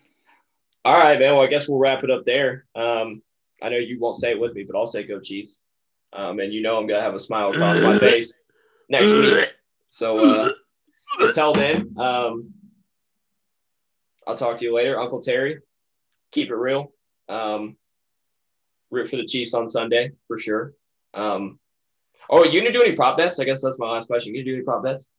All 0.85 0.99
right, 0.99 1.19
man. 1.19 1.35
Well, 1.35 1.43
I 1.43 1.47
guess 1.47 1.69
we'll 1.69 1.79
wrap 1.79 2.05
it 2.05 2.11
up 2.11 2.25
there. 2.25 2.67
Um, 2.75 3.23
I 3.63 3.69
know 3.69 3.77
you 3.77 3.99
won't 3.99 4.17
say 4.17 4.31
it 4.33 4.41
with 4.41 4.55
me, 4.55 4.65
but 4.65 4.77
I'll 4.79 4.87
say 4.87 5.03
go 5.03 5.21
Chiefs. 5.21 5.63
Um, 6.13 6.41
and 6.41 6.53
you 6.53 6.61
know 6.63 6.77
I'm 6.77 6.87
gonna 6.87 7.03
have 7.03 7.15
a 7.15 7.19
smile 7.21 7.51
across 7.51 7.81
my 7.81 7.99
face 8.11 8.37
next 8.91 9.11
week. 9.13 9.49
So 9.93 10.19
uh, 10.19 10.53
until 11.19 11.53
then, 11.53 11.97
um, 11.99 12.55
I'll 14.25 14.37
talk 14.37 14.59
to 14.59 14.65
you 14.65 14.73
later, 14.73 15.01
Uncle 15.01 15.21
Terry. 15.21 15.59
Keep 16.31 16.51
it 16.51 16.55
real. 16.55 16.93
Um, 17.29 17.77
root 18.93 19.09
for 19.09 19.17
the 19.17 19.25
Chiefs 19.27 19.53
on 19.53 19.69
Sunday 19.69 20.13
for 20.29 20.39
sure. 20.39 20.75
Um, 21.13 21.59
oh, 22.31 22.45
you 22.45 22.61
gonna 22.61 22.73
do 22.73 22.83
any 22.85 22.93
prop 22.95 23.19
bets? 23.19 23.41
I 23.41 23.45
guess 23.45 23.61
that's 23.63 23.81
my 23.81 23.91
last 23.91 24.07
question. 24.07 24.33
You 24.33 24.43
gonna 24.45 24.53
do 24.53 24.55
any 24.59 24.65
prop 24.65 24.85
bets? 24.85 25.11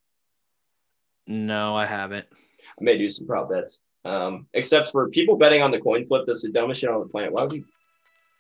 no, 1.27 1.75
I 1.75 1.85
haven't. 1.85 2.25
I 2.31 2.83
may 2.83 2.97
do 2.97 3.09
some 3.09 3.27
prop 3.27 3.49
bets. 3.49 3.81
Um, 4.05 4.47
except 4.53 4.93
for 4.93 5.09
people 5.09 5.35
betting 5.35 5.61
on 5.61 5.71
the 5.71 5.81
coin 5.81 6.05
flip, 6.05 6.23
that's 6.25 6.43
the 6.43 6.49
dumbest 6.51 6.79
shit 6.79 6.89
on 6.89 7.01
the 7.01 7.07
planet. 7.07 7.33
Why 7.33 7.43
would 7.43 7.51
you? 7.53 7.65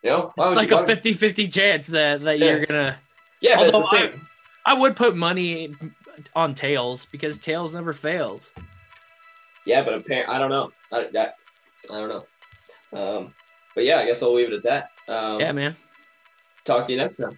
You 0.01 0.09
know, 0.11 0.31
why 0.35 0.47
would 0.47 0.55
Like 0.57 0.69
you? 0.69 0.75
a 0.77 0.79
why 0.81 0.85
would- 0.87 1.03
50-50 1.03 1.51
chance 1.51 1.87
that 1.87 2.21
that 2.21 2.39
Yeah. 2.39 2.45
you're 2.51 2.65
gonna. 2.65 2.99
yeah, 3.41 3.57
but 3.57 3.63
it's 3.63 3.71
the 3.71 3.75
although 3.75 3.97
I- 3.97 4.11
same. 4.11 4.27
I 4.65 4.73
would 4.73 4.95
put 4.95 5.15
money 5.15 5.73
on 6.35 6.53
tails 6.53 7.07
because 7.11 7.39
tails 7.39 7.73
never 7.73 7.93
failed. 7.93 8.41
Yeah, 9.65 9.83
but 9.83 9.93
apparently, 9.93 10.33
I 10.33 10.39
don't 10.39 10.49
know. 10.49 10.71
I, 10.91 11.07
that, 11.13 11.35
I 11.89 11.99
don't 11.99 12.09
know. 12.09 12.97
Um, 12.97 13.33
but 13.75 13.85
yeah, 13.85 13.99
I 13.99 14.05
guess 14.05 14.21
I'll 14.21 14.33
leave 14.33 14.51
it 14.51 14.53
at 14.53 14.63
that. 14.63 14.89
Um, 15.11 15.39
Yeah, 15.39 15.51
man. 15.51 15.75
Talk 16.65 16.87
to 16.87 16.91
you 16.91 16.97
next 16.97 17.17
time. 17.17 17.37